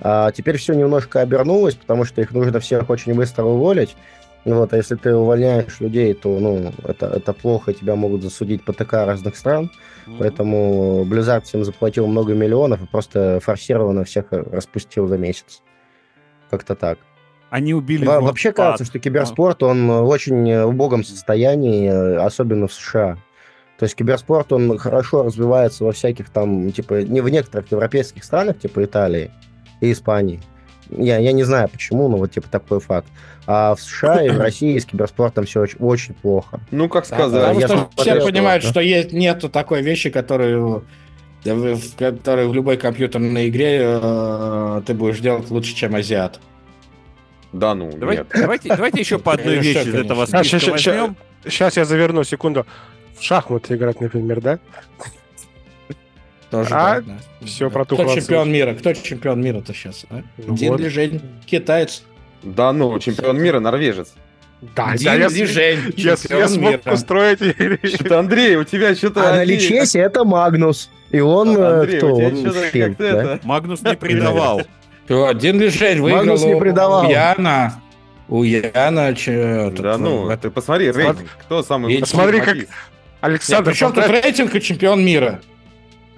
А 0.00 0.30
теперь 0.30 0.56
все 0.56 0.72
немножко 0.72 1.20
обернулось, 1.20 1.74
потому 1.74 2.04
что 2.04 2.22
их 2.22 2.30
нужно 2.30 2.60
всех 2.60 2.88
очень 2.88 3.12
быстро 3.14 3.44
уволить. 3.44 3.96
Вот, 4.44 4.72
а 4.72 4.76
если 4.76 4.94
ты 4.94 5.14
увольняешь 5.14 5.80
людей, 5.80 6.14
то 6.14 6.38
ну, 6.38 6.72
это, 6.84 7.06
это 7.06 7.34
плохо, 7.34 7.74
тебя 7.74 7.94
могут 7.96 8.22
засудить 8.22 8.64
по 8.64 8.72
ТК 8.72 9.04
разных 9.04 9.36
стран. 9.36 9.70
Мгм. 10.06 10.16
Поэтому 10.18 11.04
Blizzard 11.04 11.42
всем 11.42 11.64
заплатил 11.64 12.06
много 12.06 12.34
миллионов 12.34 12.82
и 12.82 12.86
просто 12.86 13.40
форсированно 13.42 14.04
всех 14.04 14.26
распустил 14.30 15.08
за 15.08 15.18
месяц. 15.18 15.60
Как-то 16.50 16.74
так. 16.74 16.98
Они 17.50 17.74
убили... 17.74 18.06
Во- 18.06 18.20
Вообще 18.20 18.52
кажется, 18.52 18.84
что 18.84 18.98
киберспорт, 18.98 19.62
он 19.62 19.88
в 19.88 20.08
очень 20.08 20.52
убогом 20.52 21.04
состоянии, 21.04 21.90
э, 21.90 22.16
особенно 22.18 22.68
в 22.68 22.72
США. 22.72 23.16
То 23.78 23.84
есть 23.84 23.96
киберспорт, 23.96 24.52
он 24.52 24.78
хорошо 24.78 25.24
развивается 25.24 25.84
во 25.84 25.92
всяких 25.92 26.30
там, 26.30 26.70
типа, 26.70 27.02
не 27.02 27.20
в 27.20 27.28
некоторых 27.28 27.70
европейских 27.72 28.24
странах, 28.24 28.58
типа 28.60 28.84
Италии 28.84 29.30
и 29.80 29.90
Испании. 29.90 30.40
Я, 30.90 31.18
я 31.18 31.32
не 31.32 31.44
знаю 31.44 31.68
почему, 31.68 32.08
но 32.08 32.16
вот 32.18 32.32
типа 32.32 32.48
такой 32.48 32.80
факт. 32.80 33.08
А 33.46 33.74
в 33.74 33.80
США 33.80 34.22
и 34.22 34.28
в 34.28 34.38
России 34.40 34.78
с 34.78 34.84
киберспортом 34.84 35.44
все 35.46 35.60
очень, 35.60 35.78
очень 35.78 36.14
плохо. 36.14 36.60
Ну, 36.70 36.88
как 36.88 37.08
Да, 37.08 37.16
сказать. 37.16 37.42
Потому 37.42 37.60
я 37.60 37.66
что 37.66 37.76
смотрел, 37.94 38.16
все 38.16 38.26
понимают, 38.26 38.62
да. 38.64 38.68
что 38.70 38.80
есть, 38.80 39.12
нету 39.12 39.48
такой 39.48 39.82
вещи, 39.82 40.10
которую 40.10 40.84
Да 41.44 41.54
в 41.54 41.96
которой 41.96 42.46
в 42.48 42.54
любой 42.54 42.76
компьютерной 42.76 43.48
игре 43.48 43.78
э, 43.82 44.82
ты 44.86 44.94
будешь 44.94 45.20
делать 45.20 45.50
лучше, 45.50 45.74
чем 45.74 45.94
азиат. 45.94 46.38
Да 47.52 47.74
ну, 47.74 47.90
Давайте, 47.96 48.22
нет. 48.22 48.32
давайте, 48.42 48.68
давайте 48.68 49.00
еще 49.00 49.18
по 49.18 49.32
одной 49.32 49.58
вещи 49.58 49.88
из 49.88 49.94
этого. 49.94 50.26
А, 50.30 50.44
списка 50.44 50.70
возьмем. 50.70 51.16
Сейчас 51.44 51.76
я 51.76 51.84
заверну, 51.84 52.22
секунду. 52.22 52.66
В 53.18 53.22
шахматы 53.22 53.74
играть, 53.74 54.00
например, 54.00 54.40
да? 54.40 54.58
Тоже 56.50 56.70
А, 56.72 57.00
да, 57.00 57.18
да. 57.40 57.46
всё, 57.46 57.68
Да. 57.68 57.74
протух 57.74 58.00
Кто 58.00 58.14
чемпион 58.14 58.52
мира? 58.52 58.74
Кто 58.74 58.92
чемпион 58.92 59.40
мира-то 59.40 59.72
сейчас? 59.72 60.04
А? 60.10 60.22
Ну 60.38 60.56
Дин 60.56 60.72
вот. 60.72 60.80
Лижень, 60.80 61.20
китаец. 61.46 62.02
Да 62.42 62.72
ну, 62.72 62.98
чемпион 62.98 63.40
мира, 63.40 63.60
норвежец. 63.60 64.14
Да, 64.74 64.96
Дин 64.96 65.04
да, 65.06 65.14
я, 65.14 65.28
Лижень, 65.28 65.94
я, 65.96 66.16
я 66.28 66.48
смог 66.48 66.72
мира. 66.72 66.92
устроить. 66.92 67.38
Что-то, 67.94 68.18
Андрей, 68.18 68.56
у 68.56 68.64
тебя 68.64 68.94
что-то... 68.94 69.30
А 69.30 69.36
на 69.36 69.44
личесе 69.44 70.00
это 70.00 70.24
Магнус. 70.24 70.90
И 71.10 71.20
он 71.20 71.56
э, 71.56 71.80
Андрей, 71.80 71.98
кто? 71.98 72.14
у 72.14 72.18
тебя 72.18 72.48
Он 72.48 72.54
как-то 72.70 72.94
да? 72.98 73.34
это... 73.34 73.40
Магнус 73.46 73.82
не 73.82 73.96
предавал. 73.96 74.62
Всё, 75.10 75.32
Дин 75.34 75.58
Лижень 75.60 76.00
выиграл 76.00 76.18
Магнус 76.24 76.44
не 76.44 76.54
у- 76.54 76.60
предавал. 76.60 77.10
Яна. 77.10 77.82
У 78.28 78.44
Яна... 78.44 79.12
че- 79.16 79.32
этот, 79.32 79.80
Да 79.82 79.98
ну, 79.98 80.30
э, 80.30 80.36
ты 80.36 80.50
посмотри, 80.50 80.92
рейтинг. 80.92 81.28
Кто 81.40 81.64
самый... 81.64 81.92
Лучший 81.96 82.06
смотри, 82.06 82.40
как-? 82.40 82.58
Александр, 83.20 83.72
Причем 83.72 83.92
тут 83.92 84.06
рейтинг 84.06 84.54
и 84.54 84.60
чемпион 84.60 85.04
мира? 85.04 85.40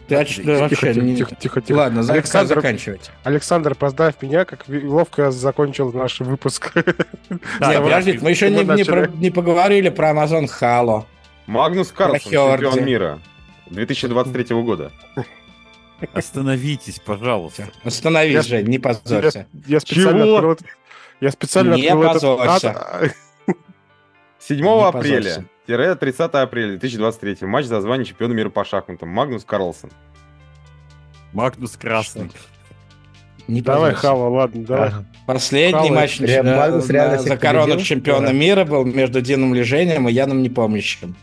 Ты 0.08 0.16
оч- 0.16 0.26
Тихо, 0.26 0.42
да, 0.46 0.52
Тихо, 0.54 0.60
вообще 0.60 0.92
тихо, 0.92 1.06
не- 1.06 1.16
тихо, 1.16 1.34
тихо, 1.36 1.60
тихо. 1.62 1.76
Ладно, 1.78 2.04
Александр- 2.06 2.54
заканчивайте. 2.56 3.10
Александр, 3.24 3.74
поздравь 3.74 4.16
меня, 4.20 4.44
как 4.44 4.66
ловко 4.68 5.30
закончил 5.30 5.90
наш 5.92 6.20
выпуск. 6.20 6.72
Да, 6.74 6.84
Нет, 7.30 7.40
давай. 7.60 7.80
подождите, 7.80 8.18
мы 8.20 8.28
еще 8.28 8.50
мы 8.50 8.62
не, 8.64 8.74
не 8.74 8.84
про- 8.84 9.06
не 9.06 9.30
поговорили 9.30 9.88
про 9.88 10.10
Amazon 10.10 10.50
Halo. 10.60 11.04
Магнус 11.46 11.90
Карлсон, 11.92 12.30
чемпион 12.30 12.84
мира 12.84 13.20
2023 13.70 14.54
года. 14.62 14.92
Остановитесь, 16.12 17.00
пожалуйста. 17.00 17.68
Остановись, 17.84 18.34
Я- 18.34 18.42
Жень, 18.42 18.66
не 18.68 18.78
позорься. 18.78 19.46
Я 19.66 19.80
специально 19.80 20.24
Чего? 20.24 20.34
открыл, 20.36 20.58
я 21.20 21.30
специально 21.30 21.74
Не 21.74 21.86
открыл 21.86 22.02
этот 22.02 22.22
позорься. 22.22 22.70
ад. 22.70 23.14
7 24.38 24.60
Не 24.64 24.84
апреля 24.84 25.94
30 25.94 26.20
апреля 26.34 26.70
2023 26.78 27.46
матч 27.46 27.66
за 27.66 27.80
звание 27.80 28.04
чемпиона 28.04 28.32
мира 28.32 28.50
по 28.50 28.64
шахматам. 28.64 29.08
Магнус 29.08 29.44
Карлсон. 29.44 29.90
Магнус 31.32 31.76
Красный. 31.76 32.30
Не 33.48 33.60
Давай, 33.60 33.92
позорься. 33.92 34.06
Хава, 34.08 34.28
ладно, 34.28 34.64
давай. 34.64 34.88
Ага. 34.88 35.04
Последний 35.26 35.72
Хало, 35.88 35.94
матч 35.94 36.20
Ре- 36.20 36.42
Магнус 36.42 36.88
на- 36.88 36.92
реально 36.92 37.18
за 37.18 37.36
корону 37.36 37.66
победил? 37.66 37.84
чемпиона 37.84 38.26
Да. 38.28 38.32
мира 38.32 38.64
был 38.64 38.84
между 38.84 39.20
Дином 39.20 39.54
Лежением 39.54 40.08
и 40.08 40.12
Яном 40.12 40.42
Непомнящим. 40.42 41.16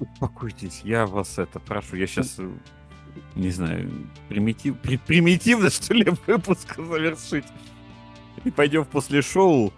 Успокойтесь, 0.00 0.80
я 0.84 1.06
вас 1.06 1.38
это 1.38 1.58
прошу. 1.60 1.96
Я 1.96 2.06
сейчас, 2.06 2.36
не 3.34 3.50
знаю, 3.50 3.90
примитив, 4.28 4.76
при- 4.78 4.96
примитивно, 4.96 5.70
что 5.70 5.94
ли, 5.94 6.06
выпуск 6.26 6.76
завершить. 6.76 7.44
И 8.44 8.50
пойдем 8.50 8.84
после 8.84 9.20
шоу 9.22 9.72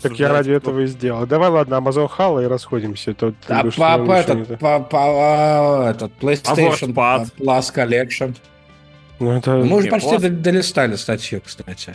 Так 0.00 0.18
я 0.18 0.30
ради 0.32 0.50
этого 0.50 0.80
и 0.80 0.86
сделал. 0.86 1.26
Давай, 1.26 1.50
ладно, 1.50 1.74
Amazon 1.74 2.08
Halo 2.10 2.42
и 2.42 2.46
расходимся. 2.46 3.12
Тут 3.14 3.36
А 3.48 3.62
больше 3.62 3.78
по, 3.78 4.12
этот, 4.12 4.48
то. 4.48 4.56
по, 4.56 4.80
по- 4.80 4.98
а, 4.98 5.90
этот 5.90 6.12
PlayStation 6.20 6.94
WordPad? 6.94 7.32
Plus 7.36 7.74
Collection. 7.74 8.36
Ну, 9.18 9.32
это... 9.32 9.56
Мы 9.56 9.76
уже 9.76 9.88
почти 9.88 10.14
Plus- 10.16 10.20
до- 10.20 10.30
долистали 10.30 10.96
статью, 10.96 11.40
кстати. 11.44 11.94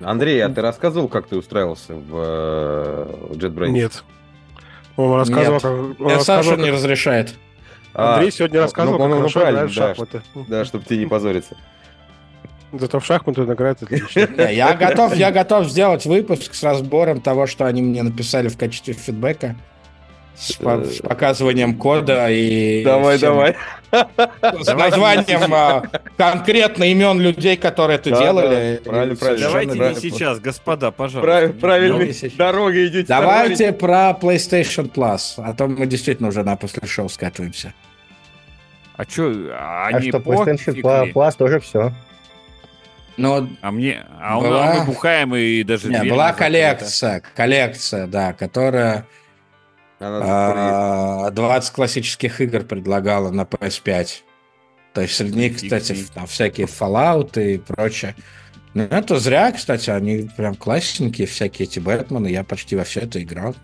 Андрей, 0.00 0.44
а 0.44 0.50
ты 0.50 0.60
рассказывал, 0.60 1.08
как 1.08 1.26
ты 1.26 1.36
устраивался 1.38 1.94
в 1.94 2.10
э, 2.14 3.34
JetBrains? 3.34 3.68
Нет. 3.70 4.04
Он 4.96 5.14
рассказывал, 5.14 5.54
Нет. 5.54 5.62
как... 5.62 5.72
он 5.72 5.96
Мне 5.98 6.10
Саша 6.10 6.16
рассказывал, 6.16 6.56
не 6.58 6.64
как- 6.64 6.74
разрешает. 6.74 7.34
А, 7.94 8.14
Андрей 8.14 8.30
сегодня 8.30 8.58
ну, 8.58 8.62
рассказывал, 8.62 8.98
ну, 8.98 9.04
как 9.04 9.10
ну, 9.10 9.16
хорошо 9.16 9.40
правильно, 9.40 9.58
играет 9.58 9.70
в 9.70 9.74
да, 9.76 9.88
шахматы. 9.88 10.22
Да, 10.48 10.64
чтобы 10.64 10.84
тебе 10.84 10.98
не 10.98 11.06
позориться. 11.06 11.56
Зато 12.72 13.00
в 13.00 13.06
шахматы 13.06 13.42
он 13.42 13.52
играет 13.52 13.82
отлично. 13.82 14.20
Не, 14.36 14.54
Я 14.54 14.74
готов, 14.74 15.14
я 15.14 15.30
готов 15.30 15.66
сделать 15.66 16.04
выпуск 16.04 16.54
с 16.54 16.62
разбором 16.62 17.20
того, 17.20 17.46
что 17.46 17.64
они 17.64 17.80
мне 17.80 18.02
написали 18.02 18.48
в 18.48 18.58
качестве 18.58 18.92
фидбэка. 18.92 19.56
С, 20.36 20.52
по- 20.54 20.84
с 20.84 20.98
показыванием 20.98 21.74
кода 21.76 22.28
и... 22.30 22.84
Давай, 22.84 23.16
всем- 23.16 23.32
давай. 23.34 23.56
С 24.62 24.66
названием 24.74 25.52
а, 25.54 25.82
конкретно 26.18 26.84
имен 26.84 27.18
людей, 27.20 27.56
которые 27.56 27.96
это 27.98 28.10
Да, 28.10 28.20
делали. 28.20 28.80
да, 28.84 28.90
правильно, 28.90 29.16
правильно. 29.16 29.46
Давайте 29.46 29.72
не 29.72 29.78
правильно. 29.78 30.00
сейчас, 30.00 30.38
господа, 30.40 30.90
пожалуйста. 30.90 31.52
Прав- 31.58 32.36
дорогой 32.36 32.86
идете. 32.88 33.06
Давайте 33.08 33.72
про 33.72 34.10
PlayStation 34.20 34.90
Plus, 34.92 35.34
а 35.38 35.54
то 35.54 35.68
мы 35.68 35.86
действительно 35.86 36.28
уже 36.28 36.42
на 36.42 36.56
после 36.56 36.86
шоу 36.86 37.08
скатываемся. 37.08 37.72
А 38.98 39.04
что, 39.04 39.32
А 39.58 39.86
они 39.88 40.08
что, 40.10 40.20
пофиг 40.20 40.48
PlayStation? 40.68 41.12
Plus 41.14 41.36
тоже 41.38 41.60
все. 41.60 41.92
Но 43.16 43.48
А 43.62 43.70
мне, 43.70 44.04
а 44.20 44.38
Была- 44.38 44.74
мы 44.80 44.84
бухаем 44.84 45.34
и 45.34 45.62
даже 45.62 45.88
не, 45.88 46.02
была 46.10 46.34
коллекция, 46.34 47.22
коллекция, 47.34 48.06
да, 48.06 48.34
которая 48.34 49.06
Она 49.98 51.26
а, 51.26 51.30
20 51.30 51.72
классических 51.72 52.40
игр 52.40 52.64
предлагала 52.64 53.30
на 53.30 53.42
PS5. 53.42 54.08
То 54.92 55.00
есть 55.02 55.14
среди 55.14 55.38
них, 55.38 55.56
кстати, 55.56 55.96
там 56.14 56.26
всякие 56.26 56.66
Fallout 56.66 57.42
и 57.42 57.58
прочее. 57.58 58.14
Ну, 58.74 58.82
это 58.82 59.18
зря, 59.18 59.52
кстати, 59.52 59.88
они 59.88 60.28
прям 60.36 60.54
классненькие, 60.54 61.26
всякие 61.26 61.66
эти 61.66 61.78
Бэтмены, 61.78 62.28
я 62.28 62.44
почти 62.44 62.76
во 62.76 62.84
все 62.84 63.00
это 63.00 63.22
играл. 63.22 63.54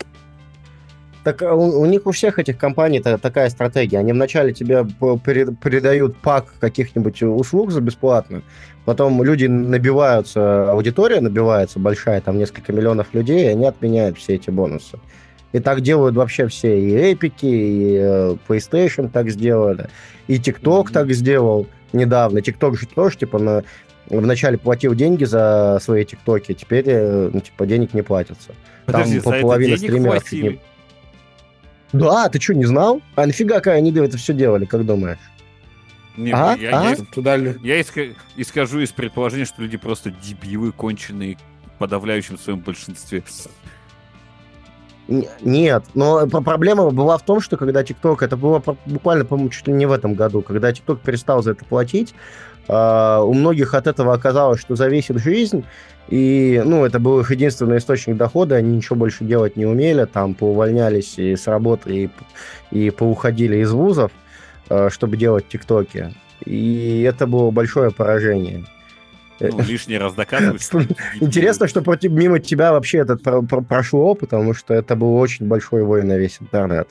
Так 1.23 1.43
а 1.43 1.55
у, 1.55 1.81
у 1.81 1.87
них 1.87 2.07
у 2.07 2.13
всех 2.13 2.39
этих 2.39 2.59
компаний 2.59 3.01
та- 3.01 3.19
такая 3.19 3.49
стратегия. 3.51 3.99
Они 3.99 4.13
вначале 4.13 4.53
тебе 4.53 4.85
передают 4.85 6.17
пак 6.17 6.55
каких-нибудь 6.59 7.23
услуг 7.23 7.71
за 7.71 7.81
бесплатно, 7.81 8.43
потом 8.85 9.23
люди 9.23 9.47
набиваются, 9.47 10.71
аудитория 10.71 11.21
набивается 11.21 11.79
большая, 11.79 12.21
там 12.21 12.39
несколько 12.39 12.73
миллионов 12.73 13.13
людей, 13.13 13.45
и 13.45 13.49
они 13.49 13.67
отменяют 13.67 14.19
все 14.19 14.35
эти 14.35 14.51
бонусы. 14.51 14.99
И 15.53 15.59
так 15.61 15.83
делают 15.83 16.17
вообще 16.17 16.49
все. 16.49 16.81
И 16.81 17.13
Эпики, 17.13 17.47
и 17.47 17.97
э, 18.01 18.37
PlayStation 18.49 19.09
так 19.11 19.31
сделали, 19.31 19.89
и 20.27 20.37
TikTok 20.37 20.85
Мгм. 20.85 20.93
так 20.93 21.13
сделал 21.13 21.67
недавно. 21.93 22.39
TikTok 22.39 22.79
же 22.79 22.87
тоже, 22.87 23.19
типа, 23.19 23.39
на, 23.39 23.65
вначале 24.09 24.57
платил 24.57 24.95
деньги 24.95 25.25
за 25.25 25.79
свои 25.83 26.05
ТикТоки, 26.05 26.55
теперь, 26.55 26.85
э, 26.87 27.31
ну, 27.33 27.41
типа, 27.41 27.67
денег 27.67 27.93
не 27.93 28.03
платятся. 28.03 28.53
Подожди, 28.87 29.21
Там 29.21 29.33
по 29.35 29.41
половине 29.41 29.77
стримеров 29.77 30.25
чуть 30.29 30.61
Да, 31.93 32.29
ты 32.29 32.41
что, 32.41 32.55
не 32.55 32.65
знал? 32.65 33.03
А 33.15 33.27
нафига 33.27 33.61
как 33.61 33.75
они 33.75 33.93
это 33.93 34.17
все 34.17 34.33
делали, 34.33 34.65
как 34.65 34.85
думаешь? 34.87 35.19
Не, 36.17 36.33
А? 36.33 36.57
я, 36.59 36.81
А? 36.81 36.91
я 36.91 36.97
Туда 37.13 37.37
я 37.37 37.81
исхожу 38.37 38.81
из 38.81 38.91
предположения, 38.91 39.45
что 39.45 39.63
люди 39.63 39.77
просто 39.77 40.11
дебилы, 40.11 40.73
конченые, 40.73 41.39
в 41.75 41.79
подавляющем 41.79 42.39
своем 42.39 42.61
большинстве. 42.61 43.23
Нет, 45.09 45.85
но 45.95 46.27
про- 46.27 46.41
проблема 46.41 46.91
была 46.91 47.19
в 47.19 47.23
том, 47.23 47.41
что 47.41 47.57
когда 47.57 47.83
ТикТок, 47.83 48.23
это 48.23 48.37
было 48.37 48.63
буквально, 48.87 49.25
по-моему, 49.25 49.51
чуть 49.51 49.67
ли 49.67 49.73
не 49.73 49.87
в 49.87 49.93
этом 49.93 50.15
году, 50.15 50.43
когда 50.43 50.73
ТикТок 50.73 51.01
перестал 51.01 51.43
за 51.43 51.53
это 51.53 51.65
платить, 51.65 52.15
а, 52.69 53.23
у 53.23 53.35
многих 53.35 53.75
от 53.75 53.87
этого 53.87 54.15
оказалось, 54.15 54.61
что 54.61 54.77
зависит 54.77 55.19
жизнь, 55.19 55.65
и, 56.09 56.63
ну, 56.65 56.85
это 56.85 57.01
был 57.01 57.21
их 57.21 57.31
единственный 57.31 57.79
источник 57.79 58.17
дохода, 58.17 58.57
они 58.57 58.77
ничего 58.77 58.97
больше 58.97 59.25
делать 59.25 59.57
не 59.57 59.67
умели, 59.67 60.05
там, 60.05 60.35
поувольнялись 60.35 61.19
и 61.19 61.35
с 61.37 61.47
работы, 61.47 62.11
и, 62.71 62.77
и 62.77 62.91
поуходили 62.91 63.57
из 63.57 63.73
вузов, 63.73 64.13
а, 64.69 64.89
чтобы 64.91 65.17
делать 65.17 65.49
ТикТоки, 65.49 66.15
и 66.45 67.03
это 67.03 67.27
было 67.27 67.51
большое 67.51 67.91
поражение. 67.91 68.65
Ну, 69.41 69.61
лишний 69.63 69.99
раз 69.99 70.15
что 70.59 70.81
дебилы. 70.83 70.97
Интересно, 71.21 71.67
что 71.69 71.83
против, 71.83 72.13
мимо 72.13 72.39
тебя 72.39 72.73
вообще 72.73 72.99
этот 72.99 73.23
про- 73.23 73.43
про- 73.43 73.63
прошло, 73.63 74.15
потому 74.15 74.55
что 74.55 74.73
это 74.75 74.95
был 74.97 75.17
очень 75.17 75.47
большой 75.49 75.83
вой 75.85 76.03
на 76.05 76.17
весь 76.17 76.39
интернет. 76.41 76.89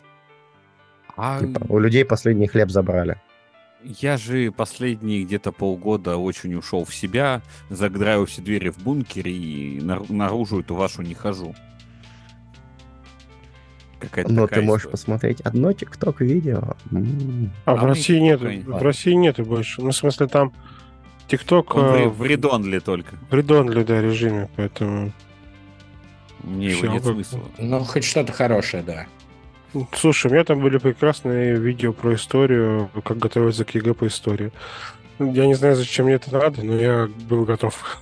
А 1.15 1.39
Типа, 1.39 1.65
у 1.69 1.77
людей 1.79 2.03
последний 2.05 2.47
хлеб 2.47 2.69
забрали. 2.71 3.17
я 3.83 4.17
же 4.17 4.51
последние 4.51 5.23
где-то 5.23 5.51
полгода 5.51 6.17
очень 6.17 6.53
ушел 6.55 6.83
в 6.85 6.93
себя, 6.95 7.41
загдраю 7.69 8.25
все 8.25 8.41
двери 8.41 8.69
в 8.69 8.79
бункере 8.79 9.31
и 9.31 9.79
нар- 9.81 10.09
наружу 10.09 10.61
эту 10.61 10.75
вашу 10.75 11.01
не 11.03 11.13
хожу. 11.13 11.53
Какая-то 13.99 14.31
Но 14.33 14.43
такая 14.47 14.61
ты 14.61 14.65
можешь 14.65 14.81
история. 14.85 14.91
посмотреть 14.91 15.41
одно 15.41 15.73
ТикТок 15.73 16.21
видео. 16.21 16.75
М. 16.91 17.51
А 17.65 17.75
в 17.75 17.83
А 17.83 17.87
России 17.87 18.17
нет, 18.19 18.41
в 18.41 18.81
России 18.81 19.13
нету 19.13 19.45
больше. 19.45 19.79
Ну, 19.81 19.91
в 19.91 19.95
смысле, 19.95 20.25
там 20.27 20.53
ТикТок 21.27 21.75
Он 21.75 22.09
в, 22.09 22.17
в 22.19 22.25
read-only 22.25 22.79
только. 22.79 23.15
в 23.29 23.33
read-only, 23.33 23.83
да, 23.83 24.01
режиме, 24.01 24.49
поэтому... 24.55 25.11
Мне 26.43 26.69
его 26.71 26.87
нет 26.87 27.03
как- 27.03 27.13
смысла. 27.13 27.39
Ну, 27.57 27.79
хоть 27.83 28.03
что-то 28.03 28.33
хорошее, 28.33 28.83
да. 28.83 29.05
Слушай, 29.93 30.27
у 30.27 30.33
меня 30.33 30.43
там 30.43 30.59
были 30.59 30.77
прекрасные 30.79 31.55
видео 31.55 31.93
про 31.93 32.15
историю, 32.15 32.89
как 33.05 33.17
готовиться 33.19 33.63
к 33.63 33.73
ЕГЭ 33.75 33.93
по 33.93 34.07
истории. 34.07 34.51
Я 35.19 35.45
не 35.45 35.53
знаю, 35.53 35.75
зачем 35.75 36.05
мне 36.05 36.15
это 36.15 36.33
надо, 36.33 36.63
но 36.63 36.75
я 36.75 37.09
был 37.29 37.45
готов. 37.45 38.01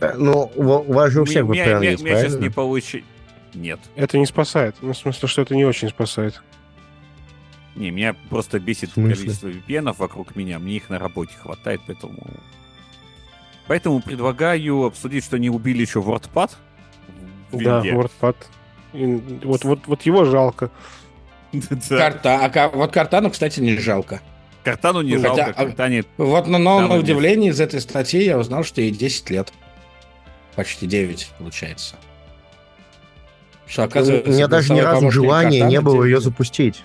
Э, 0.00 0.14
Ну, 0.16 0.50
у 0.54 0.92
вас 0.92 1.12
же 1.12 1.22
у 1.22 1.24
всех 1.24 1.44
меня- 1.46 1.78
есть, 1.80 2.02
сейчас 2.02 2.34
не 2.38 2.48
получи... 2.48 3.04
Нет. 3.52 3.78
Это 3.94 4.18
не 4.18 4.26
спасает. 4.26 4.76
Ну, 4.80 4.92
в 4.92 4.96
смысле, 4.96 5.28
что 5.28 5.42
это 5.42 5.54
не 5.54 5.64
очень 5.64 5.88
спасает. 5.88 6.42
Не, 7.76 7.90
меня 7.90 8.14
просто 8.30 8.60
бесит 8.60 8.92
количество 8.92 9.48
VPN 9.48 9.94
вокруг 9.98 10.36
меня. 10.36 10.58
Мне 10.58 10.76
их 10.76 10.88
на 10.90 10.98
работе 10.98 11.32
хватает, 11.40 11.80
поэтому... 11.86 12.22
Поэтому 13.66 14.00
предлагаю 14.00 14.84
обсудить, 14.84 15.24
что 15.24 15.36
они 15.36 15.50
убили 15.50 15.80
еще 15.80 16.00
WordPad. 16.00 16.52
Да. 17.52 17.82
WordPad. 17.82 18.36
И 18.92 19.20
Вот, 19.42 19.64
вот, 19.64 19.86
вот 19.86 20.02
его 20.02 20.24
жалко. 20.24 20.70
Да. 21.52 21.96
Карта, 21.96 22.44
а 22.44 22.68
вот 22.68 22.92
Картану, 22.92 23.30
кстати, 23.30 23.60
не 23.60 23.76
жалко. 23.76 24.20
Картану 24.64 25.02
не 25.02 25.16
Хотя, 25.16 25.28
жалко, 25.28 25.44
а- 25.50 25.64
Картане... 25.66 26.04
Вот, 26.16 26.46
но, 26.46 26.58
но 26.58 26.80
на 26.80 26.94
есть. 26.94 27.04
удивление 27.04 27.50
из 27.50 27.60
этой 27.60 27.80
статьи 27.80 28.22
я 28.24 28.38
узнал, 28.38 28.64
что 28.64 28.80
ей 28.80 28.90
10 28.90 29.30
лет. 29.30 29.52
Почти 30.56 30.86
9, 30.86 31.32
получается. 31.38 31.96
Что, 33.66 33.82
У 33.82 33.84
оказывается, 33.86 34.30
меня 34.30 34.46
даже 34.48 34.72
ни 34.72 34.80
разу 34.80 35.10
желания 35.10 35.62
не 35.62 35.80
было 35.80 36.04
ее 36.04 36.20
запустить. 36.20 36.82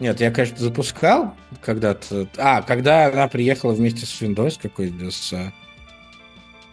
Нет, 0.00 0.20
я, 0.20 0.30
конечно, 0.30 0.58
запускал 0.58 1.34
когда-то. 1.62 2.26
А, 2.36 2.62
когда 2.62 3.06
она 3.06 3.28
приехала 3.28 3.72
вместе 3.72 4.06
с 4.06 4.20
Windows 4.20 4.58
какой-то, 4.60 5.10
с, 5.10 5.32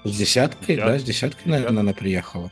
с 0.04 0.18
десяткой, 0.18 0.76
Десят- 0.76 0.86
да, 0.86 1.00
с 1.00 1.04
десяткой, 1.04 1.52
наверное, 1.52 1.82
она 1.82 1.94
приехала. 1.94 2.52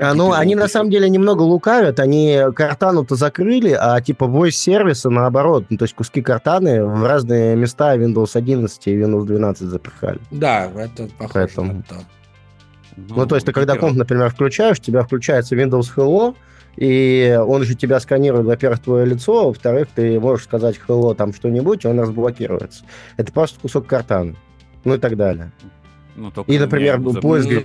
А, 0.00 0.14
ну, 0.14 0.32
они 0.32 0.54
на 0.54 0.68
самом 0.68 0.90
деле 0.90 1.08
немного 1.10 1.42
лукавят. 1.42 2.00
Они 2.00 2.38
картану-то 2.54 3.14
закрыли, 3.14 3.76
а 3.78 4.00
типа 4.00 4.24
voice 4.24 4.52
сервисы 4.52 5.10
наоборот. 5.10 5.66
Ну, 5.68 5.76
то 5.76 5.84
есть 5.84 5.94
куски 5.94 6.22
картаны 6.22 6.84
в 6.84 7.04
разные 7.04 7.56
места 7.56 7.94
Windows 7.96 8.30
11 8.34 8.86
и 8.86 8.96
Windows 8.98 9.26
12 9.26 9.68
запихали. 9.68 10.18
Да, 10.30 10.64
это 10.64 11.08
похоже 11.18 11.32
Поэтому. 11.34 11.72
на 11.74 11.82
то. 11.82 11.96
Ну, 12.96 13.26
то 13.26 13.34
есть 13.36 13.46
ты 13.46 13.52
когда 13.52 13.72
во-первых, 13.74 13.90
комп, 13.90 13.98
например, 13.98 14.30
включаешь, 14.30 14.78
у 14.78 14.82
тебя 14.82 15.02
включается 15.02 15.56
Windows 15.56 15.88
Hello, 15.94 16.34
и 16.76 17.38
он 17.46 17.64
же 17.64 17.74
тебя 17.74 18.00
сканирует, 18.00 18.46
во-первых, 18.46 18.80
твое 18.80 19.06
лицо, 19.06 19.46
во-вторых, 19.48 19.88
ты 19.94 20.18
можешь 20.18 20.44
сказать 20.46 20.80
Hello 20.86 21.14
там 21.14 21.32
что-нибудь, 21.34 21.84
и 21.84 21.88
он 21.88 22.00
разблокируется. 22.00 22.84
Это 23.16 23.32
просто 23.32 23.60
кусок 23.60 23.86
картана. 23.86 24.34
Ну 24.84 24.94
и 24.94 24.98
так 24.98 25.16
далее. 25.16 25.52
ну, 26.16 26.32
И, 26.46 26.58
например, 26.58 27.00
поиск 27.00 27.48
Bing 27.48 27.60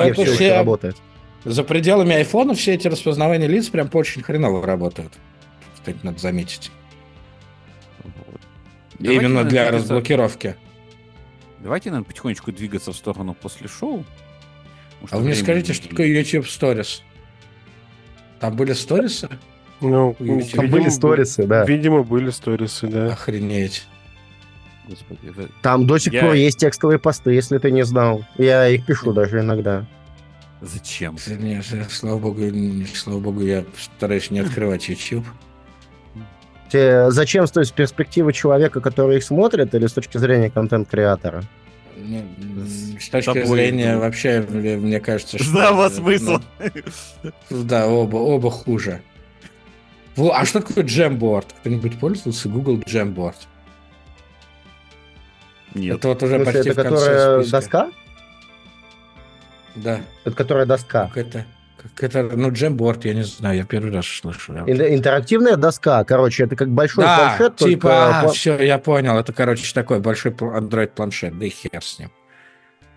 это 0.00 0.14
все 0.14 0.32
еще 0.32 0.54
работает. 0.54 0.96
За 1.44 1.62
пределами 1.62 2.14
айфона 2.14 2.54
все 2.54 2.72
эти 2.74 2.88
распознавания 2.88 3.46
лиц 3.46 3.68
прям 3.68 3.90
очень 3.92 4.22
хреново 4.22 4.64
работают. 4.66 5.12
Кстати, 5.74 5.98
надо 6.02 6.18
заметить. 6.18 6.70
Вот. 8.02 8.40
Давайте, 8.98 9.24
Именно 9.26 9.44
для 9.44 9.64
двигаться- 9.64 9.72
разблокировки. 9.92 10.56
Давайте, 11.60 11.90
наверное, 11.90 12.06
потихонечку 12.06 12.52
двигаться 12.52 12.92
в 12.92 12.96
сторону 12.96 13.34
после 13.34 13.68
шоу. 13.68 14.04
А 15.10 15.18
вы 15.18 15.24
мне 15.24 15.34
скажите, 15.34 15.72
что 15.74 15.88
такое 15.88 16.06
YouTube 16.06 16.46
Stories? 16.46 17.00
Там 18.44 18.56
были 18.56 18.74
сторисы? 18.74 19.30
Ну, 19.80 20.14
Там 20.18 20.40
Там 20.42 20.68
были 20.70 20.90
сторисы, 20.90 21.46
да. 21.46 21.64
Видимо, 21.64 22.02
были 22.02 22.28
сторисы, 22.28 22.86
да. 22.88 23.06
Охренеть. 23.14 23.86
Господи, 24.86 25.20
это- 25.30 25.48
Там 25.62 25.86
до 25.86 25.96
сих 25.96 26.12
Я- 26.12 26.20
пор 26.20 26.34
есть 26.34 26.58
текстовые 26.58 26.98
посты, 26.98 27.30
если 27.32 27.56
ты 27.56 27.70
не 27.70 27.84
знал. 27.86 28.22
Я 28.36 28.68
их 28.68 28.84
пишу 28.84 29.14
даже 29.14 29.40
иногда. 29.40 29.86
Зачем? 30.60 31.16
Не, 31.26 31.62
слава 31.88 32.18
богу, 32.18 32.40
не- 32.42 32.84
слава 32.84 33.18
богу, 33.18 33.40
я 33.40 33.64
стараюсь 33.80 34.30
не 34.30 34.40
открывать 34.40 34.90
YouTube. 34.90 35.24
Те- 36.70 37.10
Зачем 37.10 37.46
с 37.46 37.50
той 37.50 37.64
с 37.64 37.70
перспективы 37.70 38.34
человека, 38.34 38.82
который 38.82 39.16
их 39.16 39.24
смотрит, 39.24 39.74
или 39.74 39.86
с 39.86 39.92
точки 39.94 40.18
зрения 40.18 40.50
контент-креатора? 40.50 41.44
С 41.96 43.08
точки 43.08 43.26
тобой, 43.26 43.46
зрения 43.46 43.96
вообще, 43.96 44.44
мне 44.48 44.76
мне 44.76 45.00
кажется, 45.00 45.38
что... 45.38 45.46
Здравого 45.46 45.86
это, 45.86 45.94
смысла. 45.96 46.42
ну, 47.50 47.62
Да, 47.64 47.86
оба, 47.86 48.16
оба 48.16 48.50
хуже. 48.50 49.02
Во, 50.16 50.32
а 50.32 50.44
что 50.44 50.60
такое 50.60 50.84
Jamboard? 50.84 51.46
Кто-нибудь 51.60 51.98
пользовался 51.98 52.48
Google 52.48 52.78
Jamboard? 52.80 53.36
Нет. 55.74 55.96
Это 55.98 56.08
вот 56.08 56.22
уже 56.22 56.36
смысле, 56.36 56.52
почти 56.52 56.70
это 56.70 56.80
в 56.80 56.84
конце 56.84 57.04
которая 57.04 57.42
списка. 57.42 57.60
доска? 57.60 57.90
Да. 59.74 60.00
Это 60.24 60.36
которая 60.36 60.66
доска. 60.66 61.06
Как 61.08 61.16
это? 61.16 61.46
Как 61.94 62.04
это? 62.14 62.22
Ну, 62.22 62.50
Jamboard, 62.50 63.00
я 63.04 63.14
не 63.14 63.24
знаю, 63.24 63.58
я 63.58 63.64
первый 63.64 63.92
раз 63.92 64.06
слышу. 64.06 64.54
Интерактивная 64.54 65.56
доска, 65.56 66.02
короче, 66.04 66.44
это 66.44 66.56
как 66.56 66.70
большой 66.70 67.04
Да, 67.04 67.16
планшет, 67.16 67.56
только 67.56 67.74
типа, 67.74 67.86
пла- 67.88 68.32
все, 68.32 68.58
я 68.58 68.78
понял. 68.78 69.18
Это, 69.18 69.32
короче, 69.32 69.70
такой 69.74 70.00
большой 70.00 70.32
пл- 70.32 70.56
Android-планшет, 70.58 71.38
да 71.38 71.46
и 71.46 71.50
хер 71.50 71.82
с 71.82 71.98
ним. 71.98 72.10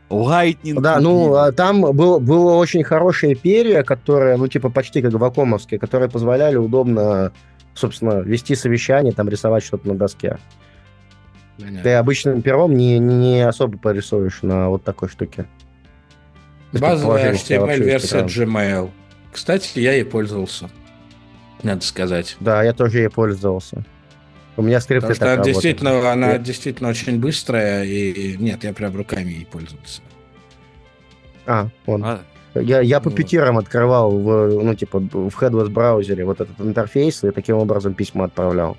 Lightning. 0.09 0.80
Да, 0.80 0.99
ну, 1.01 1.35
а 1.35 1.51
там 1.51 1.81
был, 1.81 2.22
было 2.22 2.53
очень 2.53 2.84
хорошее 2.84 3.35
перья, 3.35 3.84
которые, 3.84 4.38
ну, 4.38 4.47
типа, 4.47 4.69
почти 4.69 5.01
как 5.01 5.11
вакуумовские, 5.11 5.80
которые 5.80 6.09
позволяли 6.09 6.55
удобно, 6.55 7.34
собственно, 7.73 8.22
вести 8.22 8.55
совещание, 8.55 9.11
там, 9.11 9.27
рисовать 9.27 9.65
что-то 9.65 9.89
на 9.89 9.95
доске. 9.95 10.38
Понятно. 11.57 11.84
Ты 11.84 11.93
обычным 11.95 12.41
пером 12.41 12.76
не, 12.76 12.99
не 12.99 13.41
особо 13.41 13.77
порисуешь 13.77 14.43
на 14.43 14.69
вот 14.69 14.84
такой 14.84 15.09
штуке. 15.09 15.45
Базовая 16.73 17.34
HTML-версия. 17.34 18.19
Gmail. 18.23 18.91
Кстати, 19.31 19.80
я 19.80 19.94
ей 19.94 20.06
пользовался. 20.06 20.69
Надо 21.64 21.84
сказать. 21.85 22.35
Да, 22.39 22.64
я 22.64 22.73
тоже 22.73 22.99
ей 22.99 23.10
пользовался. 23.10 23.84
У 24.57 24.61
меня 24.64 24.80
скрипты 24.81 25.07
Потому 25.10 25.15
что 25.15 25.26
работают. 25.26 25.53
действительно, 25.56 26.11
она 26.11 26.31
Я- 26.34 26.38
действительно 26.39 26.89
очень 26.89 27.19
быстрая, 27.19 27.84
и 27.84 28.35
нет, 28.38 28.64
я 28.64 28.73
прям 28.73 28.95
руками 28.95 29.30
ей 29.31 29.45
пользовался. 29.45 30.02
А, 31.45 31.68
вон. 31.85 32.03
А, 32.03 32.22
Я, 32.56 32.81
я 32.81 32.99
по 32.99 33.10
Вот. 33.10 33.15
пятерам 33.15 33.60
открывал, 33.60 34.18
в, 34.18 34.64
ну, 34.64 34.73
типа, 34.73 34.99
в 34.99 35.27
Headless 35.39 35.69
браузере 35.69 36.26
вот 36.26 36.41
этот 36.41 36.60
интерфейс 36.60 37.23
и 37.23 37.30
таким 37.30 37.57
образом 37.57 37.94
письма 37.94 38.26
отправлял. 38.26 38.77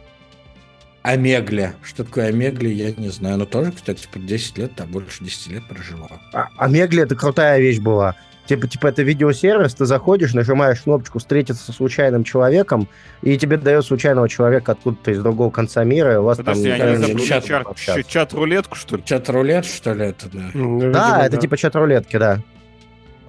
Омегле. 1.09 1.75
Что 1.83 2.05
такое 2.05 2.27
Омегле, 2.27 2.73
я 2.73 2.93
не 2.93 3.09
знаю. 3.09 3.39
Но 3.39 3.47
тоже, 3.47 3.73
кстати, 3.73 4.07
под 4.13 4.27
10 4.27 4.59
лет, 4.59 4.75
там 4.75 4.89
больше 4.89 5.25
10 5.25 5.53
лет 5.53 5.63
прожила. 5.69 6.09
А, 6.33 6.49
это 6.69 7.17
крутая 7.17 7.61
вещь 7.61 7.79
была. 7.79 8.15
Типа, 8.47 8.67
типа, 8.67 8.87
это 8.87 9.03
видеосервис, 9.03 9.75
ты 9.75 9.85
заходишь, 9.85 10.33
нажимаешь 10.33 10.81
кнопочку 10.81 11.19
«Встретиться 11.19 11.63
со 11.63 11.73
случайным 11.73 12.25
человеком», 12.25 12.89
и 13.21 13.37
тебе 13.37 13.59
дает 13.59 13.85
случайного 13.85 14.27
человека 14.27 14.73
откуда-то 14.73 15.11
из 15.11 15.19
другого 15.23 15.51
конца 15.51 15.85
мира, 15.85 16.15
и 16.15 16.17
у 16.17 16.23
вас 16.23 16.39
Подожди, 16.39 16.71
там... 16.71 16.81
они 16.81 16.97
там 16.97 17.05
изобрели 17.05 17.27
чат 17.27 17.45
чат- 17.45 18.07
чат-рулетку, 18.09 18.75
что 18.75 18.97
ли? 18.97 19.03
Чат-рулет, 19.05 19.67
что 19.67 19.93
ли, 19.93 20.07
это, 20.07 20.31
да? 20.33 20.51
Ну, 20.55 20.81
Да, 20.81 20.87
видимо, 20.87 21.27
это 21.27 21.37
типа 21.37 21.57
чат-рулетки, 21.59 22.17
да. 22.17 22.41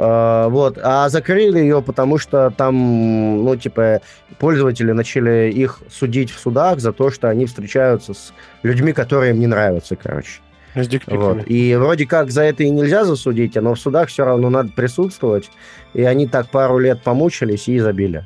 А, 0.01 0.47
вот, 0.47 0.79
а 0.81 1.09
закрыли 1.09 1.59
ее, 1.59 1.81
потому 1.81 2.17
что 2.17 2.51
там, 2.51 3.43
ну, 3.43 3.53
типа, 3.57 3.99
пользователи 4.37 4.93
начали 4.93 5.51
их 5.51 5.81
судить 5.89 6.31
в 6.31 6.39
судах 6.39 6.79
за 6.79 6.93
то, 6.93 7.11
что 7.11 7.27
они 7.27 7.45
встречаются 7.45 8.13
с 8.13 8.33
людьми, 8.63 8.93
которые 8.93 9.31
им 9.31 9.41
не 9.41 9.47
нравятся, 9.47 9.97
короче. 9.97 10.39
С 10.73 10.87
дикпиками. 10.87 11.17
Вот. 11.17 11.43
И 11.47 11.75
вроде 11.75 12.05
как 12.07 12.31
за 12.31 12.43
это 12.43 12.63
и 12.63 12.69
нельзя 12.69 13.03
засудить, 13.03 13.55
но 13.55 13.73
в 13.73 13.79
судах 13.79 14.07
все 14.07 14.23
равно 14.23 14.49
надо 14.49 14.71
присутствовать. 14.71 15.51
И 15.93 16.01
они 16.03 16.27
так 16.27 16.49
пару 16.49 16.77
лет 16.79 17.01
помучились 17.03 17.67
и 17.67 17.77
забили. 17.79 18.25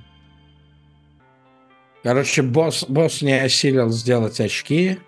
Короче, 2.04 2.44
босс, 2.44 2.86
босс 2.88 3.24
не 3.24 3.42
осилил 3.42 3.90
сделать 3.90 4.40
очки. 4.40 5.00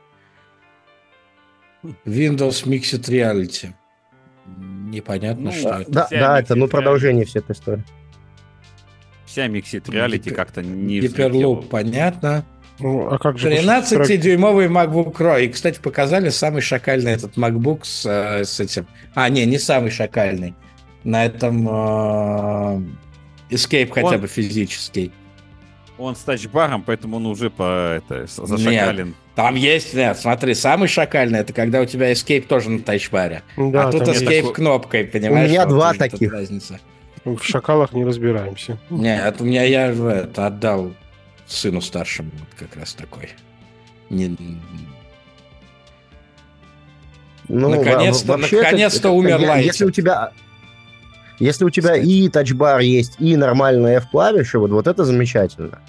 Windows 2.06 2.66
Mixed 2.66 3.08
Reality. 3.08 3.74
Непонятно, 4.96 5.44
Ну, 5.44 5.52
что 5.52 5.76
а, 5.76 5.82
это. 5.82 5.92
Да, 5.92 6.08
да, 6.10 6.40
это 6.40 6.56
ну 6.56 6.62
миксит 6.62 6.72
продолжение 6.72 7.26
всей 7.26 7.40
этой 7.40 7.52
истории. 7.52 7.84
Вся 9.26 9.48
Mixed 9.48 9.84
Reality 9.88 10.20
Гипер- 10.20 10.34
как-то 10.34 10.62
не 10.64 11.02
Гиперлуп, 11.02 11.68
понятно. 11.68 12.46
Ну, 12.80 13.10
а 13.12 13.18
как 13.18 13.38
же... 13.38 13.50
13-дюймовый 13.52 14.68
MacBook 14.68 15.14
Pro. 15.14 15.44
И, 15.44 15.50
кстати, 15.50 15.80
показали 15.80 16.30
самый 16.30 16.62
шакальный 16.62 17.12
этот 17.12 17.38
MacBook 17.38 17.82
с, 17.84 18.06
э, 18.06 18.46
с 18.46 18.60
этим... 18.62 18.88
А, 19.14 19.28
не, 19.28 19.46
не 19.46 19.58
самый 19.58 19.92
шакальный. 19.92 20.54
На 21.04 21.26
этом 21.26 21.68
э, 21.68 22.82
Escape 23.50 23.92
хотя 23.92 24.08
Он- 24.08 24.22
бы 24.22 24.28
физический. 24.28 25.12
Он 25.98 26.16
с 26.16 26.20
тачбаром, 26.20 26.84
поэтому 26.84 27.18
он 27.18 27.26
уже 27.26 27.50
по 27.50 27.94
это, 27.98 28.26
зашакален. 28.28 29.16
Там 29.36 29.56
есть, 29.56 29.94
нет, 29.94 30.18
смотри, 30.18 30.54
самый 30.54 30.88
шакальный, 30.90 31.40
это 31.40 31.54
когда 31.54 31.82
у 31.82 31.86
тебя 31.86 32.12
Escape 32.12 32.42
тоже 32.48 32.70
на 32.70 32.80
тачбаре. 32.80 33.44
Да, 33.58 33.88
а 33.88 33.92
тут 33.92 34.02
Escape 34.04 34.40
такой- 34.42 34.54
кнопкой, 34.54 35.06
понимаешь? 35.06 35.50
меня 35.50 35.62
Вот 35.66 35.70
два 35.70 35.94
таких. 35.94 36.32
разница. 36.32 36.80
в 37.24 37.42
шакалах 37.44 37.94
не 37.94 38.04
разбираемся. 38.04 38.78
Не, 38.90 39.18
это 39.18 39.44
у 39.44 39.46
меня 39.48 39.64
я 39.64 39.88
это 39.90 40.48
отдал 40.48 40.94
сыну 41.48 41.82
старшему 41.82 42.32
вот 42.38 42.50
как 42.58 42.76
раз 42.80 42.94
такой. 42.94 43.30
Не- 44.10 44.36
Ну, 47.48 47.70
Наконец-то- 47.70 48.38
наконец-то 48.38 49.12
умер 49.12 49.40
Лайтинг. 49.40 49.66
Если 49.66 49.86
у 49.86 49.92
тебя... 49.92 50.32
Если 51.40 51.66
у 51.66 51.70
тебя 51.70 51.94
Кстати. 51.94 52.08
и 52.08 52.30
тачбар 52.30 52.80
есть, 52.80 53.16
и 53.20 53.36
нормальные 53.36 53.98
F-клавиши, 53.98 54.58
вот, 54.60 54.72
вот 54.72 54.88
это 54.88 55.04
замечательно. 55.04 55.80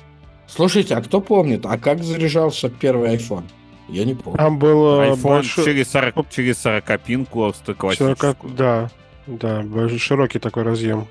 Слушайте, 0.46 0.94
а 0.94 1.02
кто 1.02 1.20
помнит, 1.20 1.64
а 1.66 1.78
как 1.78 2.02
заряжался 2.02 2.68
первый 2.68 3.14
iPhone? 3.16 3.44
Я 3.88 4.04
не 4.04 4.14
помню. 4.14 4.38
Там 4.38 4.58
был 4.58 5.00
э, 5.00 5.10
iPhone 5.10 5.22
большой... 5.22 5.64
через, 5.64 5.90
40, 5.90 6.28
через 6.30 6.58
40 6.58 7.00
пинку 7.00 7.52
классическую. 7.78 8.36
Да, 8.56 8.90
да, 9.26 9.62
большой, 9.62 9.98
широкий 9.98 10.38
такой 10.38 10.64
разъем. 10.64 11.06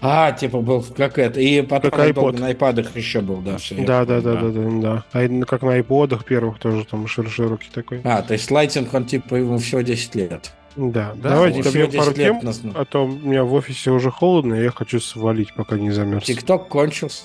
А, 0.00 0.32
типа 0.32 0.60
был 0.60 0.84
как 0.96 1.18
это. 1.18 1.40
И 1.40 1.60
потом 1.62 1.90
Как 1.90 2.08
iPod. 2.08 2.38
на 2.38 2.46
айпадах 2.46 2.96
еще 2.96 3.20
был, 3.20 3.38
да. 3.38 3.58
всё, 3.58 3.74
я 3.74 3.84
Да, 3.84 4.04
да, 4.04 4.20
да, 4.20 4.34
да, 4.34 4.48
да, 4.48 4.70
да. 4.80 5.04
А 5.12 5.44
как 5.44 5.62
на 5.62 5.72
айподах 5.72 6.24
первых 6.24 6.58
тоже 6.58 6.84
там 6.84 7.06
шир- 7.06 7.28
широкий 7.28 7.68
такой. 7.74 8.00
А, 8.04 8.22
то 8.22 8.34
есть 8.34 8.50
лайтинг, 8.50 8.94
он 8.94 9.06
типа 9.06 9.34
ему 9.34 9.58
всего 9.58 9.80
10 9.80 10.14
лет. 10.14 10.52
Да, 10.78 11.12
Да, 11.16 11.30
давайте 11.30 11.56
вот. 11.56 11.64
добьем 11.64 11.88
Всего 11.90 12.02
пару 12.04 12.14
10 12.14 12.18
лет 12.18 12.36
тем, 12.40 12.46
нас- 12.46 12.62
а 12.76 12.84
то 12.84 13.04
у 13.04 13.08
меня 13.08 13.42
в 13.42 13.52
офисе 13.52 13.90
уже 13.90 14.12
холодно, 14.12 14.54
и 14.54 14.62
я 14.62 14.70
хочу 14.70 15.00
свалить, 15.00 15.52
пока 15.54 15.76
не 15.76 15.90
замерз. 15.90 16.24
Тикток 16.24 16.68
кончился. 16.68 17.24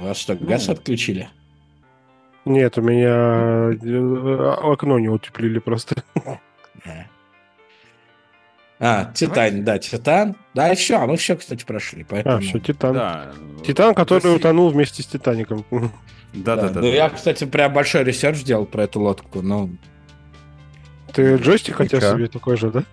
Вас 0.00 0.16
что, 0.16 0.34
газ 0.34 0.66
Ну. 0.66 0.72
отключили? 0.72 1.28
Нет, 2.46 2.76
у 2.78 2.82
меня 2.82 3.70
э, 3.70 4.54
окно 4.72 4.98
не 4.98 5.08
утеплили 5.08 5.60
просто. 5.60 6.02
А. 6.84 7.06
А, 8.82 9.12
Титан, 9.14 9.62
да, 9.62 9.78
Титан. 9.78 10.36
Да, 10.54 10.72
и 10.72 10.74
все, 10.74 11.06
мы 11.06 11.18
все, 11.18 11.36
кстати, 11.36 11.64
прошли. 11.64 12.02
Поэтому... 12.08 12.38
А, 12.38 12.40
все, 12.40 12.58
Титан. 12.58 12.94
Да. 12.94 13.32
Титан, 13.64 13.94
который 13.94 14.20
Россия- 14.24 14.36
утонул 14.36 14.70
вместе 14.70 15.02
с 15.02 15.06
Титаником. 15.06 15.64
Да, 16.32 16.56
да, 16.56 16.68
да. 16.70 16.80
Ну, 16.80 16.86
я, 16.86 17.10
кстати, 17.10 17.44
прям 17.44 17.72
большой 17.74 18.04
research 18.04 18.38
сделал 18.38 18.64
про 18.64 18.84
эту 18.84 19.00
лодку, 19.00 19.42
но... 19.42 19.68
Ты 21.12 21.36
джойстик 21.36 21.76
хотел 21.76 22.00
себе 22.00 22.28
такой 22.28 22.56
же, 22.56 22.70
да? 22.70 22.84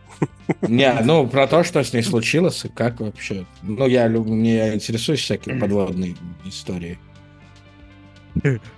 Не, 0.61 0.93
ну, 1.03 1.27
про 1.27 1.47
то, 1.47 1.63
что 1.63 1.83
с 1.83 1.93
ней 1.93 2.03
случилось 2.03 2.65
и 2.65 2.69
как 2.69 2.99
вообще. 2.99 3.45
Ну, 3.61 3.87
я 3.87 4.07
люблю, 4.07 4.33
мне 4.33 4.73
интересуюсь 4.73 5.21
всякими 5.21 5.59
подводной 5.59 6.15
историей. 6.45 6.97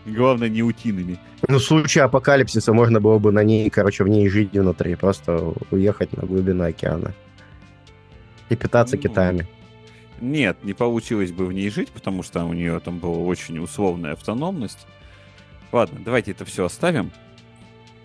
Главное, 0.06 0.50
не 0.50 0.64
утиными. 0.64 1.20
Ну, 1.48 1.58
в 1.58 1.64
случае 1.64 2.06
апокалипсиса 2.06 2.74
можно 2.74 3.00
было 3.00 3.20
бы 3.20 3.32
на 3.32 3.44
ней, 3.44 3.70
короче, 3.70 4.04
в 4.04 4.08
ней 4.08 4.28
жить 4.30 4.54
внутри, 4.54 4.96
просто 4.96 5.54
уехать 5.72 6.16
на 6.16 6.26
глубину 6.26 6.64
океана. 6.64 7.14
И 8.50 8.56
питаться 8.56 8.96
Ну, 8.96 9.02
китами. 9.02 9.48
Нет, 10.22 10.58
не 10.64 10.74
получилось 10.74 11.32
бы 11.32 11.46
в 11.46 11.54
ней 11.54 11.70
жить, 11.70 11.90
потому 11.90 12.24
что 12.24 12.44
у 12.44 12.54
нее 12.54 12.80
там 12.80 13.00
была 13.00 13.18
очень 13.18 13.60
условная 13.60 14.14
автономность. 14.14 14.88
Ладно, 15.72 16.00
давайте 16.04 16.32
это 16.32 16.46
все 16.46 16.66
оставим. 16.66 17.12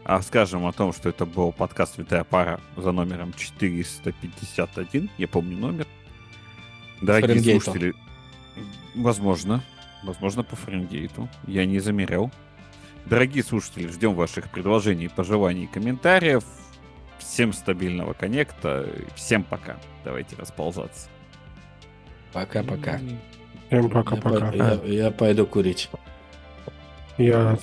А 0.05 0.21
скажем 0.21 0.67
о 0.67 0.73
том, 0.73 0.93
что 0.93 1.09
это 1.09 1.25
был 1.25 1.51
подкаст 1.53 1.97
«Витая 1.97 2.25
пара» 2.25 2.61
за 2.77 2.93
номером 2.93 3.33
451. 3.33 5.11
Я 5.17 5.29
помню 5.29 5.57
номер. 5.57 5.87
Дорогие 7.01 7.29
Фаренгейту. 7.29 7.61
слушатели, 7.65 7.95
возможно, 8.95 9.65
возможно 10.05 10.43
по 10.43 10.57
Фаренгейту. 10.57 11.29
Я 11.47 11.65
не 11.65 11.81
замерял. 11.81 12.31
Дорогие 13.07 13.43
слушатели, 13.43 13.89
ждем 13.89 14.15
ваших 14.15 14.51
предложений, 14.51 15.09
пожеланий 15.15 15.65
и 15.65 15.69
комментариев. 15.69 16.45
Всем 17.19 17.53
стабильного 17.53 18.13
коннекта. 18.13 18.87
Всем 19.15 19.43
пока. 19.43 19.77
Давайте 20.05 20.37
расползаться. 20.37 21.09
Пока-пока. 22.33 22.99
Всем 22.99 23.19
Я, 23.71 23.83
пока-пока. 23.89 24.51
пой- 24.53 24.57
я- 24.59 25.05
я 25.05 25.11
пойду 25.11 25.47
курить. 25.47 25.89
Я. 27.17 27.59